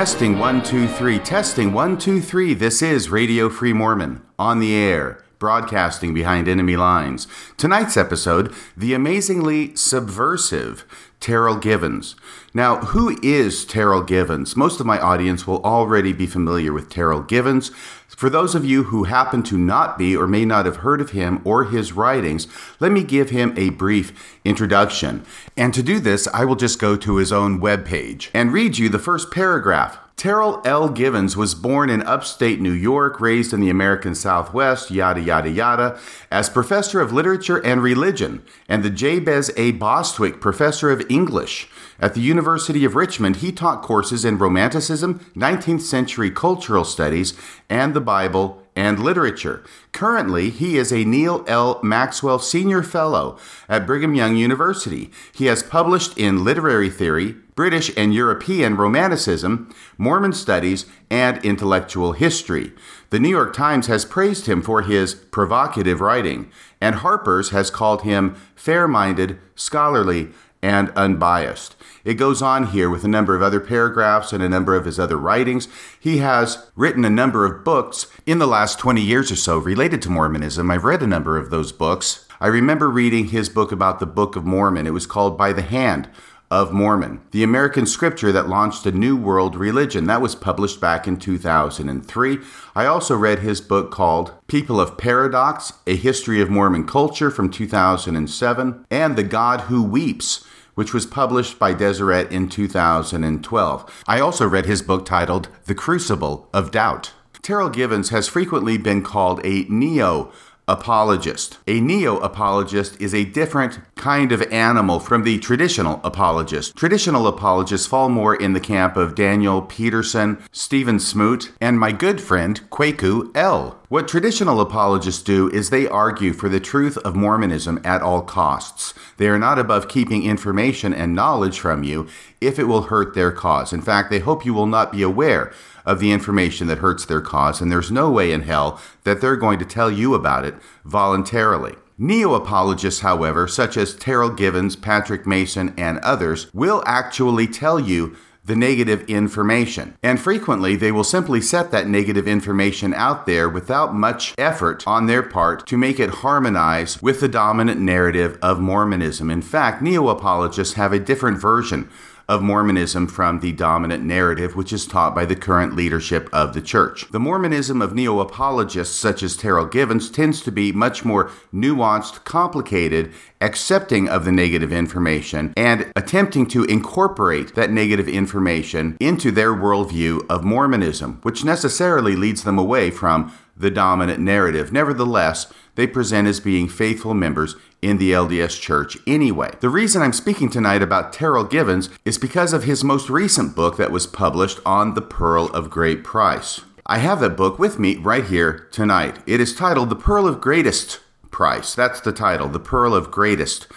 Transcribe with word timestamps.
Testing 0.00 0.38
one, 0.38 0.62
two, 0.62 0.88
three. 0.88 1.18
Testing 1.18 1.74
one, 1.74 1.98
two, 1.98 2.22
three. 2.22 2.54
This 2.54 2.80
is 2.80 3.10
Radio 3.10 3.50
Free 3.50 3.74
Mormon 3.74 4.22
on 4.38 4.58
the 4.58 4.74
air, 4.74 5.22
broadcasting 5.38 6.14
behind 6.14 6.48
enemy 6.48 6.74
lines. 6.74 7.26
Tonight's 7.58 7.98
episode 7.98 8.50
The 8.74 8.94
Amazingly 8.94 9.76
Subversive 9.76 10.86
Terryl 11.20 11.60
Givens. 11.60 12.16
Now, 12.54 12.76
who 12.78 13.18
is 13.22 13.66
Terryl 13.66 14.06
Givens? 14.06 14.56
Most 14.56 14.80
of 14.80 14.86
my 14.86 14.98
audience 14.98 15.46
will 15.46 15.62
already 15.62 16.14
be 16.14 16.26
familiar 16.26 16.72
with 16.72 16.88
Terryl 16.88 17.28
Givens. 17.28 17.70
For 18.16 18.28
those 18.28 18.54
of 18.54 18.64
you 18.64 18.84
who 18.84 19.04
happen 19.04 19.42
to 19.44 19.56
not 19.56 19.96
be 19.96 20.16
or 20.16 20.26
may 20.26 20.44
not 20.44 20.66
have 20.66 20.76
heard 20.76 21.00
of 21.00 21.10
him 21.10 21.40
or 21.44 21.64
his 21.64 21.92
writings, 21.92 22.48
let 22.78 22.92
me 22.92 23.02
give 23.02 23.30
him 23.30 23.54
a 23.56 23.70
brief 23.70 24.38
introduction. 24.44 25.24
And 25.56 25.72
to 25.74 25.82
do 25.82 26.00
this, 26.00 26.28
I 26.34 26.44
will 26.44 26.56
just 26.56 26.78
go 26.78 26.96
to 26.96 27.16
his 27.16 27.32
own 27.32 27.60
webpage 27.60 28.28
and 28.34 28.52
read 28.52 28.78
you 28.78 28.88
the 28.88 28.98
first 28.98 29.30
paragraph. 29.30 29.98
Terryl 30.20 30.60
L. 30.66 30.90
Givens 30.90 31.34
was 31.34 31.54
born 31.54 31.88
in 31.88 32.02
upstate 32.02 32.60
New 32.60 32.72
York, 32.72 33.22
raised 33.22 33.54
in 33.54 33.60
the 33.60 33.70
American 33.70 34.14
Southwest, 34.14 34.90
yada, 34.90 35.18
yada, 35.18 35.48
yada, 35.48 35.98
as 36.30 36.50
professor 36.50 37.00
of 37.00 37.10
literature 37.10 37.64
and 37.64 37.82
religion, 37.82 38.42
and 38.68 38.82
the 38.82 38.90
Jabez 38.90 39.50
A. 39.56 39.70
Bostwick 39.70 40.38
Professor 40.38 40.90
of 40.90 41.02
English. 41.08 41.70
At 42.00 42.14
the 42.14 42.22
University 42.22 42.86
of 42.86 42.94
Richmond, 42.94 43.36
he 43.36 43.52
taught 43.52 43.82
courses 43.82 44.24
in 44.24 44.38
Romanticism, 44.38 45.20
19th 45.36 45.82
century 45.82 46.30
cultural 46.30 46.84
studies, 46.84 47.34
and 47.68 47.92
the 47.92 48.00
Bible 48.00 48.62
and 48.74 48.98
literature. 48.98 49.62
Currently, 49.92 50.48
he 50.48 50.78
is 50.78 50.92
a 50.92 51.04
Neal 51.04 51.44
L. 51.46 51.78
Maxwell 51.82 52.38
Senior 52.38 52.82
Fellow 52.82 53.38
at 53.68 53.86
Brigham 53.86 54.14
Young 54.14 54.36
University. 54.36 55.10
He 55.34 55.46
has 55.46 55.62
published 55.62 56.16
in 56.16 56.42
literary 56.42 56.88
theory, 56.88 57.36
British 57.54 57.92
and 57.94 58.14
European 58.14 58.76
Romanticism, 58.76 59.74
Mormon 59.98 60.32
studies, 60.32 60.86
and 61.10 61.44
intellectual 61.44 62.12
history. 62.12 62.72
The 63.10 63.18
New 63.18 63.28
York 63.28 63.52
Times 63.52 63.88
has 63.88 64.06
praised 64.06 64.46
him 64.46 64.62
for 64.62 64.80
his 64.82 65.14
provocative 65.14 66.00
writing, 66.00 66.50
and 66.80 66.94
Harper's 66.96 67.50
has 67.50 67.70
called 67.70 68.02
him 68.02 68.36
fair 68.54 68.88
minded, 68.88 69.38
scholarly, 69.54 70.30
and 70.62 70.90
unbiased. 70.90 71.76
It 72.04 72.14
goes 72.14 72.40
on 72.42 72.68
here 72.68 72.88
with 72.88 73.04
a 73.04 73.08
number 73.08 73.34
of 73.34 73.42
other 73.42 73.60
paragraphs 73.60 74.32
and 74.32 74.42
a 74.42 74.48
number 74.48 74.74
of 74.74 74.84
his 74.84 74.98
other 74.98 75.16
writings. 75.16 75.68
He 75.98 76.18
has 76.18 76.70
written 76.74 77.04
a 77.04 77.10
number 77.10 77.44
of 77.44 77.64
books 77.64 78.06
in 78.26 78.38
the 78.38 78.46
last 78.46 78.78
20 78.78 79.00
years 79.00 79.30
or 79.30 79.36
so 79.36 79.58
related 79.58 80.00
to 80.02 80.10
Mormonism. 80.10 80.70
I've 80.70 80.84
read 80.84 81.02
a 81.02 81.06
number 81.06 81.36
of 81.36 81.50
those 81.50 81.72
books. 81.72 82.26
I 82.40 82.46
remember 82.46 82.88
reading 82.88 83.26
his 83.26 83.48
book 83.48 83.70
about 83.70 84.00
the 84.00 84.06
Book 84.06 84.34
of 84.34 84.46
Mormon. 84.46 84.86
It 84.86 84.94
was 84.94 85.06
called 85.06 85.36
By 85.36 85.52
the 85.52 85.62
Hand 85.62 86.08
of 86.50 86.72
Mormon, 86.72 87.20
the 87.30 87.44
American 87.44 87.86
scripture 87.86 88.32
that 88.32 88.48
launched 88.48 88.84
a 88.84 88.90
new 88.90 89.16
world 89.16 89.54
religion. 89.54 90.06
That 90.06 90.20
was 90.20 90.34
published 90.34 90.80
back 90.80 91.06
in 91.06 91.16
2003. 91.16 92.38
I 92.74 92.86
also 92.86 93.16
read 93.16 93.38
his 93.38 93.60
book 93.60 93.92
called 93.92 94.32
People 94.48 94.80
of 94.80 94.98
Paradox 94.98 95.74
A 95.86 95.94
History 95.94 96.40
of 96.40 96.50
Mormon 96.50 96.86
Culture 96.88 97.30
from 97.30 97.50
2007, 97.50 98.86
and 98.90 99.16
The 99.16 99.22
God 99.22 99.62
Who 99.62 99.84
Weeps 99.84 100.44
which 100.74 100.94
was 100.94 101.06
published 101.06 101.58
by 101.58 101.72
Deseret 101.72 102.30
in 102.30 102.48
2012. 102.48 104.04
I 104.06 104.20
also 104.20 104.48
read 104.48 104.66
his 104.66 104.82
book 104.82 105.04
titled 105.04 105.48
The 105.66 105.74
Crucible 105.74 106.48
of 106.52 106.70
Doubt. 106.70 107.12
Terryl 107.42 107.72
Givens 107.72 108.10
has 108.10 108.28
frequently 108.28 108.76
been 108.76 109.02
called 109.02 109.40
a 109.44 109.64
neo 109.68 110.30
apologist. 110.70 111.58
A 111.66 111.80
neo 111.80 112.18
apologist 112.18 112.98
is 113.00 113.12
a 113.12 113.24
different 113.24 113.80
kind 113.96 114.30
of 114.30 114.40
animal 114.52 115.00
from 115.00 115.24
the 115.24 115.38
traditional 115.40 116.00
apologist. 116.04 116.76
Traditional 116.76 117.26
apologists 117.26 117.88
fall 117.88 118.08
more 118.08 118.36
in 118.36 118.52
the 118.52 118.60
camp 118.60 118.96
of 118.96 119.16
Daniel 119.16 119.62
Peterson, 119.62 120.40
Stephen 120.52 121.00
Smoot, 121.00 121.52
and 121.60 121.78
my 121.78 121.90
good 121.90 122.20
friend 122.20 122.60
Kwaku 122.70 123.36
El. 123.36 123.80
What 123.88 124.06
traditional 124.06 124.60
apologists 124.60 125.22
do 125.22 125.50
is 125.50 125.70
they 125.70 125.88
argue 125.88 126.32
for 126.32 126.48
the 126.48 126.60
truth 126.60 126.96
of 126.98 127.16
Mormonism 127.16 127.80
at 127.84 128.02
all 128.02 128.22
costs. 128.22 128.94
They 129.16 129.26
are 129.26 129.38
not 129.38 129.58
above 129.58 129.88
keeping 129.88 130.22
information 130.22 130.94
and 130.94 131.12
knowledge 131.12 131.58
from 131.58 131.82
you 131.82 132.06
if 132.40 132.60
it 132.60 132.68
will 132.68 132.82
hurt 132.82 133.14
their 133.14 133.32
cause. 133.32 133.72
In 133.72 133.82
fact, 133.82 134.08
they 134.10 134.20
hope 134.20 134.46
you 134.46 134.54
will 134.54 134.68
not 134.68 134.92
be 134.92 135.02
aware 135.02 135.52
of 135.90 135.98
the 135.98 136.12
information 136.12 136.68
that 136.68 136.78
hurts 136.78 137.04
their 137.04 137.20
cause, 137.20 137.60
and 137.60 137.70
there's 137.70 137.90
no 137.90 138.08
way 138.08 138.30
in 138.30 138.42
hell 138.42 138.80
that 139.02 139.20
they're 139.20 139.36
going 139.36 139.58
to 139.58 139.64
tell 139.64 139.90
you 139.90 140.14
about 140.14 140.44
it 140.44 140.54
voluntarily. 140.84 141.74
Neo 141.98 142.34
apologists, 142.34 143.00
however, 143.00 143.48
such 143.48 143.76
as 143.76 143.96
Terryl 143.96 144.34
Givens, 144.34 144.76
Patrick 144.76 145.26
Mason, 145.26 145.74
and 145.76 145.98
others, 145.98 146.46
will 146.54 146.82
actually 146.86 147.48
tell 147.48 147.80
you 147.80 148.16
the 148.44 148.54
negative 148.56 149.02
information. 149.08 149.96
And 150.02 150.18
frequently, 150.18 150.76
they 150.76 150.92
will 150.92 151.04
simply 151.04 151.40
set 151.40 151.72
that 151.72 151.88
negative 151.88 152.26
information 152.26 152.94
out 152.94 153.26
there 153.26 153.48
without 153.48 153.94
much 153.94 154.34
effort 154.38 154.86
on 154.86 155.06
their 155.06 155.22
part 155.22 155.66
to 155.66 155.76
make 155.76 156.00
it 156.00 156.10
harmonize 156.10 157.02
with 157.02 157.20
the 157.20 157.28
dominant 157.28 157.80
narrative 157.80 158.38
of 158.40 158.60
Mormonism. 158.60 159.28
In 159.28 159.42
fact, 159.42 159.82
neo 159.82 160.08
apologists 160.08 160.74
have 160.74 160.92
a 160.92 160.98
different 160.98 161.38
version 161.38 161.90
of 162.30 162.40
Mormonism 162.42 163.08
from 163.08 163.40
the 163.40 163.50
dominant 163.50 164.04
narrative 164.04 164.54
which 164.54 164.72
is 164.72 164.86
taught 164.86 165.16
by 165.16 165.24
the 165.24 165.34
current 165.34 165.74
leadership 165.74 166.30
of 166.32 166.54
the 166.54 166.62
church. 166.62 167.04
The 167.10 167.18
Mormonism 167.18 167.82
of 167.82 167.92
neo 167.92 168.20
apologists 168.20 168.94
such 168.94 169.24
as 169.24 169.36
Terryl 169.36 169.68
Givens 169.68 170.08
tends 170.08 170.40
to 170.42 170.52
be 170.52 170.70
much 170.70 171.04
more 171.04 171.32
nuanced, 171.52 172.22
complicated, 172.22 173.12
accepting 173.40 174.08
of 174.08 174.24
the 174.24 174.30
negative 174.30 174.72
information, 174.72 175.52
and 175.56 175.90
attempting 175.96 176.46
to 176.46 176.62
incorporate 176.66 177.56
that 177.56 177.72
negative 177.72 178.06
information 178.06 178.96
into 179.00 179.32
their 179.32 179.52
worldview 179.52 180.24
of 180.30 180.44
Mormonism, 180.44 181.18
which 181.22 181.44
necessarily 181.44 182.14
leads 182.14 182.44
them 182.44 182.60
away 182.60 182.92
from 182.92 183.32
the 183.56 183.72
dominant 183.72 184.20
narrative. 184.20 184.72
Nevertheless, 184.72 185.52
they 185.74 185.86
present 185.86 186.28
as 186.28 186.40
being 186.40 186.68
faithful 186.68 187.14
members 187.14 187.56
in 187.82 187.98
the 187.98 188.12
LDS 188.12 188.60
Church 188.60 188.96
anyway. 189.06 189.52
The 189.60 189.68
reason 189.68 190.02
I'm 190.02 190.12
speaking 190.12 190.50
tonight 190.50 190.82
about 190.82 191.12
Terryl 191.12 191.48
Givens 191.48 191.88
is 192.04 192.18
because 192.18 192.52
of 192.52 192.64
his 192.64 192.84
most 192.84 193.08
recent 193.08 193.56
book 193.56 193.76
that 193.76 193.90
was 193.90 194.06
published 194.06 194.60
on 194.66 194.94
the 194.94 195.02
Pearl 195.02 195.46
of 195.46 195.70
Great 195.70 196.04
Price. 196.04 196.60
I 196.86 196.98
have 196.98 197.20
that 197.20 197.36
book 197.36 197.58
with 197.58 197.78
me 197.78 197.96
right 197.96 198.24
here 198.24 198.68
tonight. 198.72 199.18
It 199.26 199.40
is 199.40 199.54
titled 199.54 199.90
The 199.90 199.96
Pearl 199.96 200.26
of 200.26 200.40
Greatest 200.40 201.00
Price. 201.30 201.74
That's 201.74 202.00
the 202.00 202.12
title, 202.12 202.48
The 202.48 202.60
Pearl 202.60 202.94
of 202.94 203.10
Greatest 203.10 203.68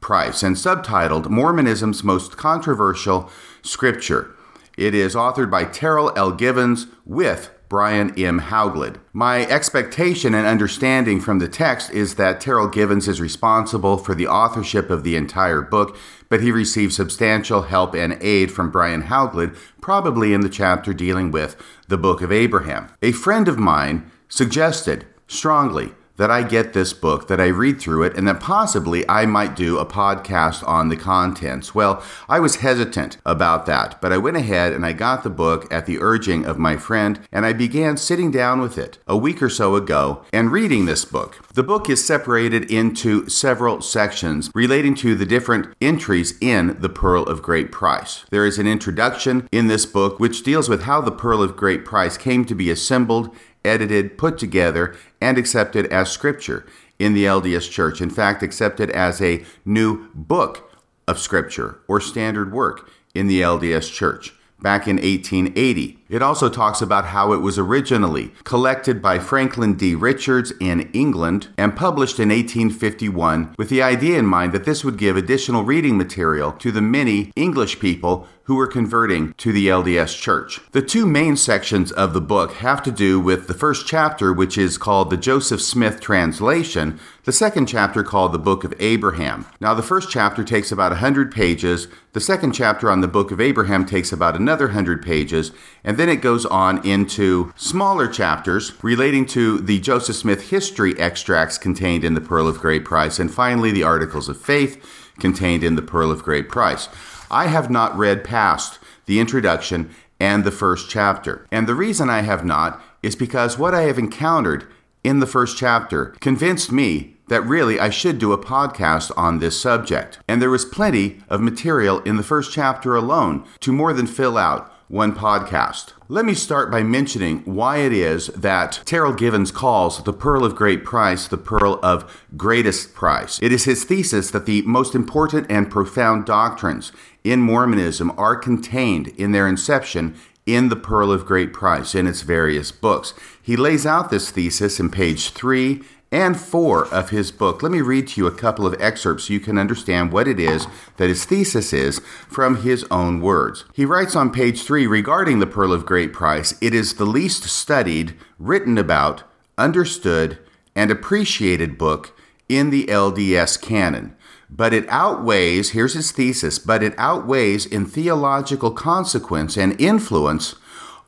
Price, 0.00 0.42
and 0.42 0.56
subtitled 0.56 1.28
Mormonism's 1.28 2.04
Most 2.04 2.36
Controversial 2.36 3.30
Scripture. 3.62 4.34
It 4.78 4.94
is 4.94 5.14
authored 5.14 5.50
by 5.50 5.64
Terryl 5.64 6.16
L. 6.16 6.32
Givens 6.32 6.86
with 7.04 7.50
Brian 7.70 8.12
M. 8.18 8.40
Hauglid. 8.40 8.96
My 9.12 9.46
expectation 9.46 10.34
and 10.34 10.44
understanding 10.44 11.20
from 11.20 11.38
the 11.38 11.46
text 11.46 11.92
is 11.92 12.16
that 12.16 12.40
Terryl 12.40 12.70
Givens 12.70 13.06
is 13.06 13.20
responsible 13.20 13.96
for 13.96 14.12
the 14.12 14.26
authorship 14.26 14.90
of 14.90 15.04
the 15.04 15.14
entire 15.14 15.62
book, 15.62 15.96
but 16.28 16.42
he 16.42 16.50
received 16.50 16.92
substantial 16.92 17.62
help 17.62 17.94
and 17.94 18.18
aid 18.20 18.50
from 18.50 18.72
Brian 18.72 19.04
Hauglid, 19.04 19.56
probably 19.80 20.34
in 20.34 20.40
the 20.40 20.48
chapter 20.48 20.92
dealing 20.92 21.30
with 21.30 21.56
the 21.86 21.96
Book 21.96 22.20
of 22.20 22.32
Abraham. 22.32 22.88
A 23.02 23.12
friend 23.12 23.46
of 23.46 23.56
mine 23.56 24.10
suggested 24.28 25.06
strongly 25.28 25.94
that 26.20 26.30
I 26.30 26.42
get 26.42 26.74
this 26.74 26.92
book, 26.92 27.28
that 27.28 27.40
I 27.40 27.46
read 27.46 27.80
through 27.80 28.02
it, 28.02 28.14
and 28.14 28.28
that 28.28 28.40
possibly 28.40 29.08
I 29.08 29.24
might 29.24 29.56
do 29.56 29.78
a 29.78 29.86
podcast 29.86 30.62
on 30.68 30.90
the 30.90 30.96
contents. 30.96 31.74
Well, 31.74 32.02
I 32.28 32.40
was 32.40 32.56
hesitant 32.56 33.16
about 33.24 33.64
that, 33.64 33.98
but 34.02 34.12
I 34.12 34.18
went 34.18 34.36
ahead 34.36 34.74
and 34.74 34.84
I 34.84 34.92
got 34.92 35.22
the 35.22 35.30
book 35.30 35.66
at 35.72 35.86
the 35.86 35.98
urging 35.98 36.44
of 36.44 36.58
my 36.58 36.76
friend, 36.76 37.26
and 37.32 37.46
I 37.46 37.54
began 37.54 37.96
sitting 37.96 38.30
down 38.30 38.60
with 38.60 38.76
it 38.76 38.98
a 39.06 39.16
week 39.16 39.42
or 39.42 39.48
so 39.48 39.76
ago 39.76 40.22
and 40.30 40.52
reading 40.52 40.84
this 40.84 41.06
book. 41.06 41.38
The 41.54 41.62
book 41.62 41.88
is 41.88 42.04
separated 42.04 42.70
into 42.70 43.26
several 43.30 43.80
sections 43.80 44.50
relating 44.54 44.94
to 44.96 45.14
the 45.14 45.24
different 45.24 45.74
entries 45.80 46.36
in 46.42 46.76
the 46.80 46.90
Pearl 46.90 47.22
of 47.22 47.40
Great 47.40 47.72
Price. 47.72 48.26
There 48.28 48.44
is 48.44 48.58
an 48.58 48.66
introduction 48.66 49.48
in 49.50 49.68
this 49.68 49.86
book 49.86 50.20
which 50.20 50.42
deals 50.42 50.68
with 50.68 50.82
how 50.82 51.00
the 51.00 51.12
Pearl 51.12 51.42
of 51.42 51.56
Great 51.56 51.86
Price 51.86 52.18
came 52.18 52.44
to 52.44 52.54
be 52.54 52.70
assembled 52.70 53.34
edited, 53.64 54.16
put 54.16 54.38
together, 54.38 54.96
and 55.20 55.38
accepted 55.38 55.86
as 55.86 56.10
scripture 56.10 56.66
in 56.98 57.14
the 57.14 57.24
LDS 57.24 57.70
Church. 57.70 58.00
In 58.00 58.10
fact, 58.10 58.42
accepted 58.42 58.90
as 58.90 59.20
a 59.20 59.44
new 59.64 60.08
book 60.14 60.72
of 61.06 61.18
scripture 61.18 61.80
or 61.88 62.00
standard 62.00 62.52
work 62.52 62.90
in 63.14 63.26
the 63.26 63.40
LDS 63.40 63.92
Church 63.92 64.34
back 64.60 64.86
in 64.86 64.96
1880. 64.96 65.99
It 66.10 66.22
also 66.22 66.48
talks 66.48 66.82
about 66.82 67.04
how 67.06 67.32
it 67.32 67.38
was 67.38 67.56
originally 67.56 68.32
collected 68.42 69.00
by 69.00 69.20
Franklin 69.20 69.74
D. 69.74 69.94
Richards 69.94 70.52
in 70.60 70.90
England 70.92 71.48
and 71.56 71.76
published 71.76 72.18
in 72.18 72.30
1851 72.30 73.54
with 73.56 73.68
the 73.68 73.80
idea 73.80 74.18
in 74.18 74.26
mind 74.26 74.52
that 74.52 74.64
this 74.64 74.84
would 74.84 74.98
give 74.98 75.16
additional 75.16 75.62
reading 75.62 75.96
material 75.96 76.50
to 76.50 76.72
the 76.72 76.82
many 76.82 77.30
English 77.36 77.78
people 77.78 78.26
who 78.50 78.56
were 78.56 78.66
converting 78.66 79.32
to 79.34 79.52
the 79.52 79.68
LDS 79.68 80.20
Church. 80.20 80.60
The 80.72 80.82
two 80.82 81.06
main 81.06 81.36
sections 81.36 81.92
of 81.92 82.14
the 82.14 82.20
book 82.20 82.54
have 82.54 82.82
to 82.82 82.90
do 82.90 83.20
with 83.20 83.46
the 83.46 83.54
first 83.54 83.86
chapter, 83.86 84.32
which 84.32 84.58
is 84.58 84.76
called 84.76 85.08
the 85.08 85.16
Joseph 85.16 85.62
Smith 85.62 86.00
translation, 86.00 86.98
the 87.22 87.30
second 87.30 87.66
chapter 87.66 88.02
called 88.02 88.32
the 88.32 88.40
Book 88.40 88.64
of 88.64 88.74
Abraham. 88.80 89.46
Now, 89.60 89.72
the 89.74 89.84
first 89.84 90.10
chapter 90.10 90.42
takes 90.42 90.72
about 90.72 90.90
100 90.90 91.30
pages, 91.30 91.86
the 92.12 92.18
second 92.18 92.50
chapter 92.50 92.90
on 92.90 93.02
the 93.02 93.06
Book 93.06 93.30
of 93.30 93.40
Abraham 93.40 93.86
takes 93.86 94.10
about 94.10 94.34
another 94.34 94.66
100 94.66 95.00
pages, 95.00 95.52
and 95.84 95.96
then 96.00 96.08
it 96.08 96.22
goes 96.22 96.46
on 96.46 96.84
into 96.86 97.52
smaller 97.56 98.08
chapters 98.08 98.72
relating 98.82 99.26
to 99.26 99.58
the 99.58 99.78
Joseph 99.80 100.16
Smith 100.16 100.48
history 100.48 100.98
extracts 100.98 101.58
contained 101.58 102.04
in 102.04 102.14
the 102.14 102.20
Pearl 102.20 102.48
of 102.48 102.58
Great 102.58 102.84
Price, 102.84 103.18
and 103.18 103.30
finally 103.30 103.70
the 103.70 103.82
Articles 103.82 104.28
of 104.28 104.40
Faith 104.40 104.82
contained 105.18 105.62
in 105.62 105.76
the 105.76 105.82
Pearl 105.82 106.10
of 106.10 106.22
Great 106.22 106.48
Price. 106.48 106.88
I 107.30 107.48
have 107.48 107.70
not 107.70 107.96
read 107.96 108.24
past 108.24 108.78
the 109.04 109.20
introduction 109.20 109.90
and 110.18 110.42
the 110.42 110.50
first 110.50 110.88
chapter. 110.88 111.46
And 111.52 111.66
the 111.66 111.74
reason 111.74 112.08
I 112.08 112.22
have 112.22 112.44
not 112.44 112.80
is 113.02 113.14
because 113.14 113.58
what 113.58 113.74
I 113.74 113.82
have 113.82 113.98
encountered 113.98 114.66
in 115.04 115.20
the 115.20 115.26
first 115.26 115.56
chapter 115.56 116.14
convinced 116.20 116.72
me 116.72 117.16
that 117.28 117.42
really 117.42 117.78
I 117.78 117.90
should 117.90 118.18
do 118.18 118.32
a 118.32 118.38
podcast 118.38 119.12
on 119.16 119.38
this 119.38 119.60
subject. 119.60 120.18
And 120.26 120.42
there 120.42 120.50
was 120.50 120.64
plenty 120.64 121.22
of 121.28 121.40
material 121.40 122.00
in 122.00 122.16
the 122.16 122.22
first 122.22 122.52
chapter 122.52 122.96
alone 122.96 123.44
to 123.60 123.72
more 123.72 123.92
than 123.92 124.06
fill 124.06 124.36
out 124.36 124.72
one 124.90 125.14
podcast. 125.14 125.92
Let 126.08 126.24
me 126.24 126.34
start 126.34 126.68
by 126.68 126.82
mentioning 126.82 127.42
why 127.44 127.76
it 127.76 127.92
is 127.92 128.26
that 128.28 128.82
Terryl 128.84 129.16
Givens 129.16 129.52
calls 129.52 130.02
the 130.02 130.12
Pearl 130.12 130.44
of 130.44 130.56
Great 130.56 130.84
Price 130.84 131.28
the 131.28 131.38
Pearl 131.38 131.78
of 131.80 132.20
Greatest 132.36 132.92
Price. 132.92 133.38
It 133.40 133.52
is 133.52 133.66
his 133.66 133.84
thesis 133.84 134.32
that 134.32 134.46
the 134.46 134.62
most 134.62 134.96
important 134.96 135.46
and 135.48 135.70
profound 135.70 136.26
doctrines 136.26 136.90
in 137.22 137.40
Mormonism 137.40 138.12
are 138.18 138.34
contained 138.34 139.08
in 139.16 139.30
their 139.30 139.46
inception 139.46 140.16
in 140.44 140.70
the 140.70 140.76
Pearl 140.76 141.12
of 141.12 141.24
Great 141.24 141.52
Price 141.52 141.94
in 141.94 142.08
its 142.08 142.22
various 142.22 142.72
books. 142.72 143.14
He 143.40 143.56
lays 143.56 143.86
out 143.86 144.10
this 144.10 144.32
thesis 144.32 144.80
in 144.80 144.90
page 144.90 145.30
3 145.30 145.82
and 146.12 146.38
4 146.38 146.86
of 146.92 147.10
his 147.10 147.30
book. 147.30 147.62
Let 147.62 147.70
me 147.70 147.80
read 147.80 148.08
to 148.08 148.20
you 148.20 148.26
a 148.26 148.34
couple 148.34 148.66
of 148.66 148.80
excerpts 148.80 149.24
so 149.24 149.32
you 149.32 149.40
can 149.40 149.58
understand 149.58 150.12
what 150.12 150.26
it 150.26 150.40
is 150.40 150.66
that 150.96 151.08
his 151.08 151.24
thesis 151.24 151.72
is 151.72 152.00
from 152.28 152.62
his 152.62 152.84
own 152.90 153.20
words. 153.20 153.64
He 153.72 153.84
writes 153.84 154.16
on 154.16 154.32
page 154.32 154.64
3 154.64 154.86
regarding 154.86 155.38
the 155.38 155.46
Pearl 155.46 155.72
of 155.72 155.86
Great 155.86 156.12
Price 156.12 156.54
it 156.60 156.74
is 156.74 156.94
the 156.94 157.06
least 157.06 157.44
studied, 157.44 158.14
written 158.38 158.76
about, 158.76 159.22
understood, 159.56 160.38
and 160.74 160.90
appreciated 160.90 161.78
book 161.78 162.16
in 162.48 162.70
the 162.70 162.86
LDS 162.86 163.60
canon. 163.60 164.16
But 164.50 164.74
it 164.74 164.88
outweighs, 164.88 165.70
here's 165.70 165.94
his 165.94 166.10
thesis, 166.10 166.58
but 166.58 166.82
it 166.82 166.94
outweighs 166.98 167.66
in 167.66 167.86
theological 167.86 168.72
consequence 168.72 169.56
and 169.56 169.80
influence 169.80 170.56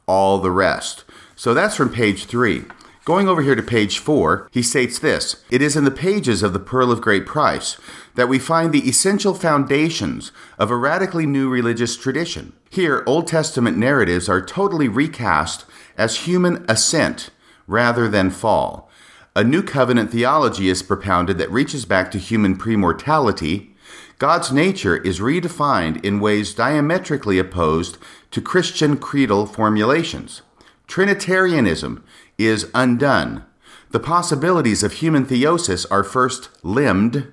all 0.06 0.38
the 0.38 0.52
rest. 0.52 1.02
So 1.34 1.52
that's 1.54 1.74
from 1.74 1.90
page 1.90 2.26
3. 2.26 2.64
Going 3.04 3.28
over 3.28 3.42
here 3.42 3.56
to 3.56 3.62
page 3.64 3.98
4, 3.98 4.48
he 4.52 4.62
states 4.62 4.96
this 5.00 5.42
It 5.50 5.60
is 5.60 5.74
in 5.74 5.82
the 5.82 5.90
pages 5.90 6.44
of 6.44 6.52
the 6.52 6.60
Pearl 6.60 6.92
of 6.92 7.00
Great 7.00 7.26
Price 7.26 7.76
that 8.14 8.28
we 8.28 8.38
find 8.38 8.72
the 8.72 8.88
essential 8.88 9.34
foundations 9.34 10.30
of 10.56 10.70
a 10.70 10.76
radically 10.76 11.26
new 11.26 11.48
religious 11.50 11.96
tradition. 11.96 12.52
Here, 12.70 13.02
Old 13.04 13.26
Testament 13.26 13.76
narratives 13.76 14.28
are 14.28 14.40
totally 14.40 14.86
recast 14.86 15.64
as 15.98 16.28
human 16.28 16.64
ascent 16.68 17.30
rather 17.66 18.06
than 18.06 18.30
fall. 18.30 18.88
A 19.34 19.42
new 19.42 19.64
covenant 19.64 20.12
theology 20.12 20.68
is 20.68 20.84
propounded 20.84 21.38
that 21.38 21.50
reaches 21.50 21.84
back 21.84 22.12
to 22.12 22.18
human 22.18 22.56
premortality. 22.56 23.70
God's 24.18 24.52
nature 24.52 24.98
is 24.98 25.18
redefined 25.18 26.04
in 26.04 26.20
ways 26.20 26.54
diametrically 26.54 27.40
opposed 27.40 27.98
to 28.30 28.40
Christian 28.40 28.96
creedal 28.96 29.46
formulations. 29.46 30.42
Trinitarianism 30.86 32.04
is 32.46 32.70
undone. 32.74 33.44
The 33.90 34.00
possibilities 34.00 34.82
of 34.82 34.94
human 34.94 35.26
theosis 35.26 35.84
are 35.90 36.04
first 36.04 36.48
limned, 36.62 37.32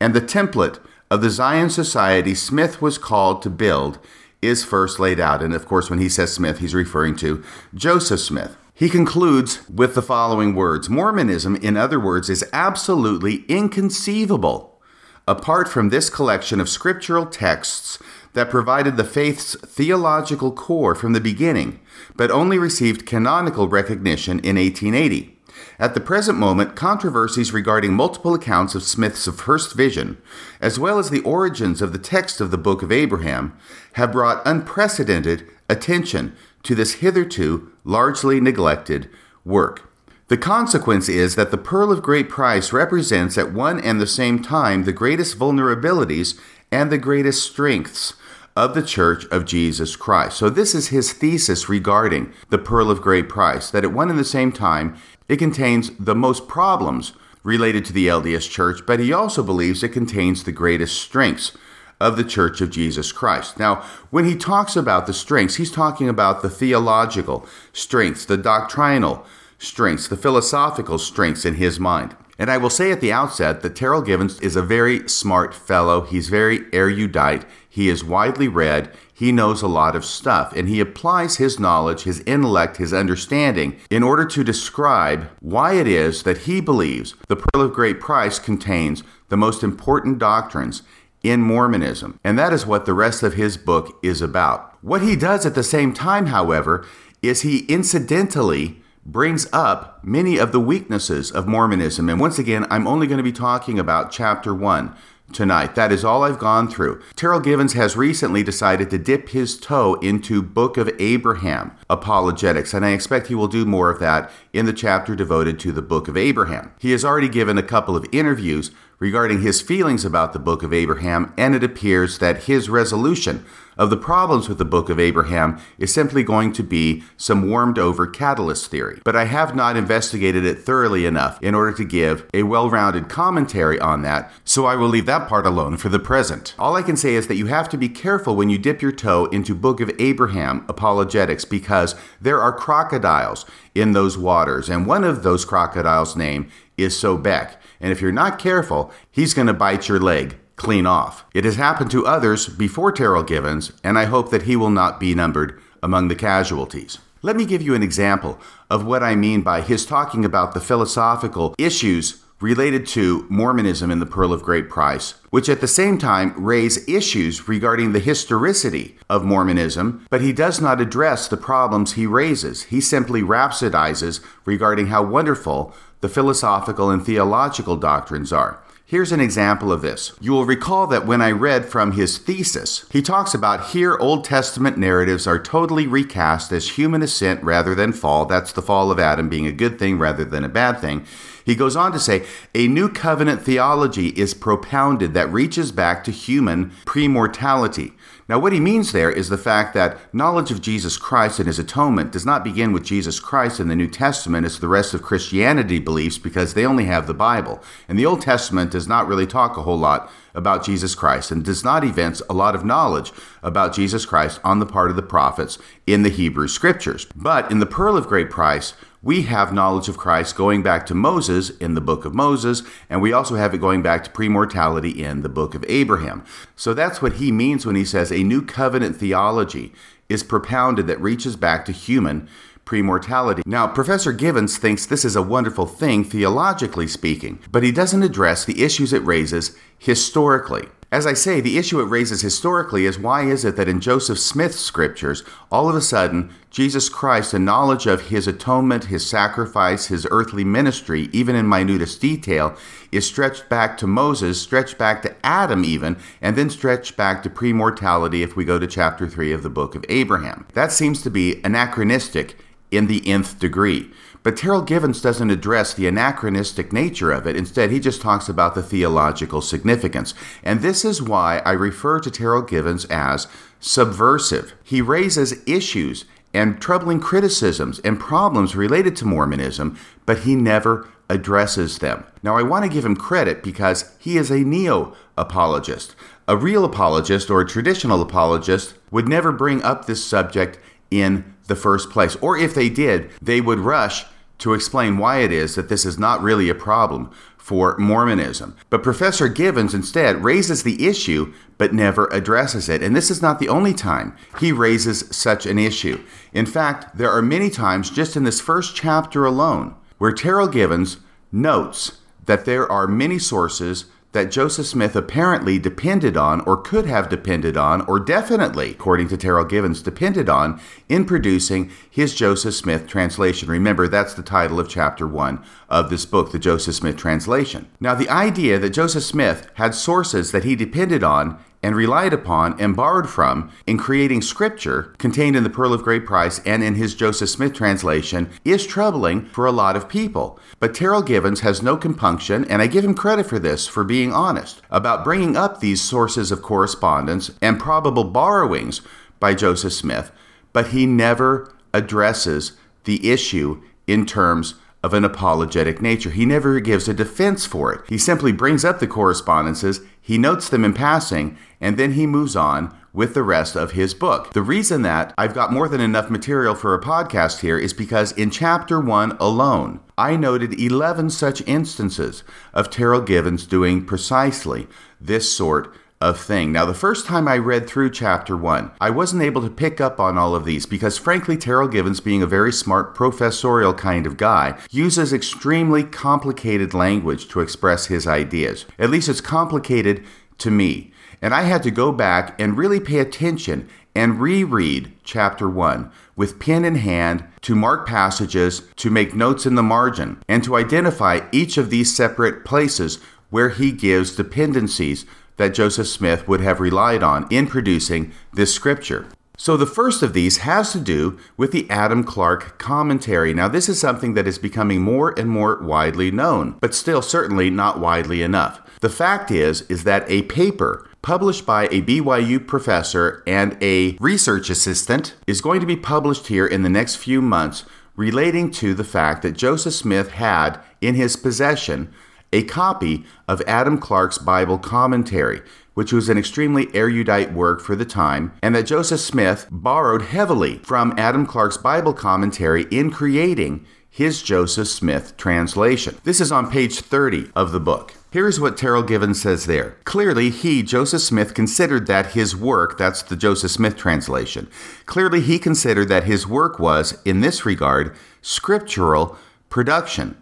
and 0.00 0.14
the 0.14 0.20
template 0.20 0.80
of 1.10 1.20
the 1.20 1.30
Zion 1.30 1.70
society 1.70 2.34
Smith 2.34 2.80
was 2.80 2.98
called 2.98 3.42
to 3.42 3.50
build 3.50 3.98
is 4.40 4.64
first 4.64 5.00
laid 5.00 5.18
out. 5.20 5.42
And 5.42 5.54
of 5.54 5.66
course, 5.66 5.90
when 5.90 5.98
he 5.98 6.08
says 6.08 6.32
Smith, 6.32 6.58
he's 6.58 6.74
referring 6.74 7.16
to 7.16 7.42
Joseph 7.74 8.20
Smith. 8.20 8.56
He 8.72 8.88
concludes 8.88 9.68
with 9.68 9.94
the 9.94 10.02
following 10.02 10.54
words 10.54 10.88
Mormonism, 10.88 11.56
in 11.56 11.76
other 11.76 11.98
words, 11.98 12.30
is 12.30 12.44
absolutely 12.52 13.44
inconceivable 13.48 14.80
apart 15.26 15.68
from 15.68 15.90
this 15.90 16.08
collection 16.08 16.58
of 16.58 16.68
scriptural 16.68 17.26
texts 17.26 17.98
that 18.32 18.50
provided 18.50 18.96
the 18.96 19.04
faith's 19.04 19.54
theological 19.56 20.52
core 20.52 20.94
from 20.94 21.12
the 21.12 21.20
beginning, 21.20 21.80
but 22.16 22.30
only 22.30 22.58
received 22.58 23.06
canonical 23.06 23.68
recognition 23.68 24.38
in 24.40 24.56
1880. 24.56 25.38
At 25.78 25.94
the 25.94 26.00
present 26.00 26.38
moment, 26.38 26.76
controversies 26.76 27.52
regarding 27.52 27.94
multiple 27.94 28.34
accounts 28.34 28.74
of 28.74 28.82
Smith's 28.82 29.26
first 29.26 29.74
vision, 29.74 30.18
as 30.60 30.78
well 30.78 30.98
as 30.98 31.10
the 31.10 31.20
origins 31.20 31.82
of 31.82 31.92
the 31.92 31.98
text 31.98 32.40
of 32.40 32.50
the 32.50 32.58
Book 32.58 32.82
of 32.82 32.92
Abraham, 32.92 33.56
have 33.94 34.12
brought 34.12 34.46
unprecedented 34.46 35.48
attention 35.68 36.34
to 36.62 36.74
this 36.74 36.94
hitherto 36.94 37.72
largely 37.84 38.40
neglected 38.40 39.08
work. 39.44 39.88
The 40.28 40.36
consequence 40.36 41.08
is 41.08 41.36
that 41.36 41.50
the 41.50 41.56
pearl 41.56 41.90
of 41.90 42.02
great 42.02 42.28
price 42.28 42.70
represents 42.72 43.38
at 43.38 43.52
one 43.52 43.80
and 43.80 43.98
the 43.98 44.06
same 44.06 44.42
time 44.42 44.84
the 44.84 44.92
greatest 44.92 45.38
vulnerabilities 45.38 46.38
and 46.70 46.90
the 46.90 46.98
greatest 46.98 47.42
strengths 47.42 48.14
of 48.56 48.74
the 48.74 48.82
Church 48.82 49.24
of 49.26 49.44
Jesus 49.44 49.94
Christ. 49.94 50.36
So, 50.36 50.50
this 50.50 50.74
is 50.74 50.88
his 50.88 51.12
thesis 51.12 51.68
regarding 51.68 52.32
the 52.50 52.58
pearl 52.58 52.90
of 52.90 53.00
great 53.00 53.28
price 53.28 53.70
that 53.70 53.84
at 53.84 53.92
one 53.92 54.10
and 54.10 54.18
the 54.18 54.24
same 54.24 54.50
time 54.50 54.96
it 55.28 55.36
contains 55.36 55.90
the 55.98 56.14
most 56.14 56.48
problems 56.48 57.12
related 57.44 57.84
to 57.84 57.92
the 57.92 58.08
LDS 58.08 58.50
Church, 58.50 58.80
but 58.84 59.00
he 59.00 59.12
also 59.12 59.42
believes 59.42 59.82
it 59.82 59.90
contains 59.90 60.42
the 60.42 60.52
greatest 60.52 61.00
strengths 61.00 61.56
of 62.00 62.16
the 62.16 62.24
Church 62.24 62.60
of 62.60 62.70
Jesus 62.70 63.12
Christ. 63.12 63.58
Now, 63.58 63.76
when 64.10 64.24
he 64.24 64.36
talks 64.36 64.76
about 64.76 65.06
the 65.06 65.14
strengths, 65.14 65.56
he's 65.56 65.70
talking 65.70 66.08
about 66.08 66.42
the 66.42 66.50
theological 66.50 67.46
strengths, 67.72 68.24
the 68.24 68.36
doctrinal 68.36 69.24
strengths, 69.58 70.08
the 70.08 70.16
philosophical 70.16 70.98
strengths 70.98 71.44
in 71.44 71.54
his 71.54 71.80
mind. 71.80 72.16
And 72.38 72.50
I 72.50 72.56
will 72.56 72.70
say 72.70 72.92
at 72.92 73.00
the 73.00 73.12
outset 73.12 73.62
that 73.62 73.74
Terryl 73.74 74.04
Givens 74.04 74.40
is 74.40 74.54
a 74.54 74.62
very 74.62 75.08
smart 75.08 75.52
fellow. 75.52 76.02
He's 76.02 76.28
very 76.28 76.66
erudite. 76.72 77.44
He 77.68 77.88
is 77.88 78.04
widely 78.04 78.46
read. 78.46 78.92
He 79.12 79.32
knows 79.32 79.60
a 79.60 79.66
lot 79.66 79.96
of 79.96 80.04
stuff. 80.04 80.52
And 80.54 80.68
he 80.68 80.78
applies 80.78 81.38
his 81.38 81.58
knowledge, 81.58 82.02
his 82.02 82.20
intellect, 82.26 82.76
his 82.76 82.94
understanding 82.94 83.76
in 83.90 84.04
order 84.04 84.24
to 84.26 84.44
describe 84.44 85.28
why 85.40 85.74
it 85.74 85.88
is 85.88 86.22
that 86.22 86.38
he 86.38 86.60
believes 86.60 87.14
the 87.26 87.36
Pearl 87.36 87.62
of 87.62 87.74
Great 87.74 87.98
Price 87.98 88.38
contains 88.38 89.02
the 89.28 89.36
most 89.36 89.64
important 89.64 90.18
doctrines 90.18 90.82
in 91.24 91.40
Mormonism. 91.40 92.20
And 92.22 92.38
that 92.38 92.52
is 92.52 92.64
what 92.64 92.86
the 92.86 92.94
rest 92.94 93.24
of 93.24 93.34
his 93.34 93.56
book 93.56 93.98
is 94.02 94.22
about. 94.22 94.76
What 94.80 95.02
he 95.02 95.16
does 95.16 95.44
at 95.44 95.56
the 95.56 95.64
same 95.64 95.92
time, 95.92 96.26
however, 96.26 96.86
is 97.20 97.42
he 97.42 97.66
incidentally 97.66 98.80
brings 99.08 99.48
up 99.54 100.04
many 100.04 100.36
of 100.36 100.52
the 100.52 100.60
weaknesses 100.60 101.30
of 101.30 101.46
Mormonism. 101.46 102.10
And 102.10 102.20
once 102.20 102.38
again, 102.38 102.66
I'm 102.70 102.86
only 102.86 103.06
going 103.06 103.16
to 103.16 103.24
be 103.24 103.32
talking 103.32 103.78
about 103.78 104.12
chapter 104.12 104.54
1 104.54 104.94
tonight. 105.32 105.74
That 105.74 105.90
is 105.90 106.04
all 106.04 106.24
I've 106.24 106.38
gone 106.38 106.68
through. 106.68 107.00
Terryl 107.16 107.42
Givens 107.42 107.72
has 107.72 107.96
recently 107.96 108.42
decided 108.42 108.90
to 108.90 108.98
dip 108.98 109.30
his 109.30 109.58
toe 109.58 109.94
into 109.94 110.42
Book 110.42 110.76
of 110.76 110.90
Abraham 110.98 111.72
apologetics, 111.88 112.74
and 112.74 112.84
I 112.84 112.90
expect 112.90 113.28
he 113.28 113.34
will 113.34 113.48
do 113.48 113.64
more 113.64 113.90
of 113.90 113.98
that 114.00 114.30
in 114.52 114.66
the 114.66 114.74
chapter 114.74 115.16
devoted 115.16 115.58
to 115.60 115.72
the 115.72 115.82
Book 115.82 116.06
of 116.06 116.16
Abraham. 116.16 116.72
He 116.78 116.90
has 116.92 117.04
already 117.04 117.28
given 117.28 117.56
a 117.56 117.62
couple 117.62 117.96
of 117.96 118.06
interviews 118.12 118.70
regarding 118.98 119.40
his 119.40 119.62
feelings 119.62 120.04
about 120.04 120.34
the 120.34 120.38
Book 120.38 120.62
of 120.62 120.74
Abraham, 120.74 121.32
and 121.38 121.54
it 121.54 121.64
appears 121.64 122.18
that 122.18 122.44
his 122.44 122.68
resolution 122.68 123.44
of 123.78 123.90
the 123.90 123.96
problems 123.96 124.48
with 124.48 124.58
the 124.58 124.64
Book 124.64 124.90
of 124.90 124.98
Abraham 124.98 125.58
is 125.78 125.94
simply 125.94 126.22
going 126.22 126.52
to 126.52 126.62
be 126.62 127.04
some 127.16 127.48
warmed 127.48 127.78
over 127.78 128.06
catalyst 128.06 128.70
theory. 128.70 129.00
But 129.04 129.16
I 129.16 129.24
have 129.24 129.54
not 129.54 129.76
investigated 129.76 130.44
it 130.44 130.58
thoroughly 130.58 131.06
enough 131.06 131.40
in 131.42 131.54
order 131.54 131.72
to 131.72 131.84
give 131.84 132.28
a 132.34 132.42
well 132.42 132.68
rounded 132.68 133.08
commentary 133.08 133.78
on 133.78 134.02
that, 134.02 134.30
so 134.44 134.66
I 134.66 134.74
will 134.74 134.88
leave 134.88 135.06
that 135.06 135.28
part 135.28 135.46
alone 135.46 135.76
for 135.76 135.88
the 135.88 135.98
present. 135.98 136.54
All 136.58 136.76
I 136.76 136.82
can 136.82 136.96
say 136.96 137.14
is 137.14 137.28
that 137.28 137.36
you 137.36 137.46
have 137.46 137.68
to 137.70 137.78
be 137.78 137.88
careful 137.88 138.36
when 138.36 138.50
you 138.50 138.58
dip 138.58 138.82
your 138.82 138.92
toe 138.92 139.26
into 139.26 139.54
Book 139.54 139.80
of 139.80 139.90
Abraham 139.98 140.64
apologetics 140.68 141.44
because 141.44 141.94
there 142.20 142.40
are 142.40 142.52
crocodiles 142.52 143.46
in 143.74 143.92
those 143.92 144.18
waters, 144.18 144.68
and 144.68 144.86
one 144.86 145.04
of 145.04 145.22
those 145.22 145.44
crocodiles' 145.44 146.16
name 146.16 146.50
is 146.76 146.94
Sobek. 146.94 147.56
And 147.80 147.92
if 147.92 148.00
you're 148.00 148.12
not 148.12 148.38
careful, 148.38 148.92
he's 149.10 149.34
going 149.34 149.46
to 149.46 149.54
bite 149.54 149.88
your 149.88 150.00
leg 150.00 150.36
clean 150.58 150.84
off. 150.84 151.24
It 151.32 151.44
has 151.44 151.56
happened 151.56 151.90
to 151.92 152.06
others 152.06 152.48
before 152.48 152.92
Terryl 152.92 153.26
Givens, 153.26 153.72
and 153.82 153.98
I 153.98 154.04
hope 154.04 154.30
that 154.30 154.42
he 154.42 154.56
will 154.56 154.70
not 154.70 155.00
be 155.00 155.14
numbered 155.14 155.58
among 155.82 156.08
the 156.08 156.14
casualties. 156.14 156.98
Let 157.22 157.36
me 157.36 157.46
give 157.46 157.62
you 157.62 157.74
an 157.74 157.82
example 157.82 158.38
of 158.68 158.84
what 158.84 159.02
I 159.02 159.14
mean 159.14 159.42
by 159.42 159.60
his 159.62 159.86
talking 159.86 160.24
about 160.24 160.54
the 160.54 160.60
philosophical 160.60 161.54
issues 161.58 162.22
related 162.40 162.86
to 162.86 163.26
Mormonism 163.28 163.90
in 163.90 163.98
the 163.98 164.06
Pearl 164.06 164.32
of 164.32 164.44
Great 164.44 164.68
Price, 164.68 165.14
which 165.30 165.48
at 165.48 165.60
the 165.60 165.66
same 165.66 165.98
time 165.98 166.32
raise 166.36 166.88
issues 166.88 167.48
regarding 167.48 167.92
the 167.92 167.98
historicity 167.98 168.96
of 169.10 169.24
Mormonism, 169.24 170.06
but 170.10 170.20
he 170.20 170.32
does 170.32 170.60
not 170.60 170.80
address 170.80 171.26
the 171.26 171.36
problems 171.36 171.94
he 171.94 172.06
raises. 172.06 172.64
He 172.64 172.80
simply 172.80 173.22
rhapsodizes 173.22 174.20
regarding 174.44 174.86
how 174.86 175.02
wonderful 175.02 175.74
the 176.00 176.08
philosophical 176.08 176.90
and 176.90 177.04
theological 177.04 177.76
doctrines 177.76 178.32
are. 178.32 178.62
Here's 178.90 179.12
an 179.12 179.20
example 179.20 179.70
of 179.70 179.82
this. 179.82 180.14
You 180.18 180.32
will 180.32 180.46
recall 180.46 180.86
that 180.86 181.06
when 181.06 181.20
I 181.20 181.30
read 181.30 181.66
from 181.66 181.92
his 181.92 182.16
thesis, 182.16 182.86
he 182.90 183.02
talks 183.02 183.34
about 183.34 183.72
here 183.72 183.98
Old 183.98 184.24
Testament 184.24 184.78
narratives 184.78 185.26
are 185.26 185.38
totally 185.38 185.86
recast 185.86 186.52
as 186.52 186.70
human 186.70 187.02
ascent 187.02 187.44
rather 187.44 187.74
than 187.74 187.92
fall. 187.92 188.24
That's 188.24 188.50
the 188.50 188.62
fall 188.62 188.90
of 188.90 188.98
Adam 188.98 189.28
being 189.28 189.46
a 189.46 189.52
good 189.52 189.78
thing 189.78 189.98
rather 189.98 190.24
than 190.24 190.42
a 190.42 190.48
bad 190.48 190.80
thing. 190.80 191.04
He 191.44 191.54
goes 191.54 191.76
on 191.76 191.92
to 191.92 191.98
say, 191.98 192.24
a 192.54 192.66
new 192.66 192.88
covenant 192.88 193.42
theology 193.42 194.08
is 194.08 194.32
propounded 194.32 195.12
that 195.12 195.30
reaches 195.30 195.70
back 195.70 196.02
to 196.04 196.10
human 196.10 196.70
premortality. 196.86 197.92
Now, 198.28 198.38
what 198.38 198.52
he 198.52 198.60
means 198.60 198.92
there 198.92 199.10
is 199.10 199.30
the 199.30 199.38
fact 199.38 199.72
that 199.72 199.96
knowledge 200.12 200.50
of 200.50 200.60
Jesus 200.60 200.98
Christ 200.98 201.38
and 201.38 201.46
his 201.46 201.58
atonement 201.58 202.12
does 202.12 202.26
not 202.26 202.44
begin 202.44 202.74
with 202.74 202.84
Jesus 202.84 203.20
Christ 203.20 203.58
in 203.58 203.68
the 203.68 203.76
New 203.76 203.88
Testament 203.88 204.44
as 204.44 204.60
the 204.60 204.68
rest 204.68 204.92
of 204.92 205.00
Christianity 205.00 205.78
believes 205.78 206.18
because 206.18 206.52
they 206.52 206.66
only 206.66 206.84
have 206.84 207.06
the 207.06 207.14
Bible. 207.14 207.62
And 207.88 207.98
the 207.98 208.04
Old 208.04 208.20
Testament 208.20 208.70
does 208.70 208.86
not 208.86 209.08
really 209.08 209.26
talk 209.26 209.56
a 209.56 209.62
whole 209.62 209.78
lot 209.78 210.10
about 210.34 210.62
Jesus 210.62 210.94
Christ 210.94 211.30
and 211.30 211.42
does 211.42 211.64
not 211.64 211.84
evince 211.84 212.20
a 212.28 212.34
lot 212.34 212.54
of 212.54 212.66
knowledge 212.66 213.12
about 213.42 213.74
Jesus 213.74 214.04
Christ 214.04 214.40
on 214.44 214.58
the 214.58 214.66
part 214.66 214.90
of 214.90 214.96
the 214.96 215.02
prophets 215.02 215.56
in 215.86 216.02
the 216.02 216.10
Hebrew 216.10 216.48
Scriptures. 216.48 217.06
But 217.16 217.50
in 217.50 217.60
the 217.60 217.66
Pearl 217.66 217.96
of 217.96 218.08
Great 218.08 218.28
Price, 218.28 218.74
we 219.02 219.22
have 219.22 219.52
knowledge 219.52 219.88
of 219.88 219.96
Christ 219.96 220.36
going 220.36 220.62
back 220.62 220.84
to 220.86 220.94
Moses 220.94 221.50
in 221.50 221.74
the 221.74 221.80
book 221.80 222.04
of 222.04 222.14
Moses, 222.14 222.62
and 222.90 223.00
we 223.00 223.12
also 223.12 223.36
have 223.36 223.54
it 223.54 223.58
going 223.58 223.82
back 223.82 224.02
to 224.04 224.10
premortality 224.10 224.96
in 224.96 225.22
the 225.22 225.28
book 225.28 225.54
of 225.54 225.64
Abraham. 225.68 226.24
So 226.56 226.74
that's 226.74 227.00
what 227.00 227.14
he 227.14 227.30
means 227.30 227.64
when 227.64 227.76
he 227.76 227.84
says 227.84 228.10
a 228.10 228.24
new 228.24 228.42
covenant 228.42 228.96
theology 228.96 229.72
is 230.08 230.22
propounded 230.22 230.86
that 230.86 231.00
reaches 231.00 231.36
back 231.36 231.64
to 231.66 231.72
human 231.72 232.28
premortality. 232.64 233.42
Now, 233.46 233.66
Professor 233.66 234.12
Givens 234.12 234.58
thinks 234.58 234.84
this 234.84 235.04
is 235.04 235.16
a 235.16 235.22
wonderful 235.22 235.66
thing, 235.66 236.04
theologically 236.04 236.86
speaking, 236.86 237.38
but 237.50 237.62
he 237.62 237.72
doesn't 237.72 238.02
address 238.02 238.44
the 238.44 238.62
issues 238.62 238.92
it 238.92 239.04
raises 239.04 239.56
historically. 239.78 240.68
As 240.90 241.06
I 241.06 241.12
say, 241.12 241.42
the 241.42 241.58
issue 241.58 241.80
it 241.80 241.84
raises 241.84 242.22
historically 242.22 242.86
is 242.86 242.98
why 242.98 243.24
is 243.24 243.44
it 243.44 243.56
that 243.56 243.68
in 243.68 243.78
Joseph 243.78 244.18
Smith's 244.18 244.58
scriptures, 244.58 245.22
all 245.52 245.68
of 245.68 245.76
a 245.76 245.82
sudden, 245.82 246.30
Jesus 246.50 246.88
Christ, 246.88 247.34
a 247.34 247.38
knowledge 247.38 247.86
of 247.86 248.08
his 248.08 248.26
atonement, 248.26 248.84
his 248.84 249.06
sacrifice, 249.06 249.88
his 249.88 250.06
earthly 250.10 250.44
ministry, 250.44 251.10
even 251.12 251.36
in 251.36 251.46
minutest 251.46 252.00
detail, 252.00 252.56
is 252.90 253.06
stretched 253.06 253.50
back 253.50 253.76
to 253.76 253.86
Moses, 253.86 254.40
stretched 254.40 254.78
back 254.78 255.02
to 255.02 255.14
Adam, 255.22 255.62
even, 255.62 255.98
and 256.22 256.36
then 256.36 256.48
stretched 256.48 256.96
back 256.96 257.22
to 257.22 257.28
premortality 257.28 258.22
if 258.24 258.34
we 258.34 258.46
go 258.46 258.58
to 258.58 258.66
chapter 258.66 259.06
3 259.06 259.30
of 259.32 259.42
the 259.42 259.50
book 259.50 259.74
of 259.74 259.84
Abraham. 259.90 260.46
That 260.54 260.72
seems 260.72 261.02
to 261.02 261.10
be 261.10 261.42
anachronistic 261.44 262.38
in 262.70 262.86
the 262.86 263.06
nth 263.06 263.38
degree. 263.38 263.90
But 264.28 264.36
Terryl 264.36 264.66
Givens 264.66 265.00
doesn't 265.00 265.30
address 265.30 265.72
the 265.72 265.86
anachronistic 265.86 266.70
nature 266.70 267.10
of 267.10 267.26
it. 267.26 267.34
Instead, 267.34 267.70
he 267.70 267.80
just 267.80 268.02
talks 268.02 268.28
about 268.28 268.54
the 268.54 268.62
theological 268.62 269.40
significance. 269.40 270.12
And 270.42 270.60
this 270.60 270.84
is 270.84 271.00
why 271.00 271.40
I 271.46 271.52
refer 271.52 271.98
to 272.00 272.10
Terryl 272.10 272.46
Givens 272.46 272.84
as 272.90 273.26
subversive. 273.58 274.52
He 274.62 274.82
raises 274.82 275.42
issues 275.48 276.04
and 276.34 276.60
troubling 276.60 277.00
criticisms 277.00 277.78
and 277.78 277.98
problems 277.98 278.54
related 278.54 278.96
to 278.96 279.06
Mormonism, 279.06 279.78
but 280.04 280.18
he 280.18 280.36
never 280.36 280.86
addresses 281.08 281.78
them. 281.78 282.04
Now, 282.22 282.36
I 282.36 282.42
want 282.42 282.66
to 282.66 282.70
give 282.70 282.84
him 282.84 282.96
credit 282.96 283.42
because 283.42 283.96
he 283.98 284.18
is 284.18 284.30
a 284.30 284.40
neo 284.40 284.94
apologist. 285.16 285.96
A 286.28 286.36
real 286.36 286.66
apologist 286.66 287.30
or 287.30 287.40
a 287.40 287.48
traditional 287.48 288.02
apologist 288.02 288.74
would 288.90 289.08
never 289.08 289.32
bring 289.32 289.62
up 289.62 289.86
this 289.86 290.04
subject 290.04 290.58
in 290.90 291.34
the 291.46 291.56
first 291.56 291.88
place. 291.88 292.14
Or 292.16 292.36
if 292.36 292.54
they 292.54 292.68
did, 292.68 293.08
they 293.22 293.40
would 293.40 293.60
rush 293.60 294.04
to 294.38 294.54
explain 294.54 294.98
why 294.98 295.18
it 295.18 295.32
is 295.32 295.54
that 295.54 295.68
this 295.68 295.84
is 295.84 295.98
not 295.98 296.22
really 296.22 296.48
a 296.48 296.54
problem 296.54 297.10
for 297.36 297.76
Mormonism. 297.78 298.56
But 298.68 298.82
Professor 298.82 299.28
Givens 299.28 299.74
instead 299.74 300.22
raises 300.22 300.62
the 300.62 300.86
issue 300.86 301.32
but 301.56 301.72
never 301.72 302.06
addresses 302.12 302.68
it. 302.68 302.82
And 302.82 302.94
this 302.94 303.10
is 303.10 303.22
not 303.22 303.38
the 303.38 303.48
only 303.48 303.74
time 303.74 304.16
he 304.38 304.52
raises 304.52 305.04
such 305.10 305.46
an 305.46 305.58
issue. 305.58 306.04
In 306.32 306.46
fact, 306.46 306.96
there 306.96 307.10
are 307.10 307.22
many 307.22 307.50
times 307.50 307.90
just 307.90 308.16
in 308.16 308.24
this 308.24 308.40
first 308.40 308.76
chapter 308.76 309.24
alone 309.24 309.74
where 309.96 310.12
Terryl 310.12 310.52
Givens 310.52 310.98
notes 311.32 311.98
that 312.26 312.44
there 312.44 312.70
are 312.70 312.86
many 312.86 313.18
sources 313.18 313.86
that 314.12 314.30
Joseph 314.30 314.66
Smith 314.66 314.96
apparently 314.96 315.58
depended 315.58 316.16
on, 316.16 316.40
or 316.42 316.56
could 316.56 316.86
have 316.86 317.08
depended 317.08 317.56
on, 317.56 317.82
or 317.82 318.00
definitely, 318.00 318.70
according 318.70 319.08
to 319.08 319.16
Terryl 319.16 319.48
Givens, 319.48 319.82
depended 319.82 320.28
on 320.28 320.60
in 320.88 321.04
producing 321.04 321.70
his 321.90 322.14
Joseph 322.14 322.54
Smith 322.54 322.86
translation. 322.86 323.50
Remember, 323.50 323.86
that's 323.86 324.14
the 324.14 324.22
title 324.22 324.58
of 324.58 324.68
chapter 324.68 325.06
one 325.06 325.44
of 325.68 325.90
this 325.90 326.06
book, 326.06 326.32
the 326.32 326.38
Joseph 326.38 326.76
Smith 326.76 326.96
translation. 326.96 327.68
Now, 327.80 327.94
the 327.94 328.08
idea 328.08 328.58
that 328.58 328.70
Joseph 328.70 329.04
Smith 329.04 329.50
had 329.54 329.74
sources 329.74 330.32
that 330.32 330.44
he 330.44 330.56
depended 330.56 331.04
on 331.04 331.38
and 331.62 331.74
relied 331.74 332.12
upon 332.12 332.58
and 332.60 332.76
borrowed 332.76 333.08
from 333.08 333.50
in 333.66 333.78
creating 333.78 334.22
scripture 334.22 334.94
contained 334.98 335.36
in 335.36 335.42
the 335.42 335.50
Pearl 335.50 335.72
of 335.72 335.82
Great 335.82 336.06
Price 336.06 336.38
and 336.40 336.62
in 336.62 336.74
his 336.74 336.94
Joseph 336.94 337.28
Smith 337.28 337.52
translation 337.52 338.30
is 338.44 338.66
troubling 338.66 339.26
for 339.26 339.46
a 339.46 339.52
lot 339.52 339.76
of 339.76 339.88
people. 339.88 340.38
But 340.60 340.72
Terryl 340.72 341.04
Givens 341.04 341.40
has 341.40 341.62
no 341.62 341.76
compunction, 341.76 342.44
and 342.44 342.62
I 342.62 342.66
give 342.66 342.84
him 342.84 342.94
credit 342.94 343.26
for 343.26 343.38
this, 343.38 343.66
for 343.66 343.84
being 343.84 344.12
honest 344.12 344.62
about 344.70 345.04
bringing 345.04 345.36
up 345.36 345.60
these 345.60 345.80
sources 345.80 346.30
of 346.30 346.42
correspondence 346.42 347.30
and 347.42 347.60
probable 347.60 348.04
borrowings 348.04 348.80
by 349.20 349.34
Joseph 349.34 349.72
Smith, 349.72 350.12
but 350.52 350.68
he 350.68 350.86
never 350.86 351.54
addresses 351.72 352.52
the 352.84 353.10
issue 353.10 353.62
in 353.86 354.06
terms 354.06 354.54
of 354.82 354.94
an 354.94 355.04
apologetic 355.04 355.82
nature. 355.82 356.10
He 356.10 356.24
never 356.24 356.60
gives 356.60 356.88
a 356.88 356.94
defense 356.94 357.44
for 357.44 357.72
it. 357.72 357.80
He 357.88 357.98
simply 357.98 358.32
brings 358.32 358.64
up 358.64 358.78
the 358.78 358.86
correspondences, 358.86 359.80
he 360.08 360.16
notes 360.16 360.48
them 360.48 360.64
in 360.64 360.72
passing, 360.72 361.36
and 361.60 361.76
then 361.76 361.92
he 361.92 362.06
moves 362.06 362.34
on 362.34 362.74
with 362.94 363.12
the 363.12 363.22
rest 363.22 363.54
of 363.54 363.72
his 363.72 363.92
book. 363.92 364.32
The 364.32 364.40
reason 364.40 364.80
that 364.80 365.12
I've 365.18 365.34
got 365.34 365.52
more 365.52 365.68
than 365.68 365.82
enough 365.82 366.08
material 366.08 366.54
for 366.54 366.72
a 366.72 366.80
podcast 366.80 367.40
here 367.40 367.58
is 367.58 367.74
because 367.74 368.12
in 368.12 368.30
chapter 368.30 368.80
1 368.80 369.18
alone, 369.20 369.80
I 369.98 370.16
noted 370.16 370.58
11 370.58 371.10
such 371.10 371.46
instances 371.46 372.24
of 372.54 372.70
Terryl 372.70 373.04
Givens 373.04 373.46
doing 373.46 373.84
precisely 373.84 374.66
this 374.98 375.30
sort 375.30 375.74
of 376.00 376.20
thing. 376.20 376.52
Now, 376.52 376.64
the 376.64 376.74
first 376.74 377.06
time 377.06 377.26
I 377.26 377.38
read 377.38 377.68
through 377.68 377.90
chapter 377.90 378.36
one, 378.36 378.70
I 378.80 378.90
wasn't 378.90 379.22
able 379.22 379.42
to 379.42 379.50
pick 379.50 379.80
up 379.80 379.98
on 379.98 380.16
all 380.16 380.34
of 380.34 380.44
these 380.44 380.66
because, 380.66 380.96
frankly, 380.96 381.36
Terryl 381.36 381.70
Givens, 381.70 382.00
being 382.00 382.22
a 382.22 382.26
very 382.26 382.52
smart 382.52 382.94
professorial 382.94 383.74
kind 383.74 384.06
of 384.06 384.16
guy, 384.16 384.58
uses 384.70 385.12
extremely 385.12 385.82
complicated 385.82 386.72
language 386.72 387.28
to 387.28 387.40
express 387.40 387.86
his 387.86 388.06
ideas. 388.06 388.64
At 388.78 388.90
least 388.90 389.08
it's 389.08 389.20
complicated 389.20 390.04
to 390.38 390.50
me. 390.50 390.92
And 391.20 391.34
I 391.34 391.42
had 391.42 391.64
to 391.64 391.72
go 391.72 391.90
back 391.90 392.40
and 392.40 392.56
really 392.56 392.78
pay 392.78 393.00
attention 393.00 393.68
and 393.94 394.20
reread 394.20 394.92
chapter 395.02 395.48
1 395.48 395.90
with 396.14 396.38
pen 396.38 396.64
in 396.64 396.76
hand 396.76 397.24
to 397.40 397.56
mark 397.56 397.88
passages, 397.88 398.62
to 398.76 398.90
make 398.90 399.14
notes 399.14 399.44
in 399.44 399.56
the 399.56 399.62
margin, 399.62 400.22
and 400.28 400.44
to 400.44 400.54
identify 400.54 401.20
each 401.32 401.58
of 401.58 401.70
these 401.70 401.94
separate 401.94 402.44
places 402.44 403.00
where 403.30 403.48
he 403.48 403.72
gives 403.72 404.14
dependencies 404.14 405.04
that 405.38 405.54
Joseph 405.54 405.88
Smith 405.88 406.28
would 406.28 406.40
have 406.40 406.60
relied 406.60 407.02
on 407.02 407.26
in 407.30 407.46
producing 407.46 408.12
this 408.32 408.54
scripture. 408.54 409.08
So, 409.40 409.56
the 409.56 409.66
first 409.66 410.02
of 410.02 410.14
these 410.14 410.38
has 410.38 410.72
to 410.72 410.80
do 410.80 411.16
with 411.36 411.52
the 411.52 411.70
Adam 411.70 412.02
Clarke 412.02 412.58
commentary. 412.58 413.32
Now, 413.32 413.46
this 413.46 413.68
is 413.68 413.80
something 413.80 414.14
that 414.14 414.26
is 414.26 414.36
becoming 414.36 414.82
more 414.82 415.14
and 415.16 415.30
more 415.30 415.62
widely 415.62 416.10
known, 416.10 416.58
but 416.60 416.74
still 416.74 417.02
certainly 417.02 417.48
not 417.48 417.78
widely 417.78 418.20
enough. 418.20 418.60
The 418.80 418.90
fact 418.90 419.30
is 419.30 419.62
is 419.62 419.84
that 419.84 420.10
a 420.10 420.22
paper 420.22 420.88
published 421.02 421.46
by 421.46 421.66
a 421.66 421.82
BYU 421.82 422.44
professor 422.44 423.22
and 423.28 423.56
a 423.62 423.96
research 424.00 424.50
assistant 424.50 425.14
is 425.28 425.40
going 425.40 425.60
to 425.60 425.66
be 425.66 425.76
published 425.76 426.26
here 426.26 426.46
in 426.46 426.62
the 426.62 426.68
next 426.68 426.96
few 426.96 427.22
months 427.22 427.64
relating 427.94 428.50
to 428.50 428.74
the 428.74 428.84
fact 428.84 429.22
that 429.22 429.36
Joseph 429.36 429.74
Smith 429.74 430.10
had 430.10 430.58
in 430.80 430.94
his 430.94 431.16
possession 431.16 431.92
a 432.32 432.42
copy 432.44 433.04
of 433.26 433.42
Adam 433.46 433.78
Clarke's 433.78 434.18
Bible 434.18 434.58
commentary, 434.58 435.42
which 435.74 435.92
was 435.92 436.08
an 436.08 436.18
extremely 436.18 436.68
erudite 436.74 437.32
work 437.32 437.60
for 437.60 437.76
the 437.76 437.84
time, 437.84 438.32
and 438.42 438.54
that 438.54 438.66
Joseph 438.66 439.00
Smith 439.00 439.46
borrowed 439.50 440.02
heavily 440.02 440.58
from 440.58 440.94
Adam 440.98 441.24
Clarke's 441.24 441.56
Bible 441.56 441.92
commentary 441.92 442.66
in 442.70 442.90
creating 442.90 443.64
his 443.88 444.22
Joseph 444.22 444.68
Smith 444.68 445.16
translation. 445.16 445.96
This 446.04 446.20
is 446.20 446.30
on 446.30 446.50
page 446.50 446.80
30 446.80 447.30
of 447.34 447.52
the 447.52 447.60
book. 447.60 447.94
Here's 448.10 448.38
what 448.38 448.56
Terryl 448.56 448.86
Givens 448.86 449.20
says 449.20 449.46
there. 449.46 449.76
Clearly, 449.84 450.30
he, 450.30 450.62
Joseph 450.62 451.02
Smith, 451.02 451.34
considered 451.34 451.86
that 451.88 452.12
his 452.12 452.36
work, 452.36 452.78
that's 452.78 453.02
the 453.02 453.16
Joseph 453.16 453.50
Smith 453.50 453.76
translation, 453.76 454.48
clearly 454.86 455.20
he 455.20 455.38
considered 455.38 455.88
that 455.88 456.04
his 456.04 456.26
work 456.26 456.58
was, 456.58 457.00
in 457.04 457.20
this 457.22 457.44
regard, 457.44 457.96
scriptural 458.22 459.16
production 459.50 460.16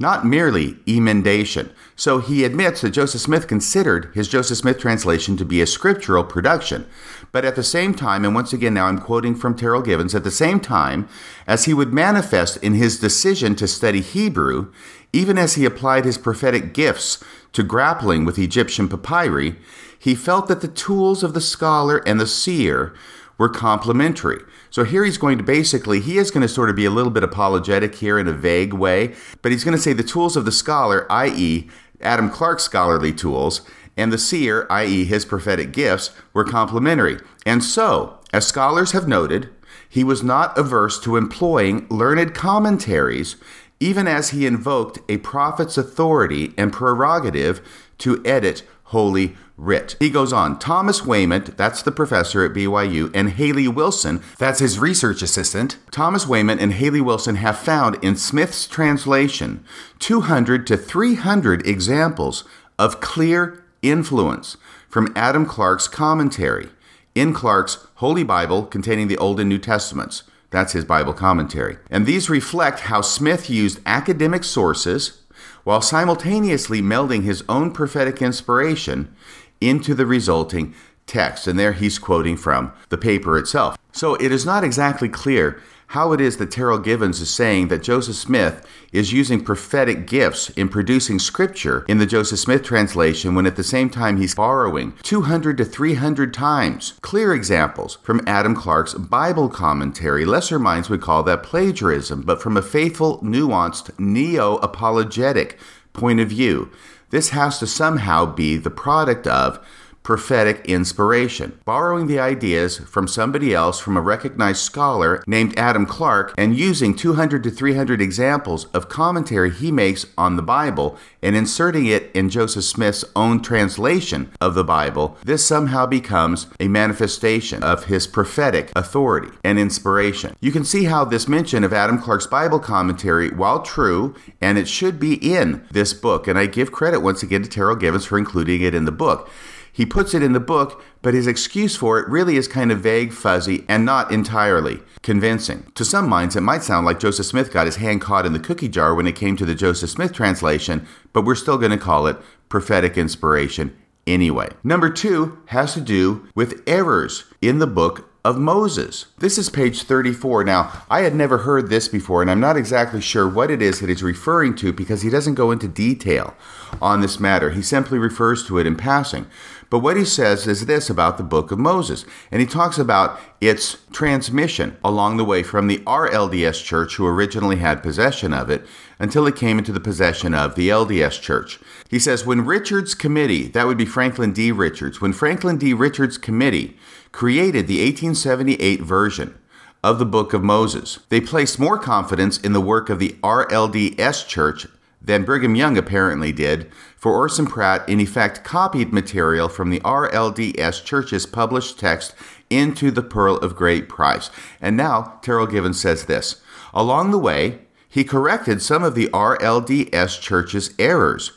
not 0.00 0.24
merely 0.24 0.78
emendation. 0.88 1.70
So 1.94 2.18
he 2.18 2.42
admits 2.42 2.80
that 2.80 2.90
Joseph 2.90 3.20
Smith 3.20 3.46
considered 3.46 4.10
his 4.14 4.28
Joseph 4.28 4.56
Smith 4.56 4.78
translation 4.78 5.36
to 5.36 5.44
be 5.44 5.60
a 5.60 5.66
scriptural 5.66 6.24
production. 6.24 6.86
But 7.32 7.44
at 7.44 7.54
the 7.54 7.62
same 7.62 7.92
time, 7.94 8.24
and 8.24 8.34
once 8.34 8.54
again 8.54 8.72
now 8.72 8.86
I'm 8.86 8.98
quoting 8.98 9.34
from 9.34 9.54
Terryl 9.54 9.84
Givens, 9.84 10.14
at 10.14 10.24
the 10.24 10.30
same 10.30 10.58
time 10.58 11.06
as 11.46 11.66
he 11.66 11.74
would 11.74 11.92
manifest 11.92 12.56
in 12.56 12.72
his 12.72 12.98
decision 12.98 13.54
to 13.56 13.68
study 13.68 14.00
Hebrew, 14.00 14.72
even 15.12 15.36
as 15.36 15.56
he 15.56 15.66
applied 15.66 16.06
his 16.06 16.16
prophetic 16.16 16.72
gifts 16.72 17.22
to 17.52 17.62
grappling 17.62 18.24
with 18.24 18.38
Egyptian 18.38 18.88
papyri, 18.88 19.56
he 19.98 20.14
felt 20.14 20.48
that 20.48 20.62
the 20.62 20.68
tools 20.68 21.22
of 21.22 21.34
the 21.34 21.42
scholar 21.42 21.98
and 22.06 22.18
the 22.18 22.26
seer 22.26 22.94
were 23.36 23.50
complementary. 23.50 24.40
So 24.70 24.84
here 24.84 25.04
he's 25.04 25.18
going 25.18 25.38
to 25.38 25.44
basically, 25.44 26.00
he 26.00 26.18
is 26.18 26.30
going 26.30 26.42
to 26.42 26.48
sort 26.48 26.70
of 26.70 26.76
be 26.76 26.84
a 26.84 26.90
little 26.90 27.10
bit 27.10 27.24
apologetic 27.24 27.96
here 27.96 28.18
in 28.18 28.28
a 28.28 28.32
vague 28.32 28.72
way, 28.72 29.14
but 29.42 29.52
he's 29.52 29.64
going 29.64 29.76
to 29.76 29.82
say 29.82 29.92
the 29.92 30.02
tools 30.02 30.36
of 30.36 30.44
the 30.44 30.52
scholar, 30.52 31.10
i.e., 31.10 31.68
Adam 32.00 32.30
Clarke's 32.30 32.62
scholarly 32.62 33.12
tools, 33.12 33.62
and 33.96 34.12
the 34.12 34.18
seer, 34.18 34.66
i.e., 34.70 35.04
his 35.04 35.24
prophetic 35.24 35.72
gifts, 35.72 36.10
were 36.32 36.44
complementary. 36.44 37.18
And 37.44 37.62
so, 37.62 38.18
as 38.32 38.46
scholars 38.46 38.92
have 38.92 39.08
noted, 39.08 39.50
he 39.88 40.04
was 40.04 40.22
not 40.22 40.56
averse 40.56 41.00
to 41.00 41.16
employing 41.16 41.86
learned 41.88 42.34
commentaries, 42.34 43.36
even 43.80 44.06
as 44.06 44.30
he 44.30 44.46
invoked 44.46 45.00
a 45.08 45.16
prophet's 45.18 45.76
authority 45.76 46.54
and 46.56 46.72
prerogative 46.72 47.60
to 47.98 48.22
edit 48.24 48.62
holy 48.84 49.36
writ. 49.60 49.96
He 49.98 50.10
goes 50.10 50.32
on 50.32 50.58
Thomas 50.58 51.04
Wayment, 51.04 51.56
that's 51.56 51.82
the 51.82 51.92
professor 51.92 52.44
at 52.44 52.52
BYU, 52.52 53.10
and 53.14 53.30
Haley 53.30 53.68
Wilson, 53.68 54.22
that's 54.38 54.60
his 54.60 54.78
research 54.78 55.22
assistant. 55.22 55.76
Thomas 55.90 56.26
Wayment 56.26 56.60
and 56.60 56.72
Haley 56.72 57.00
Wilson 57.00 57.36
have 57.36 57.58
found 57.58 58.02
in 58.02 58.16
Smith's 58.16 58.66
translation 58.66 59.62
200 59.98 60.66
to 60.66 60.76
300 60.76 61.66
examples 61.66 62.44
of 62.78 63.00
clear 63.00 63.62
influence 63.82 64.56
from 64.88 65.12
Adam 65.14 65.44
Clarke's 65.44 65.88
commentary 65.88 66.70
in 67.14 67.34
Clarke's 67.34 67.86
Holy 67.96 68.24
Bible 68.24 68.64
containing 68.64 69.08
the 69.08 69.18
Old 69.18 69.38
and 69.38 69.48
New 69.48 69.58
Testaments. 69.58 70.22
That's 70.50 70.72
his 70.72 70.84
Bible 70.84 71.12
commentary. 71.12 71.76
And 71.90 72.06
these 72.06 72.30
reflect 72.30 72.80
how 72.80 73.02
Smith 73.02 73.48
used 73.48 73.80
academic 73.86 74.42
sources 74.42 75.20
while 75.64 75.82
simultaneously 75.82 76.80
melding 76.80 77.22
his 77.22 77.44
own 77.48 77.72
prophetic 77.72 78.20
inspiration 78.22 79.14
into 79.60 79.94
the 79.94 80.06
resulting 80.06 80.74
text. 81.06 81.46
And 81.46 81.58
there 81.58 81.72
he's 81.72 81.98
quoting 81.98 82.36
from 82.36 82.72
the 82.88 82.98
paper 82.98 83.38
itself. 83.38 83.76
So 83.92 84.14
it 84.14 84.32
is 84.32 84.46
not 84.46 84.64
exactly 84.64 85.08
clear 85.08 85.60
how 85.90 86.12
it 86.12 86.20
is 86.20 86.36
that 86.36 86.50
Terryl 86.50 86.82
Givens 86.82 87.20
is 87.20 87.30
saying 87.30 87.66
that 87.66 87.82
Joseph 87.82 88.14
Smith 88.14 88.64
is 88.92 89.12
using 89.12 89.42
prophetic 89.42 90.06
gifts 90.06 90.48
in 90.50 90.68
producing 90.68 91.18
scripture 91.18 91.84
in 91.88 91.98
the 91.98 92.06
Joseph 92.06 92.38
Smith 92.38 92.62
translation 92.62 93.34
when 93.34 93.44
at 93.44 93.56
the 93.56 93.64
same 93.64 93.90
time 93.90 94.16
he's 94.16 94.36
borrowing 94.36 94.92
200 95.02 95.58
to 95.58 95.64
300 95.64 96.32
times 96.32 96.92
clear 97.00 97.34
examples 97.34 97.98
from 98.02 98.22
Adam 98.24 98.54
Clarke's 98.54 98.94
Bible 98.94 99.48
commentary. 99.48 100.24
Lesser 100.24 100.60
minds 100.60 100.88
would 100.88 101.00
call 101.00 101.24
that 101.24 101.42
plagiarism, 101.42 102.22
but 102.22 102.40
from 102.40 102.56
a 102.56 102.62
faithful, 102.62 103.18
nuanced, 103.18 103.90
neo 103.98 104.58
apologetic 104.58 105.58
point 105.92 106.20
of 106.20 106.28
view. 106.28 106.70
This 107.10 107.30
has 107.30 107.58
to 107.58 107.66
somehow 107.66 108.26
be 108.26 108.56
the 108.56 108.70
product 108.70 109.26
of 109.26 109.64
prophetic 110.10 110.64
inspiration, 110.64 111.56
borrowing 111.64 112.08
the 112.08 112.18
ideas 112.18 112.78
from 112.78 113.06
somebody 113.06 113.54
else, 113.54 113.78
from 113.78 113.96
a 113.96 114.00
recognized 114.00 114.58
scholar 114.58 115.22
named 115.24 115.56
Adam 115.56 115.86
Clarke 115.86 116.34
and 116.36 116.58
using 116.58 116.96
200 116.96 117.44
to 117.44 117.48
300 117.48 118.02
examples 118.02 118.64
of 118.74 118.88
commentary 118.88 119.52
he 119.52 119.70
makes 119.70 120.06
on 120.18 120.34
the 120.34 120.42
Bible 120.42 120.98
and 121.22 121.36
inserting 121.36 121.86
it 121.86 122.10
in 122.12 122.28
Joseph 122.28 122.64
Smith's 122.64 123.04
own 123.14 123.40
translation 123.40 124.32
of 124.40 124.56
the 124.56 124.64
Bible, 124.64 125.16
this 125.24 125.46
somehow 125.46 125.86
becomes 125.86 126.48
a 126.58 126.66
manifestation 126.66 127.62
of 127.62 127.84
his 127.84 128.08
prophetic 128.08 128.72
authority 128.74 129.28
and 129.44 129.60
inspiration. 129.60 130.34
You 130.40 130.50
can 130.50 130.64
see 130.64 130.86
how 130.86 131.04
this 131.04 131.28
mention 131.28 131.62
of 131.62 131.72
Adam 131.72 132.00
Clarke's 132.00 132.26
Bible 132.26 132.58
commentary, 132.58 133.30
while 133.30 133.62
true, 133.62 134.16
and 134.40 134.58
it 134.58 134.66
should 134.66 134.98
be 134.98 135.14
in 135.14 135.64
this 135.70 135.94
book, 135.94 136.26
and 136.26 136.36
I 136.36 136.46
give 136.46 136.72
credit 136.72 136.98
once 136.98 137.22
again 137.22 137.44
to 137.44 137.48
Terryl 137.48 137.78
Givens 137.78 138.06
for 138.06 138.18
including 138.18 138.60
it 138.62 138.74
in 138.74 138.86
the 138.86 138.90
book. 138.90 139.30
He 139.72 139.86
puts 139.86 140.14
it 140.14 140.22
in 140.22 140.32
the 140.32 140.40
book, 140.40 140.82
but 141.02 141.14
his 141.14 141.26
excuse 141.26 141.76
for 141.76 141.98
it 141.98 142.08
really 142.08 142.36
is 142.36 142.48
kind 142.48 142.72
of 142.72 142.80
vague, 142.80 143.12
fuzzy, 143.12 143.64
and 143.68 143.84
not 143.84 144.10
entirely 144.10 144.80
convincing. 145.02 145.70
To 145.74 145.84
some 145.84 146.08
minds, 146.08 146.36
it 146.36 146.42
might 146.42 146.62
sound 146.62 146.86
like 146.86 147.00
Joseph 147.00 147.26
Smith 147.26 147.52
got 147.52 147.66
his 147.66 147.76
hand 147.76 148.00
caught 148.00 148.26
in 148.26 148.32
the 148.32 148.40
cookie 148.40 148.68
jar 148.68 148.94
when 148.94 149.06
it 149.06 149.16
came 149.16 149.36
to 149.36 149.46
the 149.46 149.54
Joseph 149.54 149.90
Smith 149.90 150.12
translation, 150.12 150.86
but 151.12 151.24
we're 151.24 151.34
still 151.34 151.58
going 151.58 151.70
to 151.70 151.78
call 151.78 152.06
it 152.06 152.16
prophetic 152.48 152.98
inspiration 152.98 153.76
anyway. 154.06 154.48
Number 154.64 154.90
two 154.90 155.38
has 155.46 155.74
to 155.74 155.80
do 155.80 156.28
with 156.34 156.62
errors 156.66 157.24
in 157.40 157.58
the 157.58 157.66
book 157.66 158.10
of 158.24 158.38
Moses. 158.38 159.06
This 159.18 159.38
is 159.38 159.48
page 159.48 159.84
34. 159.84 160.44
Now, 160.44 160.84
I 160.90 161.00
had 161.00 161.14
never 161.14 161.38
heard 161.38 161.70
this 161.70 161.88
before, 161.88 162.20
and 162.20 162.30
I'm 162.30 162.40
not 162.40 162.56
exactly 162.56 163.00
sure 163.00 163.28
what 163.28 163.50
it 163.50 163.62
is 163.62 163.80
that 163.80 163.88
he's 163.88 164.02
referring 164.02 164.54
to 164.56 164.72
because 164.72 165.02
he 165.02 165.10
doesn't 165.10 165.34
go 165.34 165.50
into 165.50 165.68
detail 165.68 166.34
on 166.82 167.00
this 167.00 167.18
matter. 167.18 167.50
He 167.50 167.62
simply 167.62 167.98
refers 167.98 168.46
to 168.46 168.58
it 168.58 168.66
in 168.66 168.76
passing. 168.76 169.26
But 169.70 169.78
what 169.78 169.96
he 169.96 170.04
says 170.04 170.48
is 170.48 170.66
this 170.66 170.90
about 170.90 171.16
the 171.16 171.22
book 171.22 171.52
of 171.52 171.58
Moses. 171.58 172.04
And 172.30 172.40
he 172.40 172.46
talks 172.46 172.76
about 172.76 173.18
its 173.40 173.78
transmission 173.92 174.76
along 174.84 175.16
the 175.16 175.24
way 175.24 175.44
from 175.44 175.68
the 175.68 175.78
RLDS 175.78 176.62
church, 176.64 176.96
who 176.96 177.06
originally 177.06 177.56
had 177.56 177.82
possession 177.82 178.34
of 178.34 178.50
it, 178.50 178.66
until 178.98 179.26
it 179.26 179.36
came 179.36 179.58
into 179.58 179.72
the 179.72 179.80
possession 179.80 180.34
of 180.34 180.56
the 180.56 180.68
LDS 180.68 181.20
church. 181.20 181.60
He 181.88 182.00
says, 182.00 182.26
when 182.26 182.44
Richard's 182.44 182.94
committee, 182.94 183.46
that 183.48 183.66
would 183.66 183.78
be 183.78 183.86
Franklin 183.86 184.32
D. 184.32 184.52
Richards, 184.52 185.00
when 185.00 185.12
Franklin 185.12 185.56
D. 185.56 185.72
Richards' 185.72 186.18
committee 186.18 186.76
created 187.12 187.66
the 187.66 187.78
1878 187.82 188.80
version, 188.82 189.38
of 189.82 189.98
the 189.98 190.06
Book 190.06 190.32
of 190.32 190.42
Moses. 190.42 190.98
They 191.08 191.20
placed 191.20 191.58
more 191.58 191.78
confidence 191.78 192.38
in 192.38 192.52
the 192.52 192.60
work 192.60 192.90
of 192.90 192.98
the 192.98 193.16
RLDS 193.22 194.26
Church 194.28 194.66
than 195.00 195.24
Brigham 195.24 195.54
Young 195.54 195.78
apparently 195.78 196.32
did, 196.32 196.70
for 197.00 197.12
Orson 197.12 197.46
Pratt 197.46 197.88
in 197.88 197.98
effect 197.98 198.44
copied 198.44 198.92
material 198.92 199.48
from 199.48 199.70
the 199.70 199.80
RLDS 199.80 200.84
Church's 200.84 201.24
published 201.24 201.78
text 201.78 202.14
into 202.50 202.90
the 202.90 203.02
Pearl 203.02 203.38
of 203.38 203.56
Great 203.56 203.88
Price. 203.88 204.30
And 204.60 204.76
now 204.76 205.18
Terryl 205.22 205.50
Givens 205.50 205.80
says 205.80 206.04
this 206.04 206.42
Along 206.74 207.10
the 207.10 207.18
way, 207.18 207.60
he 207.88 208.04
corrected 208.04 208.60
some 208.60 208.84
of 208.84 208.94
the 208.94 209.08
RLDS 209.08 210.20
Church's 210.20 210.74
errors, 210.78 211.32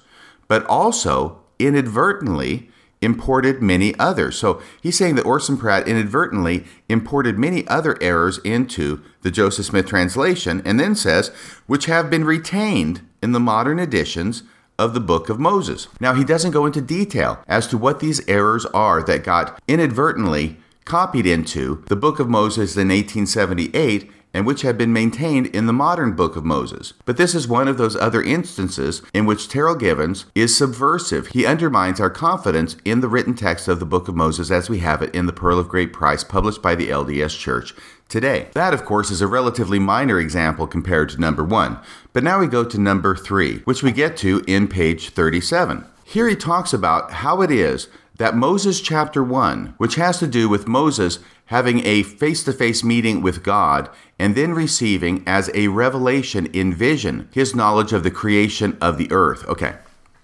but 0.50 0.66
also 0.66 1.40
inadvertently 1.58 2.70
imported 3.02 3.62
many 3.62 3.98
others. 3.98 4.38
So 4.38 4.62
he's 4.82 4.98
saying 4.98 5.16
that 5.16 5.26
Orson 5.26 5.58
Pratt 5.58 5.88
inadvertently 5.88 6.66
imported 6.90 7.40
many 7.40 7.66
other 7.70 7.98
errors 8.02 8.38
into 8.40 9.02
the 9.22 9.32
Joseph 9.32 9.68
Smith 9.68 9.86
translation, 9.86 10.62
and 10.66 10.78
then 10.78 10.94
says, 10.94 11.30
which 11.68 11.86
have 11.86 12.10
been 12.10 12.26
retained 12.26 13.02
in 13.22 13.32
the 13.32 13.40
modern 13.40 13.80
editions 13.80 14.44
of 14.78 14.94
the 14.94 15.00
book 15.00 15.30
of 15.30 15.40
Moses. 15.40 15.88
Now, 16.00 16.14
he 16.14 16.24
doesn't 16.24 16.52
go 16.52 16.66
into 16.66 16.82
detail 16.82 17.44
as 17.48 17.68
to 17.68 17.78
what 17.78 18.00
these 18.00 18.28
errors 18.28 18.66
are 18.68 19.04
that 19.04 19.24
got 19.24 19.62
inadvertently 19.68 20.58
copied 20.86 21.26
into 21.26 21.84
the 21.88 21.96
book 21.96 22.20
of 22.20 22.30
Moses 22.30 22.76
in 22.76 22.90
1878 22.90 24.12
and 24.34 24.46
which 24.46 24.64
have 24.64 24.78
been 24.78 24.92
maintained 24.92 25.48
in 25.48 25.68
the 25.68 25.74
modern 25.74 26.14
Book 26.14 26.36
of 26.36 26.44
Moses. 26.44 26.94
But 27.06 27.18
this 27.18 27.36
is 27.36 27.48
one 27.48 27.68
of 27.68 27.78
those 27.78 27.96
other 27.96 28.22
instances 28.22 29.02
in 29.14 29.26
which 29.26 29.48
Terryl 29.48 29.80
Givens 29.80 30.26
is 30.34 30.58
subversive. 30.58 31.28
He 31.28 31.46
undermines 31.46 32.00
our 32.00 32.10
confidence 32.10 32.76
in 32.84 33.02
the 33.02 33.08
written 33.08 33.36
text 33.36 33.68
of 33.68 33.80
the 33.80 33.86
Book 33.86 34.08
of 34.08 34.16
Moses 34.16 34.50
as 34.50 34.70
we 34.70 34.80
have 34.80 35.02
it 35.02 35.14
in 35.14 35.28
the 35.28 35.34
Pearl 35.34 35.60
of 35.60 35.70
Great 35.70 35.94
Price 35.94 36.24
published 36.24 36.62
by 36.62 36.74
the 36.74 36.90
LDS 36.90 37.38
Church 37.38 37.76
today. 38.10 38.48
That, 38.54 38.74
of 38.74 38.86
course, 38.86 39.12
is 39.12 39.22
a 39.22 39.28
relatively 39.28 39.80
minor 39.80 40.20
example 40.20 40.68
compared 40.68 41.10
to 41.10 41.22
number 41.22 41.44
one. 41.44 41.80
But 42.12 42.24
now 42.24 42.40
we 42.40 42.48
go 42.48 42.64
to 42.64 42.80
number 42.80 43.16
three, 43.16 43.60
which 43.60 43.84
we 43.84 43.92
get 43.92 44.18
to 44.18 44.44
in 44.48 44.68
page 44.68 45.10
37. 45.10 45.86
Here 46.06 46.28
he 46.28 46.36
talks 46.36 46.74
about 46.74 47.12
how 47.12 47.42
it 47.42 47.52
is 47.52 47.88
that 48.18 48.36
Moses 48.36 48.82
chapter 48.82 49.24
1, 49.24 49.76
which 49.78 49.96
has 49.96 50.20
to 50.20 50.28
do 50.28 50.48
with 50.48 50.68
Moses 50.68 51.20
having 51.46 51.86
a 51.86 52.04
face 52.04 52.44
to 52.44 52.54
face 52.54 52.84
meeting 52.84 53.22
with 53.22 53.44
God 53.44 53.90
and 54.20 54.36
then 54.36 54.54
receiving 54.54 55.24
as 55.26 55.50
a 55.54 55.68
revelation 55.70 56.46
in 56.48 56.74
vision 56.74 57.30
his 57.34 57.56
knowledge 57.56 57.94
of 57.94 58.04
the 58.04 58.12
creation 58.12 58.78
of 58.80 58.98
the 58.98 59.12
earth. 59.12 59.46
Okay, 59.48 59.76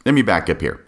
let 0.06 0.14
me 0.14 0.22
back 0.22 0.50
up 0.50 0.62
here. 0.62 0.86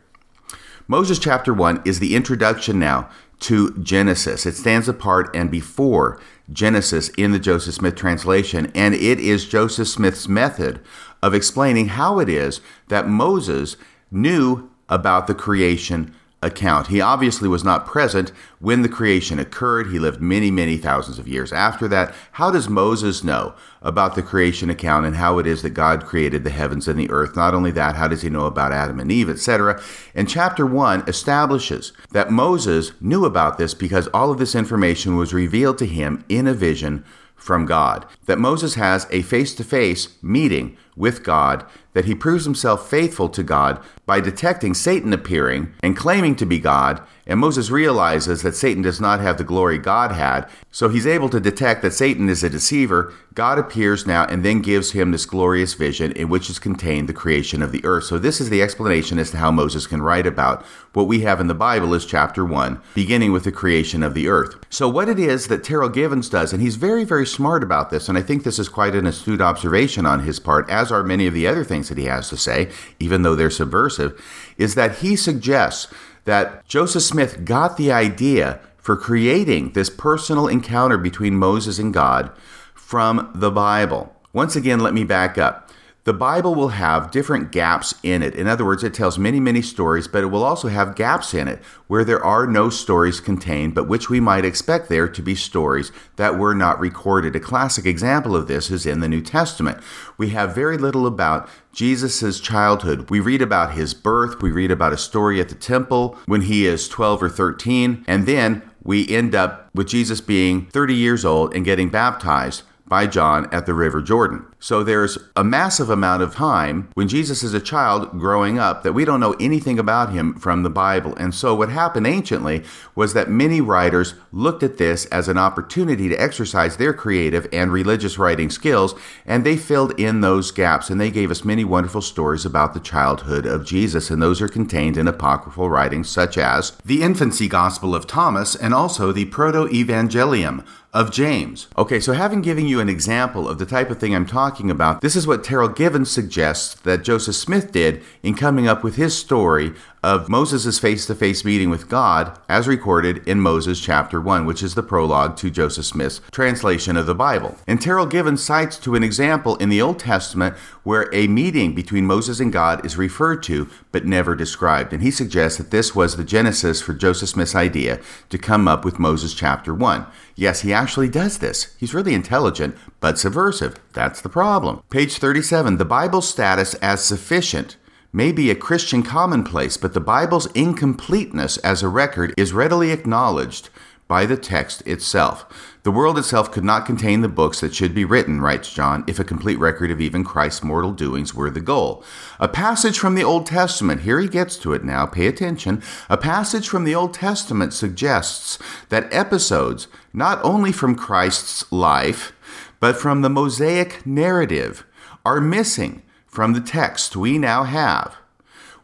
Moses 0.88 1.20
chapter 1.20 1.54
1 1.54 1.82
is 1.86 2.00
the 2.00 2.16
introduction 2.16 2.78
now 2.80 3.10
to 3.42 3.78
Genesis. 3.78 4.46
It 4.46 4.56
stands 4.56 4.88
apart 4.88 5.36
and 5.36 5.52
before 5.52 6.20
Genesis 6.52 7.10
in 7.10 7.32
the 7.32 7.40
Joseph 7.40 7.76
Smith 7.76 7.96
translation, 7.96 8.72
and 8.74 8.94
it 8.94 9.20
is 9.20 9.48
Joseph 9.48 9.88
Smith's 9.88 10.28
method 10.28 10.80
of 11.22 11.34
explaining 11.34 11.90
how 11.90 12.20
it 12.20 12.30
is 12.30 12.62
that 12.88 13.08
Moses 13.08 13.78
knew 14.10 14.70
about 14.90 15.28
the 15.28 15.36
creation 15.36 16.14
account. 16.44 16.88
He 16.88 17.00
obviously 17.00 17.48
was 17.48 17.64
not 17.64 17.86
present 17.86 18.32
when 18.60 18.82
the 18.82 18.90
creation 18.90 19.38
occurred. 19.38 19.92
He 19.92 20.00
lived 20.00 20.22
many, 20.22 20.50
many 20.50 20.78
thousands 20.78 21.20
of 21.20 21.28
years 21.28 21.54
after 21.54 21.88
that. 21.90 22.16
How 22.34 22.50
does 22.50 22.68
Moses 22.68 23.24
know 23.24 23.54
about 23.82 24.16
the 24.16 24.24
creation 24.24 24.70
account 24.70 25.06
and 25.06 25.16
how 25.16 25.38
it 25.38 25.46
is 25.46 25.62
that 25.62 25.72
God 25.72 26.06
created 26.06 26.44
the 26.44 26.50
heavens 26.50 26.88
and 26.88 27.00
the 27.00 27.12
earth? 27.12 27.36
Not 27.36 27.54
only 27.54 27.72
that, 27.72 27.96
how 27.96 28.08
does 28.08 28.24
he 28.24 28.30
know 28.30 28.48
about 28.48 28.72
Adam 28.72 29.00
and 29.00 29.12
Eve, 29.12 29.30
etc.? 29.30 29.82
And 30.16 30.28
chapter 30.28 30.66
1 30.66 31.04
establishes 31.08 31.94
that 32.12 32.32
Moses 32.32 32.92
knew 33.00 33.26
about 33.26 33.60
this 33.60 33.76
because 33.76 34.08
all 34.08 34.32
of 34.32 34.40
this 34.40 34.56
information 34.56 35.18
was 35.18 35.34
revealed 35.34 35.78
to 35.78 35.86
him 35.86 36.26
in 36.28 36.48
a 36.48 36.54
vision 36.54 37.06
from 37.42 37.66
God. 37.66 38.06
That 38.28 38.40
Moses 38.40 38.76
has 38.76 39.08
a 39.10 39.24
face 39.24 39.56
to 39.56 39.64
face 39.64 40.22
meeting 40.22 40.78
with 40.96 41.24
God, 41.24 41.66
that 41.94 42.06
he 42.06 42.14
proves 42.14 42.46
himself 42.46 42.90
faithful 42.90 43.30
to 43.30 43.44
God 43.44 43.84
by 44.06 44.20
detecting 44.20 44.74
Satan 44.74 45.12
appearing 45.12 45.74
and 45.82 45.98
claiming 45.98 46.36
to 46.36 46.46
be 46.46 46.60
God, 46.60 47.02
and 47.26 47.40
Moses 47.40 47.70
realizes 47.70 48.42
that 48.42 48.56
Satan 48.56 48.82
does 48.82 49.00
not 49.00 49.20
have 49.20 49.38
the 49.38 49.44
glory 49.44 49.78
God 49.78 50.12
had, 50.12 50.48
so 50.72 50.90
he's 50.90 51.08
able 51.08 51.30
to 51.30 51.40
detect 51.40 51.82
that 51.82 51.94
Satan 51.94 52.30
is 52.30 52.44
a 52.44 52.50
deceiver. 52.50 53.14
God 53.34 53.60
appears 53.60 54.08
now 54.08 54.26
and 54.26 54.44
then 54.44 54.62
gives 54.62 54.92
him 54.92 55.12
this 55.12 55.26
glorious 55.26 55.74
vision 55.74 56.12
in 56.14 56.30
which 56.30 56.50
is 56.50 56.60
contained 56.60 57.08
the 57.08 57.14
creation 57.14 57.62
of 57.62 57.72
the 57.72 57.84
earth. 57.86 58.06
So, 58.06 58.18
this 58.18 58.42
is 58.42 58.50
the 58.50 58.62
explanation 58.62 59.20
as 59.20 59.32
to 59.32 59.38
how 59.38 59.52
Moses 59.52 59.88
can 59.88 60.02
write 60.02 60.26
about 60.26 60.66
what 60.94 61.08
we 61.08 61.22
have 61.22 61.40
in 61.40 61.48
the 61.48 61.54
Bible 61.54 61.94
is 61.94 62.06
chapter 62.06 62.44
1, 62.44 62.82
beginning 62.94 63.32
with 63.32 63.44
the 63.44 63.52
creation 63.52 64.04
of 64.04 64.14
the 64.14 64.28
earth. 64.28 64.56
So, 64.70 64.90
what 64.90 65.08
it 65.08 65.20
is 65.20 65.48
that 65.48 65.64
Terryl 65.64 65.94
Givens 65.94 66.30
does, 66.30 66.52
and 66.52 66.62
he's 66.62 66.76
very, 66.76 67.04
very 67.04 67.26
smart 67.26 67.64
about 67.64 67.90
this, 67.90 68.10
and 68.10 68.18
I 68.18 68.22
think 68.22 68.44
this 68.44 68.60
is 68.60 68.68
quite 68.68 68.96
an 68.96 69.06
astute 69.06 69.42
observation 69.42 70.06
on 70.06 70.22
his 70.22 70.40
part, 70.40 70.70
as 70.70 70.92
are 70.92 71.04
many 71.04 71.28
of 71.28 71.34
the 71.34 71.48
other 71.48 71.64
things 71.64 71.90
that 71.90 71.98
he 71.98 72.06
has 72.06 72.30
to 72.30 72.38
say, 72.38 72.70
even 73.00 73.22
though 73.22 73.36
they're 73.36 73.50
subversive, 73.50 74.22
is 74.58 74.76
that 74.76 74.98
he 74.98 75.16
suggests 75.16 75.88
that 76.26 76.66
Joseph 76.68 77.04
Smith 77.04 77.46
got 77.46 77.78
the 77.78 77.92
idea 77.92 78.60
for 78.78 78.96
creating 78.96 79.72
this 79.72 79.90
personal 79.90 80.48
encounter 80.48 80.98
between 80.98 81.36
Moses 81.36 81.80
and 81.80 81.94
God 81.94 82.32
from 82.74 83.32
the 83.34 83.52
Bible. 83.52 84.16
Once 84.34 84.56
again, 84.56 84.80
let 84.80 84.94
me 84.94 85.04
back 85.04 85.38
up. 85.38 85.71
The 86.04 86.14
Bible 86.14 86.56
will 86.56 86.70
have 86.70 87.12
different 87.12 87.52
gaps 87.52 87.94
in 88.02 88.24
it. 88.24 88.34
In 88.34 88.48
other 88.48 88.66
words, 88.66 88.84
it 88.84 88.92
tells 88.92 89.20
many, 89.20 89.40
many 89.40 89.62
stories, 89.62 90.08
but 90.08 90.24
it 90.24 90.28
will 90.28 90.44
also 90.44 90.68
have 90.68 90.96
gaps 90.96 91.32
in 91.36 91.48
it 91.48 91.62
where 91.86 92.04
there 92.04 92.24
are 92.26 92.48
no 92.48 92.72
stories 92.72 93.20
contained, 93.20 93.76
but 93.76 93.88
which 93.88 94.10
we 94.10 94.20
might 94.20 94.44
expect 94.44 94.90
there 94.90 95.08
to 95.08 95.22
be 95.22 95.36
stories 95.36 95.92
that 96.16 96.40
were 96.40 96.56
not 96.56 96.80
recorded. 96.80 97.36
A 97.36 97.40
classic 97.40 97.86
example 97.86 98.36
of 98.36 98.48
this 98.48 98.72
is 98.72 98.88
in 98.88 99.00
the 99.00 99.08
New 99.08 99.22
Testament. 99.22 99.78
We 100.18 100.30
have 100.30 100.56
very 100.56 100.76
little 100.76 101.06
about 101.06 101.48
Jesus' 101.72 102.40
childhood. 102.40 103.12
We 103.12 103.20
read 103.20 103.44
about 103.44 103.74
his 103.74 103.94
birth, 103.94 104.42
we 104.42 104.50
read 104.50 104.72
about 104.72 104.94
a 104.94 104.98
story 104.98 105.40
at 105.40 105.50
the 105.50 105.56
temple 105.56 106.18
when 106.26 106.42
he 106.42 106.66
is 106.66 106.90
12 106.90 107.22
or 107.22 107.30
13, 107.30 108.06
and 108.08 108.26
then 108.26 108.64
we 108.84 109.08
end 109.08 109.36
up 109.36 109.70
with 109.76 109.88
Jesus 109.90 110.20
being 110.20 110.66
30 110.66 110.96
years 110.96 111.24
old 111.24 111.54
and 111.54 111.64
getting 111.64 111.90
baptized 111.90 112.64
by 112.88 113.06
John 113.06 113.48
at 113.54 113.68
the 113.68 113.76
River 113.76 114.02
Jordan. 114.02 114.48
So 114.64 114.84
there's 114.84 115.18
a 115.36 115.44
massive 115.44 115.90
amount 115.90 116.22
of 116.22 116.36
time 116.36 116.90
when 116.94 117.08
Jesus 117.08 117.42
is 117.42 117.56
a 117.56 117.60
child 117.60 118.12
growing 118.12 118.60
up 118.60 118.84
that 118.84 118.94
we 118.94 119.06
don't 119.06 119.20
know 119.20 119.36
anything 119.40 119.80
about 119.80 120.12
him 120.12 120.36
from 120.36 120.62
the 120.62 120.70
Bible. 120.70 121.16
And 121.16 121.34
so 121.34 121.56
what 121.56 121.70
happened 121.70 122.06
anciently 122.06 122.64
was 122.94 123.16
that 123.16 123.28
many 123.28 123.60
writers 123.60 124.14
looked 124.32 124.62
at 124.62 124.78
this 124.78 125.08
as 125.08 125.28
an 125.28 125.40
opportunity 125.40 126.10
to 126.10 126.22
exercise 126.22 126.78
their 126.78 126.94
creative 126.94 127.48
and 127.52 127.74
religious 127.74 128.20
writing 128.20 128.52
skills, 128.52 128.94
and 129.26 129.44
they 129.44 129.58
filled 129.58 130.00
in 130.00 130.22
those 130.22 130.52
gaps 130.52 130.92
and 130.92 131.02
they 131.02 131.10
gave 131.10 131.32
us 131.32 131.44
many 131.44 131.64
wonderful 131.64 132.02
stories 132.02 132.46
about 132.46 132.76
the 132.76 132.80
childhood 132.80 133.48
of 133.48 133.66
Jesus. 133.66 134.12
And 134.12 134.22
those 134.22 134.44
are 134.44 134.48
contained 134.48 134.96
in 134.96 135.08
apocryphal 135.08 135.72
writings 135.72 136.08
such 136.08 136.38
as 136.38 136.78
the 136.86 137.02
Infancy 137.02 137.48
Gospel 137.48 137.96
of 137.96 138.06
Thomas 138.06 138.56
and 138.56 138.76
also 138.76 139.12
the 139.12 139.26
Proto 139.26 139.66
Evangelium 139.70 140.64
of 140.94 141.10
James. 141.10 141.68
Okay, 141.78 142.00
so 142.00 142.14
having 142.14 142.42
given 142.42 142.68
you 142.68 142.80
an 142.80 142.90
example 142.90 143.48
of 143.48 143.58
the 143.60 143.66
type 143.66 143.90
of 143.90 143.98
thing 143.98 144.14
I'm 144.14 144.26
talking 144.26 144.51
about, 144.72 145.02
this 145.02 145.16
is 145.16 145.26
what 145.26 145.44
Terryl 145.44 145.74
Givens 145.74 146.12
suggests 146.12 146.76
that 146.82 147.04
Joseph 147.04 147.36
Smith 147.36 147.72
did 147.72 148.04
in 148.22 148.36
coming 148.36 148.68
up 148.68 148.84
with 148.84 148.96
his 148.96 149.18
story 149.18 149.74
of 150.04 150.30
Moses' 150.30 150.80
face 150.80 151.06
to 151.06 151.16
face 151.16 151.46
meeting 151.46 151.70
with 151.70 151.88
God 151.88 152.40
as 152.50 152.68
recorded 152.68 153.28
in 153.28 153.40
Moses 153.40 153.80
chapter 153.80 154.20
1, 154.20 154.46
which 154.46 154.64
is 154.64 154.74
the 154.74 154.82
prologue 154.82 155.38
to 155.38 155.52
Joseph 155.52 155.86
Smith's 155.86 156.22
translation 156.32 156.98
of 156.98 157.06
the 157.06 157.14
Bible. 157.14 157.56
And 157.68 157.80
Terryl 157.80 158.10
Givens 158.10 158.44
cites 158.44 158.78
to 158.80 158.96
an 158.96 159.04
example 159.04 159.58
in 159.58 159.70
the 159.70 159.82
Old 159.82 160.00
Testament 160.00 160.56
where 160.84 161.14
a 161.14 161.28
meeting 161.28 161.76
between 161.76 162.08
Moses 162.08 162.40
and 162.40 162.52
God 162.52 162.84
is 162.84 162.98
referred 162.98 163.44
to 163.44 163.70
but 163.92 164.06
never 164.06 164.36
described. 164.36 164.92
And 164.92 165.04
he 165.04 165.12
suggests 165.12 165.60
that 165.60 165.70
this 165.70 165.94
was 165.94 166.16
the 166.16 166.24
genesis 166.24 166.82
for 166.82 166.94
Joseph 166.94 167.30
Smith's 167.30 167.56
idea 167.56 168.00
to 168.30 168.38
come 168.40 168.68
up 168.68 168.84
with 168.84 168.98
Moses 169.00 169.36
chapter 169.36 169.74
1. 169.74 170.08
Yes, 170.36 170.62
he 170.62 170.74
actually 170.74 171.10
does 171.10 171.38
this. 171.38 171.76
He's 171.78 171.94
really 171.94 172.16
intelligent, 172.16 172.76
but 173.00 173.20
subversive. 173.20 173.76
That's 173.94 174.22
the 174.22 174.30
problem. 174.30 174.82
Page 174.90 175.18
37 175.18 175.78
The 175.78 175.86
Bible's 175.86 176.28
status 176.28 176.74
as 176.76 177.04
sufficient 177.04 177.78
may 178.14 178.32
be 178.32 178.50
a 178.50 178.56
Christian 178.56 179.04
commonplace, 179.04 179.78
but 179.78 179.94
the 179.94 180.00
Bible's 180.00 180.48
incompleteness 180.48 181.58
as 181.58 181.82
a 181.82 181.88
record 181.88 182.34
is 182.38 182.54
readily 182.54 182.92
acknowledged 182.92 183.70
by 184.12 184.26
the 184.26 184.36
text 184.36 184.86
itself. 184.86 185.46
The 185.84 185.92
world 185.92 186.18
itself 186.18 186.52
could 186.52 186.66
not 186.66 186.86
contain 186.86 187.22
the 187.22 187.30
books 187.30 187.62
that 187.62 187.74
should 187.74 187.96
be 187.96 188.04
written, 188.04 188.42
writes 188.42 188.74
John, 188.74 189.06
if 189.08 189.20
a 189.20 189.24
complete 189.24 189.58
record 189.58 189.90
of 189.90 190.02
even 190.02 190.26
Christ's 190.26 190.66
mortal 190.66 190.92
doings 190.92 191.34
were 191.34 191.50
the 191.50 191.62
goal. 191.62 192.04
A 192.38 192.50
passage 192.50 193.00
from 193.00 193.16
the 193.16 193.24
Old 193.24 193.46
Testament, 193.46 194.02
here 194.02 194.20
he 194.20 194.28
gets 194.28 194.58
to 194.58 194.74
it 194.74 194.84
now, 194.84 195.06
pay 195.06 195.28
attention. 195.28 195.82
A 196.10 196.18
passage 196.18 196.68
from 196.68 196.84
the 196.84 196.94
Old 196.94 197.14
Testament 197.14 197.72
suggests 197.74 198.60
that 198.90 199.12
episodes, 199.14 199.88
not 200.12 200.44
only 200.44 200.74
from 200.74 200.94
Christ's 200.94 201.72
life, 201.72 202.34
but 202.82 202.98
from 202.98 203.22
the 203.22 203.30
Mosaic 203.30 204.06
narrative, 204.06 204.86
are 205.26 205.40
missing 205.40 206.02
from 206.32 206.54
the 206.54 206.62
text 206.62 207.16
we 207.16 207.38
now 207.38 207.64
have, 207.64 208.16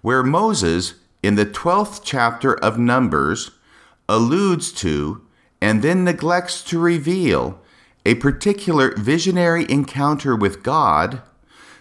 where 0.01 0.21
Moses, 0.21 0.95
in 1.23 1.35
the 1.35 1.45
12th 1.45 2.01
chapter 2.03 2.53
of 2.53 2.77
Numbers, 2.77 3.51
alludes 4.07 4.71
to 4.73 5.25
and 5.61 5.81
then 5.81 6.03
neglects 6.03 6.61
to 6.63 6.77
reveal 6.77 7.59
a 8.05 8.15
particular 8.15 8.93
visionary 8.95 9.65
encounter 9.69 10.35
with 10.35 10.61
God, 10.61 11.21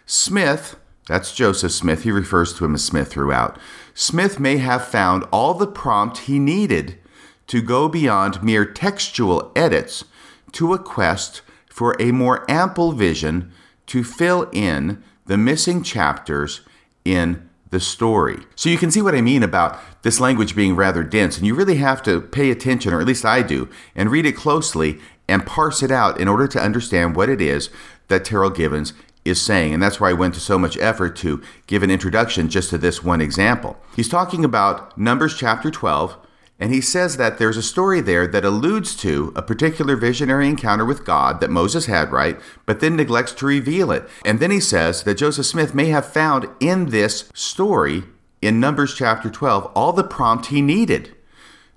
Smith, 0.07 0.76
that's 1.09 1.35
Joseph 1.35 1.72
Smith, 1.72 2.05
he 2.05 2.11
refers 2.11 2.55
to 2.55 2.64
him 2.64 2.74
as 2.74 2.85
Smith 2.85 3.09
throughout, 3.09 3.59
Smith 3.94 4.40
may 4.40 4.59
have 4.59 4.87
found 4.87 5.24
all 5.33 5.55
the 5.55 5.66
prompt 5.66 6.18
he 6.18 6.38
needed 6.38 6.98
to 7.46 7.61
go 7.61 7.88
beyond 7.88 8.42
mere 8.42 8.64
textual 8.64 9.52
edits 9.55 10.05
to 10.52 10.72
a 10.72 10.79
quest 10.79 11.42
for 11.68 11.94
a 12.00 12.11
more 12.11 12.48
ample 12.50 12.92
vision 12.92 13.52
to 13.87 14.02
fill 14.02 14.48
in 14.52 15.02
the 15.26 15.36
missing 15.36 15.82
chapters 15.82 16.62
in 17.04 17.48
the 17.70 17.80
story. 17.80 18.38
So 18.54 18.70
you 18.70 18.78
can 18.78 18.90
see 18.90 19.02
what 19.02 19.14
I 19.14 19.20
mean 19.20 19.42
about 19.42 19.78
this 20.02 20.20
language 20.20 20.54
being 20.54 20.76
rather 20.76 21.02
dense, 21.02 21.36
and 21.36 21.46
you 21.46 21.54
really 21.54 21.76
have 21.76 22.02
to 22.04 22.20
pay 22.20 22.50
attention, 22.50 22.92
or 22.92 23.00
at 23.00 23.06
least 23.06 23.24
I 23.24 23.42
do, 23.42 23.68
and 23.94 24.10
read 24.10 24.26
it 24.26 24.36
closely 24.36 25.00
and 25.28 25.44
parse 25.44 25.82
it 25.82 25.90
out 25.90 26.20
in 26.20 26.28
order 26.28 26.46
to 26.46 26.62
understand 26.62 27.16
what 27.16 27.28
it 27.28 27.40
is 27.40 27.68
that 28.08 28.24
Terryl 28.24 28.54
Givens 28.54 28.92
is 29.24 29.42
saying. 29.42 29.74
And 29.74 29.82
that's 29.82 30.00
why 30.00 30.10
I 30.10 30.14
went 30.14 30.34
to 30.34 30.40
so 30.40 30.58
much 30.58 30.76
effort 30.78 31.16
to 31.16 31.42
give 31.66 31.82
an 31.82 31.90
introduction 31.90 32.48
just 32.48 32.70
to 32.70 32.78
this 32.78 33.02
one 33.02 33.20
example. 33.20 33.76
He's 33.96 34.08
talking 34.08 34.44
about 34.44 34.96
Numbers 34.96 35.36
chapter 35.36 35.70
12, 35.70 36.16
and 36.58 36.72
he 36.72 36.80
says 36.80 37.18
that 37.18 37.38
there's 37.38 37.58
a 37.58 37.62
story 37.62 38.00
there 38.00 38.26
that 38.26 38.44
alludes 38.44 38.96
to 38.96 39.32
a 39.36 39.42
particular 39.42 39.94
visionary 39.94 40.48
encounter 40.48 40.84
with 40.84 41.04
God 41.04 41.40
that 41.40 41.50
Moses 41.50 41.86
had, 41.86 42.12
right? 42.12 42.40
But 42.64 42.80
then 42.80 42.96
neglects 42.96 43.32
to 43.32 43.46
reveal 43.46 43.90
it. 43.90 44.08
And 44.24 44.40
then 44.40 44.50
he 44.50 44.60
says 44.60 45.02
that 45.02 45.18
Joseph 45.18 45.46
Smith 45.46 45.74
may 45.74 45.86
have 45.86 46.10
found 46.10 46.48
in 46.58 46.86
this 46.86 47.30
story, 47.34 48.04
in 48.40 48.58
Numbers 48.58 48.94
chapter 48.94 49.28
12, 49.28 49.70
all 49.74 49.92
the 49.92 50.04
prompt 50.04 50.46
he 50.46 50.62
needed 50.62 51.14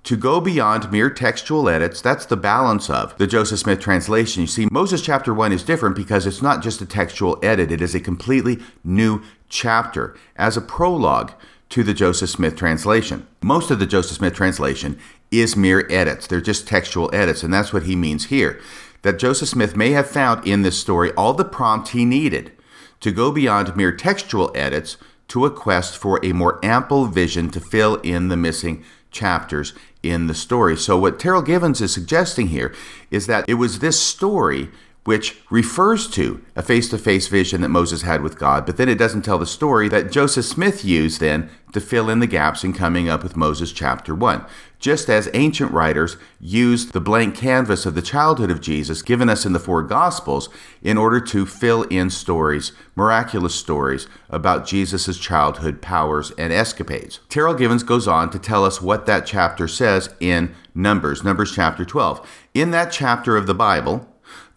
to 0.02 0.16
go 0.16 0.40
beyond 0.40 0.90
mere 0.90 1.10
textual 1.10 1.68
edits. 1.68 2.00
That's 2.00 2.24
the 2.24 2.36
balance 2.36 2.88
of 2.88 3.16
the 3.18 3.26
Joseph 3.26 3.58
Smith 3.58 3.80
translation. 3.80 4.42
You 4.42 4.46
see, 4.46 4.66
Moses 4.72 5.02
chapter 5.02 5.34
1 5.34 5.52
is 5.52 5.62
different 5.62 5.94
because 5.94 6.26
it's 6.26 6.40
not 6.40 6.62
just 6.62 6.80
a 6.80 6.86
textual 6.86 7.38
edit, 7.42 7.70
it 7.70 7.82
is 7.82 7.94
a 7.94 8.00
completely 8.00 8.58
new 8.82 9.22
chapter. 9.50 10.16
As 10.36 10.56
a 10.56 10.62
prologue, 10.62 11.32
to 11.70 11.82
the 11.82 11.94
Joseph 11.94 12.30
Smith 12.30 12.56
translation. 12.56 13.26
Most 13.42 13.70
of 13.70 13.78
the 13.78 13.86
Joseph 13.86 14.18
Smith 14.18 14.34
translation 14.34 14.98
is 15.30 15.56
mere 15.56 15.86
edits, 15.90 16.26
they're 16.26 16.40
just 16.40 16.68
textual 16.68 17.12
edits, 17.14 17.42
and 17.42 17.54
that's 17.54 17.72
what 17.72 17.84
he 17.84 17.96
means 17.96 18.26
here. 18.26 18.60
That 19.02 19.18
Joseph 19.18 19.48
Smith 19.48 19.76
may 19.76 19.92
have 19.92 20.10
found 20.10 20.46
in 20.46 20.62
this 20.62 20.78
story 20.78 21.12
all 21.12 21.32
the 21.32 21.44
prompt 21.44 21.90
he 21.90 22.04
needed 22.04 22.52
to 23.00 23.12
go 23.12 23.32
beyond 23.32 23.74
mere 23.76 23.92
textual 23.92 24.52
edits 24.54 24.96
to 25.28 25.46
a 25.46 25.50
quest 25.50 25.96
for 25.96 26.22
a 26.24 26.32
more 26.32 26.58
ample 26.62 27.06
vision 27.06 27.50
to 27.50 27.60
fill 27.60 27.96
in 27.96 28.28
the 28.28 28.36
missing 28.36 28.84
chapters 29.10 29.72
in 30.02 30.26
the 30.26 30.34
story. 30.34 30.76
So, 30.76 30.98
what 30.98 31.18
Terryl 31.18 31.44
Givens 31.44 31.80
is 31.80 31.94
suggesting 31.94 32.48
here 32.48 32.74
is 33.10 33.26
that 33.26 33.48
it 33.48 33.54
was 33.54 33.78
this 33.78 34.00
story 34.00 34.70
which 35.04 35.40
refers 35.50 36.08
to 36.08 36.44
a 36.54 36.62
face 36.62 36.88
to 36.90 36.98
face 36.98 37.28
vision 37.28 37.62
that 37.62 37.68
Moses 37.68 38.02
had 38.02 38.22
with 38.22 38.38
God, 38.38 38.66
but 38.66 38.76
then 38.76 38.88
it 38.88 38.98
doesn't 38.98 39.22
tell 39.22 39.38
the 39.38 39.46
story 39.46 39.88
that 39.88 40.12
Joseph 40.12 40.44
Smith 40.44 40.84
used 40.84 41.20
then 41.20 41.48
to 41.72 41.80
fill 41.80 42.10
in 42.10 42.18
the 42.18 42.26
gaps 42.26 42.64
in 42.64 42.72
coming 42.72 43.08
up 43.08 43.22
with 43.22 43.36
Moses 43.36 43.72
chapter 43.72 44.14
1. 44.14 44.44
Just 44.78 45.08
as 45.08 45.28
ancient 45.34 45.72
writers 45.72 46.16
used 46.40 46.92
the 46.92 47.00
blank 47.00 47.34
canvas 47.34 47.86
of 47.86 47.94
the 47.94 48.02
childhood 48.02 48.50
of 48.50 48.60
Jesus 48.60 49.02
given 49.02 49.28
us 49.28 49.44
in 49.44 49.52
the 49.52 49.58
four 49.58 49.82
Gospels 49.82 50.48
in 50.82 50.96
order 50.96 51.20
to 51.20 51.46
fill 51.46 51.82
in 51.84 52.10
stories, 52.10 52.72
miraculous 52.96 53.54
stories, 53.54 54.06
about 54.28 54.66
Jesus' 54.66 55.18
childhood 55.18 55.82
powers 55.82 56.32
and 56.38 56.52
escapades. 56.52 57.20
Terryl 57.28 57.56
Givens 57.56 57.82
goes 57.82 58.08
on 58.08 58.30
to 58.30 58.38
tell 58.38 58.64
us 58.64 58.80
what 58.80 59.06
that 59.06 59.26
chapter 59.26 59.68
says 59.68 60.14
in 60.18 60.54
Numbers, 60.74 61.22
Numbers 61.22 61.54
chapter 61.54 61.84
12. 61.84 62.26
In 62.54 62.70
that 62.70 62.90
chapter 62.90 63.36
of 63.36 63.46
the 63.46 63.54
Bible, 63.54 64.08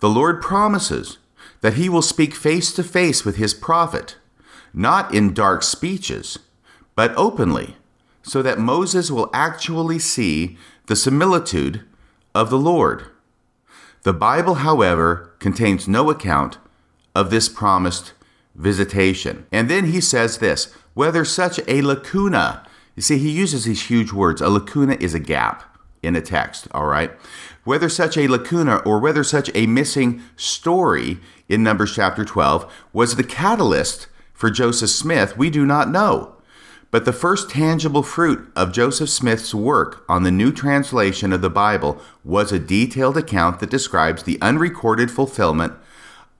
the 0.04 0.10
Lord 0.10 0.42
promises 0.42 1.18
that 1.62 1.76
he 1.76 1.88
will 1.88 2.02
speak 2.02 2.36
face 2.36 2.74
to 2.74 2.84
face 2.84 3.24
with 3.24 3.38
his 3.38 3.54
prophet, 3.54 4.18
not 4.74 5.13
in 5.13 5.34
dark 5.34 5.63
speeches, 5.63 6.39
but 6.94 7.13
openly, 7.16 7.78
so 8.22 8.42
that 8.42 8.60
Moses 8.60 9.10
will 9.10 9.30
actually 9.34 10.00
see 10.00 10.58
the 10.88 10.98
similitude 10.98 11.86
of 12.36 12.50
the 12.50 12.58
Lord. 12.58 13.06
The 14.02 14.12
Bible, 14.12 14.56
however, 14.56 15.32
contains 15.39 15.88
no 15.88 16.10
account 16.10 16.58
of 17.16 17.30
this 17.30 17.48
promised 17.48 18.12
visitation. 18.56 19.46
And 19.54 19.70
then 19.70 19.86
he 19.86 20.02
says 20.02 20.39
this 20.39 20.74
whether 20.96 21.24
such 21.24 21.62
a 21.66 21.82
lacuna, 21.82 22.68
you 22.98 23.02
see, 23.04 23.20
he 23.20 23.30
uses 23.30 23.63
these 23.63 23.84
huge 23.84 24.12
words. 24.12 24.42
A 24.42 24.50
lacuna 24.50 24.98
is 25.00 25.13
a 25.13 25.20
gap 25.20 25.63
in 26.04 26.18
a 26.18 26.22
text, 26.22 26.68
all 26.72 26.88
right? 26.88 27.12
Whether 27.63 27.88
such 27.88 28.17
a 28.17 28.28
lacuna 28.28 28.78
or 28.78 28.99
whether 28.99 29.23
such 29.23 29.49
a 29.56 29.67
missing 29.67 30.21
story 30.36 31.19
in 31.47 31.63
Numbers 31.63 31.95
chapter 31.95 32.26
12 32.26 32.71
was 32.91 33.15
the 33.15 33.23
catalyst 33.23 34.08
for 34.34 34.49
Joseph 34.49 34.89
Smith, 34.89 35.38
we 35.38 35.49
do 35.49 35.65
not 35.65 35.89
know. 35.89 36.36
But 36.91 37.06
the 37.06 37.13
first 37.13 37.49
tangible 37.49 38.04
fruit 38.04 38.52
of 38.56 38.73
Joseph 38.73 39.10
Smith's 39.10 39.56
work 39.56 40.04
on 40.10 40.23
the 40.23 40.32
new 40.32 40.52
translation 40.52 41.32
of 41.32 41.41
the 41.41 41.49
Bible 41.49 41.99
was 42.23 42.52
a 42.52 42.60
detailed 42.60 43.17
account 43.17 43.60
that 43.60 43.69
describes 43.69 44.23
the 44.23 44.38
unrecorded 44.41 45.10
fulfillment 45.10 45.73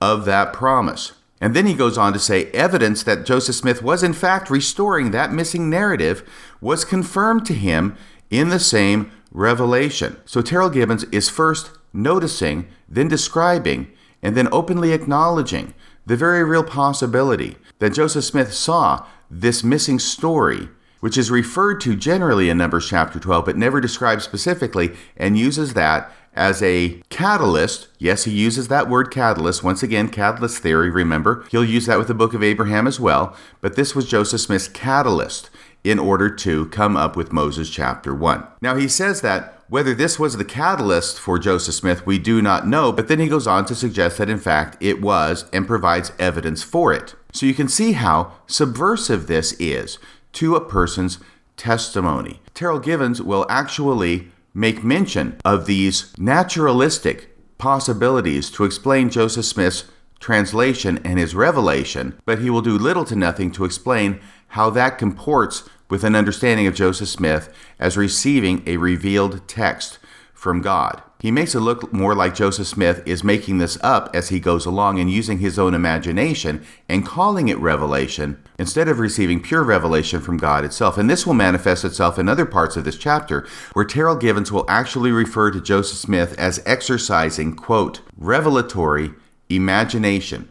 of 0.00 0.26
that 0.26 0.52
promise. 0.52 1.12
And 1.40 1.56
then 1.56 1.66
he 1.66 1.74
goes 1.74 1.98
on 1.98 2.12
to 2.12 2.18
say 2.18 2.46
evidence 2.52 3.02
that 3.02 3.26
Joseph 3.26 3.56
Smith 3.56 3.82
was 3.82 4.02
in 4.02 4.12
fact 4.12 4.50
restoring 4.50 5.10
that 5.10 5.32
missing 5.32 5.68
narrative 5.68 6.22
was 6.60 6.84
confirmed 6.84 7.46
to 7.46 7.54
him 7.54 7.96
in 8.30 8.50
the 8.50 8.60
same 8.60 9.10
revelation. 9.34 10.16
So 10.24 10.40
Terryl 10.40 10.72
Givens 10.72 11.04
is 11.04 11.28
first 11.28 11.70
noticing, 11.92 12.68
then 12.88 13.08
describing, 13.08 13.90
and 14.22 14.34
then 14.34 14.48
openly 14.50 14.92
acknowledging 14.92 15.74
the 16.06 16.16
very 16.16 16.42
real 16.42 16.64
possibility 16.64 17.56
that 17.80 17.92
Joseph 17.92 18.24
Smith 18.24 18.54
saw 18.54 19.04
this 19.30 19.62
missing 19.62 19.98
story, 19.98 20.68
which 21.00 21.18
is 21.18 21.30
referred 21.30 21.80
to 21.82 21.96
generally 21.96 22.48
in 22.48 22.56
Numbers 22.56 22.88
chapter 22.88 23.18
12, 23.18 23.44
but 23.44 23.56
never 23.56 23.80
described 23.80 24.22
specifically, 24.22 24.94
and 25.16 25.36
uses 25.36 25.74
that 25.74 26.10
as 26.34 26.62
a 26.62 27.00
catalyst. 27.10 27.88
Yes, 27.98 28.24
he 28.24 28.32
uses 28.32 28.68
that 28.68 28.88
word 28.88 29.10
catalyst. 29.10 29.62
Once 29.62 29.82
again, 29.82 30.08
catalyst 30.08 30.62
theory, 30.62 30.90
remember. 30.90 31.44
He'll 31.50 31.64
use 31.64 31.86
that 31.86 31.98
with 31.98 32.08
the 32.08 32.14
book 32.14 32.34
of 32.34 32.42
Abraham 32.42 32.86
as 32.86 32.98
well. 32.98 33.36
But 33.60 33.76
this 33.76 33.94
was 33.94 34.08
Joseph 34.08 34.40
Smith's 34.40 34.68
catalyst 34.68 35.50
in 35.84 35.98
order 35.98 36.28
to 36.30 36.66
come 36.66 36.96
up 36.96 37.14
with 37.14 37.32
Moses 37.32 37.70
chapter 37.70 38.14
1. 38.14 38.46
Now, 38.62 38.74
he 38.74 38.88
says 38.88 39.20
that 39.20 39.62
whether 39.68 39.94
this 39.94 40.18
was 40.18 40.36
the 40.36 40.44
catalyst 40.44 41.18
for 41.18 41.38
Joseph 41.38 41.74
Smith, 41.74 42.06
we 42.06 42.18
do 42.18 42.42
not 42.42 42.66
know, 42.66 42.92
but 42.92 43.08
then 43.08 43.18
he 43.18 43.28
goes 43.28 43.46
on 43.46 43.64
to 43.66 43.74
suggest 43.74 44.18
that 44.18 44.28
in 44.28 44.38
fact 44.38 44.76
it 44.80 45.00
was 45.00 45.46
and 45.52 45.66
provides 45.66 46.12
evidence 46.18 46.62
for 46.62 46.92
it. 46.92 47.14
So 47.32 47.46
you 47.46 47.54
can 47.54 47.68
see 47.68 47.92
how 47.92 48.32
subversive 48.46 49.26
this 49.26 49.52
is 49.58 49.98
to 50.34 50.54
a 50.54 50.64
person's 50.64 51.18
testimony. 51.56 52.40
Terryl 52.54 52.82
Givens 52.82 53.22
will 53.22 53.46
actually 53.48 54.28
make 54.52 54.84
mention 54.84 55.36
of 55.44 55.66
these 55.66 56.14
naturalistic 56.18 57.30
possibilities 57.58 58.50
to 58.50 58.64
explain 58.64 59.10
Joseph 59.10 59.44
Smith's 59.44 59.84
translation 60.20 60.98
and 61.04 61.18
his 61.18 61.34
revelation, 61.34 62.18
but 62.24 62.38
he 62.38 62.48
will 62.48 62.62
do 62.62 62.78
little 62.78 63.04
to 63.04 63.16
nothing 63.16 63.50
to 63.52 63.64
explain 63.64 64.20
how 64.54 64.70
that 64.70 64.98
comports 64.98 65.68
with 65.90 66.04
an 66.04 66.14
understanding 66.14 66.64
of 66.68 66.76
Joseph 66.76 67.08
Smith 67.08 67.52
as 67.80 67.96
receiving 67.96 68.62
a 68.68 68.76
revealed 68.76 69.48
text 69.48 69.98
from 70.32 70.60
God. 70.60 71.02
He 71.18 71.32
makes 71.32 71.56
it 71.56 71.60
look 71.60 71.92
more 71.92 72.14
like 72.14 72.36
Joseph 72.36 72.68
Smith 72.68 73.02
is 73.04 73.24
making 73.24 73.58
this 73.58 73.78
up 73.82 74.14
as 74.14 74.28
he 74.28 74.38
goes 74.38 74.64
along 74.64 75.00
and 75.00 75.10
using 75.10 75.38
his 75.38 75.58
own 75.58 75.74
imagination 75.74 76.64
and 76.88 77.04
calling 77.04 77.48
it 77.48 77.58
revelation 77.58 78.40
instead 78.56 78.86
of 78.88 79.00
receiving 79.00 79.40
pure 79.40 79.64
revelation 79.64 80.20
from 80.20 80.36
God 80.36 80.64
itself. 80.64 80.98
And 80.98 81.10
this 81.10 81.26
will 81.26 81.34
manifest 81.34 81.84
itself 81.84 82.16
in 82.16 82.28
other 82.28 82.46
parts 82.46 82.76
of 82.76 82.84
this 82.84 82.96
chapter, 82.96 83.44
where 83.72 83.84
Terryl 83.84 84.20
Givens 84.20 84.52
will 84.52 84.66
actually 84.68 85.10
refer 85.10 85.50
to 85.50 85.60
Joseph 85.60 85.98
Smith 85.98 86.38
as 86.38 86.62
exercising, 86.64 87.56
quote, 87.56 88.02
revelatory 88.16 89.14
imagination, 89.48 90.48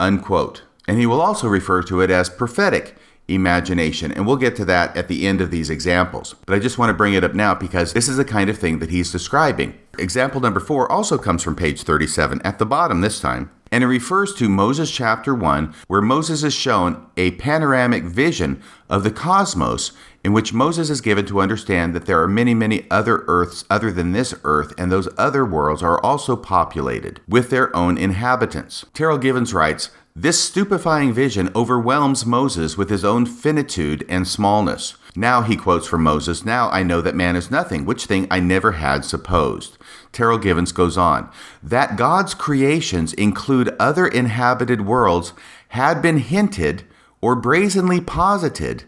unquote. 0.00 0.62
And 0.88 0.98
he 0.98 1.06
will 1.06 1.20
also 1.20 1.46
refer 1.46 1.84
to 1.84 2.00
it 2.00 2.10
as 2.10 2.28
prophetic 2.28 2.97
imagination. 3.28 4.10
And 4.12 4.26
we'll 4.26 4.36
get 4.36 4.56
to 4.56 4.64
that 4.64 4.96
at 4.96 5.08
the 5.08 5.26
end 5.26 5.40
of 5.40 5.50
these 5.50 5.70
examples. 5.70 6.34
But 6.46 6.54
I 6.54 6.58
just 6.58 6.78
want 6.78 6.90
to 6.90 6.94
bring 6.94 7.14
it 7.14 7.24
up 7.24 7.34
now 7.34 7.54
because 7.54 7.92
this 7.92 8.08
is 8.08 8.16
the 8.16 8.24
kind 8.24 8.50
of 8.50 8.58
thing 8.58 8.78
that 8.78 8.90
he's 8.90 9.12
describing. 9.12 9.78
Example 9.98 10.40
number 10.40 10.60
four 10.60 10.90
also 10.90 11.18
comes 11.18 11.42
from 11.42 11.54
page 11.54 11.82
37, 11.82 12.40
at 12.42 12.58
the 12.58 12.66
bottom 12.66 13.00
this 13.00 13.20
time. 13.20 13.50
And 13.70 13.84
it 13.84 13.88
refers 13.88 14.34
to 14.36 14.48
Moses 14.48 14.90
chapter 14.90 15.34
1, 15.34 15.74
where 15.88 16.00
Moses 16.00 16.42
is 16.42 16.54
shown 16.54 17.06
a 17.18 17.32
panoramic 17.32 18.04
vision 18.04 18.62
of 18.88 19.04
the 19.04 19.10
cosmos, 19.10 19.92
in 20.24 20.32
which 20.32 20.54
Moses 20.54 20.88
is 20.88 21.02
given 21.02 21.26
to 21.26 21.40
understand 21.40 21.94
that 21.94 22.06
there 22.06 22.20
are 22.22 22.28
many, 22.28 22.54
many 22.54 22.86
other 22.90 23.24
earths 23.26 23.64
other 23.68 23.92
than 23.92 24.12
this 24.12 24.34
earth, 24.44 24.72
and 24.78 24.90
those 24.90 25.08
other 25.18 25.44
worlds 25.44 25.82
are 25.82 26.02
also 26.02 26.34
populated 26.34 27.20
with 27.28 27.50
their 27.50 27.74
own 27.76 27.98
inhabitants. 27.98 28.86
Terryl 28.94 29.20
Givens 29.20 29.52
writes, 29.52 29.90
this 30.20 30.42
stupefying 30.42 31.12
vision 31.12 31.48
overwhelms 31.54 32.26
Moses 32.26 32.76
with 32.76 32.90
his 32.90 33.04
own 33.04 33.24
finitude 33.24 34.04
and 34.08 34.26
smallness. 34.26 34.96
Now, 35.14 35.42
he 35.42 35.56
quotes 35.56 35.86
from 35.86 36.02
Moses, 36.02 36.44
Now 36.44 36.68
I 36.70 36.82
know 36.82 37.00
that 37.00 37.14
man 37.14 37.36
is 37.36 37.52
nothing, 37.52 37.84
which 37.84 38.06
thing 38.06 38.26
I 38.28 38.40
never 38.40 38.72
had 38.72 39.04
supposed. 39.04 39.78
Terryl 40.12 40.42
Givens 40.42 40.72
goes 40.72 40.98
on, 40.98 41.30
That 41.62 41.96
God's 41.96 42.34
creations 42.34 43.12
include 43.14 43.76
other 43.78 44.08
inhabited 44.08 44.84
worlds 44.84 45.34
had 45.68 46.02
been 46.02 46.18
hinted 46.18 46.82
or 47.20 47.36
brazenly 47.36 48.00
posited 48.00 48.84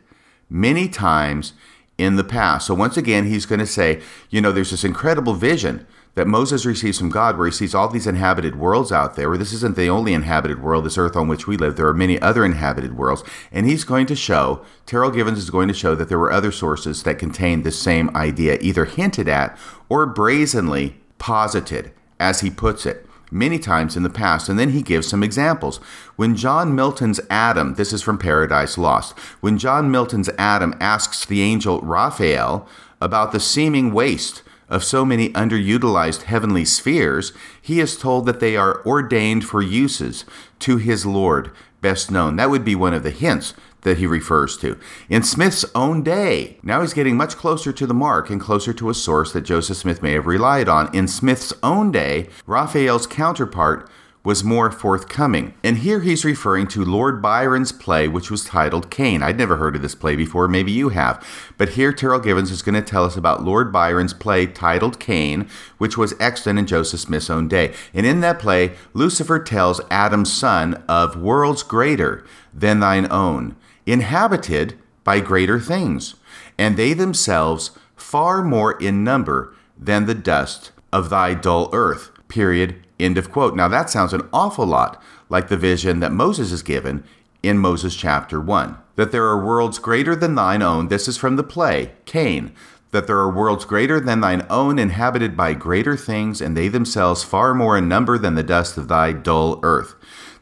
many 0.48 0.88
times 0.88 1.52
in 1.96 2.16
the 2.16 2.24
past. 2.24 2.66
So, 2.66 2.74
once 2.74 2.96
again, 2.96 3.26
he's 3.26 3.46
going 3.46 3.60
to 3.60 3.66
say, 3.66 4.02
You 4.30 4.40
know, 4.40 4.50
there's 4.50 4.72
this 4.72 4.82
incredible 4.82 5.34
vision 5.34 5.86
that 6.20 6.26
Moses 6.26 6.66
receives 6.66 6.98
from 6.98 7.08
God, 7.08 7.38
where 7.38 7.46
he 7.46 7.50
sees 7.50 7.74
all 7.74 7.88
these 7.88 8.06
inhabited 8.06 8.54
worlds 8.54 8.92
out 8.92 9.16
there, 9.16 9.30
where 9.30 9.38
this 9.38 9.54
isn't 9.54 9.74
the 9.74 9.88
only 9.88 10.12
inhabited 10.12 10.62
world, 10.62 10.84
this 10.84 10.98
earth 10.98 11.16
on 11.16 11.28
which 11.28 11.46
we 11.46 11.56
live. 11.56 11.76
There 11.76 11.86
are 11.86 11.94
many 11.94 12.20
other 12.20 12.44
inhabited 12.44 12.94
worlds. 12.94 13.24
And 13.50 13.64
he's 13.64 13.84
going 13.84 14.04
to 14.04 14.14
show, 14.14 14.62
Terryl 14.86 15.14
Givens 15.14 15.38
is 15.38 15.48
going 15.48 15.68
to 15.68 15.72
show 15.72 15.94
that 15.94 16.10
there 16.10 16.18
were 16.18 16.30
other 16.30 16.52
sources 16.52 17.04
that 17.04 17.18
contained 17.18 17.64
the 17.64 17.70
same 17.70 18.14
idea, 18.14 18.58
either 18.60 18.84
hinted 18.84 19.28
at 19.28 19.56
or 19.88 20.04
brazenly 20.04 20.96
posited, 21.16 21.90
as 22.18 22.40
he 22.40 22.50
puts 22.50 22.84
it 22.84 23.06
many 23.30 23.58
times 23.58 23.96
in 23.96 24.02
the 24.02 24.10
past. 24.10 24.50
And 24.50 24.58
then 24.58 24.72
he 24.72 24.82
gives 24.82 25.08
some 25.08 25.22
examples. 25.22 25.78
When 26.16 26.36
John 26.36 26.74
Milton's 26.74 27.22
Adam, 27.30 27.76
this 27.76 27.94
is 27.94 28.02
from 28.02 28.18
Paradise 28.18 28.76
Lost, 28.76 29.18
when 29.40 29.56
John 29.56 29.90
Milton's 29.90 30.28
Adam 30.36 30.74
asks 30.80 31.24
the 31.24 31.40
angel 31.40 31.80
Raphael 31.80 32.68
about 33.00 33.32
the 33.32 33.40
seeming 33.40 33.94
waste 33.94 34.42
of 34.70 34.84
so 34.84 35.04
many 35.04 35.30
underutilized 35.30 36.22
heavenly 36.22 36.64
spheres, 36.64 37.32
he 37.60 37.80
is 37.80 37.98
told 37.98 38.24
that 38.26 38.40
they 38.40 38.56
are 38.56 38.82
ordained 38.86 39.44
for 39.44 39.60
uses 39.60 40.24
to 40.60 40.78
his 40.78 41.04
Lord, 41.04 41.50
best 41.80 42.10
known. 42.10 42.36
That 42.36 42.50
would 42.50 42.64
be 42.64 42.74
one 42.74 42.94
of 42.94 43.02
the 43.02 43.10
hints 43.10 43.52
that 43.82 43.98
he 43.98 44.06
refers 44.06 44.56
to. 44.58 44.78
In 45.08 45.22
Smith's 45.22 45.64
own 45.74 46.02
day, 46.02 46.58
now 46.62 46.80
he's 46.80 46.94
getting 46.94 47.16
much 47.16 47.36
closer 47.36 47.72
to 47.72 47.86
the 47.86 47.94
mark 47.94 48.30
and 48.30 48.40
closer 48.40 48.72
to 48.74 48.90
a 48.90 48.94
source 48.94 49.32
that 49.32 49.42
Joseph 49.42 49.78
Smith 49.78 50.02
may 50.02 50.12
have 50.12 50.26
relied 50.26 50.68
on. 50.68 50.94
In 50.94 51.08
Smith's 51.08 51.52
own 51.62 51.90
day, 51.90 52.28
Raphael's 52.46 53.06
counterpart 53.06 53.88
was 54.22 54.44
more 54.44 54.70
forthcoming. 54.70 55.54
And 55.64 55.78
here 55.78 56.00
he's 56.00 56.24
referring 56.24 56.66
to 56.68 56.84
Lord 56.84 57.22
Byron's 57.22 57.72
play, 57.72 58.06
which 58.06 58.30
was 58.30 58.44
titled 58.44 58.90
Cain. 58.90 59.22
I'd 59.22 59.38
never 59.38 59.56
heard 59.56 59.76
of 59.76 59.82
this 59.82 59.94
play 59.94 60.14
before, 60.14 60.46
maybe 60.46 60.70
you 60.70 60.90
have. 60.90 61.26
But 61.56 61.70
here 61.70 61.92
Terryl 61.92 62.22
Givens 62.22 62.50
is 62.50 62.60
going 62.60 62.74
to 62.74 62.82
tell 62.82 63.04
us 63.04 63.16
about 63.16 63.44
Lord 63.44 63.72
Byron's 63.72 64.12
play 64.12 64.46
titled 64.46 65.00
Cain, 65.00 65.48
which 65.78 65.96
was 65.96 66.14
extant 66.20 66.58
in 66.58 66.66
Joseph 66.66 67.00
Smith's 67.00 67.30
own 67.30 67.48
day. 67.48 67.72
And 67.94 68.04
in 68.04 68.20
that 68.20 68.38
play, 68.38 68.72
Lucifer 68.92 69.38
tells 69.38 69.80
Adam's 69.90 70.32
son 70.32 70.82
of 70.86 71.16
worlds 71.16 71.62
greater 71.62 72.24
than 72.52 72.80
thine 72.80 73.10
own, 73.10 73.56
inhabited 73.86 74.78
by 75.02 75.20
greater 75.20 75.58
things, 75.58 76.14
and 76.58 76.76
they 76.76 76.92
themselves 76.92 77.70
far 77.96 78.42
more 78.42 78.72
in 78.72 79.02
number 79.02 79.54
than 79.78 80.04
the 80.04 80.14
dust 80.14 80.72
of 80.92 81.08
thy 81.08 81.32
dull 81.32 81.70
earth. 81.72 82.10
Period 82.28 82.76
End 83.04 83.18
of 83.18 83.30
quote. 83.30 83.56
Now 83.56 83.68
that 83.68 83.90
sounds 83.90 84.12
an 84.12 84.28
awful 84.32 84.66
lot 84.66 85.02
like 85.28 85.48
the 85.48 85.56
vision 85.56 86.00
that 86.00 86.12
Moses 86.12 86.52
is 86.52 86.62
given 86.62 87.04
in 87.42 87.58
Moses 87.58 87.96
chapter 87.96 88.40
1. 88.40 88.76
That 88.96 89.12
there 89.12 89.26
are 89.26 89.44
worlds 89.44 89.78
greater 89.78 90.14
than 90.14 90.34
thine 90.34 90.62
own. 90.62 90.88
This 90.88 91.08
is 91.08 91.16
from 91.16 91.36
the 91.36 91.42
play, 91.42 91.92
Cain. 92.04 92.52
That 92.90 93.06
there 93.06 93.18
are 93.18 93.32
worlds 93.32 93.64
greater 93.64 94.00
than 94.00 94.20
thine 94.20 94.44
own, 94.50 94.78
inhabited 94.78 95.36
by 95.36 95.54
greater 95.54 95.96
things, 95.96 96.40
and 96.40 96.56
they 96.56 96.68
themselves 96.68 97.22
far 97.22 97.54
more 97.54 97.78
in 97.78 97.88
number 97.88 98.18
than 98.18 98.34
the 98.34 98.42
dust 98.42 98.76
of 98.76 98.88
thy 98.88 99.12
dull 99.12 99.60
earth. 99.62 99.94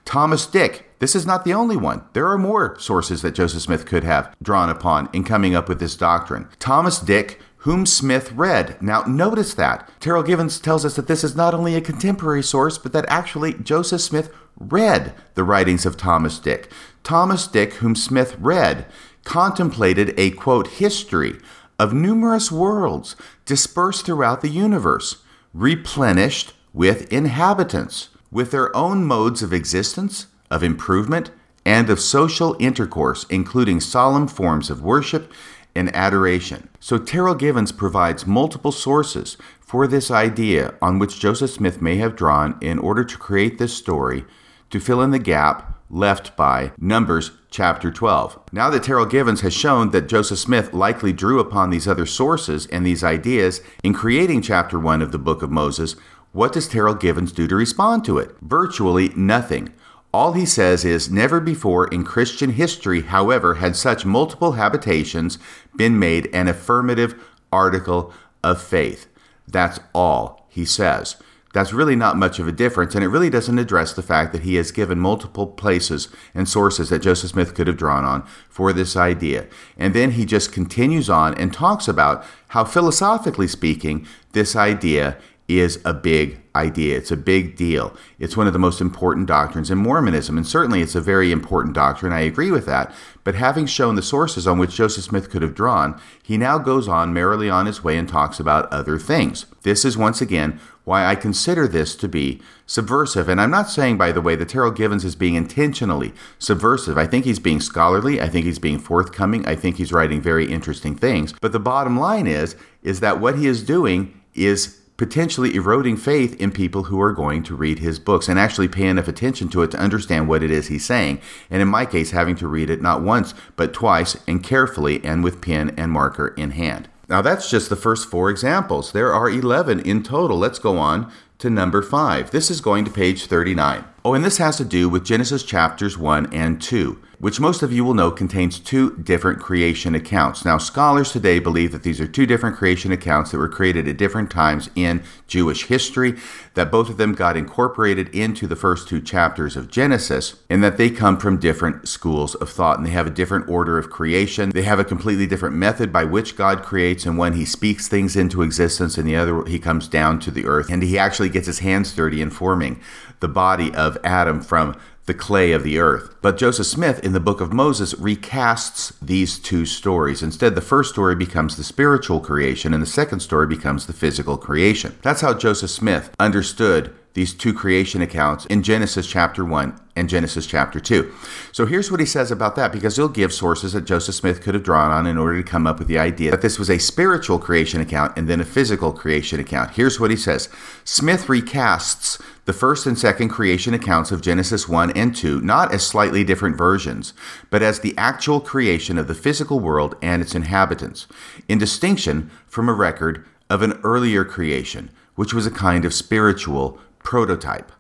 Thomas 0.05 0.47
Dick, 0.47 0.88
this 1.01 1.14
is 1.14 1.27
not 1.27 1.44
the 1.44 1.53
only 1.53 1.77
one. 1.77 2.03
There 2.14 2.27
are 2.29 2.38
more 2.38 2.79
sources 2.79 3.21
that 3.21 3.35
Joseph 3.35 3.61
Smith 3.61 3.85
could 3.85 4.05
have 4.05 4.35
drawn 4.42 4.71
upon 4.71 5.11
in 5.12 5.23
coming 5.23 5.55
up 5.55 5.68
with 5.68 5.79
this 5.79 5.94
doctrine. 5.94 6.49
Thomas 6.59 6.99
Dick, 6.99 7.38
whom 7.62 7.87
Smith 7.87 8.31
read. 8.33 8.81
Now, 8.81 9.03
notice 9.03 9.55
that. 9.55 9.90
Terryl 10.01 10.25
Givens 10.25 10.61
tells 10.61 10.85
us 10.85 10.97
that 10.97 11.09
this 11.09 11.25
is 11.25 11.35
not 11.35 11.55
only 11.55 11.75
a 11.75 11.81
contemporary 11.81 12.42
source, 12.42 12.79
but 12.79 12.92
that 12.92 13.05
actually 13.09 13.55
Joseph 13.55 14.01
Smith 14.01 14.33
read 14.59 15.12
the 15.35 15.44
writings 15.44 15.85
of 15.85 15.97
Thomas 15.97 16.38
Dick. 16.38 16.71
Thomas 17.03 17.47
Dick, 17.47 17.75
whom 17.75 17.97
Smith 17.97 18.37
read, 18.38 18.87
contemplated 19.25 20.14
a 20.16 20.31
quote 20.31 20.68
history 20.68 21.38
of 21.79 21.92
numerous 21.92 22.51
worlds 22.51 23.16
dispersed 23.44 24.07
throughout 24.07 24.40
the 24.40 24.49
universe, 24.49 25.23
replenished 25.53 26.55
with 26.73 27.12
inhabitants, 27.12 28.11
with 28.31 28.51
their 28.51 28.75
own 28.77 29.05
modes 29.05 29.42
of 29.42 29.53
existence, 29.53 30.27
of 30.51 30.62
improvement, 30.62 31.31
and 31.64 31.90
of 31.90 32.01
social 32.01 32.57
intercourse, 32.59 33.27
including 33.29 33.81
solemn 33.81 34.27
forms 34.29 34.71
of 34.71 34.83
worship 34.83 35.33
and 35.79 35.95
adoration. 35.95 36.69
So 36.81 36.99
Terryl 36.99 37.38
Givens 37.38 37.73
provides 37.73 38.27
multiple 38.27 38.73
sources 38.73 39.37
for 39.61 39.87
this 39.87 40.11
idea 40.11 40.75
on 40.83 40.99
which 40.99 41.21
Joseph 41.21 41.51
Smith 41.51 41.81
may 41.81 41.97
have 41.97 42.17
drawn 42.17 42.59
in 42.61 42.79
order 42.79 43.05
to 43.05 43.17
create 43.17 43.59
this 43.59 43.77
story 43.77 44.25
to 44.71 44.81
fill 44.81 45.01
in 45.01 45.12
the 45.12 45.19
gap 45.19 45.79
left 45.91 46.37
by 46.37 46.73
Numbers 46.79 47.31
chapter 47.51 47.91
12. 47.91 48.38
Now 48.53 48.69
that 48.71 48.83
Terryl 48.83 49.09
Givens 49.09 49.41
has 49.41 49.55
shown 49.55 49.91
that 49.93 50.09
Joseph 50.09 50.38
Smith 50.38 50.75
likely 50.75 51.12
drew 51.12 51.41
upon 51.41 51.71
these 51.71 51.88
other 51.88 52.07
sources 52.07 52.67
and 52.67 52.85
these 52.85 53.05
ideas 53.05 53.62
in 53.83 53.95
creating 53.95 54.43
chapter 54.43 54.79
1 54.79 55.01
of 55.01 55.12
the 55.12 55.19
book 55.19 55.43
of 55.43 55.51
Moses, 55.51 55.97
what 56.33 56.53
does 56.53 56.69
Terryl 56.69 56.99
Givens 56.99 57.33
do 57.33 57.47
to 57.47 57.55
respond 57.55 58.05
to 58.05 58.19
it? 58.19 58.37
Virtually 58.43 59.11
nothing. 59.17 59.73
All 60.12 60.33
he 60.33 60.47
says 60.47 60.85
is 60.85 61.11
never 61.11 61.40
before 61.40 61.87
in 61.88 62.05
Christian 62.05 62.51
history, 62.51 63.03
however, 63.03 63.57
had 63.57 63.77
such 63.77 64.07
multiple 64.07 64.53
habitations 64.53 65.38
been 65.77 65.99
made 65.99 66.29
an 66.33 66.49
affirmative 66.49 67.14
article 67.53 68.12
of 68.42 68.62
faith. 68.62 69.07
That's 69.47 69.81
all 69.94 70.47
he 70.49 70.64
says 70.64 71.16
that's 71.53 71.73
really 71.73 71.97
not 71.97 72.16
much 72.16 72.38
of 72.38 72.47
a 72.47 72.53
difference, 72.53 72.94
and 72.94 73.03
it 73.03 73.09
really 73.09 73.31
doesn't 73.31 73.59
address 73.59 73.92
the 73.92 74.03
fact 74.03 74.33
that 74.33 74.42
he 74.42 74.57
has 74.57 74.71
given 74.71 74.99
multiple 74.99 75.47
places 75.47 76.09
and 76.35 76.49
sources 76.49 76.90
that 76.90 77.01
Joseph 77.01 77.31
Smith 77.31 77.55
could 77.55 77.66
have 77.66 77.77
drawn 77.77 78.05
on 78.05 78.27
for 78.49 78.73
this 78.73 78.97
idea. 78.97 79.47
And 79.77 79.94
then 79.94 80.12
he 80.12 80.27
just 80.27 80.53
continues 80.53 81.09
on 81.09 81.35
and 81.35 81.53
talks 81.53 81.88
about 81.88 82.25
how, 82.49 82.64
philosophically 82.64 83.49
speaking, 83.49 84.07
this 84.33 84.55
idea 84.55 85.16
is 85.49 85.81
a 85.85 85.95
big 85.95 86.41
idea. 86.55 86.97
It's 86.97 87.11
a 87.11 87.17
big 87.17 87.57
deal. 87.57 87.97
It's 88.19 88.37
one 88.37 88.47
of 88.47 88.53
the 88.53 88.59
most 88.59 88.83
important 88.83 89.27
doctrines 89.27 89.71
in 89.71 89.79
Mormonism, 89.79 90.37
and 90.37 90.47
certainly 90.47 90.83
it's 90.83 90.95
a 90.95 91.01
very 91.01 91.33
important 91.33 91.75
doctrine. 91.75 92.13
I 92.13 92.21
agree 92.21 92.51
with 92.51 92.67
that. 92.67 92.95
But 93.25 93.35
having 93.35 93.65
shown 93.67 93.95
the 93.95 94.03
sources 94.03 94.47
on 94.47 94.59
which 94.59 94.75
Joseph 94.75 95.05
Smith 95.05 95.31
could 95.31 95.41
have 95.41 95.55
drawn, 95.55 95.99
he 96.23 96.37
now 96.37 96.59
goes 96.59 96.87
on 96.87 97.15
merrily 97.15 97.49
on 97.49 97.67
his 97.67 97.83
way 97.83 97.97
and 97.97 98.09
talks 98.09 98.39
about 98.39 98.71
other 98.71 98.99
things. 98.99 99.47
This 99.63 99.85
is 99.85 99.97
once 99.97 100.21
again 100.21 100.61
why 100.85 101.07
I 101.07 101.15
consider 101.15 101.69
this 101.69 101.95
to 101.97 102.09
be 102.09 102.41
subversive. 102.67 103.29
And 103.29 103.41
I'm 103.41 103.51
not 103.51 103.71
saying, 103.71 103.99
by 103.99 104.13
the 104.13 104.23
way, 104.23 104.37
that 104.37 104.49
Terryl 104.49 104.75
Givens 104.75 105.05
is 105.05 105.15
being 105.15 105.35
intentionally 105.35 106.13
subversive. 106.39 106.97
I 106.99 107.07
think 107.07 107.25
he's 107.25 107.39
being 107.39 107.61
scholarly. 107.61 108.21
I 108.21 108.29
think 108.29 108.47
he's 108.47 108.59
being 108.59 108.79
forthcoming. 108.79 109.47
I 109.47 109.55
think 109.55 109.77
he's 109.77 109.93
writing 109.93 110.21
very 110.21 110.51
interesting 110.51 110.95
things. 110.95 111.35
But 111.41 111.53
the 111.53 111.61
bottom 111.61 111.99
line 111.99 112.27
is, 112.27 112.57
is 112.83 113.01
that 113.01 113.21
what 113.21 113.39
he 113.39 113.47
is 113.47 113.63
doing 113.63 114.19
is 114.35 114.78
potentially 114.99 115.55
eroding 115.55 115.97
faith 115.97 116.39
in 116.41 116.51
people 116.51 116.85
who 116.85 117.01
are 117.01 117.13
going 117.13 117.43
to 117.45 117.55
read 117.55 117.79
his 117.79 117.99
books 117.99 118.29
and 118.29 118.39
actually 118.39 118.69
pay 118.69 118.87
enough 118.87 119.09
attention 119.09 119.49
to 119.49 119.63
it 119.63 119.71
to 119.71 119.79
understand 119.79 120.29
what 120.29 120.43
it 120.43 120.51
is 120.51 120.67
he's 120.67 120.85
saying. 120.85 121.21
And 121.49 121.63
in 121.63 121.69
my 121.69 121.87
case, 121.87 122.11
having 122.11 122.37
to 122.37 122.49
read 122.49 122.69
it 122.69 122.83
not 122.83 123.01
once, 123.01 123.33
but 123.57 123.73
twice 123.73 124.19
and 124.27 124.43
carefully 124.43 125.03
and 125.05 125.25
with 125.25 125.41
pen 125.41 125.73
and 125.79 125.91
marker 125.91 126.29
in 126.37 126.51
hand. 126.51 126.89
Now, 127.09 127.23
that's 127.23 127.49
just 127.49 127.71
the 127.71 127.77
first 127.77 128.11
four 128.11 128.29
examples. 128.29 128.93
There 128.93 129.15
are 129.15 129.31
11 129.31 129.81
in 129.81 130.03
total. 130.03 130.37
Let's 130.37 130.59
go 130.59 130.77
on 130.77 131.11
to 131.39 131.49
number 131.49 131.81
5. 131.81 132.33
This 132.33 132.51
is 132.51 132.61
going 132.61 132.85
to 132.85 132.91
page 132.91 133.27
39. 133.27 133.85
Oh, 134.05 134.15
and 134.15 134.25
this 134.25 134.39
has 134.39 134.57
to 134.59 134.65
do 134.65 134.89
with 134.89 135.05
Genesis 135.05 135.43
chapters 135.43 135.99
1 135.99 136.33
and 136.33 136.63
2 136.63 137.03
which 137.19 137.41
most 137.41 137.63
of 137.63 137.73
you 137.73 137.85
will 137.85 137.95
know 137.95 138.11
contains 138.11 138.61
two 138.61 138.97
different 138.97 139.41
creation 139.41 139.95
accounts. 139.95 140.45
Now, 140.45 140.59
scholars 140.59 141.13
today 141.13 141.39
believe 141.39 141.73
that 141.73 141.83
these 141.83 142.01
are 142.01 142.07
two 142.07 142.27
different 142.27 142.57
creation 142.57 142.93
accounts 142.93 143.31
that 143.31 143.39
were 143.39 143.49
created 143.49 143.89
at 143.89 143.97
different 143.97 144.31
times 144.31 144.71
in 144.77 145.03
Jewish 145.27 145.65
history, 145.65 146.15
that 146.55 146.71
both 146.71 146.89
of 146.89 146.97
them 146.97 147.15
got 147.15 147.37
incorporated 147.37 148.09
into 148.15 148.47
the 148.47 148.57
first 148.57 148.89
two 148.89 149.01
chapters 149.01 149.57
of 149.57 149.69
Genesis, 149.69 150.37
and 150.49 150.63
that 150.63 150.77
they 150.77 150.91
come 150.91 151.19
from 151.19 151.39
different 151.39 151.89
schools 151.89 152.35
of 152.37 152.49
thought 152.49 152.79
and 152.79 152.87
they 152.87 152.93
have 152.93 153.07
a 153.07 153.11
different 153.11 153.49
order 153.49 153.79
of 153.79 153.91
creation. 153.91 154.51
They 154.51 154.63
have 154.63 154.79
a 154.79 154.85
completely 154.85 155.27
different 155.27 155.57
method 155.57 155.93
by 155.93 156.05
which 156.05 156.37
God 156.37 156.63
creates, 156.63 157.05
and 157.05 157.19
when 157.19 157.33
He 157.33 157.45
speaks 157.45 157.89
things 157.89 158.15
into 158.15 158.43
existence, 158.43 158.97
and 158.97 159.09
the 159.09 159.17
other, 159.17 159.45
He 159.45 159.59
comes 159.59 159.89
down 159.89 160.21
to 160.21 160.31
the 160.31 160.47
earth, 160.47 160.71
and 160.71 160.83
He 160.83 160.99
actually 160.99 161.31
gets 161.31 161.47
His 161.47 161.59
hands 161.59 161.93
dirty 161.93 162.23
in 162.23 162.31
forming 162.31 162.81
the 163.21 163.29
body 163.29 163.75
of 163.75 163.99
Adam 164.05 164.41
from 164.41 164.77
the 165.09 165.15
clay 165.15 165.53
of 165.53 165.65
the 165.65 165.79
earth. 165.79 166.15
But 166.21 166.37
Joseph 166.37 166.67
Smith 166.67 167.03
in 167.03 167.13
the 167.15 167.19
book 167.19 167.41
of 167.41 167.53
Moses 167.53 167.95
recasts 167.95 168.93
these 169.01 169.39
two 169.39 169.65
stories. 169.65 170.23
Instead, 170.23 170.55
the 170.55 170.61
first 170.61 170.91
story 170.91 171.17
becomes 171.17 171.57
the 171.57 171.65
spiritual 171.65 172.21
creation 172.21 172.75
and 172.75 172.83
the 172.83 172.87
second 172.87 173.21
story 173.21 173.47
becomes 173.47 173.87
the 173.87 173.93
physical 173.95 174.37
creation. 174.37 174.97
That's 175.03 175.23
how 175.23 175.35
Joseph 175.35 175.71
Smith 175.71 176.15
understood 176.21 176.95
these 177.14 177.35
two 177.35 177.53
creation 177.53 178.01
accounts 178.03 178.47
in 178.47 178.62
Genesis 178.62 179.07
chapter 179.07 179.44
1 179.44 179.79
and 179.97 180.09
Genesis 180.09 180.47
chapter 180.47 180.79
2. 180.79 181.12
So 181.51 181.66
here's 181.66 181.90
what 181.90 182.01
he 182.01 182.07
says 182.07 182.31
about 182.31 182.55
that 182.57 182.71
because 182.71 182.97
he'll 182.97 183.09
give 183.09 183.33
sources 183.33 183.73
that 183.73 183.85
Joseph 183.85 184.14
Smith 184.14 184.40
could 184.40 184.55
have 184.55 184.62
drawn 184.62 184.92
on 184.92 185.07
in 185.07 185.18
order 185.18 185.42
to 185.42 185.49
come 185.49 185.66
up 185.66 185.79
with 185.79 185.88
the 185.88 185.99
idea 185.99 186.31
that 186.31 186.42
this 186.42 186.59
was 186.59 186.71
a 186.71 186.79
spiritual 186.79 187.38
creation 187.38 187.81
account 187.81 188.16
and 188.16 188.29
then 188.29 188.40
a 188.40 188.44
physical 188.44 188.92
creation 188.92 189.40
account. 189.40 189.73
Here's 189.73 189.99
what 189.99 190.11
he 190.11 190.16
says 190.16 190.49
Smith 190.85 191.27
recasts 191.27 192.21
the 192.44 192.53
first 192.53 192.87
and 192.87 192.99
second 192.99 193.29
creation 193.29 193.75
accounts 193.75 194.12
of 194.12 194.23
Genesis 194.23 194.68
1 194.68 194.92
and 194.92 195.14
2 195.14 195.40
not 195.40 195.75
as 195.75 195.85
slightly 195.85 196.25
different 196.25 196.57
versions, 196.57 197.12
but 197.51 197.62
as 197.62 197.81
the 197.81 197.94
actual 197.99 198.40
creation 198.40 198.97
of 198.97 199.09
the 199.09 199.14
physical 199.14 199.59
world 199.61 199.97
and 200.01 200.23
its 200.23 200.35
inhabitants, 200.35 201.07
in 201.49 201.59
distinction 201.59 202.31
from 202.47 202.68
a 202.68 202.73
record 202.73 203.27
of 203.51 203.62
an 203.62 203.79
earlier 203.83 204.25
creation, 204.25 204.90
which 205.14 205.35
was 205.35 205.47
a 205.47 205.51
kind 205.51 205.85
of 205.85 205.92
spiritual 205.92 206.79
prototype. 207.09 207.73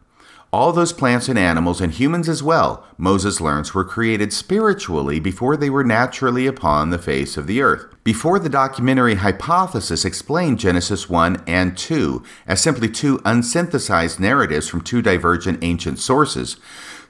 All 0.54 0.72
those 0.72 0.94
plants 0.94 1.28
and 1.28 1.38
animals 1.38 1.82
and 1.82 1.92
humans 1.92 2.30
as 2.30 2.42
well, 2.42 2.86
Moses 2.96 3.42
learns, 3.42 3.74
were 3.74 3.84
created 3.84 4.32
spiritually 4.32 5.20
before 5.20 5.54
they 5.54 5.68
were 5.68 5.84
naturally 5.84 6.46
upon 6.46 6.88
the 6.88 6.98
face 6.98 7.36
of 7.36 7.46
the 7.46 7.60
earth. 7.60 7.94
Before 8.04 8.38
the 8.38 8.48
documentary 8.48 9.16
hypothesis 9.16 10.06
explained 10.06 10.58
Genesis 10.58 11.10
1 11.10 11.42
and 11.46 11.76
2 11.76 12.22
as 12.46 12.62
simply 12.62 12.88
two 12.88 13.18
unsynthesized 13.18 14.18
narratives 14.18 14.66
from 14.66 14.80
two 14.80 15.02
divergent 15.02 15.62
ancient 15.62 15.98
sources, 15.98 16.56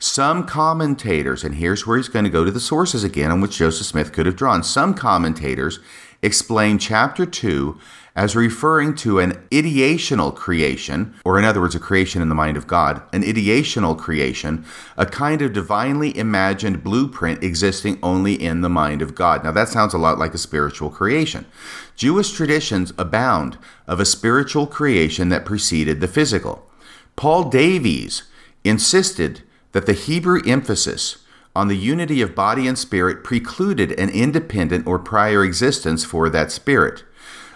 some 0.00 0.44
commentators, 0.44 1.44
and 1.44 1.54
here's 1.54 1.86
where 1.86 1.98
he's 1.98 2.08
going 2.08 2.24
to 2.24 2.30
go 2.32 2.44
to 2.44 2.50
the 2.50 2.58
sources 2.58 3.04
again 3.04 3.30
on 3.30 3.40
which 3.40 3.58
Joseph 3.58 3.86
Smith 3.86 4.12
could 4.12 4.26
have 4.26 4.34
drawn, 4.34 4.64
some 4.64 4.92
commentators 4.92 5.78
explain 6.22 6.78
chapter 6.78 7.24
2 7.24 7.78
as 8.18 8.34
referring 8.34 8.96
to 8.96 9.20
an 9.20 9.32
ideational 9.52 10.34
creation, 10.34 11.14
or 11.24 11.38
in 11.38 11.44
other 11.44 11.60
words, 11.60 11.76
a 11.76 11.78
creation 11.78 12.20
in 12.20 12.28
the 12.28 12.34
mind 12.34 12.56
of 12.56 12.66
God, 12.66 13.00
an 13.12 13.22
ideational 13.22 13.96
creation, 13.96 14.64
a 14.96 15.06
kind 15.06 15.40
of 15.40 15.52
divinely 15.52 16.16
imagined 16.18 16.82
blueprint 16.82 17.44
existing 17.44 17.96
only 18.02 18.34
in 18.34 18.60
the 18.60 18.68
mind 18.68 19.02
of 19.02 19.14
God. 19.14 19.44
Now, 19.44 19.52
that 19.52 19.68
sounds 19.68 19.94
a 19.94 19.98
lot 19.98 20.18
like 20.18 20.34
a 20.34 20.38
spiritual 20.38 20.90
creation. 20.90 21.46
Jewish 21.94 22.32
traditions 22.32 22.92
abound 22.98 23.56
of 23.86 24.00
a 24.00 24.04
spiritual 24.04 24.66
creation 24.66 25.28
that 25.28 25.44
preceded 25.44 26.00
the 26.00 26.08
physical. 26.08 26.68
Paul 27.14 27.48
Davies 27.48 28.24
insisted 28.64 29.42
that 29.70 29.86
the 29.86 29.92
Hebrew 29.92 30.40
emphasis 30.44 31.24
on 31.58 31.66
the 31.66 31.76
unity 31.76 32.22
of 32.22 32.36
body 32.36 32.68
and 32.68 32.78
spirit 32.78 33.24
precluded 33.24 33.90
an 33.98 34.08
independent 34.10 34.86
or 34.86 34.96
prior 34.96 35.42
existence 35.42 36.04
for 36.04 36.30
that 36.30 36.52
spirit. 36.52 37.02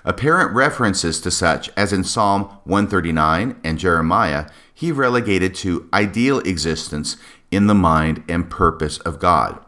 Apparent 0.05 0.53
references 0.53 1.21
to 1.21 1.31
such 1.31 1.71
as 1.77 1.93
in 1.93 2.03
Psalm 2.03 2.47
139 2.65 3.61
and 3.63 3.79
Jeremiah, 3.79 4.51
he 4.75 4.91
relegated 4.91 5.55
to 5.55 5.89
ideal 5.95 6.41
existence 6.41 7.17
in 7.53 7.69
the 7.69 7.77
mind 7.77 8.25
and 8.29 8.51
purpose 8.51 8.99
of 8.99 9.21
God. 9.21 9.65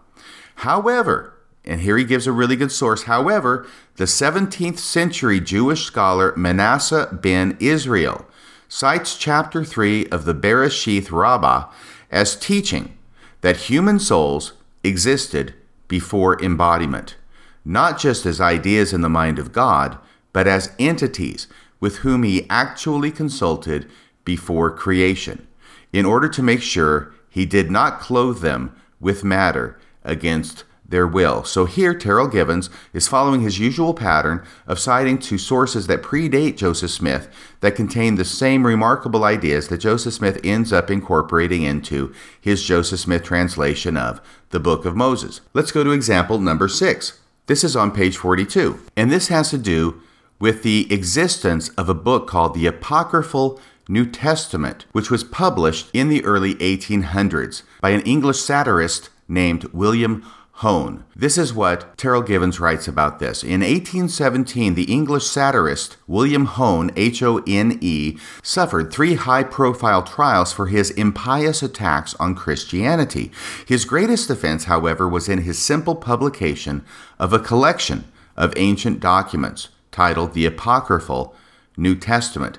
However, 0.56 1.38
and 1.64 1.82
here 1.82 1.96
he 1.96 2.02
gives 2.02 2.26
a 2.26 2.32
really 2.32 2.56
good 2.56 2.72
source, 2.72 3.04
however, 3.04 3.68
the 3.98 4.04
17th 4.04 4.78
century 4.78 5.38
Jewish 5.38 5.84
scholar 5.84 6.34
Manasseh 6.36 7.08
ben 7.22 7.56
Israel 7.60 8.26
cites 8.68 9.16
chapter 9.16 9.62
3 9.64 10.08
of 10.08 10.24
the 10.24 10.34
Bereshith 10.34 11.12
Rabbah 11.12 11.70
as 12.10 12.34
teaching 12.34 12.98
that 13.44 13.68
human 13.68 13.98
souls 13.98 14.54
existed 14.82 15.52
before 15.86 16.42
embodiment, 16.42 17.14
not 17.62 17.98
just 17.98 18.24
as 18.24 18.40
ideas 18.40 18.90
in 18.90 19.02
the 19.02 19.08
mind 19.10 19.38
of 19.38 19.52
God, 19.52 19.98
but 20.32 20.48
as 20.48 20.72
entities 20.78 21.46
with 21.78 21.96
whom 21.96 22.22
he 22.22 22.46
actually 22.48 23.10
consulted 23.10 23.86
before 24.24 24.70
creation, 24.70 25.46
in 25.92 26.06
order 26.06 26.26
to 26.26 26.42
make 26.42 26.62
sure 26.62 27.12
he 27.28 27.44
did 27.44 27.70
not 27.70 28.00
clothe 28.00 28.40
them 28.40 28.74
with 28.98 29.22
matter 29.22 29.78
against 30.04 30.64
their 30.94 31.08
will. 31.08 31.42
So 31.42 31.64
here, 31.64 31.92
Terryl 31.92 32.30
Givens 32.30 32.70
is 32.92 33.08
following 33.08 33.40
his 33.40 33.58
usual 33.58 33.94
pattern 33.94 34.46
of 34.68 34.78
citing 34.78 35.18
to 35.18 35.36
sources 35.36 35.88
that 35.88 36.04
predate 36.04 36.56
Joseph 36.56 36.92
Smith 36.92 37.28
that 37.62 37.74
contain 37.74 38.14
the 38.14 38.24
same 38.24 38.64
remarkable 38.64 39.24
ideas 39.24 39.66
that 39.68 39.78
Joseph 39.78 40.14
Smith 40.14 40.38
ends 40.44 40.72
up 40.72 40.92
incorporating 40.92 41.64
into 41.64 42.14
his 42.40 42.62
Joseph 42.62 43.00
Smith 43.00 43.24
translation 43.24 43.96
of 43.96 44.20
the 44.50 44.60
Book 44.60 44.84
of 44.84 44.94
Moses. 44.94 45.40
Let's 45.52 45.72
go 45.72 45.82
to 45.82 45.90
example 45.90 46.38
number 46.38 46.68
six. 46.68 47.18
This 47.46 47.64
is 47.64 47.74
on 47.74 47.90
page 47.90 48.16
42, 48.16 48.78
and 48.96 49.10
this 49.10 49.26
has 49.28 49.50
to 49.50 49.58
do 49.58 50.00
with 50.38 50.62
the 50.62 50.86
existence 50.94 51.70
of 51.70 51.88
a 51.88 51.94
book 51.94 52.28
called 52.28 52.54
the 52.54 52.68
Apocryphal 52.68 53.60
New 53.88 54.06
Testament, 54.06 54.86
which 54.92 55.10
was 55.10 55.24
published 55.24 55.90
in 55.92 56.08
the 56.08 56.24
early 56.24 56.54
1800s 56.54 57.64
by 57.80 57.90
an 57.90 58.02
English 58.02 58.38
satirist 58.38 59.10
named 59.26 59.64
William 59.72 60.24
Hone. 60.64 61.04
This 61.14 61.36
is 61.36 61.52
what 61.52 61.94
Terryl 61.98 62.26
Givens 62.26 62.58
writes 62.58 62.88
about 62.88 63.18
this. 63.18 63.44
In 63.44 63.60
1817, 63.60 64.74
the 64.74 64.90
English 64.90 65.26
satirist 65.26 65.98
William 66.06 66.46
Hone, 66.46 66.90
H 66.96 67.22
O 67.22 67.42
N 67.46 67.78
E, 67.82 68.16
suffered 68.42 68.90
three 68.90 69.12
high 69.12 69.42
profile 69.42 70.02
trials 70.02 70.54
for 70.54 70.68
his 70.68 70.90
impious 70.92 71.62
attacks 71.62 72.14
on 72.14 72.34
Christianity. 72.34 73.30
His 73.66 73.84
greatest 73.84 74.30
offense, 74.30 74.64
however, 74.64 75.06
was 75.06 75.28
in 75.28 75.42
his 75.42 75.58
simple 75.58 75.96
publication 75.96 76.82
of 77.18 77.34
a 77.34 77.38
collection 77.38 78.10
of 78.34 78.54
ancient 78.56 79.00
documents 79.00 79.68
titled 79.92 80.32
the 80.32 80.46
Apocryphal 80.46 81.34
New 81.76 81.94
Testament. 81.94 82.58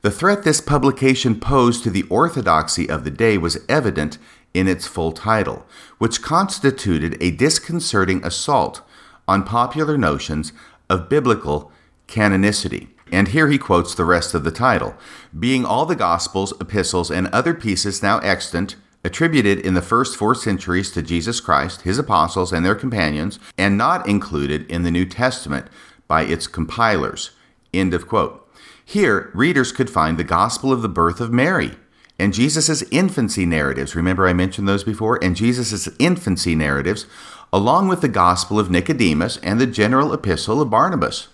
The 0.00 0.10
threat 0.10 0.42
this 0.42 0.60
publication 0.60 1.38
posed 1.38 1.84
to 1.84 1.90
the 1.90 2.02
orthodoxy 2.10 2.90
of 2.90 3.04
the 3.04 3.12
day 3.12 3.38
was 3.38 3.64
evident 3.68 4.18
in 4.54 4.68
its 4.68 4.86
full 4.86 5.12
title, 5.12 5.66
which 5.98 6.22
constituted 6.22 7.16
a 7.20 7.32
disconcerting 7.32 8.24
assault 8.24 8.80
on 9.28 9.42
popular 9.42 9.98
notions 9.98 10.52
of 10.88 11.08
biblical 11.08 11.72
canonicity. 12.06 12.88
And 13.12 13.28
here 13.28 13.48
he 13.48 13.58
quotes 13.58 13.94
the 13.94 14.04
rest 14.04 14.34
of 14.34 14.44
the 14.44 14.50
title 14.50 14.94
Being 15.38 15.64
all 15.64 15.84
the 15.84 15.96
Gospels, 15.96 16.54
epistles, 16.60 17.10
and 17.10 17.26
other 17.28 17.54
pieces 17.54 18.02
now 18.02 18.18
extant, 18.20 18.76
attributed 19.04 19.58
in 19.58 19.74
the 19.74 19.82
first 19.82 20.16
four 20.16 20.34
centuries 20.34 20.90
to 20.92 21.02
Jesus 21.02 21.40
Christ, 21.40 21.82
his 21.82 21.98
apostles, 21.98 22.52
and 22.52 22.64
their 22.64 22.74
companions, 22.74 23.38
and 23.58 23.76
not 23.76 24.08
included 24.08 24.70
in 24.70 24.82
the 24.82 24.90
New 24.90 25.04
Testament 25.04 25.66
by 26.08 26.22
its 26.22 26.46
compilers. 26.46 27.32
End 27.72 27.92
of 27.92 28.08
quote. 28.08 28.40
Here, 28.84 29.30
readers 29.34 29.72
could 29.72 29.90
find 29.90 30.18
the 30.18 30.24
Gospel 30.24 30.72
of 30.72 30.82
the 30.82 30.88
birth 30.88 31.20
of 31.20 31.32
Mary, 31.32 31.72
and 32.18 32.32
Jesus' 32.32 32.82
infancy 32.90 33.44
narratives. 33.44 33.96
Remember, 33.96 34.26
I 34.26 34.32
mentioned 34.32 34.68
those 34.68 34.84
before? 34.84 35.22
And 35.22 35.34
Jesus' 35.34 35.88
infancy 35.98 36.54
narratives, 36.54 37.06
along 37.52 37.88
with 37.88 38.00
the 38.00 38.08
Gospel 38.08 38.58
of 38.58 38.70
Nicodemus 38.70 39.38
and 39.38 39.60
the 39.60 39.66
general 39.66 40.12
epistle 40.12 40.60
of 40.60 40.70
Barnabas. 40.70 41.28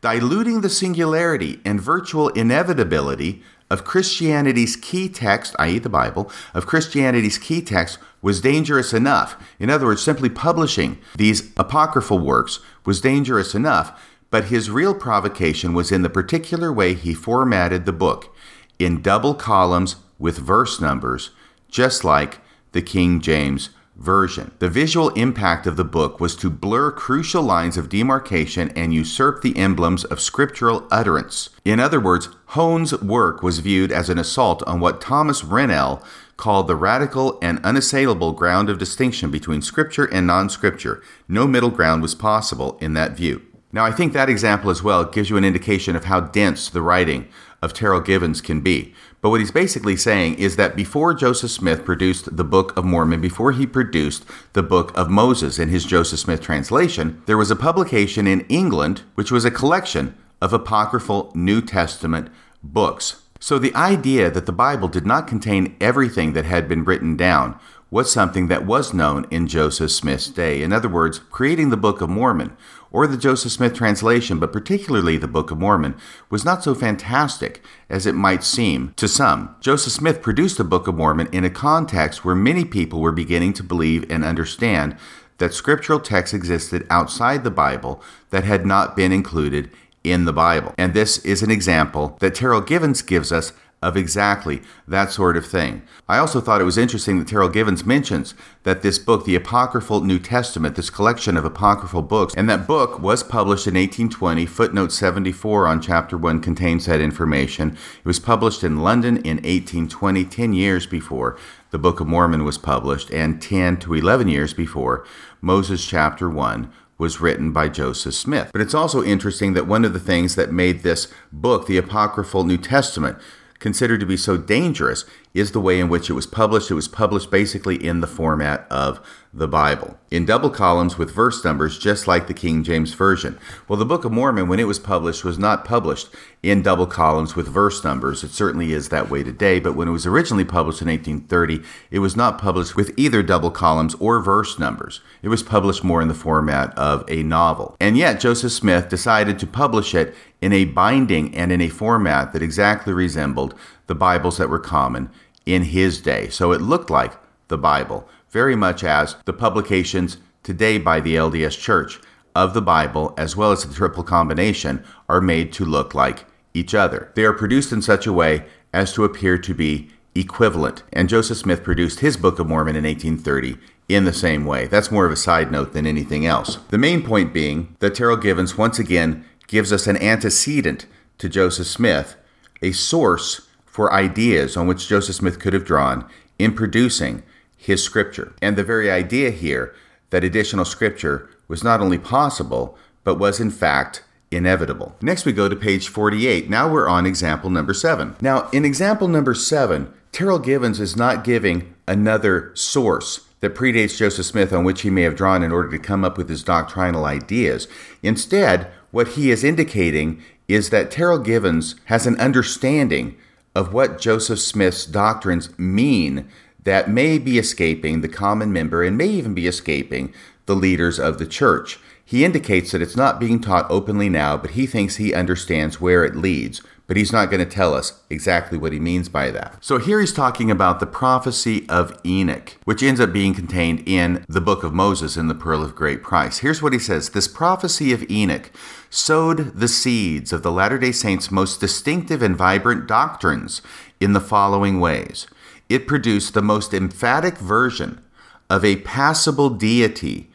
Diluting 0.00 0.60
the 0.60 0.68
singularity 0.68 1.60
and 1.64 1.80
virtual 1.80 2.28
inevitability 2.30 3.42
of 3.70 3.84
Christianity's 3.84 4.76
key 4.76 5.08
text, 5.08 5.54
i.e., 5.58 5.78
the 5.78 5.88
Bible, 5.88 6.30
of 6.54 6.66
Christianity's 6.66 7.38
key 7.38 7.60
text 7.60 7.98
was 8.22 8.40
dangerous 8.40 8.92
enough. 8.92 9.36
In 9.58 9.70
other 9.70 9.86
words, 9.86 10.02
simply 10.02 10.28
publishing 10.28 10.98
these 11.16 11.52
apocryphal 11.56 12.18
works 12.18 12.60
was 12.84 13.00
dangerous 13.00 13.54
enough, 13.54 14.00
but 14.30 14.46
his 14.46 14.70
real 14.70 14.94
provocation 14.94 15.74
was 15.74 15.92
in 15.92 16.02
the 16.02 16.10
particular 16.10 16.72
way 16.72 16.94
he 16.94 17.14
formatted 17.14 17.84
the 17.84 17.92
book 17.92 18.34
in 18.78 19.02
double 19.02 19.34
columns 19.34 19.96
with 20.18 20.38
verse 20.38 20.80
numbers, 20.80 21.30
just 21.68 22.04
like 22.04 22.40
the 22.72 22.82
King 22.82 23.20
James 23.20 23.70
Version. 23.98 24.52
The 24.60 24.68
visual 24.68 25.08
impact 25.10 25.66
of 25.66 25.76
the 25.76 25.84
book 25.84 26.20
was 26.20 26.36
to 26.36 26.50
blur 26.50 26.92
crucial 26.92 27.42
lines 27.42 27.76
of 27.76 27.88
demarcation 27.88 28.70
and 28.76 28.94
usurp 28.94 29.42
the 29.42 29.56
emblems 29.56 30.04
of 30.04 30.20
scriptural 30.20 30.86
utterance. 30.88 31.50
In 31.64 31.80
other 31.80 31.98
words, 31.98 32.28
Hone's 32.52 32.94
work 33.02 33.42
was 33.42 33.58
viewed 33.58 33.90
as 33.90 34.08
an 34.08 34.16
assault 34.16 34.62
on 34.68 34.78
what 34.78 35.00
Thomas 35.00 35.42
Rennell 35.42 36.00
called 36.36 36.68
the 36.68 36.76
radical 36.76 37.40
and 37.42 37.58
unassailable 37.64 38.32
ground 38.32 38.70
of 38.70 38.78
distinction 38.78 39.32
between 39.32 39.62
scripture 39.62 40.04
and 40.04 40.28
non 40.28 40.48
scripture. 40.48 41.02
No 41.26 41.48
middle 41.48 41.70
ground 41.70 42.00
was 42.00 42.14
possible 42.14 42.78
in 42.80 42.94
that 42.94 43.16
view. 43.16 43.42
Now, 43.72 43.84
I 43.84 43.90
think 43.90 44.12
that 44.12 44.30
example 44.30 44.70
as 44.70 44.82
well 44.82 45.04
gives 45.04 45.28
you 45.28 45.36
an 45.36 45.44
indication 45.44 45.96
of 45.96 46.04
how 46.04 46.20
dense 46.20 46.70
the 46.70 46.80
writing 46.82 47.28
of 47.60 47.74
Terryl 47.74 48.04
Givens 48.04 48.40
can 48.40 48.60
be. 48.60 48.94
But 49.20 49.30
what 49.30 49.40
he's 49.40 49.50
basically 49.50 49.96
saying 49.96 50.36
is 50.38 50.56
that 50.56 50.76
before 50.76 51.12
Joseph 51.12 51.50
Smith 51.50 51.84
produced 51.84 52.36
the 52.36 52.44
Book 52.44 52.76
of 52.76 52.84
Mormon, 52.84 53.20
before 53.20 53.52
he 53.52 53.66
produced 53.66 54.24
the 54.52 54.62
Book 54.62 54.96
of 54.96 55.10
Moses 55.10 55.58
in 55.58 55.68
his 55.68 55.84
Joseph 55.84 56.20
Smith 56.20 56.40
translation, 56.40 57.20
there 57.26 57.36
was 57.36 57.50
a 57.50 57.56
publication 57.56 58.26
in 58.26 58.42
England 58.42 59.02
which 59.16 59.32
was 59.32 59.44
a 59.44 59.50
collection 59.50 60.16
of 60.40 60.52
apocryphal 60.52 61.32
New 61.34 61.60
Testament 61.60 62.30
books. 62.62 63.22
So 63.40 63.58
the 63.58 63.74
idea 63.74 64.30
that 64.30 64.46
the 64.46 64.52
Bible 64.52 64.88
did 64.88 65.06
not 65.06 65.26
contain 65.26 65.76
everything 65.80 66.32
that 66.32 66.44
had 66.44 66.68
been 66.68 66.84
written 66.84 67.16
down 67.16 67.58
was 67.90 68.12
something 68.12 68.48
that 68.48 68.66
was 68.66 68.92
known 68.92 69.26
in 69.30 69.46
Joseph 69.46 69.90
Smith's 69.90 70.28
day. 70.28 70.62
In 70.62 70.72
other 70.72 70.88
words, 70.88 71.20
creating 71.30 71.70
the 71.70 71.76
Book 71.76 72.00
of 72.00 72.10
Mormon 72.10 72.56
or 72.90 73.06
the 73.06 73.16
Joseph 73.16 73.52
Smith 73.52 73.74
translation, 73.74 74.38
but 74.38 74.52
particularly 74.52 75.16
the 75.16 75.28
Book 75.28 75.50
of 75.50 75.58
Mormon, 75.58 75.94
was 76.30 76.44
not 76.44 76.62
so 76.62 76.74
fantastic 76.74 77.62
as 77.88 78.06
it 78.06 78.14
might 78.14 78.44
seem 78.44 78.92
to 78.96 79.08
some. 79.08 79.54
Joseph 79.60 79.92
Smith 79.92 80.22
produced 80.22 80.58
the 80.58 80.64
Book 80.64 80.88
of 80.88 80.94
Mormon 80.94 81.28
in 81.32 81.44
a 81.44 81.50
context 81.50 82.24
where 82.24 82.34
many 82.34 82.64
people 82.64 83.00
were 83.00 83.12
beginning 83.12 83.52
to 83.54 83.62
believe 83.62 84.10
and 84.10 84.24
understand 84.24 84.96
that 85.38 85.54
scriptural 85.54 86.00
texts 86.00 86.34
existed 86.34 86.86
outside 86.90 87.44
the 87.44 87.50
Bible 87.50 88.02
that 88.30 88.44
had 88.44 88.66
not 88.66 88.96
been 88.96 89.12
included 89.12 89.70
in 90.04 90.24
the 90.24 90.32
Bible. 90.32 90.74
And 90.78 90.94
this 90.94 91.18
is 91.18 91.42
an 91.42 91.50
example 91.50 92.16
that 92.20 92.34
Terryl 92.34 92.66
Givens 92.66 93.02
gives 93.02 93.32
us 93.32 93.52
of 93.80 93.96
exactly 93.96 94.60
that 94.88 95.12
sort 95.12 95.36
of 95.36 95.46
thing. 95.46 95.82
I 96.08 96.18
also 96.18 96.40
thought 96.40 96.60
it 96.60 96.64
was 96.64 96.78
interesting 96.78 97.18
that 97.18 97.28
Terryl 97.28 97.52
Givens 97.52 97.86
mentions 97.86 98.34
that 98.64 98.82
this 98.82 98.98
book, 98.98 99.24
the 99.24 99.36
Apocryphal 99.36 100.00
New 100.00 100.18
Testament, 100.18 100.74
this 100.74 100.90
collection 100.90 101.36
of 101.36 101.44
apocryphal 101.44 102.02
books, 102.02 102.34
and 102.34 102.50
that 102.50 102.66
book 102.66 103.00
was 103.00 103.22
published 103.22 103.66
in 103.66 103.74
1820. 103.74 104.46
Footnote 104.46 104.90
74 104.90 105.66
on 105.68 105.80
chapter 105.80 106.18
1 106.18 106.40
contains 106.40 106.86
that 106.86 107.00
information. 107.00 107.70
It 107.70 108.06
was 108.06 108.18
published 108.18 108.64
in 108.64 108.82
London 108.82 109.18
in 109.18 109.36
1820, 109.36 110.24
10 110.24 110.52
years 110.52 110.86
before 110.86 111.38
the 111.70 111.78
Book 111.78 112.00
of 112.00 112.06
Mormon 112.06 112.44
was 112.44 112.58
published, 112.58 113.10
and 113.10 113.40
10 113.40 113.76
to 113.78 113.94
11 113.94 114.26
years 114.26 114.54
before 114.54 115.04
Moses 115.40 115.86
chapter 115.86 116.28
1 116.28 116.72
was 116.96 117.20
written 117.20 117.52
by 117.52 117.68
Joseph 117.68 118.14
Smith. 118.14 118.50
But 118.52 118.60
it's 118.60 118.74
also 118.74 119.04
interesting 119.04 119.52
that 119.52 119.68
one 119.68 119.84
of 119.84 119.92
the 119.92 120.00
things 120.00 120.34
that 120.34 120.50
made 120.50 120.82
this 120.82 121.12
book, 121.30 121.66
the 121.66 121.76
Apocryphal 121.76 122.42
New 122.42 122.58
Testament, 122.58 123.18
considered 123.58 124.00
to 124.00 124.06
be 124.06 124.16
so 124.16 124.36
dangerous 124.36 125.04
is 125.34 125.52
the 125.52 125.60
way 125.60 125.78
in 125.78 125.88
which 125.88 126.08
it 126.08 126.14
was 126.14 126.26
published. 126.26 126.70
It 126.70 126.74
was 126.74 126.88
published 126.88 127.30
basically 127.30 127.76
in 127.76 128.00
the 128.00 128.06
format 128.06 128.66
of 128.70 129.00
the 129.32 129.48
Bible, 129.48 129.98
in 130.10 130.24
double 130.24 130.48
columns 130.48 130.96
with 130.96 131.14
verse 131.14 131.44
numbers, 131.44 131.78
just 131.78 132.06
like 132.08 132.26
the 132.26 132.34
King 132.34 132.62
James 132.64 132.94
Version. 132.94 133.38
Well, 133.68 133.78
the 133.78 133.84
Book 133.84 134.04
of 134.04 134.12
Mormon, 134.12 134.48
when 134.48 134.58
it 134.58 134.66
was 134.66 134.78
published, 134.78 135.22
was 135.22 135.38
not 135.38 135.66
published 135.66 136.08
in 136.42 136.62
double 136.62 136.86
columns 136.86 137.36
with 137.36 137.46
verse 137.46 137.84
numbers. 137.84 138.24
It 138.24 138.30
certainly 138.30 138.72
is 138.72 138.88
that 138.88 139.10
way 139.10 139.22
today, 139.22 139.60
but 139.60 139.74
when 139.76 139.86
it 139.86 139.92
was 139.92 140.06
originally 140.06 140.44
published 140.44 140.80
in 140.80 140.88
1830, 140.88 141.62
it 141.90 141.98
was 141.98 142.16
not 142.16 142.38
published 142.38 142.74
with 142.74 142.94
either 142.96 143.22
double 143.22 143.50
columns 143.50 143.94
or 143.96 144.20
verse 144.20 144.58
numbers. 144.58 145.00
It 145.22 145.28
was 145.28 145.42
published 145.42 145.84
more 145.84 146.00
in 146.00 146.08
the 146.08 146.14
format 146.14 146.76
of 146.78 147.04
a 147.08 147.22
novel. 147.22 147.76
And 147.80 147.98
yet, 147.98 148.20
Joseph 148.20 148.52
Smith 148.52 148.88
decided 148.88 149.38
to 149.38 149.46
publish 149.46 149.94
it 149.94 150.14
in 150.40 150.52
a 150.52 150.64
binding 150.64 151.34
and 151.34 151.50
in 151.50 151.60
a 151.60 151.68
format 151.68 152.32
that 152.32 152.42
exactly 152.42 152.92
resembled 152.92 153.54
the 153.86 153.94
Bibles 153.94 154.38
that 154.38 154.48
were 154.48 154.58
common 154.58 155.10
in 155.46 155.64
his 155.64 156.00
day. 156.00 156.28
So 156.28 156.52
it 156.52 156.60
looked 156.60 156.90
like 156.90 157.14
the 157.48 157.58
Bible, 157.58 158.08
very 158.30 158.54
much 158.54 158.84
as 158.84 159.16
the 159.24 159.32
publications 159.32 160.18
today 160.42 160.78
by 160.78 161.00
the 161.00 161.16
LDS 161.16 161.58
Church 161.58 162.00
of 162.34 162.54
the 162.54 162.62
Bible, 162.62 163.14
as 163.16 163.34
well 163.34 163.52
as 163.52 163.64
the 163.64 163.74
triple 163.74 164.04
combination, 164.04 164.84
are 165.08 165.20
made 165.20 165.52
to 165.54 165.64
look 165.64 165.94
like 165.94 166.26
each 166.54 166.74
other. 166.74 167.10
They 167.14 167.24
are 167.24 167.32
produced 167.32 167.72
in 167.72 167.82
such 167.82 168.06
a 168.06 168.12
way 168.12 168.44
as 168.72 168.92
to 168.92 169.04
appear 169.04 169.38
to 169.38 169.54
be 169.54 169.90
equivalent. 170.14 170.82
And 170.92 171.08
Joseph 171.08 171.38
Smith 171.38 171.64
produced 171.64 172.00
his 172.00 172.16
Book 172.16 172.38
of 172.38 172.48
Mormon 172.48 172.76
in 172.76 172.84
1830 172.84 173.56
in 173.88 174.04
the 174.04 174.12
same 174.12 174.44
way. 174.44 174.66
That's 174.66 174.90
more 174.90 175.06
of 175.06 175.12
a 175.12 175.16
side 175.16 175.50
note 175.50 175.72
than 175.72 175.86
anything 175.86 176.26
else. 176.26 176.56
The 176.68 176.78
main 176.78 177.02
point 177.02 177.32
being 177.32 177.76
that 177.78 177.94
Terryl 177.94 178.20
Givens 178.20 178.58
once 178.58 178.78
again 178.78 179.24
gives 179.48 179.72
us 179.72 179.88
an 179.88 179.96
antecedent 179.96 180.86
to 181.18 181.28
Joseph 181.28 181.66
Smith, 181.66 182.14
a 182.62 182.70
source 182.70 183.48
for 183.66 183.92
ideas 183.92 184.56
on 184.56 184.68
which 184.68 184.88
Joseph 184.88 185.16
Smith 185.16 185.40
could 185.40 185.52
have 185.52 185.64
drawn 185.64 186.08
in 186.38 186.54
producing 186.54 187.24
his 187.56 187.82
scripture. 187.82 188.32
And 188.40 188.56
the 188.56 188.62
very 188.62 188.90
idea 188.90 189.30
here 189.30 189.74
that 190.10 190.24
additional 190.24 190.64
scripture 190.64 191.28
was 191.48 191.64
not 191.64 191.80
only 191.80 191.98
possible, 191.98 192.78
but 193.02 193.18
was 193.18 193.40
in 193.40 193.50
fact 193.50 194.04
inevitable. 194.30 194.94
Next, 195.00 195.24
we 195.24 195.32
go 195.32 195.48
to 195.48 195.56
page 195.56 195.88
48. 195.88 196.48
Now 196.48 196.70
we're 196.70 196.88
on 196.88 197.06
example 197.06 197.50
number 197.50 197.74
seven. 197.74 198.16
Now, 198.20 198.48
in 198.50 198.64
example 198.64 199.08
number 199.08 199.34
seven, 199.34 199.92
Terryl 200.12 200.42
Givens 200.42 200.80
is 200.80 200.96
not 200.96 201.24
giving 201.24 201.74
another 201.86 202.52
source 202.54 203.26
that 203.40 203.54
predates 203.54 203.96
Joseph 203.96 204.26
Smith 204.26 204.52
on 204.52 204.64
which 204.64 204.82
he 204.82 204.90
may 204.90 205.02
have 205.02 205.16
drawn 205.16 205.42
in 205.42 205.52
order 205.52 205.70
to 205.70 205.78
come 205.78 206.04
up 206.04 206.18
with 206.18 206.28
his 206.28 206.42
doctrinal 206.42 207.04
ideas. 207.04 207.68
Instead, 208.02 208.70
what 208.90 209.08
he 209.08 209.30
is 209.30 209.44
indicating 209.44 210.22
is 210.46 210.70
that 210.70 210.90
Terryl 210.90 211.22
Givens 211.22 211.76
has 211.86 212.06
an 212.06 212.18
understanding 212.18 213.16
of 213.54 213.72
what 213.72 214.00
Joseph 214.00 214.38
Smith's 214.38 214.86
doctrines 214.86 215.56
mean 215.58 216.28
that 216.64 216.90
may 216.90 217.18
be 217.18 217.38
escaping 217.38 218.00
the 218.00 218.08
common 218.08 218.52
member 218.52 218.82
and 218.82 218.96
may 218.96 219.08
even 219.08 219.34
be 219.34 219.46
escaping 219.46 220.12
the 220.46 220.56
leaders 220.56 220.98
of 220.98 221.18
the 221.18 221.26
church. 221.26 221.78
He 222.04 222.24
indicates 222.24 222.72
that 222.72 222.82
it's 222.82 222.96
not 222.96 223.20
being 223.20 223.40
taught 223.40 223.70
openly 223.70 224.08
now, 224.08 224.36
but 224.36 224.52
he 224.52 224.66
thinks 224.66 224.96
he 224.96 225.12
understands 225.12 225.80
where 225.80 226.04
it 226.04 226.16
leads. 226.16 226.62
But 226.88 226.96
he's 226.96 227.12
not 227.12 227.30
going 227.30 227.46
to 227.46 227.50
tell 227.50 227.74
us 227.74 228.02
exactly 228.10 228.58
what 228.58 228.72
he 228.72 228.80
means 228.80 229.08
by 229.08 229.30
that. 229.30 229.62
So 229.62 229.78
here 229.78 230.00
he's 230.00 230.12
talking 230.12 230.50
about 230.50 230.80
the 230.80 230.86
prophecy 230.86 231.68
of 231.68 231.96
Enoch, 232.04 232.56
which 232.64 232.82
ends 232.82 232.98
up 232.98 233.12
being 233.12 233.34
contained 233.34 233.84
in 233.86 234.24
the 234.26 234.40
book 234.40 234.64
of 234.64 234.74
Moses 234.74 235.16
in 235.16 235.28
the 235.28 235.34
Pearl 235.34 235.62
of 235.62 235.76
Great 235.76 236.02
Price. 236.02 236.38
Here's 236.38 236.62
what 236.62 236.72
he 236.72 236.78
says 236.80 237.10
This 237.10 237.28
prophecy 237.28 237.92
of 237.92 238.10
Enoch 238.10 238.50
sowed 238.90 239.54
the 239.54 239.68
seeds 239.68 240.32
of 240.32 240.42
the 240.42 240.50
Latter 240.50 240.78
day 240.78 240.90
Saints' 240.90 241.30
most 241.30 241.60
distinctive 241.60 242.22
and 242.22 242.34
vibrant 242.34 242.88
doctrines 242.88 243.62
in 244.00 244.14
the 244.14 244.20
following 244.20 244.80
ways 244.80 245.28
it 245.68 245.86
produced 245.86 246.34
the 246.34 246.42
most 246.42 246.72
emphatic 246.72 247.36
version 247.38 248.00
of 248.48 248.64
a 248.64 248.76
passible 248.76 249.50
deity 249.50 250.27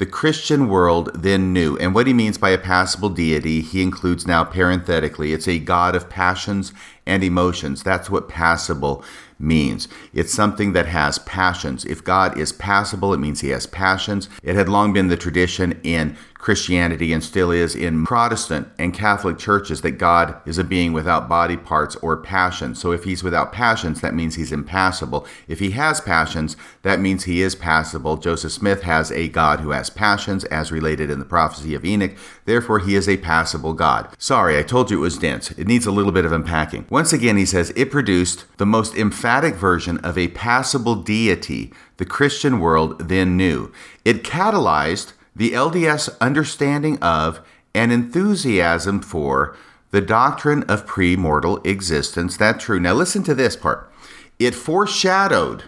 the 0.00 0.06
Christian 0.06 0.66
world 0.66 1.10
then 1.14 1.52
knew. 1.52 1.76
And 1.76 1.94
what 1.94 2.06
he 2.06 2.14
means 2.14 2.38
by 2.38 2.48
a 2.50 2.58
passible 2.58 3.10
deity, 3.10 3.60
he 3.60 3.82
includes 3.82 4.26
now 4.26 4.44
parenthetically, 4.44 5.34
it's 5.34 5.46
a 5.46 5.58
God 5.58 5.94
of 5.94 6.08
passions 6.08 6.72
and 7.04 7.22
emotions. 7.22 7.82
That's 7.82 8.08
what 8.08 8.26
passible 8.26 9.04
means. 9.38 9.88
It's 10.14 10.32
something 10.32 10.72
that 10.72 10.86
has 10.86 11.18
passions. 11.18 11.84
If 11.84 12.02
God 12.02 12.38
is 12.38 12.50
passible, 12.50 13.12
it 13.12 13.20
means 13.20 13.40
he 13.40 13.50
has 13.50 13.66
passions. 13.66 14.30
It 14.42 14.54
had 14.54 14.70
long 14.70 14.94
been 14.94 15.08
the 15.08 15.18
tradition 15.18 15.78
in 15.82 16.16
Christianity 16.40 17.12
and 17.12 17.22
still 17.22 17.50
is 17.50 17.76
in 17.76 18.04
Protestant 18.06 18.68
and 18.78 18.94
Catholic 18.94 19.38
churches 19.38 19.82
that 19.82 19.92
God 19.92 20.36
is 20.46 20.56
a 20.56 20.64
being 20.64 20.92
without 20.94 21.28
body 21.28 21.56
parts 21.56 21.96
or 21.96 22.16
passions. 22.16 22.80
So 22.80 22.92
if 22.92 23.04
he's 23.04 23.22
without 23.22 23.52
passions, 23.52 24.00
that 24.00 24.14
means 24.14 24.36
he's 24.36 24.50
impassible. 24.50 25.26
If 25.48 25.58
he 25.58 25.72
has 25.72 26.00
passions, 26.00 26.56
that 26.82 26.98
means 26.98 27.24
he 27.24 27.42
is 27.42 27.54
passible. 27.54 28.16
Joseph 28.16 28.52
Smith 28.52 28.82
has 28.82 29.12
a 29.12 29.28
God 29.28 29.60
who 29.60 29.70
has 29.70 29.90
passions, 29.90 30.44
as 30.44 30.72
related 30.72 31.10
in 31.10 31.18
the 31.18 31.24
prophecy 31.26 31.74
of 31.74 31.84
Enoch. 31.84 32.12
Therefore, 32.46 32.78
he 32.78 32.94
is 32.94 33.08
a 33.08 33.18
passible 33.18 33.74
God. 33.74 34.08
Sorry, 34.18 34.58
I 34.58 34.62
told 34.62 34.90
you 34.90 34.98
it 34.98 35.02
was 35.02 35.18
dense. 35.18 35.50
It 35.52 35.66
needs 35.66 35.86
a 35.86 35.92
little 35.92 36.12
bit 36.12 36.24
of 36.24 36.32
unpacking. 36.32 36.86
Once 36.88 37.12
again, 37.12 37.36
he 37.36 37.44
says 37.44 37.70
it 37.76 37.90
produced 37.90 38.46
the 38.56 38.66
most 38.66 38.96
emphatic 38.96 39.54
version 39.54 39.98
of 39.98 40.16
a 40.16 40.28
passible 40.28 40.94
deity 40.94 41.72
the 41.98 42.06
Christian 42.06 42.60
world 42.60 43.08
then 43.08 43.36
knew. 43.36 43.70
It 44.06 44.24
catalyzed 44.24 45.12
the 45.34 45.52
LDS 45.52 46.16
understanding 46.20 46.98
of 47.02 47.40
and 47.74 47.92
enthusiasm 47.92 49.00
for 49.00 49.56
the 49.90 50.00
doctrine 50.00 50.62
of 50.64 50.86
premortal 50.86 51.64
existence. 51.66 52.36
That's 52.36 52.64
true. 52.64 52.80
Now, 52.80 52.94
listen 52.94 53.22
to 53.24 53.34
this 53.34 53.56
part. 53.56 53.90
It 54.38 54.54
foreshadowed 54.54 55.64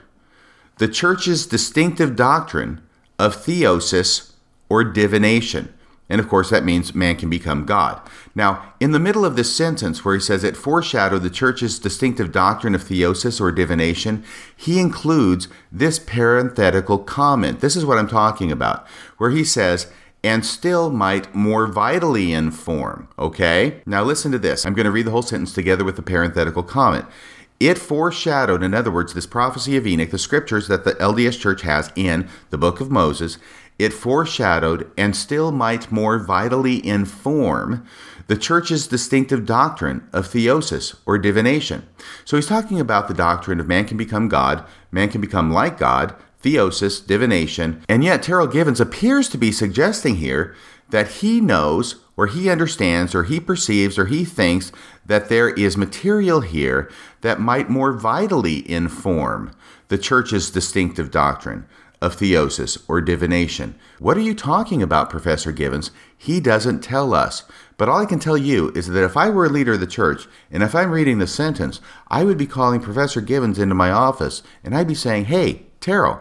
the 0.79 0.89
church's 0.89 1.47
distinctive 1.47 2.17
doctrine 2.17 2.81
of 3.19 3.37
theosis 3.37 4.33
or 4.69 4.85
divination. 4.85 5.73
And 6.09 6.21
of 6.21 6.29
course, 6.29 6.51
that 6.51 6.65
means 6.65 6.95
man 6.95 7.17
can 7.17 7.31
become 7.31 7.65
God. 7.65 8.01
Now, 8.35 8.75
in 8.81 8.93
the 8.93 8.99
middle 8.99 9.25
of 9.25 9.37
this 9.37 9.55
sentence 9.55 10.05
where 10.05 10.15
he 10.15 10.21
says 10.21 10.45
it 10.45 10.57
foreshadowed 10.57 11.23
the 11.23 11.31
church's 11.31 11.79
distinctive 11.79 12.33
doctrine 12.33 12.75
of 12.75 12.83
theosis 12.83 13.41
or 13.41 13.51
divination, 13.51 14.25
he 14.55 14.79
includes 14.79 15.49
this 15.71 15.99
parenthetical 15.99 16.99
comment. 16.99 17.61
This 17.61 17.77
is 17.77 17.87
what 17.87 17.99
I'm 17.99 18.09
talking 18.09 18.53
about, 18.53 18.87
where 19.17 19.31
he 19.31 19.45
says, 19.45 19.91
and 20.25 20.45
still 20.47 20.91
might 20.91 21.35
more 21.35 21.67
vitally 21.67 22.33
inform. 22.33 23.09
Okay? 23.19 23.81
Now 23.87 24.05
listen 24.05 24.33
to 24.33 24.39
this. 24.39 24.65
I'm 24.65 24.75
going 24.75 24.85
to 24.85 24.93
read 24.93 25.07
the 25.07 25.11
whole 25.11 25.23
sentence 25.23 25.53
together 25.53 25.85
with 25.85 25.97
the 25.97 26.03
parenthetical 26.03 26.63
comment. 26.63 27.07
It 27.59 27.79
foreshadowed, 27.79 28.65
in 28.65 28.75
other 28.75 28.91
words, 28.91 29.15
this 29.15 29.27
prophecy 29.27 29.77
of 29.77 29.87
Enoch, 29.87 30.11
the 30.11 30.19
scriptures 30.19 30.67
that 30.67 30.85
the 30.85 30.95
LDS 30.95 31.39
Church 31.39 31.63
has 31.63 31.93
in 31.95 32.29
the 32.51 32.59
book 32.59 32.81
of 32.81 32.91
Moses, 32.91 33.39
it 33.83 33.93
foreshadowed 33.93 34.91
and 34.97 35.17
still 35.17 35.51
might 35.51 35.91
more 35.91 36.19
vitally 36.19 36.85
inform 36.87 37.85
the 38.29 38.37
church's 38.37 38.87
distinctive 38.87 39.45
doctrine 39.45 40.09
of 40.13 40.29
theosis 40.29 40.97
or 41.05 41.19
divination. 41.19 41.87
So 42.25 42.37
he's 42.37 42.47
talking 42.47 42.81
about 42.81 43.09
the 43.09 43.15
doctrine 43.15 43.61
of 43.61 43.69
man 43.69 43.85
can 43.85 43.97
become 43.97 44.29
God, 44.29 44.65
man 44.91 45.09
can 45.09 45.21
become 45.21 45.51
like 45.51 45.79
God, 45.79 46.15
theosis, 46.43 47.05
divination, 47.05 47.85
and 47.89 48.05
yet 48.05 48.23
Terryl 48.23 48.51
Givens 48.51 48.81
appears 48.81 49.29
to 49.29 49.39
be 49.39 49.53
suggesting 49.53 50.17
here 50.17 50.55
that 50.91 51.09
he 51.09 51.41
knows 51.41 52.01
or 52.17 52.27
he 52.27 52.51
understands 52.51 53.15
or 53.15 53.25
he 53.25 53.41
perceives 53.41 53.99
or 53.99 54.07
he 54.07 54.25
thinks 54.25 54.71
that 55.05 55.29
there 55.29 55.51
is 55.51 55.77
material 55.77 56.41
here 56.41 56.91
that 57.23 57.41
might 57.41 57.71
more 57.71 57.93
vitally 57.93 58.69
inform 58.71 59.51
the 59.89 59.99
church's 59.99 60.51
distinctive 60.51 61.11
doctrine 61.11 61.67
of 62.03 62.17
theosis 62.17 62.83
or 62.89 63.01
divination. 63.01 63.77
What 64.01 64.17
are 64.17 64.23
you 64.23 64.35
talking 64.35 64.83
about, 64.83 65.09
Professor 65.09 65.53
Givens? 65.53 65.93
He 66.19 66.41
doesn't 66.41 66.81
tell 66.81 67.15
us. 67.15 67.45
But 67.79 67.89
all 67.89 68.03
I 68.03 68.07
can 68.07 68.19
tell 68.19 68.37
you 68.37 68.73
is 68.75 68.89
that 68.89 69.05
if 69.05 69.17
I 69.17 69.31
were 69.31 69.47
a 69.47 69.49
leader 69.49 69.75
of 69.75 69.81
the 69.81 69.87
church, 69.87 70.27
and 70.51 70.65
if 70.65 70.75
I'm 70.75 70.91
reading 70.91 71.19
the 71.19 71.29
sentence, 71.29 71.81
I 72.09 72.25
would 72.25 72.37
be 72.37 72.47
calling 72.47 72.81
Professor 72.81 73.21
Givens 73.21 73.59
into 73.59 73.77
my 73.77 73.93
office, 73.93 74.43
and 74.65 74.77
I'd 74.77 74.89
be 74.89 74.97
saying, 74.97 75.27
Hey, 75.27 75.67
Terryl, 75.81 76.21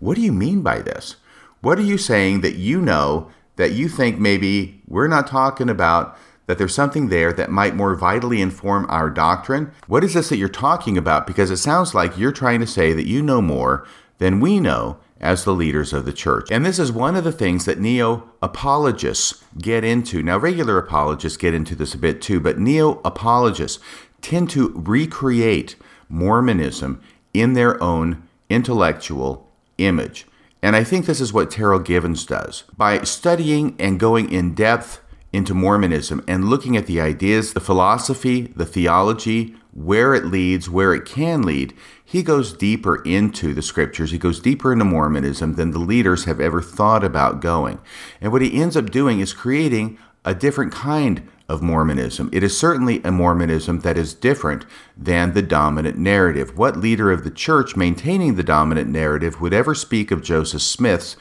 what 0.00 0.16
do 0.16 0.22
you 0.22 0.32
mean 0.32 0.60
by 0.60 0.80
this? 0.80 1.14
What 1.60 1.78
are 1.78 1.82
you 1.82 1.98
saying 1.98 2.40
that 2.40 2.56
you 2.56 2.80
know 2.80 3.30
that 3.54 3.72
you 3.72 3.88
think 3.88 4.18
maybe 4.18 4.82
we're 4.88 5.06
not 5.06 5.28
talking 5.28 5.70
about 5.70 6.18
that 6.48 6.58
there's 6.58 6.74
something 6.74 7.08
there 7.08 7.32
that 7.32 7.48
might 7.48 7.76
more 7.76 7.94
vitally 7.94 8.42
inform 8.42 8.86
our 8.88 9.08
doctrine? 9.08 9.70
What 9.86 10.02
is 10.02 10.14
this 10.14 10.30
that 10.30 10.38
you're 10.38 10.48
talking 10.48 10.98
about? 10.98 11.28
Because 11.28 11.52
it 11.52 11.58
sounds 11.58 11.94
like 11.94 12.18
you're 12.18 12.32
trying 12.32 12.58
to 12.58 12.66
say 12.66 12.92
that 12.92 13.06
you 13.06 13.22
know 13.22 13.40
more 13.40 13.86
than 14.18 14.40
we 14.40 14.60
know 14.60 14.98
as 15.22 15.44
the 15.44 15.54
leaders 15.54 15.92
of 15.92 16.04
the 16.04 16.12
church. 16.12 16.50
And 16.50 16.66
this 16.66 16.78
is 16.78 16.90
one 16.90 17.14
of 17.14 17.24
the 17.24 17.32
things 17.32 17.64
that 17.64 17.78
neo 17.78 18.28
apologists 18.42 19.42
get 19.58 19.84
into. 19.84 20.22
Now, 20.22 20.36
regular 20.36 20.76
apologists 20.78 21.38
get 21.38 21.54
into 21.54 21.74
this 21.74 21.94
a 21.94 21.98
bit 21.98 22.20
too, 22.20 22.40
but 22.40 22.58
neo 22.58 23.00
apologists 23.04 23.82
tend 24.20 24.50
to 24.50 24.72
recreate 24.74 25.76
Mormonism 26.08 27.00
in 27.32 27.52
their 27.52 27.82
own 27.82 28.28
intellectual 28.50 29.50
image. 29.78 30.26
And 30.62 30.76
I 30.76 30.84
think 30.84 31.06
this 31.06 31.20
is 31.20 31.32
what 31.32 31.50
Terryl 31.50 31.84
Givens 31.84 32.26
does. 32.26 32.64
By 32.76 33.02
studying 33.02 33.74
and 33.78 33.98
going 33.98 34.30
in 34.30 34.54
depth 34.54 35.00
into 35.32 35.54
Mormonism 35.54 36.22
and 36.28 36.50
looking 36.50 36.76
at 36.76 36.86
the 36.86 37.00
ideas, 37.00 37.52
the 37.52 37.60
philosophy, 37.60 38.52
the 38.54 38.66
theology, 38.66 39.56
where 39.72 40.14
it 40.14 40.26
leads, 40.26 40.68
where 40.68 40.94
it 40.94 41.04
can 41.04 41.42
lead, 41.42 41.74
he 42.04 42.22
goes 42.22 42.52
deeper 42.52 42.96
into 43.04 43.54
the 43.54 43.62
scriptures. 43.62 44.10
He 44.10 44.18
goes 44.18 44.38
deeper 44.38 44.72
into 44.72 44.84
Mormonism 44.84 45.54
than 45.54 45.70
the 45.70 45.78
leaders 45.78 46.24
have 46.24 46.40
ever 46.40 46.60
thought 46.60 47.02
about 47.02 47.40
going. 47.40 47.80
And 48.20 48.30
what 48.32 48.42
he 48.42 48.60
ends 48.60 48.76
up 48.76 48.90
doing 48.90 49.20
is 49.20 49.32
creating 49.32 49.98
a 50.24 50.34
different 50.34 50.72
kind 50.72 51.26
of 51.48 51.62
Mormonism. 51.62 52.28
It 52.32 52.42
is 52.42 52.56
certainly 52.56 53.02
a 53.02 53.10
Mormonism 53.10 53.80
that 53.80 53.98
is 53.98 54.14
different 54.14 54.64
than 54.96 55.32
the 55.32 55.42
dominant 55.42 55.98
narrative. 55.98 56.56
What 56.56 56.76
leader 56.76 57.10
of 57.10 57.24
the 57.24 57.30
church 57.30 57.76
maintaining 57.76 58.36
the 58.36 58.42
dominant 58.42 58.90
narrative 58.90 59.40
would 59.40 59.52
ever 59.52 59.74
speak 59.74 60.10
of 60.10 60.22
Joseph 60.22 60.62
Smith's 60.62 61.16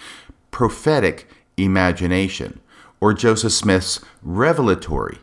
prophetic 0.52 1.28
imagination 1.58 2.60
or 2.99 3.14
Joseph 3.14 3.54
Smith's 3.54 4.02
revelatory 4.22 5.20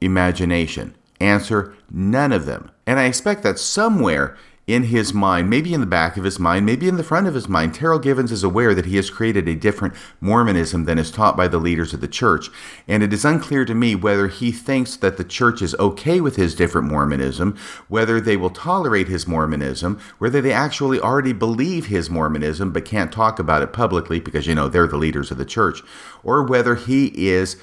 imagination? 0.00 0.94
Answer 1.22 1.74
none 1.88 2.32
of 2.32 2.46
them. 2.46 2.70
And 2.84 2.98
I 2.98 3.04
expect 3.04 3.44
that 3.44 3.58
somewhere 3.58 4.36
in 4.66 4.84
his 4.84 5.12
mind, 5.12 5.48
maybe 5.50 5.74
in 5.74 5.80
the 5.80 5.86
back 5.86 6.16
of 6.16 6.24
his 6.24 6.38
mind, 6.38 6.66
maybe 6.66 6.88
in 6.88 6.96
the 6.96 7.04
front 7.04 7.26
of 7.26 7.34
his 7.34 7.48
mind, 7.48 7.74
Terryl 7.74 8.02
Givens 8.02 8.32
is 8.32 8.42
aware 8.42 8.74
that 8.74 8.86
he 8.86 8.96
has 8.96 9.10
created 9.10 9.48
a 9.48 9.54
different 9.54 9.94
Mormonism 10.20 10.84
than 10.84 10.98
is 10.98 11.10
taught 11.10 11.36
by 11.36 11.46
the 11.46 11.58
leaders 11.58 11.92
of 11.92 12.00
the 12.00 12.08
church. 12.08 12.48
And 12.88 13.02
it 13.02 13.12
is 13.12 13.24
unclear 13.24 13.64
to 13.64 13.74
me 13.74 13.94
whether 13.94 14.26
he 14.26 14.50
thinks 14.50 14.96
that 14.96 15.16
the 15.16 15.24
church 15.24 15.62
is 15.62 15.76
okay 15.76 16.20
with 16.20 16.36
his 16.36 16.54
different 16.54 16.88
Mormonism, 16.88 17.56
whether 17.88 18.20
they 18.20 18.36
will 18.36 18.50
tolerate 18.50 19.08
his 19.08 19.26
Mormonism, 19.26 20.00
whether 20.18 20.40
they 20.40 20.52
actually 20.52 20.98
already 20.98 21.32
believe 21.32 21.86
his 21.86 22.10
Mormonism 22.10 22.72
but 22.72 22.84
can't 22.84 23.12
talk 23.12 23.38
about 23.38 23.62
it 23.62 23.72
publicly 23.72 24.18
because, 24.18 24.46
you 24.48 24.54
know, 24.54 24.68
they're 24.68 24.88
the 24.88 24.96
leaders 24.96 25.30
of 25.30 25.38
the 25.38 25.44
church, 25.44 25.82
or 26.24 26.42
whether 26.42 26.74
he 26.74 27.28
is 27.28 27.56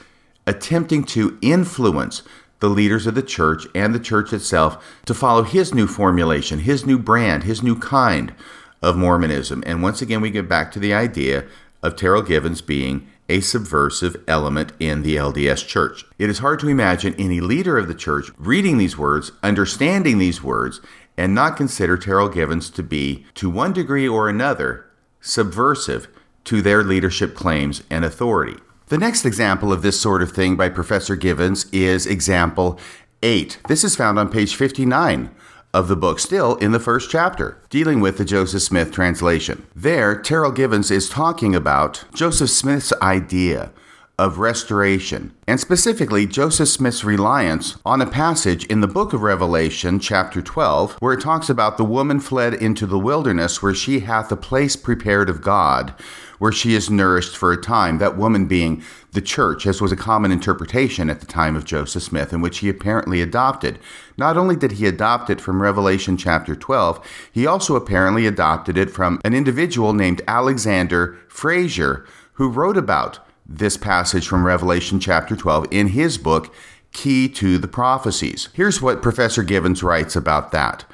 attempting 0.47 1.03
to 1.03 1.38
influence 1.41 2.24
the 2.60 2.70
leaders 2.70 3.07
of 3.07 3.16
the 3.16 3.24
church 3.24 3.66
and 3.74 3.93
the 3.93 3.99
church 3.99 4.34
itself 4.34 4.84
to 5.05 5.14
follow 5.14 5.43
his 5.43 5.74
new 5.74 5.88
formulation, 5.88 6.60
his 6.60 6.86
new 6.86 6.99
brand, 6.99 7.43
his 7.43 7.64
new 7.64 7.78
kind 7.78 8.34
of 8.82 8.97
Mormonism. 8.97 9.64
And 9.66 9.82
once 9.82 10.01
again, 10.01 10.22
we 10.22 10.30
get 10.30 10.49
back 10.49 10.72
to 10.72 10.80
the 10.80 10.93
idea 10.93 11.45
of 11.82 11.95
Terryl 11.95 12.26
Givens 12.26 12.62
being 12.62 13.07
a 13.30 13.41
subversive 13.41 14.22
element 14.28 14.74
in 14.80 15.03
the 15.03 15.16
LDS 15.16 15.66
church. 15.68 16.03
It 16.18 16.30
is 16.30 16.39
hard 16.39 16.60
to 16.62 16.68
imagine 16.68 17.16
any 17.18 17.39
leader 17.39 17.78
of 17.78 17.88
the 17.88 17.93
church 17.93 18.32
reading 18.38 18.78
these 18.78 18.97
words, 18.97 19.32
understanding 19.43 20.18
these 20.18 20.43
words, 20.43 20.82
and 21.16 21.36
not 21.36 21.57
consider 21.57 21.97
Terryl 21.97 22.34
Givens 22.34 22.70
to 22.72 22.82
be, 22.82 23.26
to 23.36 23.49
one 23.49 23.72
degree 23.72 24.07
or 24.07 24.28
another, 24.28 24.86
subversive 25.22 26.07
to 26.45 26.62
their 26.62 26.84
leadership 26.84 27.36
claims 27.36 27.84
and 27.89 28.03
authority. 28.03 28.57
The 28.89 28.97
next 28.97 29.23
example 29.23 29.71
of 29.71 29.83
this 29.83 30.01
sort 30.01 30.23
of 30.23 30.31
thing 30.31 30.55
by 30.55 30.69
Professor 30.69 31.15
Givens 31.15 31.67
is 31.71 32.07
example 32.07 32.79
8. 33.21 33.59
This 33.67 33.83
is 33.83 33.95
found 33.95 34.17
on 34.17 34.31
page 34.31 34.55
59 34.55 35.29
of 35.75 35.87
the 35.87 35.95
book, 35.95 36.17
still 36.17 36.55
in 36.55 36.71
the 36.71 36.79
first 36.79 37.11
chapter, 37.11 37.61
dealing 37.69 37.99
with 37.99 38.17
the 38.17 38.25
Joseph 38.25 38.63
Smith 38.63 38.91
translation. 38.91 39.67
There, 39.75 40.19
Terryl 40.19 40.55
Givens 40.55 40.89
is 40.89 41.07
talking 41.07 41.53
about 41.53 42.03
Joseph 42.15 42.49
Smith's 42.49 42.91
idea 42.99 43.71
of 44.17 44.39
restoration, 44.39 45.35
and 45.47 45.59
specifically 45.59 46.25
Joseph 46.25 46.67
Smith's 46.67 47.03
reliance 47.03 47.77
on 47.85 48.01
a 48.01 48.09
passage 48.09 48.65
in 48.65 48.81
the 48.81 48.87
book 48.87 49.13
of 49.13 49.21
Revelation, 49.21 49.99
chapter 49.99 50.41
12, 50.41 50.97
where 50.99 51.13
it 51.13 51.21
talks 51.21 51.47
about 51.47 51.77
the 51.77 51.85
woman 51.85 52.19
fled 52.19 52.55
into 52.55 52.87
the 52.87 52.99
wilderness 52.99 53.61
where 53.61 53.75
she 53.75 53.99
hath 54.01 54.31
a 54.31 54.35
place 54.35 54.75
prepared 54.75 55.29
of 55.29 55.41
God, 55.41 55.93
where 56.39 56.51
she 56.51 56.73
is 56.73 56.89
nourished 56.89 57.37
for 57.37 57.51
a 57.51 57.61
time. 57.61 57.99
That 57.99 58.17
woman 58.17 58.47
being 58.47 58.83
the 59.11 59.21
church, 59.21 59.67
as 59.67 59.81
was 59.81 59.91
a 59.91 59.97
common 59.97 60.31
interpretation 60.31 61.09
at 61.09 61.19
the 61.19 61.25
time 61.25 61.55
of 61.55 61.65
Joseph 61.65 62.03
Smith, 62.03 62.33
in 62.33 62.41
which 62.41 62.59
he 62.59 62.69
apparently 62.69 63.21
adopted. 63.21 63.79
Not 64.17 64.37
only 64.37 64.55
did 64.55 64.73
he 64.73 64.87
adopt 64.87 65.29
it 65.29 65.39
from 65.39 65.61
Revelation 65.61 66.17
chapter 66.17 66.55
12, 66.55 67.29
he 67.31 67.45
also 67.45 67.75
apparently 67.75 68.25
adopted 68.25 68.77
it 68.77 68.89
from 68.89 69.21
an 69.23 69.33
individual 69.33 69.93
named 69.93 70.21
Alexander 70.27 71.19
Fraser, 71.27 72.05
who 72.33 72.49
wrote 72.49 72.77
about 72.77 73.19
this 73.45 73.77
passage 73.77 74.27
from 74.27 74.45
Revelation 74.45 74.99
chapter 74.99 75.35
12 75.35 75.67
in 75.71 75.87
his 75.87 76.17
book, 76.17 76.53
Key 76.91 77.29
to 77.29 77.57
the 77.57 77.67
Prophecies. 77.67 78.49
Here's 78.53 78.81
what 78.81 79.01
Professor 79.01 79.43
Givens 79.43 79.83
writes 79.83 80.15
about 80.15 80.51
that. 80.51 80.85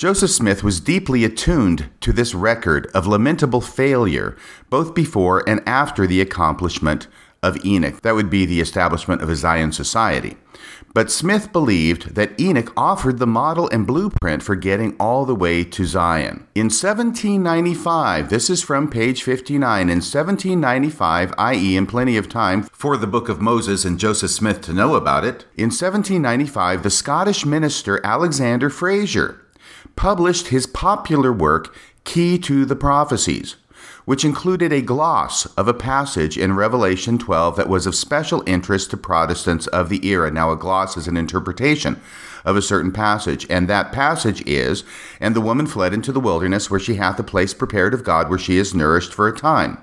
Joseph 0.00 0.30
Smith 0.30 0.64
was 0.64 0.80
deeply 0.80 1.24
attuned 1.26 1.90
to 2.00 2.10
this 2.10 2.34
record 2.34 2.86
of 2.94 3.06
lamentable 3.06 3.60
failure, 3.60 4.34
both 4.70 4.94
before 4.94 5.46
and 5.46 5.60
after 5.68 6.06
the 6.06 6.22
accomplishment 6.22 7.06
of 7.42 7.62
Enoch. 7.66 8.00
That 8.00 8.14
would 8.14 8.30
be 8.30 8.46
the 8.46 8.62
establishment 8.62 9.20
of 9.20 9.28
a 9.28 9.36
Zion 9.36 9.72
society. 9.72 10.38
But 10.94 11.10
Smith 11.10 11.52
believed 11.52 12.14
that 12.14 12.40
Enoch 12.40 12.72
offered 12.78 13.18
the 13.18 13.26
model 13.26 13.68
and 13.68 13.86
blueprint 13.86 14.42
for 14.42 14.56
getting 14.56 14.96
all 14.98 15.26
the 15.26 15.34
way 15.34 15.64
to 15.64 15.84
Zion. 15.84 16.46
In 16.54 16.70
1795, 16.70 18.30
this 18.30 18.48
is 18.48 18.62
from 18.62 18.88
page 18.88 19.22
59, 19.22 19.82
in 19.82 19.96
1795, 19.96 21.34
i.e., 21.36 21.76
in 21.76 21.86
plenty 21.86 22.16
of 22.16 22.26
time 22.26 22.62
for 22.72 22.96
the 22.96 23.06
Book 23.06 23.28
of 23.28 23.42
Moses 23.42 23.84
and 23.84 23.98
Joseph 23.98 24.30
Smith 24.30 24.62
to 24.62 24.72
know 24.72 24.94
about 24.94 25.26
it, 25.26 25.44
in 25.58 25.66
1795, 25.66 26.84
the 26.84 26.88
Scottish 26.88 27.44
minister 27.44 28.00
Alexander 28.02 28.70
Fraser 28.70 29.44
published 30.00 30.48
his 30.48 30.66
popular 30.66 31.30
work, 31.30 31.76
Key 32.04 32.38
to 32.38 32.64
the 32.64 32.74
Prophecies 32.74 33.56
which 34.06 34.24
included 34.24 34.72
a 34.72 34.80
gloss 34.80 35.46
of 35.56 35.68
a 35.68 35.74
passage 35.74 36.38
in 36.38 36.56
Revelation 36.56 37.18
12 37.18 37.56
that 37.56 37.68
was 37.68 37.86
of 37.86 37.94
special 37.94 38.42
interest 38.46 38.90
to 38.90 38.96
Protestants 38.96 39.66
of 39.68 39.88
the 39.88 40.04
era. 40.06 40.30
Now, 40.30 40.50
a 40.50 40.56
gloss 40.56 40.96
is 40.96 41.06
an 41.06 41.16
interpretation 41.16 42.00
of 42.44 42.56
a 42.56 42.62
certain 42.62 42.92
passage, 42.92 43.46
and 43.50 43.68
that 43.68 43.92
passage 43.92 44.42
is 44.46 44.84
And 45.20 45.36
the 45.36 45.40
woman 45.40 45.66
fled 45.66 45.92
into 45.92 46.12
the 46.12 46.18
wilderness, 46.18 46.70
where 46.70 46.80
she 46.80 46.94
hath 46.94 47.20
a 47.20 47.22
place 47.22 47.54
prepared 47.54 47.94
of 47.94 48.02
God, 48.02 48.28
where 48.28 48.38
she 48.38 48.56
is 48.56 48.74
nourished 48.74 49.12
for 49.12 49.28
a 49.28 49.36
time. 49.36 49.78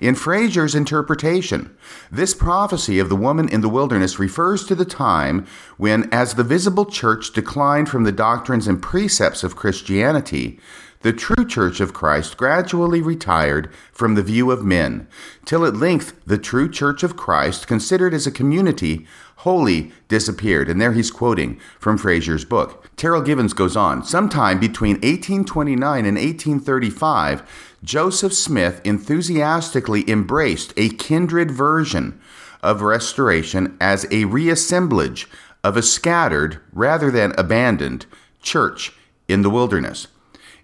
In 0.00 0.14
Fraser's 0.14 0.74
interpretation, 0.74 1.76
this 2.10 2.32
prophecy 2.32 2.98
of 2.98 3.10
the 3.10 3.16
woman 3.16 3.50
in 3.50 3.60
the 3.60 3.68
wilderness 3.68 4.18
refers 4.18 4.64
to 4.64 4.74
the 4.74 4.86
time 4.86 5.46
when, 5.76 6.08
as 6.10 6.34
the 6.34 6.42
visible 6.42 6.86
church 6.86 7.34
declined 7.34 7.90
from 7.90 8.04
the 8.04 8.12
doctrines 8.12 8.66
and 8.66 8.80
precepts 8.80 9.44
of 9.44 9.56
Christianity, 9.56 10.58
the 11.02 11.12
true 11.12 11.46
Church 11.46 11.80
of 11.80 11.94
Christ 11.94 12.36
gradually 12.36 13.00
retired 13.00 13.72
from 13.92 14.14
the 14.14 14.22
view 14.22 14.50
of 14.50 14.64
men, 14.64 15.06
till 15.46 15.64
at 15.64 15.76
length 15.76 16.18
the 16.26 16.38
true 16.38 16.70
Church 16.70 17.02
of 17.02 17.16
Christ, 17.16 17.66
considered 17.66 18.12
as 18.12 18.26
a 18.26 18.30
community, 18.30 19.06
wholly 19.36 19.92
disappeared. 20.08 20.68
And 20.68 20.78
there 20.78 20.92
he's 20.92 21.10
quoting 21.10 21.58
from 21.78 21.96
Fraser's 21.96 22.44
book. 22.44 22.94
Terryl 22.96 23.24
Givens 23.24 23.54
goes 23.54 23.76
on 23.76 24.04
Sometime 24.04 24.60
between 24.60 24.96
1829 24.96 26.04
and 26.04 26.16
1835, 26.18 27.69
Joseph 27.82 28.34
Smith 28.34 28.80
enthusiastically 28.84 30.08
embraced 30.08 30.74
a 30.76 30.90
kindred 30.90 31.50
version 31.50 32.20
of 32.62 32.82
restoration 32.82 33.76
as 33.80 34.06
a 34.10 34.26
reassemblage 34.26 35.26
of 35.64 35.76
a 35.76 35.82
scattered, 35.82 36.60
rather 36.72 37.10
than 37.10 37.32
abandoned, 37.38 38.06
church 38.42 38.92
in 39.28 39.42
the 39.42 39.50
wilderness. 39.50 40.08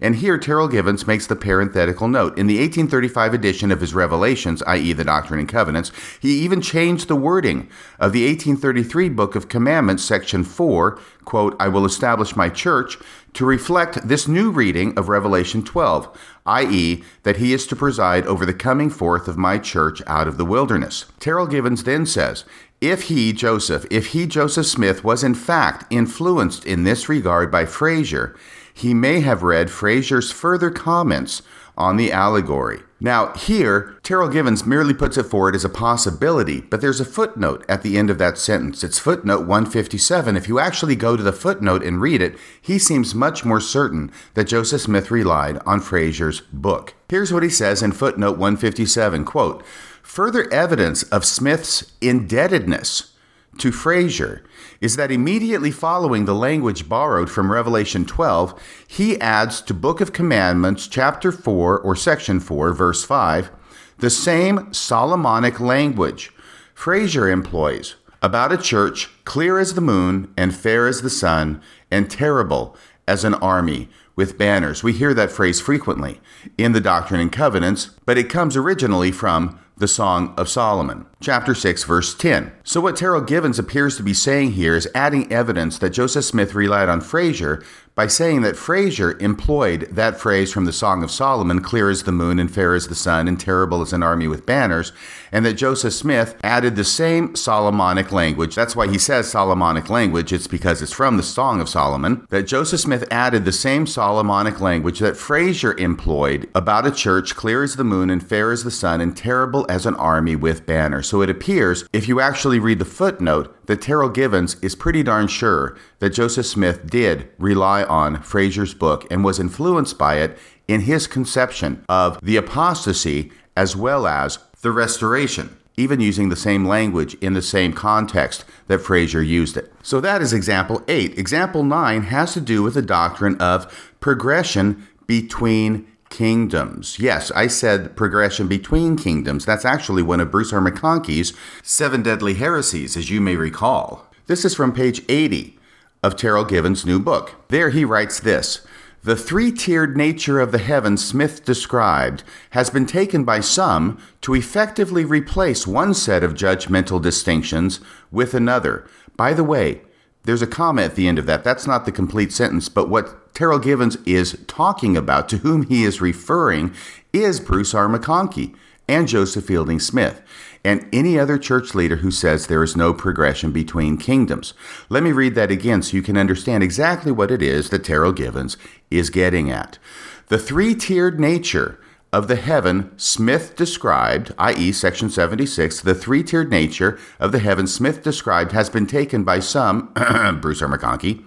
And 0.01 0.17
here, 0.17 0.39
Terryl 0.39 0.71
Givens 0.71 1.07
makes 1.07 1.27
the 1.27 1.37
parenthetical 1.37 2.09
note. 2.09 2.37
In 2.37 2.47
the 2.47 2.59
1835 2.59 3.33
edition 3.33 3.73
of 3.73 3.81
his 3.81 3.95
Revelations, 3.95 4.62
i.e., 4.64 4.93
the 4.93 5.05
Doctrine 5.05 5.41
and 5.41 5.49
Covenants, 5.49 5.91
he 6.21 6.39
even 6.41 6.61
changed 6.61 7.09
the 7.09 7.17
wording 7.17 7.69
of 7.99 8.12
the 8.12 8.27
1833 8.27 9.09
Book 9.09 9.35
of 9.35 9.49
Commandments, 9.49 10.05
section 10.05 10.45
4, 10.45 11.01
quote, 11.25 11.57
I 11.59 11.69
will 11.69 11.87
establish 11.87 12.37
my 12.37 12.51
church, 12.51 12.99
to 13.33 13.47
reflect 13.47 14.07
this 14.07 14.29
new 14.29 14.51
reading 14.51 14.97
of 14.99 15.09
Revelation 15.09 15.62
12, 15.64 16.36
i.e., 16.47 17.03
that 17.22 17.36
he 17.36 17.53
is 17.53 17.66
to 17.66 17.76
preside 17.76 18.26
over 18.26 18.47
the 18.47 18.55
coming 18.55 18.90
forth 18.90 19.28
of 19.28 19.36
my 19.36 19.59
church 19.59 20.03
out 20.07 20.28
of 20.28 20.36
the 20.38 20.44
wilderness. 20.44 21.07
Terryl 21.20 21.51
Givens 21.51 21.84
then 21.84 22.07
says, 22.07 22.44
if 22.80 23.05
he, 23.05 23.32
Joseph, 23.32 23.86
if 23.90 24.09
he, 24.09 24.26
Joseph 24.26 24.66
Smith, 24.66 25.03
was 25.03 25.24
in 25.24 25.34
fact 25.34 25.86
influenced 25.90 26.66
in 26.66 26.84
this 26.84 27.09
regard 27.09 27.51
by 27.51 27.64
Fraser, 27.64 28.36
he 28.72 28.92
may 28.92 29.20
have 29.20 29.42
read 29.42 29.70
Fraser's 29.70 30.30
further 30.30 30.70
comments 30.70 31.40
on 31.77 31.97
the 31.97 32.12
allegory. 32.12 32.81
Now, 32.99 33.35
here, 33.35 33.99
Terryl 34.03 34.33
Givens 34.33 34.64
merely 34.64 34.95
puts 34.95 35.18
it 35.18 35.27
forward 35.27 35.55
as 35.55 35.66
a 35.66 35.68
possibility, 35.68 36.62
but 36.62 36.81
there's 36.81 37.01
a 37.01 37.05
footnote 37.05 37.62
at 37.68 37.83
the 37.83 37.99
end 37.99 38.09
of 38.09 38.16
that 38.18 38.39
sentence. 38.39 38.83
It's 38.83 38.99
footnote 38.99 39.41
157. 39.41 40.35
If 40.35 40.49
you 40.49 40.59
actually 40.59 40.97
go 40.97 41.14
to 41.14 41.22
the 41.22 41.33
footnote 41.33 41.83
and 41.83 42.01
read 42.01 42.22
it, 42.22 42.39
he 42.61 42.79
seems 42.79 43.14
much 43.14 43.45
more 43.45 43.61
certain 43.61 44.11
that 44.33 44.49
Joseph 44.49 44.81
Smith 44.81 45.11
relied 45.11 45.59
on 45.66 45.81
Fraser's 45.81 46.41
book. 46.41 46.95
Here's 47.11 47.33
what 47.33 47.43
he 47.43 47.51
says 47.51 47.83
in 47.83 47.93
footnote 47.93 48.39
157 48.39 49.27
quote, 49.27 49.62
Further 50.03 50.51
evidence 50.51 51.03
of 51.03 51.27
Smith's 51.27 51.93
indebtedness 52.01 53.12
to 53.59 53.72
Fraser 53.72 54.43
is 54.81 54.97
that 54.97 55.11
immediately 55.11 55.70
following 55.70 56.24
the 56.24 56.35
language 56.35 56.89
borrowed 56.89 57.31
from 57.31 57.53
Revelation 57.53 58.05
12, 58.05 58.61
he 58.87 59.20
adds 59.20 59.61
to 59.62 59.74
Book 59.74 60.01
of 60.01 60.12
Commandments, 60.12 60.87
chapter 60.87 61.33
4 61.33 61.81
or 61.81 61.97
section 61.97 62.41
4, 62.41 62.72
verse 62.72 63.05
5, 63.05 63.51
the 63.99 64.11
same 64.11 64.72
Solomonic 64.72 65.59
language 65.61 66.31
Fraser 66.74 67.31
employs 67.31 67.97
about 68.20 68.53
a 68.53 68.59
church 68.59 69.09
clear 69.24 69.59
as 69.59 69.74
the 69.74 69.81
moon 69.81 70.33
and 70.37 70.55
fair 70.55 70.87
as 70.87 71.01
the 71.01 71.09
sun 71.09 71.62
and 71.91 72.11
terrible 72.11 72.77
as 73.09 73.24
an 73.24 73.35
army 73.35 73.89
with 74.14 74.37
banners. 74.37 74.83
We 74.83 74.93
hear 74.93 75.14
that 75.14 75.31
phrase 75.31 75.61
frequently 75.61 76.20
in 76.59 76.72
the 76.72 76.81
Doctrine 76.81 77.20
and 77.20 77.33
Covenants, 77.33 77.91
but 78.05 78.18
it 78.18 78.29
comes 78.29 78.57
originally 78.57 79.11
from 79.11 79.59
the 79.79 79.87
Song 79.87 80.33
of 80.39 80.49
Solomon, 80.49 81.05
chapter 81.20 81.55
6, 81.55 81.85
verse 81.85 82.14
10. 82.14 82.51
So, 82.64 82.81
what 82.81 82.97
Terryl 82.97 83.27
Givens 83.27 83.59
appears 83.59 83.97
to 83.97 84.03
be 84.03 84.14
saying 84.14 84.53
here 84.53 84.74
is 84.74 84.89
adding 84.95 85.31
evidence 85.31 85.79
that 85.79 85.91
Joseph 85.91 86.24
Smith 86.24 86.55
relied 86.55 86.89
on 86.89 87.03
Fraser 87.03 87.62
by 87.95 88.07
saying 88.07 88.41
that 88.43 88.57
Fraser 88.57 89.18
employed 89.18 89.89
that 89.91 90.18
phrase 90.18 90.51
from 90.51 90.64
the 90.64 90.72
Song 90.72 91.03
of 91.03 91.11
Solomon, 91.11 91.61
clear 91.61 91.91
as 91.91 92.05
the 92.05 92.12
moon 92.12 92.39
and 92.39 92.51
fair 92.51 92.74
as 92.74 92.89
the 92.89 92.95
sun 92.95 93.29
and 93.29 93.39
terrible 93.39 93.83
as 93.83 93.93
an 93.93 94.03
army 94.03 94.29
with 94.29 94.47
banners, 94.47 94.93
and 95.33 95.45
that 95.45 95.55
Joseph 95.55 95.93
Smith 95.93 96.37
added 96.43 96.77
the 96.77 96.85
same 96.85 97.35
Solomonic 97.35 98.12
language. 98.12 98.55
That's 98.55 98.77
why 98.77 98.89
he 98.89 98.99
says 98.99 99.31
Solomonic 99.31 99.91
language, 99.91 100.33
it's 100.33 100.47
because 100.47 100.83
it's 100.83 100.93
from 100.93 101.16
the 101.16 101.22
Song 101.22 101.61
of 101.61 101.68
Solomon, 101.68 102.27
that 102.31 102.47
Joseph 102.47 102.81
Smith 102.81 103.07
added 103.11 103.45
the 103.45 103.53
same 103.53 103.87
Solomonic 103.87 104.61
language 104.61 104.99
that 105.01 105.16
Fraser 105.16 105.77
employed 105.79 106.49
about 106.55 106.87
a 106.87 106.91
church 106.91 107.35
clear 107.35 107.62
as 107.62 107.77
the 107.77 107.85
moon 107.85 108.11
and 108.11 108.27
fair 108.27 108.53
as 108.53 108.64
the 108.64 108.70
sun 108.70 109.01
and 109.01 109.16
terrible 109.16 109.66
as 109.68 109.87
an 109.87 109.95
army 109.97 110.37
with 110.37 110.66
banners. 110.66 111.09
So 111.09 111.22
it 111.22 111.31
appears, 111.31 111.85
if 111.93 112.09
you 112.09 112.20
actually 112.20 112.59
read 112.59 112.79
the 112.79 112.85
footnote, 112.85 113.66
that 113.66 113.81
Terryl 113.81 114.12
Givens 114.12 114.57
is 114.62 114.74
pretty 114.74 115.03
darn 115.03 115.29
sure 115.29 115.77
that 115.99 116.11
Joseph 116.11 116.47
Smith 116.47 116.87
did 116.89 117.29
rely 117.39 117.83
on 117.85 118.22
Fraser's 118.22 118.74
book 118.74 119.07
and 119.11 119.24
was 119.24 119.41
influenced 119.41 119.99
by 119.99 120.16
it 120.16 120.39
in 120.68 120.83
his 120.83 121.07
conception 121.07 121.85
of 121.89 122.18
the 122.22 122.37
apostasy 122.37 123.33
as 123.57 123.74
well 123.74 124.07
as 124.07 124.39
the 124.63 124.71
restoration. 124.71 125.57
even 125.77 126.01
using 126.01 126.29
the 126.31 126.37
same 126.37 126.65
language 126.65 127.15
in 127.21 127.35
the 127.35 127.43
same 127.43 127.73
context 127.73 128.45
that 128.67 128.79
Fraser 128.79 129.23
used 129.23 129.57
it. 129.57 129.71
So 129.83 130.01
that 130.01 130.23
is 130.23 130.33
example 130.33 130.83
8. 130.89 131.19
Example 131.19 131.63
9 131.63 132.03
has 132.05 132.33
to 132.33 132.41
do 132.41 132.63
with 132.63 132.75
the 132.75 132.83
doctrine 132.83 133.37
of 133.41 133.95
progression 134.01 134.87
between 135.07 135.87
kingdoms. 136.09 136.99
Yes, 136.99 137.31
I 137.33 137.47
said 137.49 137.97
progression 137.97 138.49
between 138.49 138.97
kingdoms. 138.97 139.45
That's 139.45 139.65
actually 139.65 140.03
one 140.03 140.21
of 140.21 140.31
Bruce 140.31 140.53
R. 140.53 140.61
McConkie's 140.61 141.35
seven 141.63 142.03
deadly 142.03 142.35
heresies, 142.35 142.97
as 142.97 143.11
you 143.11 143.21
may 143.21 143.37
recall. 143.37 144.07
This 144.27 144.45
is 144.45 144.55
from 144.55 144.73
page 144.73 145.03
80 145.09 145.59
of 146.03 146.17
Terryl 146.17 146.49
Givens' 146.49 146.87
new 146.87 146.99
book. 146.99 147.35
There 147.49 147.71
he 147.71 147.85
writes 147.85 148.21
this 148.21 148.67
the 149.07 149.15
three 149.15 149.53
tiered 149.53 149.97
nature 149.97 150.41
of 150.41 150.51
the 150.51 150.59
heaven 150.59 150.97
Smith 150.97 151.45
described 151.45 152.25
has 152.51 152.71
been 152.71 152.87
taken 152.87 153.23
by 153.23 153.39
some 153.39 154.03
to 154.21 154.35
effectively 154.35 155.05
replace 155.05 155.65
one 155.65 155.95
set 155.95 156.25
of 156.25 156.35
judgmental 156.35 157.01
distinctions 157.01 157.79
with 158.11 158.35
another. 158.35 158.85
By 159.17 159.33
the 159.33 159.45
way, 159.45 159.83
there's 160.25 160.43
a 160.43 160.47
comma 160.47 160.83
at 160.83 160.97
the 160.97 161.07
end 161.07 161.21
of 161.21 161.27
that. 161.27 161.45
That's 161.45 161.69
not 161.69 161.85
the 161.85 161.93
complete 161.93 162.33
sentence, 162.33 162.69
but 162.69 162.89
what 162.89 163.33
Terryl 163.33 163.63
Givens 163.63 163.97
is 164.05 164.43
talking 164.49 164.97
about, 164.97 165.29
to 165.29 165.37
whom 165.37 165.63
he 165.63 165.85
is 165.85 166.01
referring, 166.01 166.75
is 167.13 167.39
Bruce 167.39 167.75
R. 167.75 167.87
McConkie 167.87 168.57
and 168.89 169.07
Joseph 169.07 169.45
Fielding 169.45 169.79
Smith 169.79 170.21
and 170.67 170.85
any 170.93 171.17
other 171.17 171.39
church 171.39 171.77
leader 171.77 171.97
who 171.97 172.11
says 172.11 172.49
there 172.49 172.64
is 172.64 172.77
no 172.77 172.93
progression 172.93 173.53
between 173.53 173.97
kingdoms. 173.97 174.53
Let 174.89 175.05
me 175.05 175.12
read 175.12 175.37
that 175.37 175.53
again 175.53 175.81
so 175.81 175.97
you 175.97 176.03
can 176.03 176.17
understand 176.17 176.64
exactly 176.64 177.12
what 177.12 177.31
it 177.31 177.41
is 177.41 177.71
that 177.71 177.85
Terryl 177.85 178.14
Givens 178.14 178.57
is 178.91 179.09
getting 179.09 179.49
at. 179.49 179.79
The 180.27 180.39
three 180.39 180.75
tiered 180.75 181.21
nature 181.21 181.79
of 182.12 182.27
the 182.27 182.35
heaven 182.35 182.91
Smith 182.97 183.55
described, 183.55 184.35
i.e., 184.39 184.73
section 184.73 185.09
76, 185.09 185.83
the 185.83 185.95
three 185.95 186.25
tiered 186.25 186.51
nature 186.51 186.99
of 187.21 187.31
the 187.31 187.39
heaven 187.39 187.69
Smith 187.69 188.03
described 188.03 188.51
has 188.51 188.69
been 188.69 188.89
taken 188.89 189.23
by 189.23 189.39
some, 189.39 189.93
Bruce 190.41 190.62
R. 190.62 190.69
McConkie, 190.69 191.25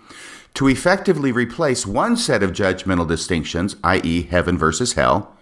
to 0.56 0.68
effectively 0.68 1.32
replace 1.32 1.86
one 1.86 2.18
set 2.18 2.44
of 2.44 2.52
judgmental 2.52 3.08
distinctions, 3.08 3.78
i.e., 3.86 4.24
heaven 4.24 4.58
versus 4.58 4.94
hell, 4.94 5.38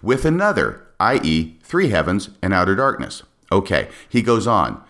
with 0.00 0.24
another, 0.24 0.86
i.e., 0.98 1.58
three 1.62 1.88
heavens 1.88 2.30
and 2.40 2.54
outer 2.54 2.74
darkness. 2.74 3.24
Okay, 3.52 3.88
he 4.08 4.22
goes 4.22 4.46
on. 4.46 4.82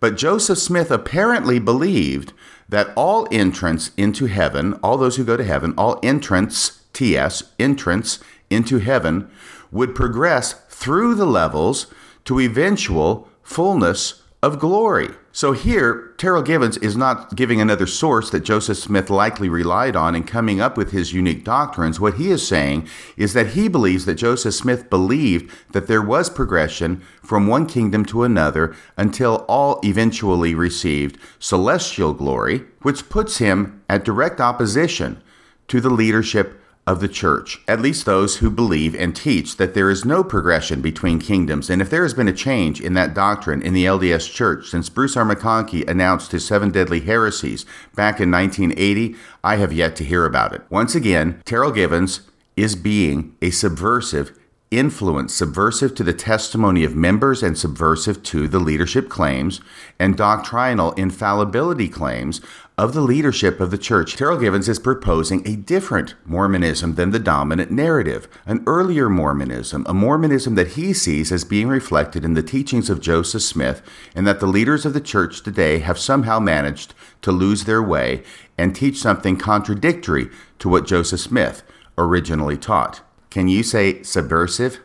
But 0.00 0.16
Joseph 0.16 0.58
Smith 0.58 0.90
apparently 0.90 1.58
believed 1.58 2.32
that 2.68 2.92
all 2.96 3.28
entrance 3.30 3.90
into 3.96 4.26
heaven, 4.26 4.74
all 4.82 4.96
those 4.96 5.16
who 5.16 5.24
go 5.24 5.36
to 5.36 5.44
heaven, 5.44 5.74
all 5.76 6.00
entrance, 6.02 6.82
TS, 6.92 7.44
entrance 7.58 8.18
into 8.50 8.78
heaven, 8.78 9.30
would 9.70 9.94
progress 9.94 10.54
through 10.68 11.14
the 11.14 11.26
levels 11.26 11.86
to 12.24 12.40
eventual 12.40 13.28
fullness 13.42 14.22
of 14.42 14.58
glory. 14.58 15.10
So 15.32 15.52
here, 15.52 16.05
Terryl 16.18 16.44
Givens 16.44 16.78
is 16.78 16.96
not 16.96 17.36
giving 17.36 17.60
another 17.60 17.86
source 17.86 18.30
that 18.30 18.40
Joseph 18.40 18.78
Smith 18.78 19.10
likely 19.10 19.50
relied 19.50 19.94
on 19.94 20.14
in 20.14 20.24
coming 20.24 20.62
up 20.62 20.74
with 20.74 20.90
his 20.90 21.12
unique 21.12 21.44
doctrines. 21.44 22.00
What 22.00 22.14
he 22.14 22.30
is 22.30 22.46
saying 22.46 22.88
is 23.18 23.34
that 23.34 23.48
he 23.48 23.68
believes 23.68 24.06
that 24.06 24.14
Joseph 24.14 24.54
Smith 24.54 24.88
believed 24.88 25.54
that 25.72 25.88
there 25.88 26.00
was 26.00 26.30
progression 26.30 27.02
from 27.22 27.46
one 27.46 27.66
kingdom 27.66 28.06
to 28.06 28.22
another 28.22 28.74
until 28.96 29.44
all 29.46 29.78
eventually 29.84 30.54
received 30.54 31.18
celestial 31.38 32.14
glory, 32.14 32.64
which 32.80 33.10
puts 33.10 33.36
him 33.36 33.82
at 33.86 34.04
direct 34.04 34.40
opposition 34.40 35.22
to 35.68 35.82
the 35.82 35.90
leadership 35.90 36.58
of 36.86 37.00
the 37.00 37.08
church, 37.08 37.60
at 37.66 37.80
least 37.80 38.06
those 38.06 38.36
who 38.36 38.48
believe 38.48 38.94
and 38.94 39.16
teach 39.16 39.56
that 39.56 39.74
there 39.74 39.90
is 39.90 40.04
no 40.04 40.22
progression 40.22 40.80
between 40.80 41.18
kingdoms. 41.18 41.68
And 41.68 41.82
if 41.82 41.90
there 41.90 42.04
has 42.04 42.14
been 42.14 42.28
a 42.28 42.32
change 42.32 42.80
in 42.80 42.94
that 42.94 43.12
doctrine 43.12 43.60
in 43.60 43.74
the 43.74 43.84
LDS 43.84 44.32
church 44.32 44.68
since 44.68 44.88
Bruce 44.88 45.16
R. 45.16 45.24
McConkie 45.24 45.88
announced 45.88 46.30
his 46.30 46.46
seven 46.46 46.70
deadly 46.70 47.00
heresies 47.00 47.64
back 47.96 48.20
in 48.20 48.30
1980, 48.30 49.16
I 49.42 49.56
have 49.56 49.72
yet 49.72 49.96
to 49.96 50.04
hear 50.04 50.24
about 50.24 50.52
it. 50.52 50.62
Once 50.70 50.94
again, 50.94 51.42
Terryl 51.44 51.74
Givens 51.74 52.20
is 52.56 52.76
being 52.76 53.34
a 53.42 53.50
subversive 53.50 54.38
influence, 54.70 55.34
subversive 55.34 55.94
to 55.94 56.02
the 56.02 56.12
testimony 56.12 56.84
of 56.84 56.96
members 56.96 57.42
and 57.42 57.56
subversive 57.56 58.22
to 58.24 58.48
the 58.48 58.58
leadership 58.58 59.08
claims 59.08 59.60
and 59.98 60.16
doctrinal 60.16 60.92
infallibility 60.92 61.88
claims 61.88 62.40
of 62.78 62.92
the 62.92 63.00
leadership 63.00 63.58
of 63.58 63.70
the 63.70 63.78
church. 63.78 64.16
Terryl 64.16 64.38
Givens 64.38 64.68
is 64.68 64.78
proposing 64.78 65.46
a 65.48 65.56
different 65.56 66.14
Mormonism 66.26 66.96
than 66.96 67.10
the 67.10 67.18
dominant 67.18 67.70
narrative, 67.70 68.28
an 68.44 68.62
earlier 68.66 69.08
Mormonism, 69.08 69.86
a 69.88 69.94
Mormonism 69.94 70.56
that 70.56 70.72
he 70.72 70.92
sees 70.92 71.32
as 71.32 71.42
being 71.42 71.68
reflected 71.68 72.22
in 72.22 72.34
the 72.34 72.42
teachings 72.42 72.90
of 72.90 73.00
Joseph 73.00 73.40
Smith, 73.42 73.80
and 74.14 74.26
that 74.26 74.40
the 74.40 74.46
leaders 74.46 74.84
of 74.84 74.92
the 74.92 75.00
church 75.00 75.42
today 75.42 75.78
have 75.78 75.98
somehow 75.98 76.38
managed 76.38 76.92
to 77.22 77.32
lose 77.32 77.64
their 77.64 77.82
way 77.82 78.22
and 78.58 78.76
teach 78.76 78.98
something 78.98 79.38
contradictory 79.38 80.28
to 80.58 80.68
what 80.68 80.86
Joseph 80.86 81.20
Smith 81.20 81.62
originally 81.96 82.58
taught. 82.58 83.00
Can 83.30 83.48
you 83.48 83.62
say 83.62 84.02
subversive? 84.02 84.80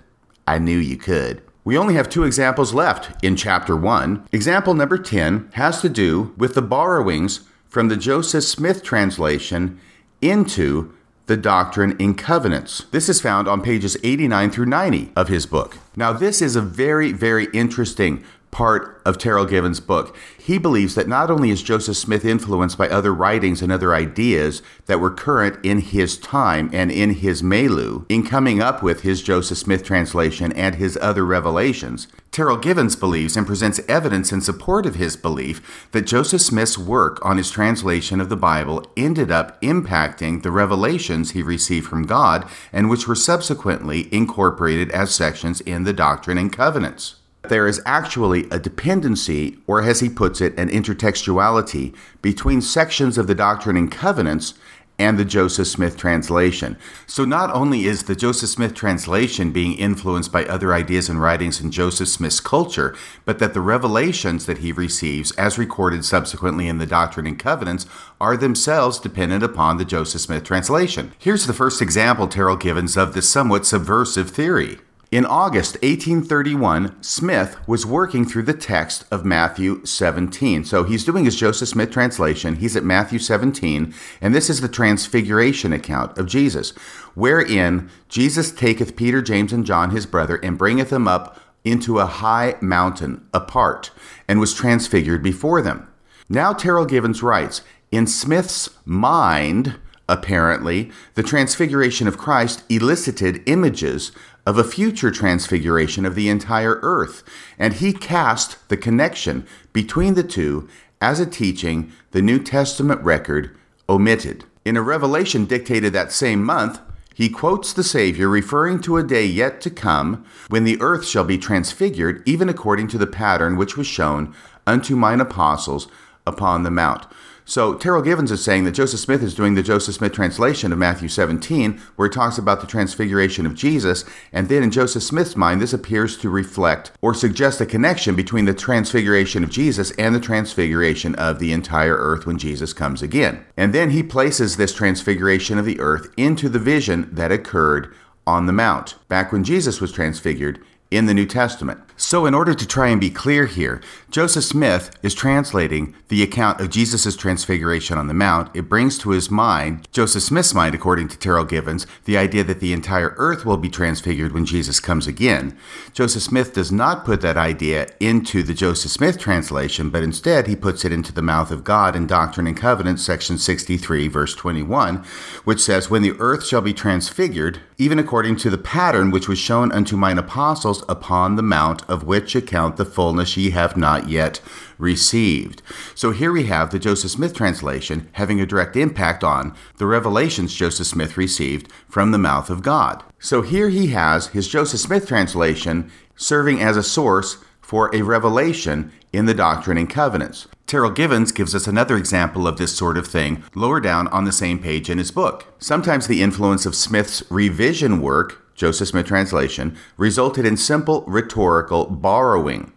I 0.47 0.59
knew 0.59 0.77
you 0.77 0.95
could. 0.95 1.41
We 1.65 1.77
only 1.77 1.95
have 1.95 2.09
two 2.09 2.23
examples 2.23 2.73
left 2.73 3.21
in 3.23 3.35
chapter 3.35 3.75
1. 3.75 4.29
Example 4.31 4.73
number 4.73 4.97
10 4.97 5.49
has 5.53 5.81
to 5.81 5.89
do 5.89 6.33
with 6.37 6.55
the 6.55 6.61
borrowings 6.61 7.41
from 7.71 7.87
the 7.87 7.95
Joseph 7.95 8.43
Smith 8.43 8.83
translation 8.83 9.79
into 10.21 10.93
the 11.27 11.37
Doctrine 11.37 11.95
and 12.01 12.17
Covenants. 12.17 12.83
This 12.91 13.07
is 13.07 13.21
found 13.21 13.47
on 13.47 13.61
pages 13.61 13.95
89 14.03 14.51
through 14.51 14.65
90 14.65 15.13
of 15.15 15.29
his 15.29 15.45
book. 15.45 15.77
Now, 15.95 16.11
this 16.11 16.41
is 16.41 16.57
a 16.57 16.61
very, 16.61 17.13
very 17.13 17.45
interesting 17.53 18.25
part 18.51 19.01
of 19.05 19.17
Terryl 19.17 19.49
Givens' 19.49 19.79
book. 19.79 20.15
He 20.37 20.57
believes 20.57 20.95
that 20.95 21.07
not 21.07 21.31
only 21.31 21.49
is 21.49 21.63
Joseph 21.63 21.95
Smith 21.97 22.25
influenced 22.25 22.77
by 22.77 22.89
other 22.89 23.13
writings 23.13 23.61
and 23.61 23.71
other 23.71 23.95
ideas 23.95 24.61
that 24.85 24.99
were 24.99 25.09
current 25.09 25.57
in 25.63 25.79
his 25.79 26.17
time 26.17 26.69
and 26.73 26.91
in 26.91 27.11
his 27.11 27.41
milieu 27.41 28.03
in 28.09 28.25
coming 28.25 28.61
up 28.61 28.83
with 28.83 29.01
his 29.01 29.23
Joseph 29.23 29.57
Smith 29.57 29.83
translation 29.83 30.51
and 30.51 30.75
his 30.75 30.97
other 31.01 31.25
revelations, 31.25 32.07
Terryl 32.31 32.61
Givens 32.61 32.95
believes 32.95 33.35
and 33.35 33.47
presents 33.47 33.79
evidence 33.87 34.31
in 34.31 34.41
support 34.41 34.85
of 34.85 34.95
his 34.95 35.15
belief 35.15 35.87
that 35.91 36.07
Joseph 36.07 36.41
Smith's 36.41 36.77
work 36.77 37.23
on 37.25 37.37
his 37.37 37.51
translation 37.51 38.21
of 38.21 38.29
the 38.29 38.37
Bible 38.37 38.85
ended 38.95 39.31
up 39.31 39.61
impacting 39.61 40.41
the 40.41 40.51
revelations 40.51 41.31
he 41.31 41.41
received 41.41 41.87
from 41.87 42.03
God 42.03 42.47
and 42.71 42.89
which 42.89 43.07
were 43.07 43.15
subsequently 43.15 44.13
incorporated 44.13 44.91
as 44.91 45.15
sections 45.15 45.61
in 45.61 45.83
the 45.83 45.93
Doctrine 45.93 46.37
and 46.37 46.51
Covenants. 46.51 47.20
There 47.51 47.67
is 47.67 47.81
actually 47.85 48.47
a 48.49 48.59
dependency, 48.59 49.57
or 49.67 49.81
as 49.81 49.99
he 49.99 50.07
puts 50.07 50.39
it, 50.39 50.57
an 50.57 50.69
intertextuality 50.69 51.93
between 52.21 52.61
sections 52.61 53.17
of 53.17 53.27
the 53.27 53.35
Doctrine 53.35 53.75
and 53.75 53.91
Covenants 53.91 54.53
and 54.97 55.19
the 55.19 55.25
Joseph 55.25 55.67
Smith 55.67 55.97
translation. 55.97 56.77
So 57.07 57.25
not 57.25 57.53
only 57.53 57.83
is 57.83 58.03
the 58.03 58.15
Joseph 58.15 58.51
Smith 58.51 58.73
translation 58.73 59.51
being 59.51 59.77
influenced 59.77 60.31
by 60.31 60.45
other 60.45 60.73
ideas 60.73 61.09
and 61.09 61.21
writings 61.21 61.59
in 61.59 61.71
Joseph 61.71 62.07
Smith's 62.07 62.39
culture, 62.39 62.95
but 63.25 63.39
that 63.39 63.53
the 63.53 63.59
revelations 63.59 64.45
that 64.45 64.59
he 64.59 64.71
receives, 64.71 65.31
as 65.31 65.57
recorded 65.57 66.05
subsequently 66.05 66.69
in 66.69 66.77
the 66.77 66.85
Doctrine 66.85 67.27
and 67.27 67.37
Covenants, 67.37 67.85
are 68.21 68.37
themselves 68.37 68.97
dependent 68.97 69.43
upon 69.43 69.75
the 69.75 69.83
Joseph 69.83 70.21
Smith 70.21 70.45
translation. 70.45 71.11
Here's 71.19 71.47
the 71.47 71.53
first 71.53 71.81
example 71.81 72.29
Terryl 72.29 72.57
Givens 72.57 72.95
of 72.95 73.13
this 73.13 73.27
somewhat 73.27 73.65
subversive 73.65 74.29
theory. 74.29 74.79
In 75.11 75.25
August 75.25 75.73
1831, 75.81 77.03
Smith 77.03 77.57
was 77.67 77.85
working 77.85 78.25
through 78.25 78.43
the 78.43 78.53
text 78.53 79.03
of 79.11 79.25
Matthew 79.25 79.85
17. 79.85 80.63
So 80.63 80.85
he's 80.85 81.03
doing 81.03 81.25
his 81.25 81.35
Joseph 81.35 81.67
Smith 81.67 81.91
translation. 81.91 82.55
He's 82.55 82.77
at 82.77 82.85
Matthew 82.85 83.19
17, 83.19 83.93
and 84.21 84.33
this 84.33 84.49
is 84.49 84.61
the 84.61 84.69
transfiguration 84.69 85.73
account 85.73 86.17
of 86.17 86.27
Jesus, 86.27 86.69
wherein 87.13 87.89
Jesus 88.07 88.53
taketh 88.53 88.95
Peter, 88.95 89.21
James, 89.21 89.51
and 89.51 89.65
John, 89.65 89.89
his 89.89 90.05
brother, 90.05 90.37
and 90.37 90.57
bringeth 90.57 90.91
them 90.91 91.09
up 91.09 91.41
into 91.65 91.99
a 91.99 92.05
high 92.05 92.55
mountain 92.61 93.27
apart, 93.33 93.91
and 94.29 94.39
was 94.39 94.53
transfigured 94.53 95.21
before 95.21 95.61
them. 95.61 95.89
Now 96.29 96.53
Terryl 96.53 96.87
Givens 96.87 97.21
writes, 97.21 97.63
In 97.91 98.07
Smith's 98.07 98.69
mind, 98.85 99.75
apparently, 100.07 100.91
the 101.15 101.23
transfiguration 101.23 102.07
of 102.07 102.17
Christ 102.17 102.63
elicited 102.69 103.43
images 103.45 104.11
of 104.51 104.57
a 104.57 104.65
future 104.65 105.11
transfiguration 105.11 106.05
of 106.05 106.13
the 106.13 106.27
entire 106.27 106.77
earth, 106.81 107.23
and 107.57 107.75
he 107.75 107.93
cast 107.93 108.57
the 108.67 108.75
connection 108.75 109.47
between 109.71 110.13
the 110.13 110.23
two 110.23 110.67
as 110.99 111.21
a 111.21 111.25
teaching 111.25 111.89
the 112.11 112.21
New 112.21 112.37
Testament 112.37 112.99
record 112.99 113.55
omitted. 113.87 114.43
In 114.65 114.75
a 114.75 114.81
revelation 114.81 115.45
dictated 115.45 115.93
that 115.93 116.11
same 116.11 116.43
month, 116.43 116.81
he 117.15 117.29
quotes 117.29 117.71
the 117.71 117.81
Savior 117.81 118.27
referring 118.27 118.81
to 118.81 118.97
a 118.97 119.03
day 119.03 119.25
yet 119.25 119.61
to 119.61 119.69
come 119.69 120.25
when 120.49 120.65
the 120.65 120.81
earth 120.81 121.05
shall 121.05 121.23
be 121.23 121.37
transfigured, 121.37 122.21
even 122.25 122.49
according 122.49 122.89
to 122.89 122.97
the 122.97 123.07
pattern 123.07 123.55
which 123.55 123.77
was 123.77 123.87
shown 123.87 124.35
unto 124.67 124.97
mine 124.97 125.21
apostles 125.21 125.87
upon 126.27 126.63
the 126.63 126.71
mount. 126.71 127.07
So 127.51 127.73
Terryl 127.73 128.01
Givens 128.01 128.31
is 128.31 128.41
saying 128.41 128.63
that 128.63 128.71
Joseph 128.71 129.01
Smith 129.01 129.21
is 129.21 129.35
doing 129.35 129.55
the 129.55 129.61
Joseph 129.61 129.95
Smith 129.95 130.13
translation 130.13 130.71
of 130.71 130.79
Matthew 130.79 131.09
17, 131.09 131.81
where 131.97 132.07
he 132.07 132.13
talks 132.13 132.37
about 132.37 132.61
the 132.61 132.65
transfiguration 132.65 133.45
of 133.45 133.55
Jesus, 133.55 134.05
and 134.31 134.47
then 134.47 134.63
in 134.63 134.71
Joseph 134.71 135.03
Smith's 135.03 135.35
mind, 135.35 135.61
this 135.61 135.73
appears 135.73 136.15
to 136.19 136.29
reflect 136.29 136.93
or 137.01 137.13
suggest 137.13 137.59
a 137.59 137.65
connection 137.65 138.15
between 138.15 138.45
the 138.45 138.53
transfiguration 138.53 139.43
of 139.43 139.49
Jesus 139.49 139.91
and 139.97 140.15
the 140.15 140.21
transfiguration 140.21 141.13
of 141.15 141.39
the 141.39 141.51
entire 141.51 141.97
earth 141.97 142.25
when 142.25 142.37
Jesus 142.37 142.71
comes 142.71 143.01
again. 143.01 143.45
And 143.57 143.75
then 143.75 143.89
he 143.89 144.01
places 144.01 144.55
this 144.55 144.73
transfiguration 144.73 145.57
of 145.57 145.65
the 145.65 145.81
earth 145.81 146.07
into 146.15 146.47
the 146.47 146.57
vision 146.57 147.09
that 147.11 147.33
occurred 147.33 147.93
on 148.25 148.45
the 148.45 148.53
Mount, 148.53 148.95
back 149.09 149.33
when 149.33 149.43
Jesus 149.43 149.81
was 149.81 149.91
transfigured 149.91 150.63
in 150.89 151.05
the 151.05 151.13
New 151.13 151.25
Testament. 151.25 151.81
So, 152.01 152.25
in 152.25 152.33
order 152.33 152.55
to 152.55 152.67
try 152.67 152.87
and 152.87 152.99
be 152.99 153.11
clear 153.11 153.45
here, 153.45 153.79
Joseph 154.09 154.43
Smith 154.43 154.89
is 155.03 155.13
translating 155.13 155.95
the 156.07 156.23
account 156.23 156.59
of 156.59 156.71
Jesus' 156.71 157.15
transfiguration 157.15 157.95
on 157.95 158.07
the 158.07 158.13
Mount. 158.13 158.53
It 158.55 158.67
brings 158.67 158.97
to 158.97 159.11
his 159.11 159.29
mind, 159.29 159.87
Joseph 159.91 160.23
Smith's 160.23 160.53
mind, 160.53 160.73
according 160.73 161.09
to 161.09 161.17
Terryl 161.17 161.47
Givens, 161.47 161.85
the 162.05 162.17
idea 162.17 162.43
that 162.43 162.59
the 162.59 162.73
entire 162.73 163.13
earth 163.17 163.45
will 163.45 163.55
be 163.55 163.69
transfigured 163.69 164.33
when 164.33 164.47
Jesus 164.47 164.79
comes 164.79 165.05
again. 165.05 165.55
Joseph 165.93 166.23
Smith 166.23 166.53
does 166.53 166.71
not 166.71 167.05
put 167.05 167.21
that 167.21 167.37
idea 167.37 167.87
into 167.99 168.41
the 168.41 168.55
Joseph 168.55 168.91
Smith 168.91 169.19
translation, 169.19 169.91
but 169.91 170.03
instead 170.03 170.47
he 170.47 170.55
puts 170.55 170.83
it 170.83 170.91
into 170.91 171.13
the 171.13 171.21
mouth 171.21 171.51
of 171.51 171.63
God 171.63 171.95
in 171.95 172.07
Doctrine 172.07 172.47
and 172.47 172.57
Covenants, 172.57 173.03
section 173.03 173.37
63, 173.37 174.07
verse 174.07 174.33
21, 174.33 175.05
which 175.45 175.61
says, 175.61 175.89
When 175.89 176.01
the 176.01 176.15
earth 176.19 176.45
shall 176.45 176.61
be 176.61 176.73
transfigured, 176.73 177.59
even 177.77 177.99
according 177.99 178.35
to 178.37 178.49
the 178.49 178.57
pattern 178.57 179.11
which 179.11 179.27
was 179.27 179.39
shown 179.39 179.71
unto 179.71 179.95
mine 179.95 180.17
apostles 180.17 180.83
upon 180.89 181.35
the 181.35 181.43
mount 181.43 181.83
of 181.91 182.03
which 182.03 182.35
account 182.35 182.77
the 182.77 182.85
fullness 182.85 183.37
ye 183.37 183.51
have 183.51 183.77
not 183.77 184.09
yet 184.09 184.39
received. 184.77 185.61
So 185.93 186.11
here 186.11 186.31
we 186.31 186.45
have 186.45 186.71
the 186.71 186.79
Joseph 186.79 187.11
Smith 187.11 187.33
translation 187.35 188.09
having 188.13 188.41
a 188.41 188.45
direct 188.45 188.75
impact 188.75 189.23
on 189.23 189.55
the 189.77 189.85
revelations 189.85 190.55
Joseph 190.55 190.87
Smith 190.87 191.17
received 191.17 191.71
from 191.87 192.11
the 192.11 192.17
mouth 192.17 192.49
of 192.49 192.63
God. 192.63 193.03
So 193.19 193.41
here 193.41 193.69
he 193.69 193.87
has 193.87 194.27
his 194.27 194.47
Joseph 194.47 194.79
Smith 194.79 195.07
translation 195.07 195.91
serving 196.15 196.61
as 196.61 196.77
a 196.77 196.83
source 196.83 197.37
for 197.59 197.93
a 197.93 198.01
revelation 198.01 198.91
in 199.13 199.25
the 199.25 199.33
Doctrine 199.33 199.77
and 199.77 199.89
Covenants. 199.89 200.47
Terryl 200.67 200.95
Givens 200.95 201.33
gives 201.33 201.53
us 201.53 201.67
another 201.67 201.97
example 201.97 202.47
of 202.47 202.57
this 202.57 202.75
sort 202.75 202.97
of 202.97 203.05
thing 203.05 203.43
lower 203.55 203.81
down 203.81 204.07
on 204.07 204.23
the 204.23 204.31
same 204.31 204.59
page 204.59 204.89
in 204.89 204.97
his 204.97 205.11
book. 205.11 205.53
Sometimes 205.59 206.07
the 206.07 206.21
influence 206.21 206.65
of 206.65 206.75
Smith's 206.75 207.23
revision 207.29 208.01
work 208.01 208.40
Joseph 208.55 208.89
Smith 208.89 209.07
translation, 209.07 209.77
resulted 209.97 210.45
in 210.45 210.57
simple 210.57 211.03
rhetorical 211.07 211.85
borrowing. 211.85 212.71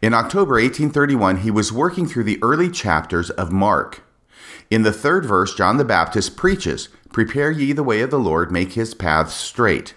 In 0.00 0.14
October 0.14 0.54
1831, 0.54 1.38
he 1.38 1.50
was 1.50 1.72
working 1.72 2.06
through 2.06 2.24
the 2.24 2.42
early 2.42 2.70
chapters 2.70 3.30
of 3.30 3.52
Mark. 3.52 4.02
In 4.70 4.82
the 4.82 4.92
third 4.92 5.24
verse, 5.24 5.54
John 5.54 5.76
the 5.76 5.84
Baptist 5.84 6.36
preaches, 6.36 6.88
Prepare 7.12 7.50
ye 7.50 7.72
the 7.72 7.82
way 7.82 8.00
of 8.00 8.10
the 8.10 8.18
Lord, 8.18 8.50
make 8.50 8.72
his 8.72 8.94
paths 8.94 9.34
straight. 9.34 9.94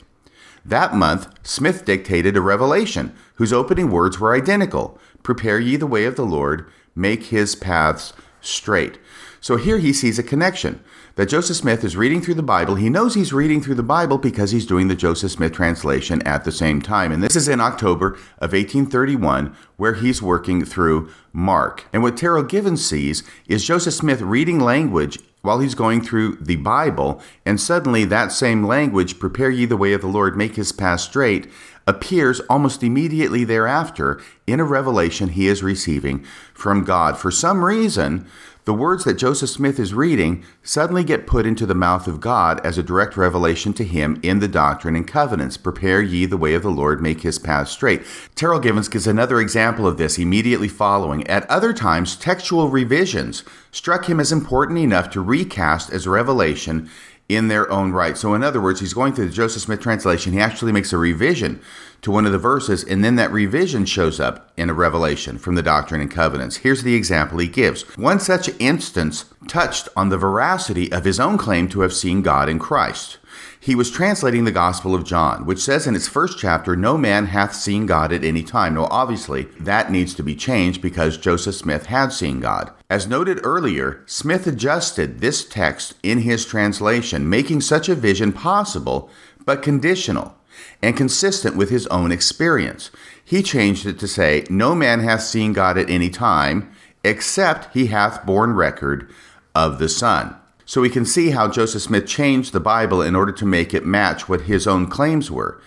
That 0.65 0.93
month, 0.93 1.27
Smith 1.43 1.85
dictated 1.85 2.35
a 2.35 2.41
revelation 2.41 3.15
whose 3.35 3.53
opening 3.53 3.89
words 3.89 4.19
were 4.19 4.35
identical 4.35 4.99
Prepare 5.23 5.59
ye 5.59 5.75
the 5.75 5.87
way 5.87 6.05
of 6.05 6.15
the 6.15 6.25
Lord, 6.25 6.69
make 6.95 7.25
his 7.25 7.55
paths 7.55 8.13
straight. 8.41 8.99
So 9.41 9.57
here 9.57 9.77
he 9.77 9.93
sees 9.93 10.19
a 10.19 10.23
connection 10.23 10.83
that 11.15 11.29
Joseph 11.29 11.55
Smith 11.55 11.83
is 11.83 11.95
reading 11.95 12.21
through 12.21 12.33
the 12.33 12.43
Bible. 12.43 12.75
He 12.75 12.89
knows 12.89 13.15
he's 13.15 13.31
reading 13.31 13.61
through 13.61 13.75
the 13.75 13.83
Bible 13.83 14.17
because 14.17 14.51
he's 14.51 14.65
doing 14.65 14.89
the 14.89 14.95
Joseph 14.95 15.31
Smith 15.31 15.53
translation 15.53 16.21
at 16.23 16.43
the 16.43 16.51
same 16.51 16.81
time. 16.81 17.11
And 17.11 17.23
this 17.23 17.35
is 17.35 17.47
in 17.47 17.61
October 17.61 18.13
of 18.39 18.51
1831, 18.51 19.55
where 19.77 19.93
he's 19.93 20.21
working 20.21 20.65
through 20.65 21.09
Mark. 21.31 21.85
And 21.93 22.03
what 22.03 22.17
Terryl 22.17 22.47
Givens 22.47 22.85
sees 22.85 23.23
is 23.47 23.65
Joseph 23.65 23.93
Smith 23.93 24.21
reading 24.21 24.59
language 24.59 25.19
while 25.41 25.59
he's 25.59 25.75
going 25.75 26.01
through 26.01 26.35
the 26.37 26.55
Bible, 26.57 27.21
and 27.45 27.61
suddenly 27.61 28.03
that 28.03 28.31
same 28.31 28.65
language, 28.65 29.19
prepare 29.19 29.51
ye 29.51 29.65
the 29.65 29.77
way 29.77 29.93
of 29.93 30.01
the 30.01 30.07
Lord, 30.07 30.35
make 30.35 30.55
his 30.55 30.71
path 30.71 31.01
straight, 31.01 31.47
appears 31.87 32.39
almost 32.49 32.81
immediately 32.81 33.43
thereafter 33.43 34.19
in 34.47 34.59
a 34.59 34.63
revelation 34.63 35.29
he 35.29 35.47
is 35.47 35.61
receiving 35.61 36.25
from 36.53 36.83
God. 36.83 37.17
For 37.17 37.29
some 37.29 37.63
reason, 37.63 38.27
the 38.65 38.73
words 38.73 39.03
that 39.03 39.13
Joseph 39.13 39.51
Smith 39.51 39.79
is 39.79 39.93
reading 39.93 40.43
suddenly 40.63 41.03
get 41.03 41.27
put 41.27 41.45
into 41.45 41.67
the 41.67 41.75
mouth 41.75 42.07
of 42.07 42.19
God 42.19 42.65
as 42.65 42.79
a 42.79 42.83
direct 42.83 43.15
revelation 43.15 43.73
to 43.73 43.83
him 43.83 44.19
in 44.23 44.39
the 44.39 44.47
Doctrine 44.47 44.95
and 44.95 45.07
Covenants. 45.07 45.55
Prepare 45.55 46.01
ye 46.01 46.25
the 46.25 46.35
way 46.35 46.55
of 46.55 46.63
the 46.63 46.71
Lord, 46.71 46.99
make 46.99 47.21
his 47.21 47.37
path 47.37 47.67
straight. 47.69 48.01
Terryl 48.35 48.61
Givens 48.61 48.87
gives 48.87 49.05
another 49.05 49.39
example 49.39 49.85
of 49.85 49.97
this 49.97 50.17
immediately 50.17 50.67
following. 50.67 51.25
At 51.27 51.47
other 51.49 51.73
times, 51.73 52.15
textual 52.15 52.69
revisions 52.69 53.43
struck 53.71 54.09
him 54.09 54.19
as 54.19 54.31
important 54.31 54.79
enough 54.79 55.11
to 55.11 55.21
recast 55.21 55.91
as 55.91 56.07
revelation 56.07 56.89
in 57.29 57.47
their 57.47 57.71
own 57.71 57.91
right. 57.91 58.17
So, 58.17 58.33
in 58.33 58.43
other 58.43 58.61
words, 58.61 58.79
he's 58.79 58.93
going 58.93 59.13
through 59.13 59.27
the 59.27 59.33
Joseph 59.33 59.63
Smith 59.63 59.79
translation. 59.79 60.33
He 60.33 60.39
actually 60.39 60.71
makes 60.71 60.93
a 60.93 60.97
revision 60.97 61.61
to 62.01 62.11
one 62.11 62.25
of 62.25 62.31
the 62.31 62.37
verses, 62.37 62.83
and 62.83 63.03
then 63.03 63.15
that 63.15 63.31
revision 63.31 63.85
shows 63.85 64.19
up 64.19 64.51
in 64.57 64.69
a 64.69 64.73
revelation 64.73 65.37
from 65.37 65.55
the 65.55 65.63
Doctrine 65.63 66.01
and 66.01 66.11
Covenants. 66.11 66.57
Here's 66.57 66.83
the 66.83 66.95
example 66.95 67.39
he 67.39 67.47
gives. 67.47 67.83
One 67.97 68.19
such 68.19 68.49
instance 68.59 69.25
touched 69.47 69.89
on 69.95 70.09
the 70.09 70.17
veracity 70.17 70.91
of 70.91 71.05
his 71.05 71.19
own 71.19 71.37
claim 71.37 71.67
to 71.69 71.81
have 71.81 71.93
seen 71.93 72.21
God 72.21 72.49
in 72.49 72.59
Christ. 72.59 73.17
He 73.59 73.73
was 73.73 73.89
translating 73.89 74.45
the 74.45 74.51
Gospel 74.51 74.93
of 74.93 75.03
John, 75.03 75.45
which 75.45 75.59
says 75.59 75.87
in 75.87 75.95
its 75.95 76.07
first 76.07 76.37
chapter, 76.37 76.75
No 76.75 76.99
man 76.99 77.25
hath 77.25 77.55
seen 77.55 77.87
God 77.87 78.13
at 78.13 78.23
any 78.23 78.43
time. 78.43 78.75
Now, 78.75 78.87
obviously, 78.91 79.45
that 79.59 79.91
needs 79.91 80.13
to 80.15 80.23
be 80.23 80.35
changed 80.35 80.83
because 80.83 81.17
Joseph 81.17 81.55
Smith 81.55 81.87
had 81.87 82.13
seen 82.13 82.39
God. 82.39 82.71
As 82.91 83.07
noted 83.07 83.39
earlier, 83.43 84.03
Smith 84.05 84.45
adjusted 84.45 85.19
this 85.19 85.43
text 85.43 85.95
in 86.03 86.19
his 86.19 86.45
translation, 86.45 87.27
making 87.27 87.61
such 87.61 87.89
a 87.89 87.95
vision 87.95 88.31
possible, 88.31 89.09
but 89.45 89.63
conditional 89.63 90.35
and 90.81 90.97
consistent 90.97 91.55
with 91.55 91.69
his 91.69 91.87
own 91.87 92.11
experience. 92.11 92.91
He 93.23 93.41
changed 93.41 93.85
it 93.85 93.99
to 93.99 94.07
say, 94.07 94.45
No 94.49 94.75
man 94.75 94.99
hath 94.99 95.21
seen 95.21 95.53
God 95.53 95.77
at 95.77 95.89
any 95.89 96.09
time, 96.09 96.71
except 97.03 97.73
he 97.73 97.87
hath 97.87 98.25
borne 98.25 98.53
record 98.53 99.11
of 99.53 99.79
the 99.79 99.89
Son. 99.89 100.35
So 100.65 100.81
we 100.81 100.89
can 100.89 101.05
see 101.05 101.29
how 101.29 101.47
Joseph 101.47 101.83
Smith 101.83 102.07
changed 102.07 102.51
the 102.51 102.59
Bible 102.59 103.01
in 103.01 103.15
order 103.15 103.31
to 103.31 103.45
make 103.45 103.73
it 103.73 103.85
match 103.85 104.27
what 104.27 104.41
his 104.41 104.65
own 104.65 104.87
claims 104.87 105.29
were. 105.29 105.61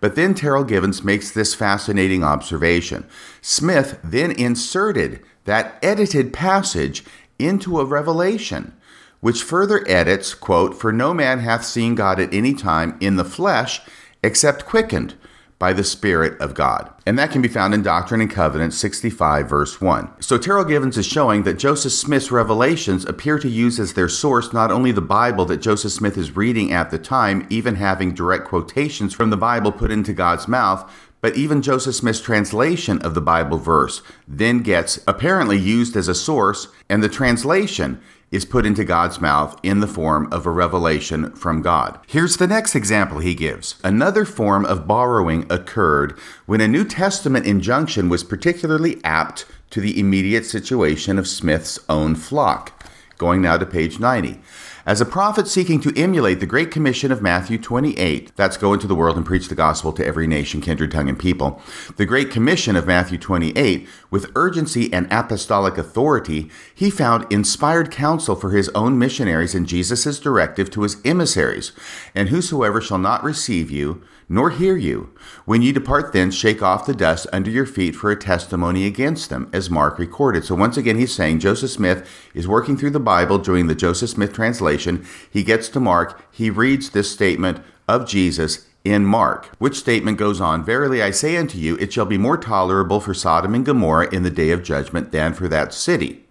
But 0.00 0.16
then 0.16 0.34
Terryl 0.34 0.66
Givens 0.66 1.02
makes 1.02 1.30
this 1.30 1.54
fascinating 1.54 2.22
observation. 2.22 3.06
Smith 3.40 3.98
then 4.04 4.30
inserted 4.30 5.22
that 5.44 5.78
edited 5.82 6.32
passage 6.32 7.04
into 7.38 7.80
a 7.80 7.84
revelation, 7.84 8.74
which 9.20 9.42
further 9.42 9.84
edits, 9.88 10.34
quote, 10.34 10.78
For 10.78 10.92
no 10.92 11.14
man 11.14 11.40
hath 11.40 11.64
seen 11.64 11.94
God 11.94 12.20
at 12.20 12.32
any 12.32 12.54
time 12.54 12.96
in 13.00 13.16
the 13.16 13.24
flesh, 13.24 13.80
except 14.24 14.66
quickened 14.66 15.14
by 15.58 15.72
the 15.72 15.84
Spirit 15.84 16.38
of 16.40 16.54
God. 16.54 16.90
And 17.06 17.18
that 17.18 17.30
can 17.30 17.40
be 17.40 17.48
found 17.48 17.74
in 17.74 17.82
Doctrine 17.82 18.20
and 18.20 18.30
Covenants 18.30 18.76
65, 18.76 19.48
verse 19.48 19.80
1. 19.80 20.20
So 20.20 20.36
Terryl 20.36 20.68
Givens 20.68 20.98
is 20.98 21.06
showing 21.06 21.44
that 21.44 21.58
Joseph 21.58 21.92
Smith's 21.92 22.32
revelations 22.32 23.04
appear 23.04 23.38
to 23.38 23.48
use 23.48 23.78
as 23.78 23.92
their 23.92 24.08
source 24.08 24.52
not 24.52 24.72
only 24.72 24.90
the 24.90 25.00
Bible 25.00 25.44
that 25.46 25.58
Joseph 25.58 25.92
Smith 25.92 26.18
is 26.18 26.36
reading 26.36 26.72
at 26.72 26.90
the 26.90 26.98
time, 26.98 27.46
even 27.50 27.76
having 27.76 28.14
direct 28.14 28.46
quotations 28.46 29.14
from 29.14 29.30
the 29.30 29.36
Bible 29.36 29.70
put 29.70 29.92
into 29.92 30.12
God's 30.12 30.48
mouth, 30.48 30.90
but 31.20 31.36
even 31.36 31.62
Joseph 31.62 31.94
Smith's 31.94 32.20
translation 32.20 33.00
of 33.00 33.14
the 33.14 33.20
Bible 33.22 33.56
verse 33.56 34.02
then 34.28 34.58
gets 34.58 35.02
apparently 35.06 35.56
used 35.56 35.96
as 35.96 36.08
a 36.08 36.14
source, 36.14 36.68
and 36.90 37.02
the 37.02 37.08
translation 37.08 38.00
is 38.34 38.44
put 38.44 38.66
into 38.66 38.84
God's 38.84 39.20
mouth 39.20 39.56
in 39.62 39.78
the 39.78 39.86
form 39.86 40.30
of 40.32 40.44
a 40.44 40.50
revelation 40.50 41.30
from 41.32 41.62
God. 41.62 42.00
Here's 42.08 42.36
the 42.36 42.48
next 42.48 42.74
example 42.74 43.20
he 43.20 43.34
gives. 43.34 43.76
Another 43.84 44.24
form 44.24 44.64
of 44.66 44.88
borrowing 44.88 45.46
occurred 45.48 46.18
when 46.44 46.60
a 46.60 46.66
New 46.66 46.84
Testament 46.84 47.46
injunction 47.46 48.08
was 48.08 48.24
particularly 48.24 49.00
apt 49.04 49.46
to 49.70 49.80
the 49.80 50.00
immediate 50.00 50.44
situation 50.44 51.16
of 51.16 51.28
Smith's 51.28 51.78
own 51.88 52.16
flock. 52.16 52.84
Going 53.18 53.40
now 53.40 53.56
to 53.56 53.64
page 53.64 54.00
90. 54.00 54.40
As 54.86 55.00
a 55.00 55.06
prophet 55.06 55.48
seeking 55.48 55.80
to 55.80 55.98
emulate 55.98 56.40
the 56.40 56.46
Great 56.46 56.70
Commission 56.70 57.10
of 57.10 57.22
Matthew 57.22 57.56
28, 57.56 58.36
that's 58.36 58.58
go 58.58 58.74
into 58.74 58.86
the 58.86 58.94
world 58.94 59.16
and 59.16 59.24
preach 59.24 59.48
the 59.48 59.54
gospel 59.54 59.94
to 59.94 60.04
every 60.04 60.26
nation, 60.26 60.60
kindred, 60.60 60.90
tongue, 60.90 61.08
and 61.08 61.18
people, 61.18 61.62
the 61.96 62.04
Great 62.04 62.30
Commission 62.30 62.76
of 62.76 62.86
Matthew 62.86 63.16
28, 63.16 63.88
with 64.10 64.30
urgency 64.36 64.92
and 64.92 65.10
apostolic 65.10 65.78
authority, 65.78 66.50
he 66.74 66.90
found 66.90 67.26
inspired 67.32 67.90
counsel 67.90 68.36
for 68.36 68.50
his 68.50 68.68
own 68.74 68.98
missionaries 68.98 69.54
in 69.54 69.64
Jesus' 69.64 70.20
directive 70.20 70.68
to 70.72 70.82
his 70.82 70.98
emissaries. 71.02 71.72
And 72.14 72.28
whosoever 72.28 72.82
shall 72.82 72.98
not 72.98 73.24
receive 73.24 73.70
you, 73.70 74.02
nor 74.28 74.50
hear 74.50 74.76
you. 74.76 75.10
When 75.44 75.62
ye 75.62 75.72
depart 75.72 76.12
thence, 76.12 76.34
shake 76.34 76.62
off 76.62 76.86
the 76.86 76.94
dust 76.94 77.26
under 77.32 77.50
your 77.50 77.66
feet 77.66 77.94
for 77.94 78.10
a 78.10 78.16
testimony 78.16 78.86
against 78.86 79.30
them, 79.30 79.48
as 79.52 79.70
Mark 79.70 79.98
recorded. 79.98 80.44
So 80.44 80.54
once 80.54 80.76
again, 80.76 80.98
he's 80.98 81.14
saying 81.14 81.40
Joseph 81.40 81.70
Smith 81.70 82.08
is 82.34 82.48
working 82.48 82.76
through 82.76 82.90
the 82.90 83.00
Bible, 83.00 83.38
doing 83.38 83.66
the 83.66 83.74
Joseph 83.74 84.10
Smith 84.10 84.32
translation. 84.32 85.06
He 85.30 85.42
gets 85.42 85.68
to 85.70 85.80
Mark, 85.80 86.24
he 86.32 86.50
reads 86.50 86.90
this 86.90 87.10
statement 87.10 87.60
of 87.88 88.06
Jesus 88.06 88.66
in 88.84 89.06
Mark, 89.06 89.46
which 89.58 89.76
statement 89.76 90.18
goes 90.18 90.40
on 90.40 90.62
Verily 90.62 91.02
I 91.02 91.10
say 91.10 91.36
unto 91.36 91.56
you, 91.56 91.76
it 91.76 91.92
shall 91.92 92.04
be 92.04 92.18
more 92.18 92.36
tolerable 92.36 93.00
for 93.00 93.14
Sodom 93.14 93.54
and 93.54 93.64
Gomorrah 93.64 94.14
in 94.14 94.22
the 94.22 94.30
day 94.30 94.50
of 94.50 94.62
judgment 94.62 95.10
than 95.10 95.32
for 95.32 95.48
that 95.48 95.72
city. 95.72 96.24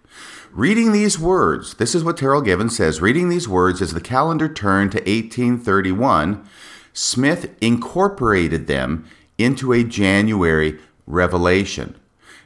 Reading 0.52 0.92
these 0.92 1.18
words, 1.18 1.74
this 1.74 1.96
is 1.96 2.04
what 2.04 2.16
Terryl 2.16 2.44
Givens 2.44 2.76
says 2.76 3.00
reading 3.00 3.28
these 3.28 3.48
words 3.48 3.82
as 3.82 3.92
the 3.92 4.00
calendar 4.00 4.48
turned 4.48 4.92
to 4.92 4.98
1831, 4.98 6.48
Smith 6.94 7.54
incorporated 7.60 8.66
them 8.66 9.04
into 9.36 9.72
a 9.72 9.84
January 9.84 10.78
revelation 11.06 11.94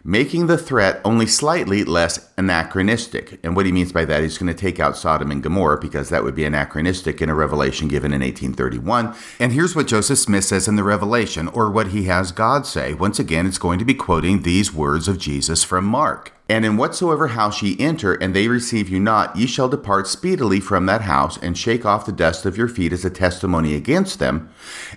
making 0.08 0.46
the 0.46 0.56
threat 0.56 1.00
only 1.04 1.26
slightly 1.26 1.84
less 1.84 2.30
anachronistic. 2.38 3.38
And 3.44 3.54
what 3.54 3.66
he 3.66 3.72
means 3.72 3.92
by 3.92 4.06
that, 4.06 4.22
he's 4.22 4.38
going 4.38 4.52
to 4.52 4.58
take 4.58 4.80
out 4.80 4.96
Sodom 4.96 5.30
and 5.30 5.42
Gomorrah 5.42 5.78
because 5.78 6.08
that 6.08 6.24
would 6.24 6.34
be 6.34 6.46
anachronistic 6.46 7.20
in 7.20 7.28
a 7.28 7.34
revelation 7.34 7.88
given 7.88 8.12
in 8.12 8.22
1831. 8.22 9.14
And 9.38 9.52
here's 9.52 9.76
what 9.76 9.86
Joseph 9.86 10.18
Smith 10.18 10.44
says 10.44 10.66
in 10.66 10.76
the 10.76 10.82
revelation, 10.82 11.48
or 11.48 11.70
what 11.70 11.88
he 11.88 12.04
has 12.04 12.32
God 12.32 12.66
say. 12.66 12.94
Once 12.94 13.18
again, 13.18 13.46
it's 13.46 13.58
going 13.58 13.78
to 13.78 13.84
be 13.84 13.92
quoting 13.92 14.42
these 14.42 14.72
words 14.72 15.08
of 15.08 15.18
Jesus 15.18 15.62
from 15.62 15.84
Mark. 15.84 16.32
And 16.50 16.64
in 16.64 16.78
whatsoever 16.78 17.28
house 17.28 17.60
ye 17.60 17.76
enter, 17.78 18.14
and 18.14 18.34
they 18.34 18.48
receive 18.48 18.88
you 18.88 18.98
not, 18.98 19.36
ye 19.36 19.46
shall 19.46 19.68
depart 19.68 20.06
speedily 20.06 20.60
from 20.60 20.86
that 20.86 21.02
house, 21.02 21.36
and 21.36 21.58
shake 21.58 21.84
off 21.84 22.06
the 22.06 22.12
dust 22.12 22.46
of 22.46 22.56
your 22.56 22.68
feet 22.68 22.92
as 22.92 23.04
a 23.04 23.10
testimony 23.10 23.74
against 23.74 24.18
them. 24.18 24.48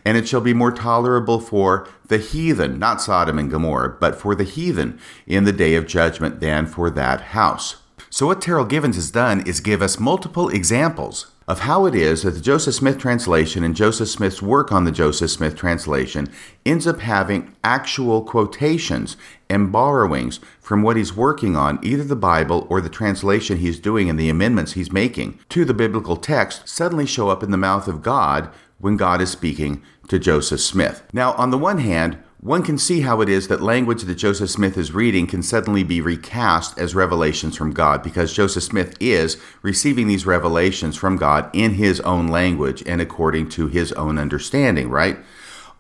And 0.06 0.18
it 0.18 0.30
shall 0.30 0.39
be 0.39 0.54
more 0.54 0.72
tolerable 0.72 1.41
for 1.41 1.89
the 2.08 2.20
heathen, 2.20 2.80
not 2.80 3.02
Sodom 3.02 3.38
and 3.38 3.52
Gomorrah, 3.52 3.97
but 3.99 4.16
for 4.16 4.34
the 4.34 4.45
heathen 4.45 4.97
in 5.28 5.43
the 5.43 5.52
day 5.52 5.76
of 5.76 5.88
judgment 5.88 6.39
than 6.39 6.68
for 6.68 6.89
that 6.89 7.22
house. 7.22 7.78
So, 8.10 8.28
what 8.28 8.41
Terryl 8.41 8.68
Givens 8.68 8.95
has 8.95 9.12
done 9.12 9.45
is 9.45 9.60
give 9.60 9.82
us 9.82 9.99
multiple 9.99 10.47
examples 10.49 11.32
of 11.52 11.60
how 11.60 11.86
it 11.86 11.93
is 11.93 12.22
that 12.22 12.32
the 12.32 12.39
Joseph 12.39 12.76
Smith 12.76 12.97
translation 12.97 13.62
and 13.62 13.76
Joseph 13.76 14.08
Smith's 14.08 14.41
work 14.41 14.72
on 14.72 14.86
the 14.86 14.91
Joseph 14.91 15.32
Smith 15.32 15.54
translation 15.54 16.30
ends 16.66 16.88
up 16.88 17.02
having 17.02 17.54
actual 17.62 18.24
quotations 18.24 19.18
and 19.49 19.70
borrowings 19.70 20.39
from 20.62 20.82
what 20.82 20.95
he's 20.95 21.14
working 21.14 21.58
on, 21.58 21.78
either 21.84 22.06
the 22.06 22.16
Bible 22.16 22.66
or 22.70 22.80
the 22.80 22.88
translation 22.88 23.58
he's 23.58 23.82
doing 23.82 24.10
and 24.10 24.18
the 24.18 24.30
amendments 24.30 24.72
he's 24.72 24.93
making 24.93 25.39
to 25.49 25.66
the 25.66 25.74
biblical 25.74 26.16
text, 26.16 26.70
suddenly 26.70 27.06
show 27.06 27.28
up 27.28 27.43
in 27.43 27.52
the 27.52 27.58
mouth 27.58 27.89
of 27.89 28.02
God 28.02 28.49
when 28.78 28.95
God 28.95 29.20
is 29.20 29.30
speaking 29.30 29.84
to 30.08 30.18
Joseph 30.20 30.62
Smith. 30.62 31.04
Now, 31.12 31.34
on 31.34 31.49
the 31.49 31.58
one 31.58 31.80
hand, 31.80 32.18
one 32.41 32.63
can 32.63 32.79
see 32.79 33.01
how 33.01 33.21
it 33.21 33.29
is 33.29 33.47
that 33.47 33.61
language 33.61 34.01
that 34.01 34.15
Joseph 34.15 34.49
Smith 34.49 34.75
is 34.75 34.91
reading 34.91 35.27
can 35.27 35.43
suddenly 35.43 35.83
be 35.83 36.01
recast 36.01 36.75
as 36.79 36.95
revelations 36.95 37.55
from 37.55 37.71
God 37.71 38.01
because 38.01 38.33
Joseph 38.33 38.63
Smith 38.63 38.97
is 38.99 39.37
receiving 39.61 40.07
these 40.07 40.25
revelations 40.25 40.97
from 40.97 41.17
God 41.17 41.51
in 41.53 41.75
his 41.75 41.99
own 42.01 42.27
language 42.27 42.81
and 42.87 42.99
according 42.99 43.49
to 43.49 43.67
his 43.67 43.91
own 43.91 44.17
understanding, 44.17 44.89
right? 44.89 45.19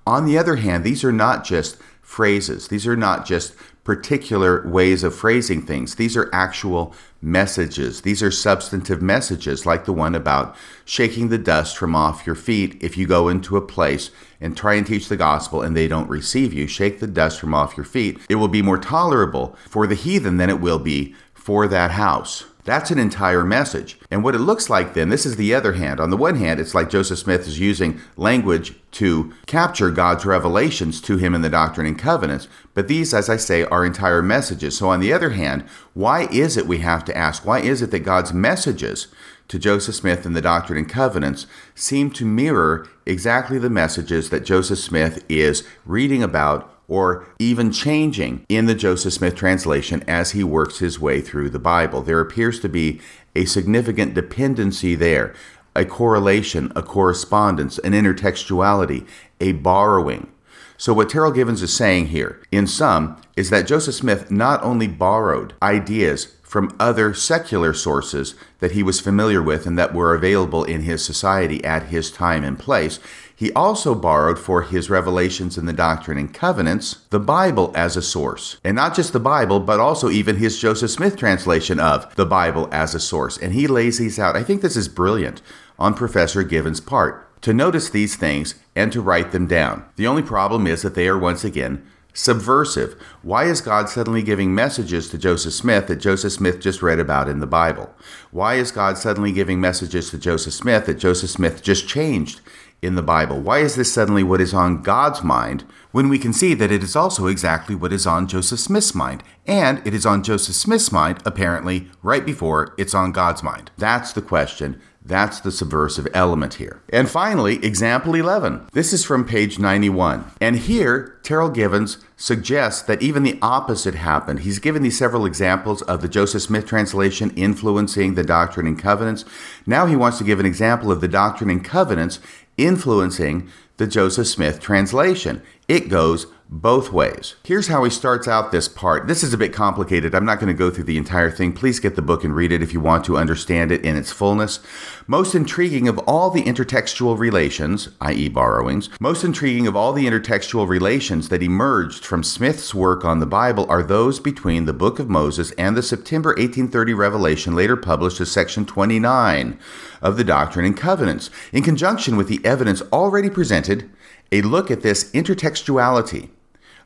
On 0.05 0.25
the 0.25 0.37
other 0.37 0.57
hand, 0.57 0.83
these 0.83 1.03
are 1.03 1.11
not 1.11 1.43
just 1.43 1.77
phrases, 2.03 2.67
these 2.67 2.85
are 2.85 2.97
not 2.97 3.25
just 3.25 3.55
particular 3.83 4.67
ways 4.67 5.03
of 5.03 5.15
phrasing 5.15 5.63
things. 5.63 5.95
These 5.95 6.15
are 6.15 6.29
actual 6.31 6.93
messages. 7.19 8.01
These 8.01 8.21
are 8.21 8.29
substantive 8.29 9.01
messages, 9.01 9.65
like 9.65 9.85
the 9.85 9.93
one 9.93 10.13
about 10.13 10.55
shaking 10.85 11.29
the 11.29 11.39
dust 11.39 11.77
from 11.77 11.95
off 11.95 12.25
your 12.27 12.35
feet 12.35 12.77
if 12.81 12.95
you 12.95 13.07
go 13.07 13.27
into 13.27 13.57
a 13.57 13.61
place 13.61 14.11
and 14.41 14.57
try 14.57 14.73
and 14.73 14.85
teach 14.85 15.07
the 15.07 15.15
gospel 15.15 15.61
and 15.61 15.77
they 15.77 15.87
don't 15.87 16.09
receive 16.09 16.51
you. 16.51 16.67
Shake 16.67 16.99
the 16.99 17.07
dust 17.07 17.39
from 17.39 17.53
off 17.53 17.77
your 17.77 17.85
feet. 17.85 18.19
It 18.27 18.35
will 18.35 18.47
be 18.47 18.61
more 18.61 18.79
tolerable 18.79 19.55
for 19.69 19.87
the 19.87 19.95
heathen 19.95 20.37
than 20.37 20.49
it 20.49 20.59
will 20.59 20.79
be 20.79 21.15
for 21.33 21.67
that 21.67 21.91
house. 21.91 22.45
That's 22.63 22.91
an 22.91 22.99
entire 22.99 23.43
message. 23.43 23.97
And 24.11 24.23
what 24.23 24.35
it 24.35 24.39
looks 24.39 24.69
like 24.69 24.93
then, 24.93 25.09
this 25.09 25.25
is 25.25 25.35
the 25.35 25.53
other 25.53 25.73
hand. 25.73 25.99
On 25.99 26.11
the 26.11 26.17
one 26.17 26.35
hand, 26.35 26.59
it's 26.59 26.75
like 26.75 26.91
Joseph 26.91 27.17
Smith 27.17 27.47
is 27.47 27.59
using 27.59 27.99
language 28.15 28.75
to 28.91 29.33
capture 29.47 29.89
God's 29.89 30.25
revelations 30.25 31.01
to 31.01 31.17
him 31.17 31.33
in 31.33 31.41
the 31.41 31.49
Doctrine 31.49 31.87
and 31.87 31.97
Covenants. 31.97 32.47
But 32.75 32.87
these, 32.87 33.13
as 33.13 33.29
I 33.29 33.37
say, 33.37 33.63
are 33.63 33.83
entire 33.83 34.21
messages. 34.21 34.77
So 34.77 34.89
on 34.89 34.99
the 34.99 35.11
other 35.11 35.31
hand, 35.31 35.63
why 35.93 36.27
is 36.27 36.55
it 36.55 36.67
we 36.67 36.79
have 36.79 37.03
to 37.05 37.17
ask, 37.17 37.45
why 37.45 37.61
is 37.61 37.81
it 37.81 37.89
that 37.91 37.99
God's 37.99 38.31
messages 38.31 39.07
to 39.51 39.59
Joseph 39.59 39.95
Smith 39.95 40.25
in 40.25 40.31
the 40.31 40.41
Doctrine 40.41 40.79
and 40.79 40.87
Covenants 40.87 41.45
seem 41.75 42.09
to 42.11 42.25
mirror 42.25 42.87
exactly 43.05 43.59
the 43.59 43.69
messages 43.69 44.29
that 44.29 44.45
Joseph 44.45 44.79
Smith 44.79 45.25
is 45.27 45.67
reading 45.85 46.23
about 46.23 46.73
or 46.87 47.27
even 47.37 47.69
changing 47.69 48.45
in 48.47 48.65
the 48.65 48.73
Joseph 48.73 49.11
Smith 49.11 49.35
translation 49.35 50.05
as 50.07 50.31
he 50.31 50.41
works 50.41 50.79
his 50.79 51.01
way 51.01 51.19
through 51.19 51.49
the 51.49 51.59
Bible. 51.59 52.01
There 52.01 52.21
appears 52.21 52.61
to 52.61 52.69
be 52.69 53.01
a 53.35 53.43
significant 53.43 54.13
dependency 54.13 54.95
there, 54.95 55.33
a 55.75 55.83
correlation, 55.83 56.71
a 56.73 56.81
correspondence, 56.81 57.77
an 57.79 57.91
intertextuality, 57.91 59.05
a 59.41 59.51
borrowing. 59.51 60.31
So, 60.77 60.93
what 60.93 61.09
Terryl 61.09 61.35
Givens 61.35 61.61
is 61.61 61.75
saying 61.75 62.07
here, 62.07 62.41
in 62.53 62.67
sum, 62.67 63.21
is 63.35 63.49
that 63.49 63.67
Joseph 63.67 63.95
Smith 63.95 64.31
not 64.31 64.63
only 64.63 64.87
borrowed 64.87 65.53
ideas 65.61 66.37
from 66.51 66.75
other 66.81 67.13
secular 67.13 67.73
sources 67.73 68.35
that 68.59 68.73
he 68.73 68.83
was 68.83 68.99
familiar 68.99 69.41
with 69.41 69.65
and 69.65 69.79
that 69.79 69.93
were 69.93 70.13
available 70.13 70.65
in 70.65 70.81
his 70.81 71.01
society 71.03 71.63
at 71.63 71.83
his 71.83 72.11
time 72.11 72.43
and 72.43 72.59
place, 72.59 72.99
he 73.33 73.53
also 73.53 73.95
borrowed 73.95 74.37
for 74.37 74.63
his 74.63 74.89
revelations 74.89 75.57
in 75.57 75.65
the 75.65 75.71
Doctrine 75.71 76.17
and 76.17 76.33
Covenants 76.33 77.05
the 77.09 77.21
Bible 77.21 77.71
as 77.73 77.95
a 77.95 78.01
source. 78.01 78.57
And 78.65 78.75
not 78.75 78.93
just 78.93 79.13
the 79.13 79.19
Bible, 79.19 79.61
but 79.61 79.79
also 79.79 80.09
even 80.09 80.35
his 80.35 80.59
Joseph 80.59 80.91
Smith 80.91 81.15
translation 81.15 81.79
of 81.79 82.13
the 82.17 82.25
Bible 82.25 82.67
as 82.69 82.93
a 82.93 82.99
source. 82.99 83.37
And 83.37 83.53
he 83.53 83.65
lays 83.65 83.99
these 83.99 84.19
out. 84.19 84.35
I 84.35 84.43
think 84.43 84.61
this 84.61 84.75
is 84.75 84.89
brilliant 84.89 85.41
on 85.79 85.93
Professor 85.93 86.43
Givens' 86.43 86.81
part 86.81 87.41
to 87.43 87.53
notice 87.53 87.89
these 87.89 88.17
things 88.17 88.55
and 88.75 88.91
to 88.91 88.99
write 88.99 89.31
them 89.31 89.47
down. 89.47 89.85
The 89.95 90.07
only 90.07 90.21
problem 90.21 90.67
is 90.67 90.81
that 90.81 90.95
they 90.95 91.07
are 91.07 91.17
once 91.17 91.45
again 91.45 91.87
subversive. 92.13 92.93
Why 93.21 93.45
is 93.45 93.61
God 93.61 93.89
suddenly 93.89 94.21
giving 94.21 94.53
messages 94.53 95.09
to 95.09 95.17
Joseph 95.17 95.53
Smith 95.53 95.87
that 95.87 95.97
Joseph 95.97 96.33
Smith 96.33 96.59
just 96.59 96.81
read 96.81 96.99
about 96.99 97.29
in 97.29 97.39
the 97.39 97.47
Bible? 97.47 97.93
Why 98.31 98.55
is 98.55 98.71
God 98.71 98.97
suddenly 98.97 99.31
giving 99.31 99.61
messages 99.61 100.09
to 100.09 100.17
Joseph 100.17 100.53
Smith 100.53 100.85
that 100.85 100.99
Joseph 100.99 101.29
Smith 101.29 101.61
just 101.63 101.87
changed 101.87 102.41
in 102.81 102.95
the 102.95 103.01
Bible? 103.01 103.39
Why 103.39 103.59
is 103.59 103.75
this 103.75 103.93
suddenly 103.93 104.23
what 104.23 104.41
is 104.41 104.53
on 104.53 104.81
God's 104.81 105.23
mind 105.23 105.63
when 105.91 106.09
we 106.09 106.19
can 106.19 106.33
see 106.33 106.53
that 106.55 106.71
it 106.71 106.83
is 106.83 106.95
also 106.95 107.27
exactly 107.27 107.75
what 107.75 107.93
is 107.93 108.07
on 108.07 108.27
Joseph 108.27 108.59
Smith's 108.59 108.95
mind? 108.95 109.23
And 109.45 109.85
it 109.85 109.93
is 109.93 110.05
on 110.05 110.23
Joseph 110.23 110.55
Smith's 110.55 110.91
mind, 110.91 111.21
apparently, 111.25 111.89
right 112.01 112.25
before 112.25 112.73
it's 112.77 112.93
on 112.93 113.11
God's 113.11 113.43
mind. 113.43 113.71
That's 113.77 114.11
the 114.13 114.21
question. 114.21 114.81
That's 115.03 115.39
the 115.39 115.51
subversive 115.51 116.07
element 116.13 116.55
here. 116.55 116.81
And 116.89 117.09
finally, 117.09 117.63
example 117.65 118.13
11. 118.13 118.67
This 118.71 118.93
is 118.93 119.03
from 119.03 119.25
page 119.25 119.57
91. 119.57 120.25
And 120.39 120.57
here, 120.57 121.19
Terryl 121.23 121.53
Givens 121.53 121.97
suggests 122.15 122.83
that 122.83 123.01
even 123.01 123.23
the 123.23 123.39
opposite 123.41 123.95
happened. 123.95 124.41
He's 124.41 124.59
given 124.59 124.83
these 124.83 124.97
several 124.97 125.25
examples 125.25 125.81
of 125.83 126.01
the 126.01 126.07
Joseph 126.07 126.43
Smith 126.43 126.67
translation 126.67 127.31
influencing 127.35 128.13
the 128.13 128.23
Doctrine 128.23 128.67
and 128.67 128.77
Covenants. 128.77 129.25
Now 129.65 129.87
he 129.87 129.95
wants 129.95 130.19
to 130.19 130.23
give 130.23 130.39
an 130.39 130.45
example 130.45 130.91
of 130.91 131.01
the 131.01 131.07
Doctrine 131.07 131.49
and 131.49 131.65
Covenants 131.65 132.19
influencing 132.57 133.49
the 133.77 133.87
Joseph 133.87 134.27
Smith 134.27 134.59
translation. 134.59 135.41
It 135.67 135.89
goes 135.89 136.27
both 136.53 136.91
ways. 136.91 137.35
Here's 137.45 137.67
how 137.67 137.85
he 137.85 137.89
starts 137.89 138.27
out 138.27 138.51
this 138.51 138.67
part. 138.67 139.07
This 139.07 139.23
is 139.23 139.33
a 139.33 139.37
bit 139.37 139.53
complicated. 139.53 140.13
I'm 140.13 140.25
not 140.25 140.37
going 140.37 140.53
to 140.53 140.57
go 140.57 140.69
through 140.69 140.83
the 140.83 140.97
entire 140.97 141.31
thing. 141.31 141.53
Please 141.53 141.79
get 141.79 141.95
the 141.95 142.01
book 142.01 142.25
and 142.25 142.35
read 142.35 142.51
it 142.51 142.61
if 142.61 142.73
you 142.73 142.81
want 142.81 143.05
to 143.05 143.17
understand 143.17 143.71
it 143.71 143.85
in 143.85 143.95
its 143.95 144.11
fullness. 144.11 144.59
Most 145.07 145.33
intriguing 145.33 145.87
of 145.87 145.97
all 145.99 146.29
the 146.29 146.43
intertextual 146.43 147.17
relations, 147.17 147.87
i.e., 148.01 148.27
borrowings, 148.27 148.89
most 148.99 149.23
intriguing 149.23 149.65
of 149.65 149.77
all 149.77 149.93
the 149.93 150.05
intertextual 150.05 150.67
relations 150.67 151.29
that 151.29 151.41
emerged 151.41 152.03
from 152.03 152.21
Smith's 152.21 152.75
work 152.75 153.05
on 153.05 153.21
the 153.21 153.25
Bible 153.25 153.65
are 153.69 153.81
those 153.81 154.19
between 154.19 154.65
the 154.65 154.73
Book 154.73 154.99
of 154.99 155.09
Moses 155.09 155.51
and 155.51 155.77
the 155.77 155.81
September 155.81 156.31
1830 156.31 156.93
revelation 156.93 157.55
later 157.55 157.77
published 157.77 158.19
as 158.19 158.29
Section 158.29 158.65
29 158.65 159.57
of 160.01 160.17
the 160.17 160.25
Doctrine 160.25 160.65
and 160.65 160.75
Covenants. 160.75 161.29
In 161.53 161.63
conjunction 161.63 162.17
with 162.17 162.27
the 162.27 162.43
evidence 162.43 162.81
already 162.91 163.29
presented, 163.29 163.89
a 164.31 164.41
look 164.41 164.71
at 164.71 164.81
this 164.81 165.11
intertextuality 165.11 166.29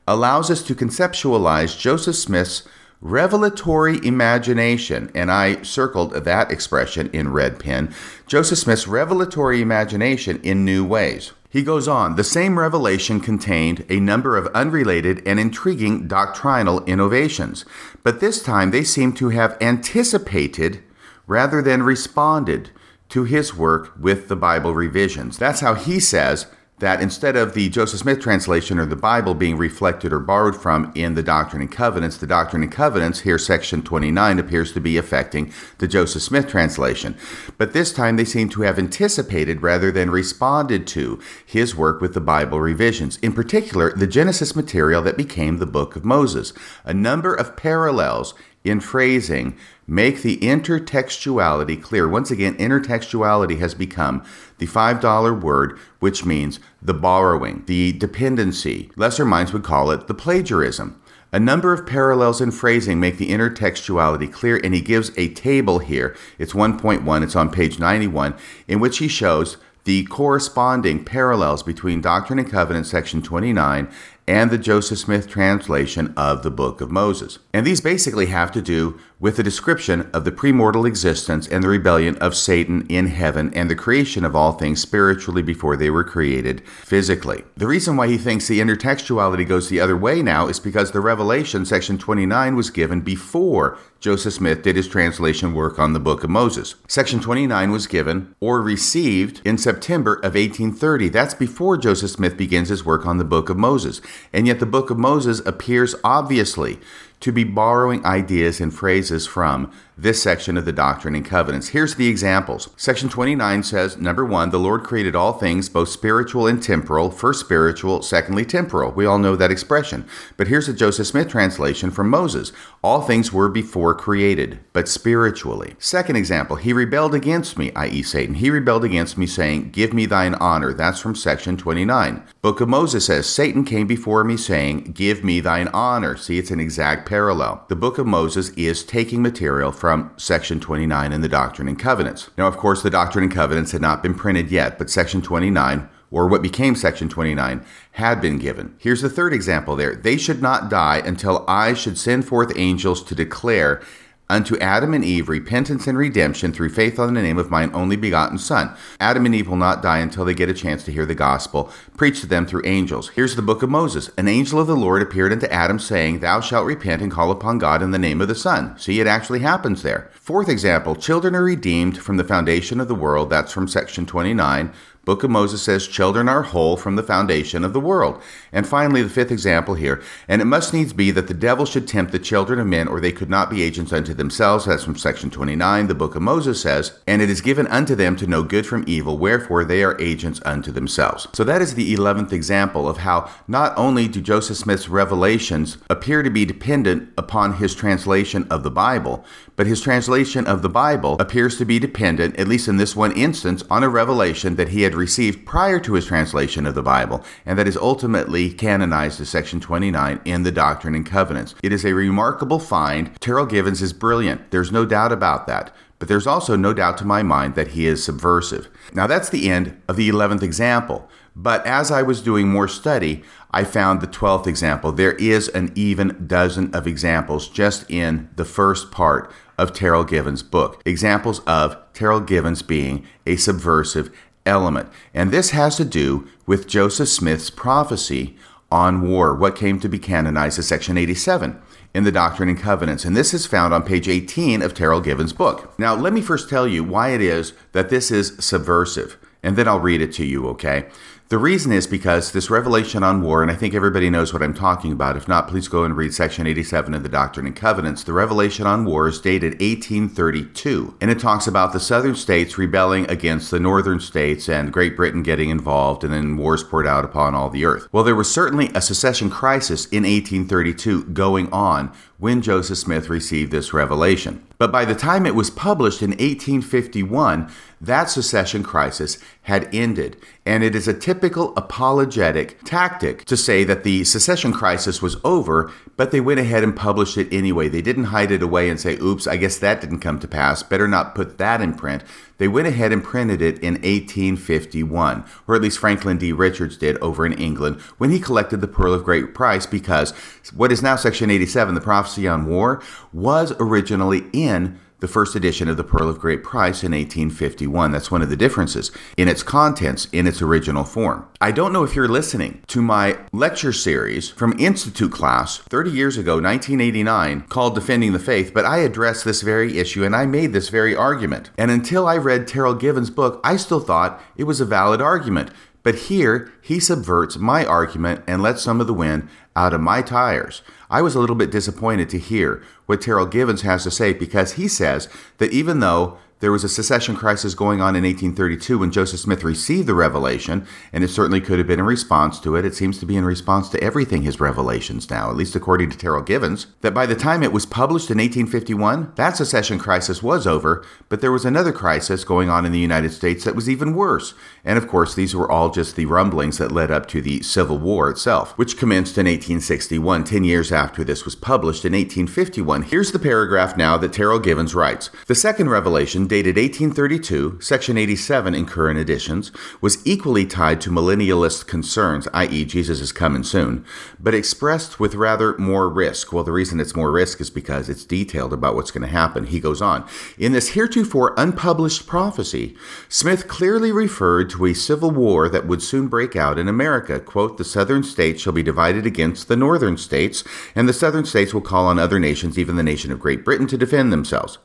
allows 0.07 0.51
us 0.51 0.61
to 0.63 0.75
conceptualize 0.75 1.79
Joseph 1.79 2.15
Smith's 2.15 2.63
revelatory 3.01 3.99
imagination, 4.05 5.11
and 5.13 5.31
I 5.31 5.61
circled 5.61 6.13
that 6.13 6.51
expression 6.51 7.09
in 7.13 7.31
red 7.31 7.59
pen, 7.59 7.93
Joseph 8.25 8.59
Smith's 8.59 8.87
revelatory 8.87 9.61
imagination 9.61 10.39
in 10.41 10.65
new 10.65 10.83
ways. 10.83 11.31
He 11.49 11.63
goes 11.63 11.87
on, 11.87 12.15
the 12.15 12.23
same 12.23 12.59
revelation 12.59 13.19
contained 13.19 13.85
a 13.89 13.99
number 13.99 14.35
of 14.35 14.47
unrelated 14.47 15.25
and 15.25 15.39
intriguing 15.39 16.07
doctrinal 16.07 16.83
innovations, 16.85 17.63
but 18.03 18.19
this 18.19 18.43
time 18.43 18.71
they 18.71 18.83
seem 18.83 19.13
to 19.13 19.29
have 19.29 19.57
anticipated 19.61 20.83
rather 21.27 21.61
than 21.61 21.83
responded 21.83 22.71
to 23.09 23.23
his 23.23 23.55
work 23.55 23.93
with 23.99 24.27
the 24.27 24.35
Bible 24.35 24.73
revisions. 24.73 25.37
That's 25.37 25.61
how 25.61 25.75
he 25.75 25.99
says 25.99 26.47
that 26.79 27.01
instead 27.01 27.37
of 27.37 27.53
the 27.53 27.69
Joseph 27.69 28.01
Smith 28.01 28.19
translation 28.19 28.77
or 28.77 28.85
the 28.85 28.97
Bible 28.97 29.33
being 29.33 29.57
reflected 29.57 30.11
or 30.11 30.19
borrowed 30.19 30.61
from 30.61 30.91
in 30.93 31.15
the 31.15 31.23
Doctrine 31.23 31.61
and 31.61 31.71
Covenants, 31.71 32.17
the 32.17 32.27
Doctrine 32.27 32.63
and 32.63 32.71
Covenants, 32.71 33.21
here 33.21 33.37
section 33.37 33.81
29, 33.81 34.39
appears 34.39 34.73
to 34.73 34.81
be 34.81 34.97
affecting 34.97 35.53
the 35.77 35.87
Joseph 35.87 36.23
Smith 36.23 36.49
translation. 36.49 37.15
But 37.57 37.71
this 37.71 37.93
time 37.93 38.17
they 38.17 38.25
seem 38.25 38.49
to 38.49 38.63
have 38.63 38.77
anticipated 38.77 39.61
rather 39.61 39.89
than 39.89 40.09
responded 40.09 40.85
to 40.87 41.21
his 41.45 41.75
work 41.75 42.01
with 42.01 42.13
the 42.13 42.21
Bible 42.21 42.59
revisions, 42.59 43.17
in 43.17 43.31
particular, 43.31 43.93
the 43.93 44.07
Genesis 44.07 44.53
material 44.53 45.01
that 45.03 45.15
became 45.15 45.57
the 45.57 45.65
Book 45.65 45.95
of 45.95 46.03
Moses. 46.03 46.51
A 46.83 46.93
number 46.93 47.33
of 47.33 47.55
parallels 47.55 48.33
in 48.65 48.79
phrasing 48.79 49.55
make 49.87 50.23
the 50.23 50.37
intertextuality 50.37 51.81
clear. 51.81 52.07
Once 52.07 52.31
again, 52.31 52.57
intertextuality 52.57 53.59
has 53.59 53.75
become 53.75 54.23
the 54.57 54.67
$5 54.67 55.41
word, 55.41 55.77
which 55.99 56.25
means 56.25 56.59
the 56.81 56.93
borrowing, 56.93 57.63
the 57.65 57.93
dependency. 57.93 58.91
Lesser 58.95 59.25
minds 59.25 59.53
would 59.53 59.63
call 59.63 59.91
it 59.91 60.07
the 60.07 60.13
plagiarism. 60.13 61.01
A 61.31 61.39
number 61.39 61.73
of 61.73 61.85
parallels 61.85 62.39
in 62.39 62.51
phrasing 62.51 62.99
make 62.99 63.17
the 63.17 63.29
intertextuality 63.29 64.31
clear, 64.31 64.59
and 64.63 64.73
he 64.73 64.79
gives 64.79 65.11
a 65.17 65.33
table 65.33 65.79
here. 65.79 66.15
It's 66.39 66.53
1.1, 66.53 67.23
it's 67.23 67.35
on 67.35 67.51
page 67.51 67.77
91, 67.77 68.35
in 68.67 68.79
which 68.79 68.99
he 68.99 69.09
shows 69.09 69.57
the 69.83 70.05
corresponding 70.05 71.03
parallels 71.03 71.61
between 71.61 72.01
Doctrine 72.01 72.39
and 72.39 72.49
Covenants, 72.49 72.89
section 72.89 73.21
29, 73.21 73.87
and 74.27 74.49
the 74.49 74.57
Joseph 74.57 74.97
Smith 74.97 75.27
translation 75.27 76.13
of 76.17 76.41
the 76.41 76.49
Book 76.49 76.81
of 76.81 76.89
Moses. 76.89 77.37
And 77.53 77.67
these 77.67 77.81
basically 77.81 78.27
have 78.27 78.51
to 78.53 78.61
do 78.61 78.99
with 79.19 79.37
the 79.37 79.43
description 79.43 80.09
of 80.13 80.25
the 80.25 80.31
premortal 80.31 80.87
existence 80.87 81.47
and 81.47 81.63
the 81.63 81.67
rebellion 81.67 82.17
of 82.17 82.35
Satan 82.35 82.85
in 82.89 83.07
heaven 83.07 83.53
and 83.53 83.69
the 83.69 83.75
creation 83.75 84.25
of 84.25 84.35
all 84.35 84.51
things 84.51 84.81
spiritually 84.81 85.41
before 85.41 85.77
they 85.77 85.89
were 85.89 86.03
created 86.03 86.67
physically. 86.67 87.43
The 87.55 87.67
reason 87.67 87.95
why 87.95 88.07
he 88.07 88.17
thinks 88.17 88.47
the 88.47 88.59
intertextuality 88.59 89.47
goes 89.47 89.69
the 89.69 89.79
other 89.79 89.97
way 89.97 90.21
now 90.21 90.47
is 90.47 90.59
because 90.59 90.91
the 90.91 91.01
Revelation, 91.01 91.65
section 91.65 91.97
29, 91.97 92.55
was 92.55 92.69
given 92.69 93.01
before 93.01 93.77
Joseph 93.99 94.33
Smith 94.33 94.61
did 94.61 94.75
his 94.75 94.87
translation 94.87 95.53
work 95.53 95.79
on 95.79 95.93
the 95.93 95.99
Book 95.99 96.23
of 96.23 96.29
Moses. 96.29 96.75
Section 96.87 97.19
29 97.19 97.71
was 97.71 97.87
given 97.87 98.35
or 98.39 98.61
received 98.61 99.41
in 99.43 99.57
September 99.57 100.15
of 100.15 100.35
1830. 100.35 101.09
That's 101.09 101.33
before 101.33 101.75
Joseph 101.77 102.11
Smith 102.11 102.37
begins 102.37 102.69
his 102.69 102.85
work 102.85 103.07
on 103.07 103.17
the 103.17 103.23
Book 103.23 103.49
of 103.49 103.57
Moses. 103.57 104.01
And 104.31 104.45
yet 104.45 104.59
the 104.59 104.67
Book 104.67 104.91
of 104.91 104.99
Moses 104.99 105.39
appears 105.39 105.95
obviously 106.03 106.79
to 107.19 107.31
be 107.31 107.43
borrowing 107.43 108.05
ideas 108.05 108.59
and 108.59 108.73
phrases 108.73 109.25
from 109.25 109.71
this 109.97 110.21
section 110.21 110.57
of 110.57 110.65
the 110.65 110.73
Doctrine 110.73 111.15
and 111.15 111.25
Covenants. 111.25 111.69
Here's 111.69 111.95
the 111.95 112.07
examples. 112.07 112.69
Section 112.75 113.07
29 113.07 113.63
says, 113.63 113.97
number 113.97 114.25
one, 114.25 114.49
the 114.49 114.59
Lord 114.59 114.83
created 114.83 115.15
all 115.15 115.33
things, 115.33 115.69
both 115.69 115.87
spiritual 115.87 116.47
and 116.47 116.61
temporal. 116.61 117.09
First 117.11 117.39
spiritual, 117.39 118.01
secondly 118.01 118.43
temporal. 118.43 118.91
We 118.91 119.05
all 119.05 119.17
know 119.17 119.37
that 119.37 119.51
expression. 119.51 120.05
But 120.35 120.47
here's 120.47 120.67
a 120.67 120.73
Joseph 120.73 121.07
Smith 121.07 121.29
translation 121.29 121.91
from 121.91 122.09
Moses. 122.09 122.51
All 122.83 123.01
things 123.01 123.31
were 123.31 123.47
before 123.47 123.95
created, 123.95 124.59
but 124.73 124.89
spiritually. 124.89 125.75
Second 125.79 126.17
example, 126.17 126.57
he 126.57 126.73
rebelled 126.73 127.15
against 127.15 127.57
me, 127.57 127.71
i.e., 127.75 128.03
Satan. 128.03 128.35
He 128.35 128.49
rebelled 128.49 128.83
against 128.83 129.17
me, 129.17 129.25
saying, 129.25 129.71
Give 129.71 129.93
me 129.93 130.05
thine 130.05 130.35
honor. 130.35 130.73
That's 130.73 130.99
from 130.99 131.15
section 131.15 131.55
29. 131.55 132.21
Book 132.41 132.59
of 132.59 132.67
Moses 132.67 133.05
says, 133.05 133.27
Satan 133.27 133.63
came 133.63 133.87
before 133.87 134.23
me, 134.25 134.35
saying, 134.35 134.91
Give 134.91 135.23
me 135.23 135.39
thine 135.39 135.69
honor. 135.69 136.17
See, 136.17 136.37
it's 136.37 136.51
an 136.51 136.59
exact 136.59 137.07
parallel. 137.07 137.65
The 137.69 137.75
book 137.75 137.97
of 137.97 138.05
Moses 138.05 138.49
is 138.49 138.83
taking 138.83 139.21
material 139.21 139.71
from 139.71 139.84
section 140.17 140.59
29 140.59 141.11
in 141.11 141.21
the 141.21 141.27
Doctrine 141.27 141.67
and 141.67 141.79
Covenants. 141.79 142.29
Now, 142.37 142.47
of 142.47 142.57
course, 142.57 142.81
the 142.81 142.89
Doctrine 142.89 143.23
and 143.23 143.33
Covenants 143.33 143.71
had 143.71 143.81
not 143.81 144.03
been 144.03 144.15
printed 144.15 144.51
yet, 144.51 144.77
but 144.77 144.89
section 144.89 145.21
29 145.21 145.89
or 146.11 146.27
what 146.27 146.41
became 146.41 146.75
Section 146.75 147.09
29, 147.09 147.65
had 147.91 148.21
been 148.21 148.37
given. 148.37 148.75
Here's 148.77 149.01
the 149.01 149.09
third 149.09 149.33
example 149.33 149.75
there. 149.75 149.95
They 149.95 150.17
should 150.17 150.41
not 150.41 150.69
die 150.69 150.99
until 150.99 151.43
I 151.47 151.73
should 151.73 151.97
send 151.97 152.25
forth 152.25 152.53
angels 152.55 153.03
to 153.03 153.15
declare 153.15 153.81
unto 154.29 154.57
Adam 154.57 154.93
and 154.93 155.05
Eve 155.05 155.29
repentance 155.29 155.87
and 155.87 155.97
redemption 155.97 156.51
through 156.51 156.69
faith 156.69 156.99
on 156.99 157.13
the 157.13 157.21
name 157.21 157.37
of 157.37 157.51
mine 157.51 157.71
only 157.73 157.95
begotten 157.95 158.37
Son. 158.37 158.75
Adam 158.99 159.25
and 159.25 159.35
Eve 159.35 159.47
will 159.47 159.55
not 159.55 159.81
die 159.81 159.99
until 159.99 160.25
they 160.25 160.33
get 160.33 160.49
a 160.49 160.53
chance 160.53 160.83
to 160.83 160.91
hear 160.91 161.05
the 161.05 161.15
gospel 161.15 161.71
preached 161.97 162.21
to 162.21 162.27
them 162.27 162.45
through 162.45 162.65
angels. 162.65 163.09
Here's 163.09 163.35
the 163.35 163.41
book 163.41 163.63
of 163.63 163.69
Moses. 163.69 164.09
An 164.17 164.27
angel 164.27 164.59
of 164.59 164.67
the 164.67 164.75
Lord 164.75 165.01
appeared 165.01 165.31
unto 165.31 165.47
Adam, 165.47 165.79
saying, 165.79 166.19
Thou 166.19 166.41
shalt 166.41 166.65
repent 166.65 167.01
and 167.01 167.11
call 167.11 167.31
upon 167.31 167.57
God 167.57 167.81
in 167.81 167.91
the 167.91 167.99
name 167.99 168.21
of 168.21 168.27
the 168.27 168.35
Son. 168.35 168.77
See, 168.77 168.99
it 168.99 169.07
actually 169.07 169.39
happens 169.39 169.83
there. 169.83 170.09
Fourth 170.13 170.49
example 170.49 170.95
children 170.95 171.35
are 171.35 171.43
redeemed 171.43 171.97
from 171.97 172.17
the 172.17 172.23
foundation 172.23 172.79
of 172.79 172.87
the 172.87 172.95
world. 172.95 173.29
That's 173.29 173.51
from 173.51 173.67
section 173.67 174.05
29. 174.05 174.73
Book 175.05 175.23
of 175.23 175.29
Moses 175.29 175.61
says, 175.61 175.87
Children 175.87 176.27
are 176.27 176.41
whole 176.41 176.77
from 176.77 176.95
the 176.95 177.03
foundation 177.03 177.63
of 177.63 177.73
the 177.73 177.79
world. 177.79 178.19
And 178.55 178.65
finally, 178.65 179.03
the 179.03 179.09
fifth 179.09 179.31
example 179.31 179.75
here, 179.75 180.01
and 180.29 180.41
it 180.41 180.45
must 180.45 180.73
needs 180.73 180.93
be 180.93 181.11
that 181.11 181.27
the 181.27 181.33
devil 181.33 181.65
should 181.65 181.89
tempt 181.89 182.13
the 182.13 182.19
children 182.19 182.57
of 182.57 182.65
men, 182.65 182.87
or 182.87 183.01
they 183.01 183.11
could 183.11 183.29
not 183.29 183.49
be 183.49 183.61
agents 183.61 183.91
unto 183.91 184.13
themselves. 184.13 184.63
That's 184.63 184.85
from 184.85 184.95
section 184.95 185.29
29. 185.29 185.87
The 185.87 185.93
book 185.93 186.15
of 186.15 186.21
Moses 186.21 186.61
says, 186.61 186.97
And 187.05 187.21
it 187.21 187.29
is 187.29 187.41
given 187.41 187.67
unto 187.67 187.95
them 187.95 188.15
to 188.15 188.27
know 188.27 188.43
good 188.43 188.65
from 188.65 188.85
evil, 188.87 189.17
wherefore 189.17 189.65
they 189.65 189.83
are 189.83 189.99
agents 189.99 190.39
unto 190.45 190.71
themselves. 190.71 191.27
So 191.33 191.43
that 191.43 191.61
is 191.61 191.75
the 191.75 191.93
11th 191.93 192.31
example 192.31 192.87
of 192.87 192.99
how 192.99 193.29
not 193.45 193.77
only 193.77 194.07
do 194.07 194.21
Joseph 194.21 194.55
Smith's 194.55 194.87
revelations 194.87 195.77
appear 195.89 196.23
to 196.23 196.29
be 196.29 196.45
dependent 196.45 197.09
upon 197.17 197.55
his 197.55 197.75
translation 197.75 198.47
of 198.49 198.63
the 198.63 198.71
Bible, 198.71 199.25
but 199.57 199.67
his 199.67 199.81
translation 199.81 200.47
of 200.47 200.61
the 200.61 200.69
Bible 200.69 201.17
appears 201.19 201.57
to 201.57 201.65
be 201.65 201.77
dependent, 201.77 202.37
at 202.37 202.47
least 202.47 202.69
in 202.69 202.77
this 202.77 202.95
one 202.95 203.11
instance, 203.17 203.63
on 203.69 203.83
a 203.83 203.89
revelation 203.89 204.55
that 204.55 204.69
he 204.69 204.83
had 204.83 204.95
received 204.95 205.45
prior 205.45 205.79
to 205.79 205.93
his 205.93 206.05
translation 206.05 206.65
of 206.65 206.75
the 206.75 206.81
Bible, 206.81 207.21
and 207.45 207.59
that 207.59 207.67
is 207.67 207.75
ultimately 207.75 208.44
canonized 208.51 209.21
as 209.21 209.29
section 209.29 209.59
29 209.59 210.21
in 210.25 210.43
the 210.43 210.51
Doctrine 210.51 210.95
and 210.95 211.05
Covenants. 211.05 211.55
It 211.63 211.73
is 211.73 211.85
a 211.85 211.93
remarkable 211.93 212.59
find. 212.59 213.13
Terryl 213.19 213.49
Givens 213.49 213.81
is 213.81 213.93
brilliant. 213.93 214.51
There's 214.51 214.71
no 214.71 214.85
doubt 214.85 215.11
about 215.11 215.47
that. 215.47 215.73
But 215.97 216.09
there's 216.09 216.27
also 216.27 216.55
no 216.55 216.73
doubt 216.73 216.97
to 216.99 217.05
my 217.05 217.23
mind 217.23 217.55
that 217.55 217.69
he 217.69 217.87
is 217.87 218.03
subversive. 218.03 218.67
Now, 218.93 219.07
that's 219.07 219.29
the 219.29 219.49
end 219.49 219.81
of 219.87 219.95
the 219.95 220.09
11th 220.09 220.43
example. 220.43 221.09
But 221.35 221.65
as 221.65 221.91
I 221.91 222.01
was 222.01 222.21
doing 222.21 222.47
more 222.49 222.67
study, 222.67 223.23
I 223.51 223.63
found 223.63 224.01
the 224.01 224.07
12th 224.07 224.47
example. 224.47 224.91
There 224.91 225.13
is 225.13 225.47
an 225.49 225.71
even 225.75 226.25
dozen 226.27 226.73
of 226.75 226.87
examples 226.87 227.47
just 227.47 227.89
in 227.89 228.29
the 228.35 228.45
first 228.45 228.91
part 228.91 229.31
of 229.57 229.71
Terryl 229.71 230.07
Givens' 230.07 230.43
book. 230.43 230.81
Examples 230.85 231.39
of 231.41 231.77
Terryl 231.93 232.25
Givens 232.25 232.61
being 232.61 233.05
a 233.25 233.37
subversive 233.37 234.11
element. 234.45 234.89
And 235.13 235.31
this 235.31 235.51
has 235.51 235.75
to 235.77 235.85
do 235.85 236.27
with 236.45 236.67
Joseph 236.67 237.09
Smith's 237.09 237.49
prophecy 237.49 238.35
on 238.71 239.07
war, 239.07 239.33
what 239.33 239.55
came 239.55 239.79
to 239.79 239.89
be 239.89 239.99
canonized 239.99 240.59
as 240.59 240.67
Section 240.67 240.97
87 240.97 241.61
in 241.93 242.03
the 242.03 242.11
Doctrine 242.11 242.49
and 242.49 242.59
Covenants. 242.59 243.05
And 243.05 243.15
this 243.15 243.33
is 243.33 243.45
found 243.45 243.73
on 243.73 243.83
page 243.83 244.09
18 244.09 244.61
of 244.61 244.73
Terryl 244.73 245.03
Givens' 245.03 245.33
book. 245.33 245.77
Now, 245.79 245.95
let 245.95 246.13
me 246.13 246.21
first 246.21 246.49
tell 246.49 246.67
you 246.67 246.83
why 246.83 247.09
it 247.09 247.21
is 247.21 247.53
that 247.71 247.89
this 247.89 248.11
is 248.11 248.35
subversive, 248.39 249.17
and 249.41 249.55
then 249.55 249.67
I'll 249.67 249.79
read 249.79 250.01
it 250.01 250.11
to 250.13 250.25
you, 250.25 250.47
okay? 250.49 250.87
The 251.27 251.39
reason 251.39 251.71
is 251.71 251.87
because 251.87 252.31
this 252.31 252.51
revelation 252.51 253.01
on 253.01 253.23
war, 253.23 253.41
and 253.41 253.49
I 253.49 253.55
think 253.55 253.73
everybody 253.73 254.11
knows 254.11 254.31
what 254.31 254.43
I'm 254.43 254.53
talking 254.53 254.91
about. 254.91 255.17
If 255.17 255.27
not, 255.27 255.47
please 255.47 255.67
go 255.67 255.83
and 255.83 255.97
read 255.97 256.13
section 256.13 256.45
87 256.45 256.93
of 256.93 257.01
the 257.01 257.09
Doctrine 257.09 257.47
and 257.47 257.55
Covenants. 257.55 258.03
The 258.03 258.13
revelation 258.13 258.67
on 258.67 258.85
war 258.85 259.07
is 259.07 259.19
dated 259.19 259.53
1832, 259.53 260.97
and 261.01 261.09
it 261.09 261.17
talks 261.19 261.47
about 261.47 261.73
the 261.73 261.79
southern 261.79 262.13
states 262.13 262.59
rebelling 262.59 263.09
against 263.09 263.49
the 263.49 263.59
northern 263.59 263.99
states 263.99 264.47
and 264.47 264.71
Great 264.71 264.95
Britain 264.95 265.23
getting 265.23 265.49
involved, 265.49 266.03
and 266.03 266.13
then 266.13 266.37
wars 266.37 266.63
poured 266.63 266.85
out 266.85 267.03
upon 267.03 267.33
all 267.33 267.49
the 267.49 267.65
earth. 267.65 267.87
Well, 267.91 268.03
there 268.03 268.13
was 268.13 268.31
certainly 268.31 268.69
a 268.75 268.81
secession 268.81 269.31
crisis 269.31 269.87
in 269.87 270.03
1832 270.03 271.05
going 271.05 271.51
on 271.51 271.91
when 272.17 272.41
Joseph 272.41 272.77
Smith 272.77 273.09
received 273.09 273.51
this 273.51 273.73
revelation. 273.73 274.45
But 274.57 274.71
by 274.71 274.85
the 274.85 274.95
time 274.95 275.25
it 275.25 275.35
was 275.35 275.49
published 275.49 276.01
in 276.01 276.11
1851, 276.11 277.51
that 277.81 278.09
secession 278.09 278.63
crisis 278.63 279.17
had 279.43 279.69
ended, 279.73 280.17
and 280.45 280.63
it 280.63 280.75
is 280.75 280.87
a 280.87 280.93
typical 280.93 281.53
apologetic 281.57 282.63
tactic 282.63 283.25
to 283.25 283.35
say 283.35 283.63
that 283.65 283.83
the 283.83 284.05
secession 284.05 284.53
crisis 284.53 285.01
was 285.01 285.17
over, 285.25 285.71
but 285.97 286.11
they 286.11 286.21
went 286.21 286.39
ahead 286.39 286.63
and 286.63 286.75
published 286.75 287.17
it 287.17 287.31
anyway. 287.33 287.67
They 287.67 287.81
didn't 287.81 288.05
hide 288.05 288.31
it 288.31 288.41
away 288.41 288.69
and 288.69 288.79
say, 288.79 288.97
oops, 288.97 289.27
I 289.27 289.35
guess 289.35 289.57
that 289.59 289.81
didn't 289.81 289.99
come 289.99 290.19
to 290.19 290.27
pass, 290.27 290.63
better 290.63 290.87
not 290.87 291.15
put 291.15 291.37
that 291.37 291.61
in 291.61 291.73
print. 291.73 292.03
They 292.37 292.47
went 292.47 292.67
ahead 292.67 292.91
and 292.91 293.03
printed 293.03 293.41
it 293.41 293.59
in 293.59 293.75
1851, 293.75 295.23
or 295.47 295.55
at 295.55 295.61
least 295.61 295.79
Franklin 295.79 296.17
D. 296.17 296.31
Richards 296.31 296.77
did 296.77 296.97
over 296.97 297.25
in 297.25 297.33
England 297.33 297.79
when 297.97 298.11
he 298.11 298.19
collected 298.19 298.61
the 298.61 298.67
Pearl 298.67 298.93
of 298.93 299.03
Great 299.03 299.33
Price, 299.33 299.65
because 299.65 300.11
what 300.53 300.71
is 300.71 300.83
now 300.83 300.95
Section 300.95 301.29
87, 301.29 301.75
the 301.75 301.81
Prophecy 301.81 302.27
on 302.27 302.45
War, 302.45 302.81
was 303.13 303.53
originally 303.59 304.25
in 304.33 304.79
the 304.99 305.07
first 305.07 305.35
edition 305.35 305.67
of 305.67 305.77
the 305.77 305.83
Pearl 305.83 306.09
of 306.09 306.19
Great 306.19 306.43
Price 306.43 306.83
in 306.83 306.91
1851. 306.91 307.91
That's 307.91 308.11
one 308.11 308.21
of 308.21 308.29
the 308.29 308.35
differences 308.35 308.91
in 309.17 309.27
its 309.27 309.43
contents 309.43 310.07
in 310.11 310.27
its 310.27 310.41
original 310.41 310.83
form. 310.83 311.27
I 311.41 311.51
don't 311.51 311.73
know 311.73 311.83
if 311.83 311.95
you're 311.95 312.07
listening 312.07 312.61
to 312.67 312.81
my 312.81 313.17
lecture 313.31 313.73
series 313.73 314.29
from 314.29 314.57
Institute 314.59 315.11
class 315.11 315.57
30 315.57 315.91
years 315.91 316.17
ago, 316.17 316.35
1989, 316.35 317.41
called 317.49 317.75
Defending 317.75 318.13
the 318.13 318.19
Faith, 318.19 318.53
but 318.53 318.65
I 318.65 318.77
addressed 318.79 319.25
this 319.25 319.41
very 319.41 319.77
issue 319.77 320.03
and 320.03 320.15
I 320.15 320.25
made 320.25 320.53
this 320.53 320.69
very 320.69 320.95
argument. 320.95 321.51
And 321.57 321.71
until 321.71 322.07
I 322.07 322.17
read 322.17 322.47
Terryl 322.47 322.79
Givens' 322.79 323.09
book, 323.09 323.41
I 323.43 323.57
still 323.57 323.79
thought 323.79 324.21
it 324.35 324.45
was 324.45 324.61
a 324.61 324.65
valid 324.65 325.01
argument. 325.01 325.51
But 325.85 325.95
here, 326.09 326.51
he 326.61 326.79
subverts 326.79 327.37
my 327.37 327.63
argument 327.63 328.23
and 328.25 328.41
lets 328.41 328.63
some 328.63 328.81
of 328.81 328.87
the 328.87 328.93
wind 328.93 329.29
out 329.55 329.71
of 329.71 329.81
my 329.81 330.01
tires. 330.01 330.63
I 330.89 331.03
was 331.03 331.13
a 331.13 331.19
little 331.19 331.35
bit 331.35 331.51
disappointed 331.51 332.09
to 332.09 332.17
hear 332.17 332.63
what 332.87 333.01
Terryl 333.01 333.29
Givens 333.29 333.61
has 333.61 333.83
to 333.83 333.91
say 333.91 334.11
because 334.11 334.53
he 334.53 334.67
says 334.67 335.07
that 335.37 335.53
even 335.53 335.81
though 335.81 336.17
there 336.45 336.51
was 336.51 336.63
a 336.63 336.69
secession 336.69 337.15
crisis 337.15 337.55
going 337.55 337.81
on 337.81 337.95
in 337.95 338.03
1832 338.03 338.77
when 338.77 338.91
Joseph 338.91 339.19
Smith 339.19 339.43
received 339.43 339.87
the 339.87 339.95
revelation, 339.95 340.63
and 340.93 341.03
it 341.03 341.07
certainly 341.07 341.41
could 341.41 341.57
have 341.57 341.65
been 341.65 341.79
in 341.79 341.85
response 341.87 342.39
to 342.41 342.55
it. 342.55 342.63
It 342.63 342.75
seems 342.75 342.99
to 342.99 343.05
be 343.07 343.17
in 343.17 343.25
response 343.25 343.67
to 343.69 343.83
everything 343.83 344.21
his 344.21 344.39
revelations 344.39 345.09
now, 345.09 345.31
at 345.31 345.35
least 345.35 345.55
according 345.55 345.89
to 345.89 345.97
Terryl 345.97 346.23
Givens, 346.23 346.67
that 346.81 346.93
by 346.93 347.07
the 347.07 347.15
time 347.15 347.41
it 347.41 347.51
was 347.51 347.65
published 347.65 348.11
in 348.11 348.19
1851, 348.19 349.13
that 349.15 349.35
secession 349.35 349.79
crisis 349.79 350.21
was 350.21 350.45
over, 350.45 350.85
but 351.09 351.19
there 351.19 351.31
was 351.31 351.45
another 351.45 351.71
crisis 351.71 352.23
going 352.23 352.47
on 352.47 352.63
in 352.63 352.71
the 352.71 352.77
United 352.77 353.11
States 353.11 353.43
that 353.43 353.55
was 353.55 353.67
even 353.67 353.95
worse. 353.95 354.35
And 354.63 354.77
of 354.77 354.87
course, 354.87 355.15
these 355.15 355.35
were 355.35 355.51
all 355.51 355.71
just 355.71 355.95
the 355.95 356.05
rumblings 356.05 356.59
that 356.59 356.71
led 356.71 356.91
up 356.91 357.07
to 357.07 357.23
the 357.23 357.41
Civil 357.41 357.79
War 357.79 358.07
itself, 358.07 358.55
which 358.55 358.77
commenced 358.77 359.17
in 359.17 359.25
1861, 359.25 360.23
10 360.23 360.43
years 360.43 360.71
after 360.71 361.03
this 361.03 361.25
was 361.25 361.33
published 361.33 361.85
in 361.85 361.93
1851. 361.93 362.83
Here's 362.83 363.11
the 363.11 363.17
paragraph 363.17 363.75
now 363.75 363.97
that 363.97 364.11
Terryl 364.11 364.43
Givens 364.43 364.75
writes 364.75 365.09
The 365.25 365.33
second 365.33 365.71
revelation, 365.71 366.27
dated 366.35 366.57
1832, 366.57 367.61
section 367.61 367.97
87 367.97 368.53
in 368.53 368.65
current 368.65 368.99
editions, 368.99 369.53
was 369.79 370.05
equally 370.05 370.45
tied 370.45 370.81
to 370.81 370.89
millennialist 370.89 371.65
concerns, 371.65 372.27
i.e., 372.33 372.65
Jesus 372.65 372.99
is 372.99 373.13
coming 373.13 373.41
soon, 373.41 373.85
but 374.19 374.35
expressed 374.35 374.99
with 374.99 375.15
rather 375.15 375.57
more 375.57 375.87
risk. 375.87 376.33
Well, 376.33 376.43
the 376.43 376.51
reason 376.51 376.81
it's 376.81 376.93
more 376.93 377.09
risk 377.09 377.39
is 377.39 377.49
because 377.49 377.87
it's 377.87 378.03
detailed 378.03 378.51
about 378.51 378.75
what's 378.75 378.91
going 378.91 379.03
to 379.03 379.07
happen. 379.07 379.45
He 379.45 379.61
goes 379.61 379.81
on 379.81 380.05
In 380.37 380.51
this 380.51 380.71
heretofore 380.71 381.33
unpublished 381.37 382.05
prophecy, 382.05 382.75
Smith 383.07 383.47
clearly 383.47 383.93
referred 383.93 384.49
to 384.49 384.65
a 384.65 384.73
civil 384.73 385.11
war 385.11 385.47
that 385.47 385.67
would 385.67 385.81
soon 385.81 386.09
break 386.09 386.35
out 386.35 386.59
in 386.59 386.67
America. 386.67 387.17
Quote, 387.17 387.57
The 387.57 387.63
southern 387.63 388.03
states 388.03 388.41
shall 388.41 388.51
be 388.51 388.61
divided 388.61 389.05
against 389.05 389.47
the 389.47 389.55
northern 389.55 389.95
states, 389.95 390.43
and 390.75 390.89
the 390.89 390.91
southern 390.91 391.23
states 391.23 391.53
will 391.53 391.61
call 391.61 391.85
on 391.85 391.97
other 391.97 392.19
nations, 392.19 392.59
even 392.59 392.75
the 392.75 392.83
nation 392.83 393.09
of 393.13 393.21
Great 393.21 393.45
Britain, 393.45 393.67
to 393.67 393.77
defend 393.77 394.11
themselves. 394.11 394.57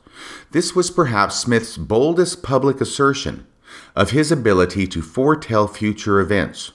This 0.51 0.75
was 0.75 0.91
perhaps 0.91 1.35
Smith's 1.35 1.77
boldest 1.77 2.43
public 2.43 2.81
assertion 2.81 3.47
of 3.95 4.11
his 4.11 4.31
ability 4.31 4.87
to 4.87 5.01
foretell 5.01 5.67
future 5.67 6.19
events, 6.19 6.71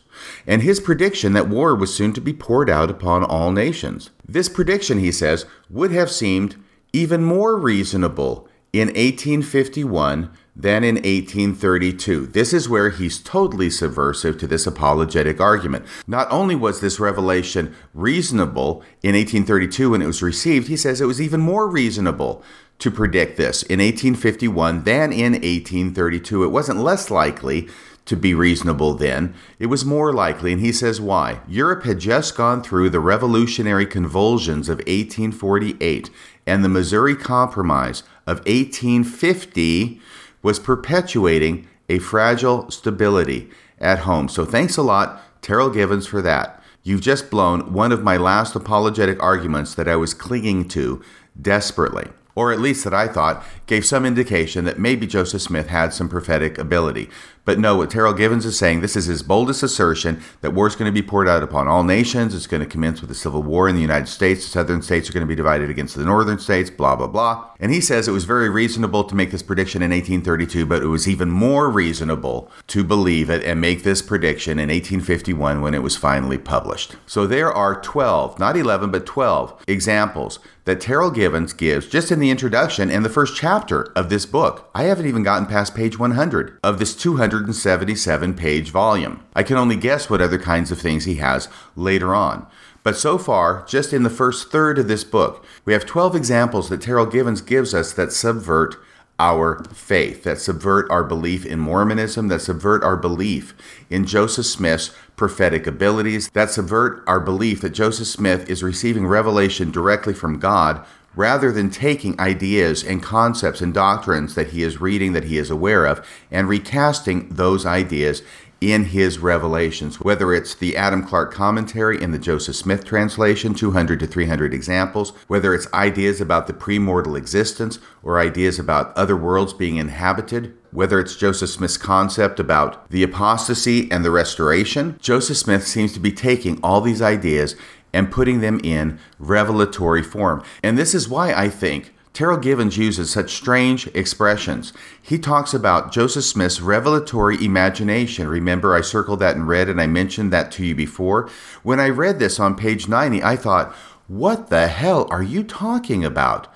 and 0.47 0.63
his 0.63 0.81
prediction 0.81 1.33
that 1.35 1.49
war 1.49 1.75
was 1.75 1.95
soon 1.95 2.13
to 2.15 2.21
be 2.21 2.33
poured 2.33 2.71
out 2.71 2.91
upon 2.91 3.23
all 3.23 3.53
nations. 3.53 4.11
This 4.27 4.49
prediction, 4.49 4.99
he 4.99 5.13
says, 5.13 5.45
would 5.69 5.91
have 5.93 6.11
seemed 6.11 6.57
even 6.93 7.23
more 7.23 7.59
reasonable 7.59 8.49
in 8.73 8.89
1851 8.89 10.31
than 10.55 10.83
in 10.83 10.95
1832. 10.97 12.27
This 12.27 12.55
is 12.55 12.69
where 12.69 12.89
he's 12.89 13.19
totally 13.19 13.69
subversive 13.69 14.39
to 14.39 14.47
this 14.47 14.67
apologetic 14.67 15.39
argument. 15.41 15.85
Not 16.07 16.31
only 16.31 16.55
was 16.55 16.81
this 16.81 16.99
revelation 16.99 17.75
reasonable 17.93 18.83
in 19.03 19.15
1832 19.15 19.91
when 19.91 20.03
it 20.03 20.07
was 20.07 20.23
received, 20.23 20.69
he 20.69 20.77
says 20.77 21.01
it 21.01 21.07
was 21.07 21.21
even 21.21 21.41
more 21.41 21.69
reasonable 21.69 22.43
to 22.79 22.91
predict 22.91 23.37
this 23.37 23.63
in 23.63 23.81
1851 23.81 24.85
than 24.85 25.13
in 25.13 25.33
1832. 25.33 26.45
It 26.45 26.49
wasn't 26.49 26.79
less 26.81 27.11
likely 27.11 27.69
to 28.07 28.17
be 28.17 28.35
reasonable 28.35 28.95
then. 28.95 29.35
It 29.59 29.67
was 29.67 29.85
more 29.85 30.13
likely, 30.13 30.53
and 30.53 30.61
he 30.61 30.73
says 30.73 31.01
why. 31.01 31.41
Europe 31.49 31.85
had 31.85 31.99
just 31.99 32.37
gone 32.37 32.63
through 32.63 32.91
the 32.91 33.01
revolutionary 33.01 33.87
convulsions 33.87 34.69
of 34.69 34.79
1848, 34.79 36.11
and 36.47 36.65
the 36.65 36.69
Missouri 36.69 37.17
Compromise 37.17 38.03
of 38.27 38.39
1850 38.39 40.01
was 40.43 40.61
perpetuating 40.61 41.67
a 41.89 41.99
fragile 41.99 42.71
stability 42.71 43.51
at 43.81 44.01
home. 44.01 44.29
So 44.29 44.45
thanks 44.45 44.77
a 44.77 44.83
lot, 44.83 45.43
Terryl 45.43 45.73
Givens, 45.73 46.07
for 46.07 46.23
that. 46.23 46.63
You've 46.85 47.01
just 47.01 47.31
blown 47.31 47.73
one 47.73 47.91
of 47.91 48.05
my 48.05 48.17
last 48.17 48.55
apologetic 48.55 49.21
arguments 49.21 49.75
that 49.75 49.89
I 49.89 49.97
was 49.97 50.15
clinging 50.15 50.69
to 50.69 51.03
desperately 51.41 52.07
or 52.37 52.53
at 52.53 52.61
least 52.61 52.85
that 52.85 52.95
I 52.95 53.09
thought, 53.09 53.43
gave 53.67 53.85
some 53.85 54.07
indication 54.07 54.65
that 54.67 54.79
maybe 54.79 55.09
Joseph 55.09 55.43
Smith 55.43 55.69
had 55.69 55.93
some 55.93 56.09
prophetic 56.09 56.59
ability. 56.59 57.11
But 57.47 57.61
no, 57.61 57.77
what 57.77 57.91
Terryl 57.91 58.17
Givens 58.17 58.45
is 58.45 58.59
saying, 58.59 58.81
this 58.81 58.97
is 58.97 59.07
his 59.07 59.23
boldest 59.23 59.63
assertion 59.63 60.21
that 60.41 60.51
war 60.51 60.67
is 60.67 60.75
going 60.75 60.93
to 60.93 61.01
be 61.01 61.07
poured 61.07 61.29
out 61.29 61.45
upon 61.45 61.69
all 61.69 61.85
nations. 61.85 62.35
It's 62.35 62.49
going 62.49 62.63
to 62.63 62.69
commence 62.69 63.01
with 63.01 63.11
a 63.11 63.15
civil 63.15 63.41
war 63.41 63.69
in 63.69 63.77
the 63.77 63.81
United 63.81 64.09
States. 64.09 64.45
The 64.45 64.51
southern 64.51 64.83
states 64.83 65.09
are 65.09 65.13
going 65.13 65.23
to 65.23 65.29
be 65.29 65.37
divided 65.37 65.71
against 65.71 65.95
the 65.95 66.05
northern 66.05 66.41
states, 66.41 66.71
blah, 66.71 66.97
blah, 66.97 67.07
blah. 67.07 67.51
And 67.61 67.73
he 67.73 67.81
says 67.81 68.09
it 68.09 68.13
was 68.13 68.25
very 68.25 68.51
reasonable 68.51 69.05
to 69.05 69.15
make 69.15 69.31
this 69.31 69.45
prediction 69.45 69.81
in 69.81 69.93
1832, 69.93 70.67
but 70.67 70.83
it 70.83 70.89
was 70.89 71.09
even 71.09 71.31
more 71.31 71.71
reasonable 71.71 72.51
to 72.67 72.83
believe 72.83 73.31
it 73.31 73.45
and 73.45 73.61
make 73.61 73.85
this 73.85 74.03
prediction 74.03 74.59
in 74.59 74.69
1851 74.69 75.61
when 75.61 75.73
it 75.73 75.85
was 75.85 75.97
finally 75.97 76.39
published. 76.39 76.97
So 77.07 77.29
there 77.29 77.53
are 77.53 77.81
12, 77.81 78.41
not 78.41 78.57
11, 78.57 78.91
but 78.91 79.07
12 79.07 79.65
examples 79.69 80.41
that 80.67 80.81
Terryl 80.81 81.15
Givens 81.15 81.53
gives 81.53 81.87
just 81.87 82.11
in 82.13 82.19
the 82.19 82.31
introduction 82.31 82.91
and 82.91 83.05
the 83.05 83.09
first 83.09 83.37
chapter 83.37 83.91
of 83.97 84.11
this 84.11 84.27
book. 84.27 84.69
I 84.75 84.83
haven't 84.83 85.07
even 85.07 85.23
gotten 85.23 85.47
past 85.47 85.75
page 85.75 85.99
100 85.99 86.59
of 86.63 86.79
this 86.79 86.95
277 86.95 88.35
page 88.35 88.71
volume. 88.71 89.25
I 89.35 89.45
can 89.45 89.57
only 89.57 89.77
guess 89.77 90.11
what 90.11 90.21
other 90.21 90.39
kinds 90.39 90.71
of 90.71 90.79
things 90.79 91.05
he 91.05 91.15
has 91.15 91.49
later 91.77 92.15
on. 92.15 92.47
But 92.83 92.97
so 92.97 93.17
far, 93.17 93.65
just 93.67 93.93
in 93.93 94.03
the 94.03 94.11
first 94.11 94.51
third 94.51 94.79
of 94.79 94.89
this 94.89 95.05
book, 95.05 95.45
we 95.65 95.73
have 95.73 95.87
12 95.87 96.15
examples 96.15 96.69
that 96.69 96.81
Terryl 96.81 97.11
Givens 97.11 97.41
gives 97.41 97.73
us 97.73 97.93
that 97.93 98.13
subvert 98.13 98.77
our 99.19 99.65
faith, 99.73 100.25
that 100.25 100.39
subvert 100.39 100.91
our 100.91 101.05
belief 101.05 101.47
in 101.47 101.59
Mormonism, 101.59 102.29
that 102.29 102.43
subvert 102.43 102.85
our 102.85 102.97
belief 102.97 103.55
in 103.89 104.05
Joseph 104.05 104.47
Smith's 104.47 104.91
prophetic 105.17 105.67
abilities, 105.67 106.29
that 106.31 106.51
subvert 106.51 107.03
our 107.07 107.21
belief 107.21 107.63
that 107.63 107.71
Joseph 107.71 108.09
Smith 108.09 108.49
is 108.51 108.63
receiving 108.63 109.07
revelation 109.07 109.71
directly 109.71 110.13
from 110.13 110.39
God 110.39 110.85
rather 111.15 111.51
than 111.51 111.71
taking 111.71 112.21
ideas 112.21 112.85
and 112.85 113.03
concepts 113.03 113.63
and 113.63 113.73
doctrines 113.73 114.35
that 114.35 114.49
he 114.49 114.63
is 114.63 114.81
reading, 114.81 115.15
that 115.15 115.25
he 115.25 115.39
is 115.39 115.51
aware 115.51 115.87
of, 115.87 116.07
and 116.31 116.47
recasting 116.47 117.27
those 117.31 117.65
ideas 117.65 118.23
in 118.61 118.87
his 118.87 119.19
revelations, 119.19 120.01
whether 120.01 120.33
it's 120.33 120.55
the 120.55 120.77
Adam 120.77 121.07
Clarke 121.07 121.33
commentary 121.33 122.01
in 122.03 122.13
the 122.13 122.19
Joseph 122.19 122.57
Smith 122.57 122.85
translation, 122.85 123.55
200 123.55 124.01
to 124.01 124.07
300 124.07 124.55
examples, 124.55 125.11
whether 125.27 125.55
it's 125.55 125.73
ideas 125.75 126.21
about 126.21 126.47
the 126.47 126.53
premortal 126.53 127.19
existence 127.19 127.79
or 128.03 128.19
ideas 128.19 128.59
about 128.59 128.97
other 128.97 129.17
worlds 129.17 129.53
being 129.53 129.77
inhabited, 129.77 130.57
whether 130.71 130.99
it's 130.99 131.17
Joseph 131.17 131.51
Smith's 131.51 131.77
concept 131.77 132.41
about 132.41 132.89
the 132.91 133.03
apostasy 133.03 133.91
and 133.91 134.05
the 134.05 134.11
restoration. 134.11 134.97
Joseph 135.01 135.37
Smith 135.37 135.67
seems 135.67 135.93
to 135.93 136.01
be 136.01 136.13
taking 136.13 136.59
all 136.63 136.81
these 136.81 137.03
ideas 137.03 137.57
and 137.93 138.11
putting 138.11 138.41
them 138.41 138.61
in 138.63 138.99
revelatory 139.19 140.03
form. 140.03 140.43
And 140.63 140.77
this 140.77 140.95
is 140.95 141.09
why 141.09 141.33
I 141.33 141.49
think 141.49 141.93
Terryl 142.17 142.41
Givens 142.41 142.79
uses 142.79 143.11
such 143.11 143.35
strange 143.35 143.89
expressions. 143.89 144.73
He 145.03 145.19
talks 145.19 145.53
about 145.53 145.93
Joseph 145.93 146.25
Smith's 146.25 146.63
revelatory 146.63 147.37
imagination. 147.45 148.27
Remember, 148.27 148.75
I 148.75 148.81
circled 148.81 149.19
that 149.19 149.37
in 149.37 149.45
red 149.45 149.69
and 149.69 149.79
I 149.79 149.87
mentioned 149.87 150.33
that 150.33 150.51
to 150.53 150.65
you 150.65 150.75
before. 150.75 151.29
When 151.63 151.79
I 151.79 151.91
read 151.91 152.19
this 152.19 152.41
on 152.41 152.57
page 152.57 152.89
90, 152.89 153.23
I 153.23 153.37
thought, 153.37 153.75
what 154.09 154.49
the 154.49 154.69
hell 154.69 155.07
are 155.11 155.23
you 155.23 155.45
talking 155.45 156.07
about? 156.07 156.49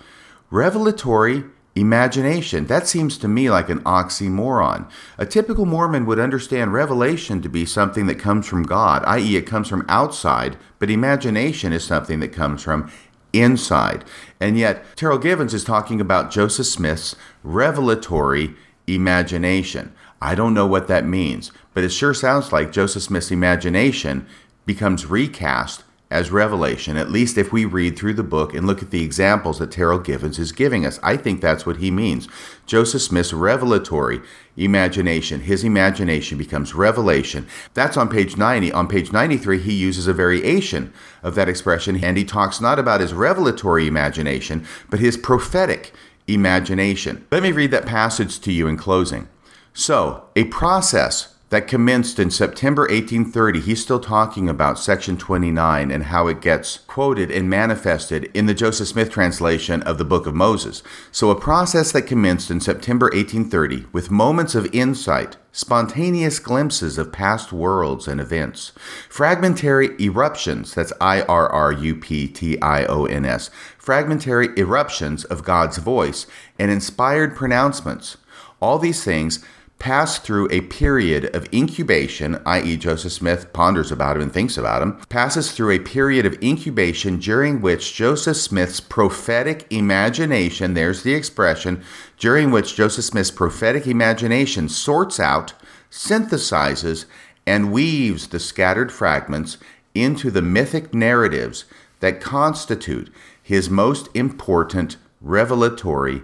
Revelatory 0.51 1.45
imagination. 1.75 2.65
That 2.67 2.87
seems 2.87 3.19
to 3.19 3.29
me 3.29 3.51
like 3.51 3.69
an 3.69 3.81
oxymoron. 3.81 4.91
A 5.19 5.27
typical 5.27 5.67
Mormon 5.67 6.07
would 6.07 6.19
understand 6.19 6.73
revelation 6.73 7.43
to 7.43 7.51
be 7.51 7.67
something 7.67 8.07
that 8.07 8.19
comes 8.19 8.47
from 8.47 8.63
God, 8.63 9.05
i.e., 9.07 9.37
it 9.37 9.47
comes 9.47 9.69
from 9.69 9.85
outside, 9.89 10.57
but 10.79 10.91
imagination 10.91 11.75
is 11.75 11.85
something 11.85 12.21
that 12.21 12.33
comes 12.33 12.63
from 12.63 12.91
inside. 13.33 14.05
And 14.41 14.59
yet, 14.59 14.85
Terryl 14.97 15.21
Givens 15.21 15.55
is 15.55 15.65
talking 15.65 16.01
about 16.01 16.31
Joseph 16.31 16.67
Smith's 16.67 17.17
revelatory 17.43 18.55
imagination. 18.87 19.95
I 20.21 20.35
don't 20.35 20.55
know 20.55 20.67
what 20.67 20.89
that 20.89 21.07
means, 21.07 21.51
but 21.73 21.85
it 21.85 21.91
sure 21.91 22.15
sounds 22.15 22.53
like 22.53 22.73
Joseph 22.73 23.05
Smith's 23.05 23.31
imagination 23.31 24.27
becomes 24.67 25.07
recast 25.07 25.85
as 26.11 26.33
revelation, 26.33 26.97
at 26.97 27.11
least 27.11 27.39
if 27.39 27.53
we 27.53 27.65
read 27.65 27.97
through 27.97 28.15
the 28.15 28.23
book 28.23 28.53
and 28.53 28.67
look 28.67 28.83
at 28.83 28.91
the 28.91 29.05
examples 29.05 29.61
that 29.61 29.71
Terryl 29.71 30.05
Givens 30.05 30.41
is 30.41 30.51
giving 30.51 30.85
us. 30.85 30.99
I 31.03 31.17
think 31.17 31.41
that's 31.41 31.65
what 31.65 31.77
he 31.77 31.91
means. 31.91 32.29
Joseph 32.67 33.03
Smith's 33.03 33.33
revelatory 33.33 34.21
imagination, 34.65 35.41
his 35.41 35.65
imagination 35.65 36.39
becomes 36.39 36.75
revelation. 36.75 37.47
That's 37.75 37.97
on 37.97 38.09
page 38.09 38.37
90. 38.37 38.73
On 38.73 38.87
page 38.87 39.13
93, 39.13 39.59
he 39.59 39.73
uses 39.73 40.07
a 40.07 40.13
variation 40.13 40.93
of 41.23 41.35
that 41.35 41.49
expression, 41.49 42.03
and 42.05 42.17
he 42.17 42.25
talks 42.25 42.61
not 42.61 42.79
about 42.79 43.01
his 43.01 43.15
revelatory 43.15 43.87
imagination, 43.87 44.67
but 44.89 45.01
his 45.01 45.17
prophetic 45.17 45.93
imagination. 46.27 47.27
Let 47.31 47.43
me 47.43 47.53
read 47.53 47.71
that 47.71 47.87
passage 47.87 48.41
to 48.41 48.53
you 48.53 48.69
in 48.69 48.77
closing. 48.77 49.29
So, 49.73 50.25
a 50.37 50.45
process 50.45 51.35
that 51.51 51.67
commenced 51.67 52.19
in 52.19 52.31
September 52.31 52.83
1830. 52.83 53.61
He's 53.61 53.83
still 53.83 53.99
talking 53.99 54.49
about 54.49 54.79
Section 54.79 55.17
29 55.17 55.91
and 55.91 56.05
how 56.05 56.29
it 56.29 56.41
gets 56.41 56.79
quoted 56.87 57.31
and 57.31 57.51
manifested 57.51 58.31
in 58.33 58.47
the 58.47 58.55
Joseph 58.55 58.89
Smith 58.89 59.11
translation 59.11 59.83
of 59.83 59.99
the 59.99 60.05
Book 60.05 60.27
of 60.27 60.35
Moses. 60.35 60.83
So, 61.11 61.29
a 61.31 61.39
process 61.39 61.91
that 61.93 62.03
commenced 62.03 62.51
in 62.51 62.61
September 62.61 63.07
1830 63.07 63.87
with 63.93 64.13
moments 64.13 64.55
of 64.55 64.73
insight, 64.73 65.37
spontaneous 65.51 66.39
glimpses 66.39 66.99
of 66.99 67.13
past 67.13 67.53
worlds 67.53 68.07
and 68.07 68.21
events, 68.21 68.71
fragmentary 69.09 70.01
eruptions 70.01 70.73
that's 70.73 70.93
I 71.01 71.23
R 71.23 71.49
R 71.49 71.73
U 71.73 71.97
P 71.97 72.29
T 72.29 72.61
I 72.63 72.85
O 72.85 73.07
N 73.07 73.25
S, 73.25 73.51
fragmentary 73.77 74.51
eruptions 74.57 75.25
of 75.25 75.43
God's 75.43 75.79
voice, 75.79 76.27
and 76.61 76.71
inspired 76.71 77.35
pronouncements 77.35 78.17
All 78.61 78.79
these 78.79 79.03
things 79.03 79.43
pass 79.81 80.19
through 80.19 80.47
a 80.53 80.61
period 80.61 81.35
of 81.35 81.53
incubation, 81.53 82.41
i.e., 82.45 82.77
Joseph 82.77 83.13
Smith 83.13 83.53
ponders 83.53 83.91
about 83.91 84.15
him 84.15 84.23
and 84.23 84.33
thinks 84.33 84.57
about 84.57 84.83
him, 84.83 85.01
passes 85.09 85.51
through 85.51 85.71
a 85.71 85.81
period 85.81 86.27
of 86.27 86.41
incubation 86.43 87.19
during 87.19 87.61
which 87.61 87.95
Joseph 87.95 88.37
Smith's 88.37 88.79
prophetic 88.79 89.67
imagination, 89.71 90.75
there's 90.75 91.03
the 91.03 91.15
expression, 91.15 91.83
during 92.19 92.51
which 92.51 92.77
Joseph 92.77 93.07
Smith's 93.07 93.31
prophetic 93.31 93.87
imagination 93.87 94.69
sorts 94.69 95.19
out, 95.19 95.55
synthesizes, 95.91 97.07
and 97.47 97.73
weaves 97.73 98.29
the 98.29 98.39
scattered 98.39 98.93
fragments 98.93 99.57
into 99.95 100.31
the 100.31 100.43
mythic 100.43 100.93
narratives 100.93 101.65
that 102.01 102.21
constitute 102.21 103.11
his 103.43 103.71
most 103.71 104.09
important 104.15 104.99
revelatory 105.23 106.23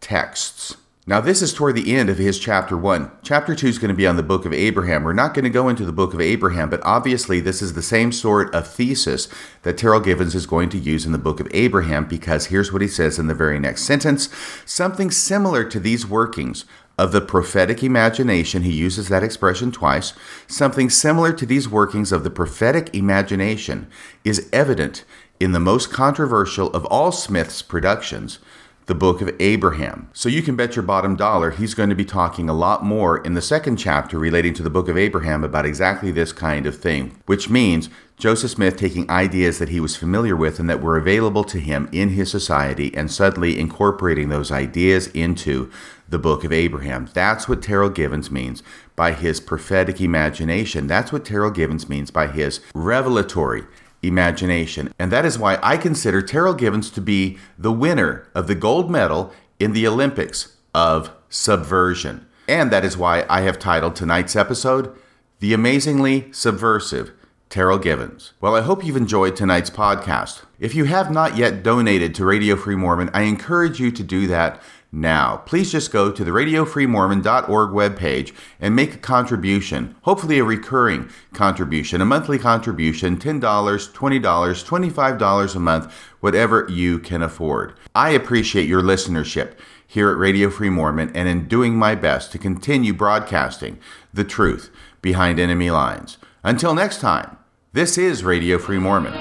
texts. 0.00 0.76
Now, 1.08 1.20
this 1.20 1.40
is 1.40 1.54
toward 1.54 1.76
the 1.76 1.94
end 1.94 2.10
of 2.10 2.18
his 2.18 2.36
chapter 2.36 2.76
one. 2.76 3.12
Chapter 3.22 3.54
two 3.54 3.68
is 3.68 3.78
going 3.78 3.90
to 3.90 3.94
be 3.94 4.08
on 4.08 4.16
the 4.16 4.24
book 4.24 4.44
of 4.44 4.52
Abraham. 4.52 5.04
We're 5.04 5.12
not 5.12 5.34
going 5.34 5.44
to 5.44 5.50
go 5.50 5.68
into 5.68 5.84
the 5.84 5.92
book 5.92 6.12
of 6.12 6.20
Abraham, 6.20 6.68
but 6.68 6.80
obviously, 6.82 7.38
this 7.38 7.62
is 7.62 7.74
the 7.74 7.82
same 7.82 8.10
sort 8.10 8.52
of 8.52 8.66
thesis 8.66 9.28
that 9.62 9.76
Terryl 9.76 10.02
Givens 10.02 10.34
is 10.34 10.46
going 10.46 10.68
to 10.70 10.78
use 10.78 11.06
in 11.06 11.12
the 11.12 11.18
book 11.18 11.38
of 11.38 11.46
Abraham, 11.52 12.06
because 12.06 12.46
here's 12.46 12.72
what 12.72 12.82
he 12.82 12.88
says 12.88 13.20
in 13.20 13.28
the 13.28 13.34
very 13.34 13.60
next 13.60 13.82
sentence 13.82 14.28
something 14.64 15.12
similar 15.12 15.62
to 15.62 15.78
these 15.78 16.08
workings 16.08 16.64
of 16.98 17.12
the 17.12 17.20
prophetic 17.20 17.84
imagination, 17.84 18.62
he 18.62 18.72
uses 18.72 19.08
that 19.08 19.22
expression 19.22 19.70
twice. 19.70 20.12
Something 20.48 20.90
similar 20.90 21.32
to 21.34 21.46
these 21.46 21.68
workings 21.68 22.10
of 22.10 22.24
the 22.24 22.30
prophetic 22.30 22.92
imagination 22.92 23.86
is 24.24 24.48
evident 24.52 25.04
in 25.38 25.52
the 25.52 25.60
most 25.60 25.92
controversial 25.92 26.68
of 26.72 26.84
all 26.86 27.12
Smith's 27.12 27.62
productions 27.62 28.40
the 28.86 28.94
book 28.94 29.20
of 29.20 29.34
Abraham. 29.40 30.08
So 30.12 30.28
you 30.28 30.42
can 30.42 30.54
bet 30.54 30.76
your 30.76 30.84
bottom 30.84 31.16
dollar 31.16 31.50
he's 31.50 31.74
going 31.74 31.88
to 31.88 31.96
be 31.96 32.04
talking 32.04 32.48
a 32.48 32.54
lot 32.54 32.84
more 32.84 33.18
in 33.18 33.34
the 33.34 33.42
second 33.42 33.76
chapter 33.76 34.18
relating 34.18 34.54
to 34.54 34.62
the 34.62 34.70
book 34.70 34.88
of 34.88 34.96
Abraham 34.96 35.42
about 35.42 35.66
exactly 35.66 36.12
this 36.12 36.32
kind 36.32 36.66
of 36.66 36.78
thing, 36.78 37.18
which 37.26 37.50
means 37.50 37.88
Joseph 38.16 38.52
Smith 38.52 38.76
taking 38.76 39.10
ideas 39.10 39.58
that 39.58 39.68
he 39.68 39.80
was 39.80 39.96
familiar 39.96 40.36
with 40.36 40.58
and 40.58 40.70
that 40.70 40.80
were 40.80 40.96
available 40.96 41.44
to 41.44 41.58
him 41.58 41.88
in 41.92 42.10
his 42.10 42.30
society 42.30 42.94
and 42.94 43.10
suddenly 43.10 43.58
incorporating 43.58 44.28
those 44.28 44.52
ideas 44.52 45.08
into 45.08 45.70
the 46.08 46.18
book 46.18 46.44
of 46.44 46.52
Abraham. 46.52 47.10
That's 47.12 47.48
what 47.48 47.60
Terryl 47.60 47.92
Givens 47.92 48.30
means 48.30 48.62
by 48.94 49.12
his 49.12 49.40
prophetic 49.40 50.00
imagination. 50.00 50.86
That's 50.86 51.12
what 51.12 51.24
Terryl 51.24 51.54
Givens 51.54 51.88
means 51.88 52.10
by 52.10 52.28
his 52.28 52.60
revelatory 52.74 53.64
imagination. 54.08 54.92
And 54.98 55.12
that 55.12 55.24
is 55.24 55.38
why 55.38 55.58
I 55.62 55.76
consider 55.76 56.22
Terryl 56.22 56.56
Givens 56.56 56.90
to 56.90 57.00
be 57.00 57.38
the 57.58 57.72
winner 57.72 58.28
of 58.34 58.46
the 58.46 58.54
gold 58.54 58.90
medal 58.90 59.32
in 59.58 59.72
the 59.72 59.86
Olympics 59.86 60.56
of 60.74 61.10
subversion. 61.28 62.26
And 62.48 62.70
that 62.70 62.84
is 62.84 62.96
why 62.96 63.24
I 63.28 63.40
have 63.42 63.58
titled 63.58 63.96
tonight's 63.96 64.36
episode, 64.36 64.96
The 65.40 65.52
Amazingly 65.52 66.30
Subversive 66.32 67.12
Terryl 67.50 67.80
Givens. 67.80 68.32
Well, 68.40 68.54
I 68.54 68.60
hope 68.60 68.84
you've 68.84 68.96
enjoyed 68.96 69.36
tonight's 69.36 69.70
podcast. 69.70 70.44
If 70.58 70.74
you 70.74 70.84
have 70.84 71.10
not 71.10 71.36
yet 71.36 71.62
donated 71.62 72.14
to 72.16 72.24
Radio 72.24 72.56
Free 72.56 72.76
Mormon, 72.76 73.10
I 73.12 73.22
encourage 73.22 73.78
you 73.80 73.90
to 73.92 74.02
do 74.02 74.26
that 74.26 74.60
now. 74.96 75.36
Please 75.46 75.70
just 75.70 75.92
go 75.92 76.10
to 76.10 76.24
the 76.24 76.30
radiofreemormon.org 76.30 77.70
webpage 77.70 78.32
and 78.58 78.74
make 78.74 78.94
a 78.94 78.98
contribution, 78.98 79.94
hopefully 80.02 80.38
a 80.38 80.44
recurring 80.44 81.08
contribution, 81.34 82.00
a 82.00 82.04
monthly 82.04 82.38
contribution, 82.38 83.16
$10, 83.16 83.40
$20, 83.40 84.20
$25 84.22 85.54
a 85.54 85.60
month, 85.60 85.92
whatever 86.20 86.66
you 86.70 86.98
can 86.98 87.22
afford. 87.22 87.74
I 87.94 88.10
appreciate 88.10 88.68
your 88.68 88.82
listenership 88.82 89.52
here 89.86 90.10
at 90.10 90.18
Radio 90.18 90.50
Free 90.50 90.70
Mormon 90.70 91.14
and 91.14 91.28
in 91.28 91.46
doing 91.46 91.76
my 91.76 91.94
best 91.94 92.32
to 92.32 92.38
continue 92.38 92.92
broadcasting 92.92 93.78
the 94.12 94.24
truth 94.24 94.70
behind 95.02 95.38
enemy 95.38 95.70
lines. 95.70 96.18
Until 96.42 96.74
next 96.74 97.00
time, 97.00 97.36
this 97.72 97.98
is 97.98 98.24
Radio 98.24 98.58
Free 98.58 98.78
Mormon, 98.78 99.12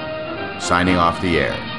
signing 0.61 0.95
off 0.95 1.21
the 1.21 1.37
air. 1.37 1.74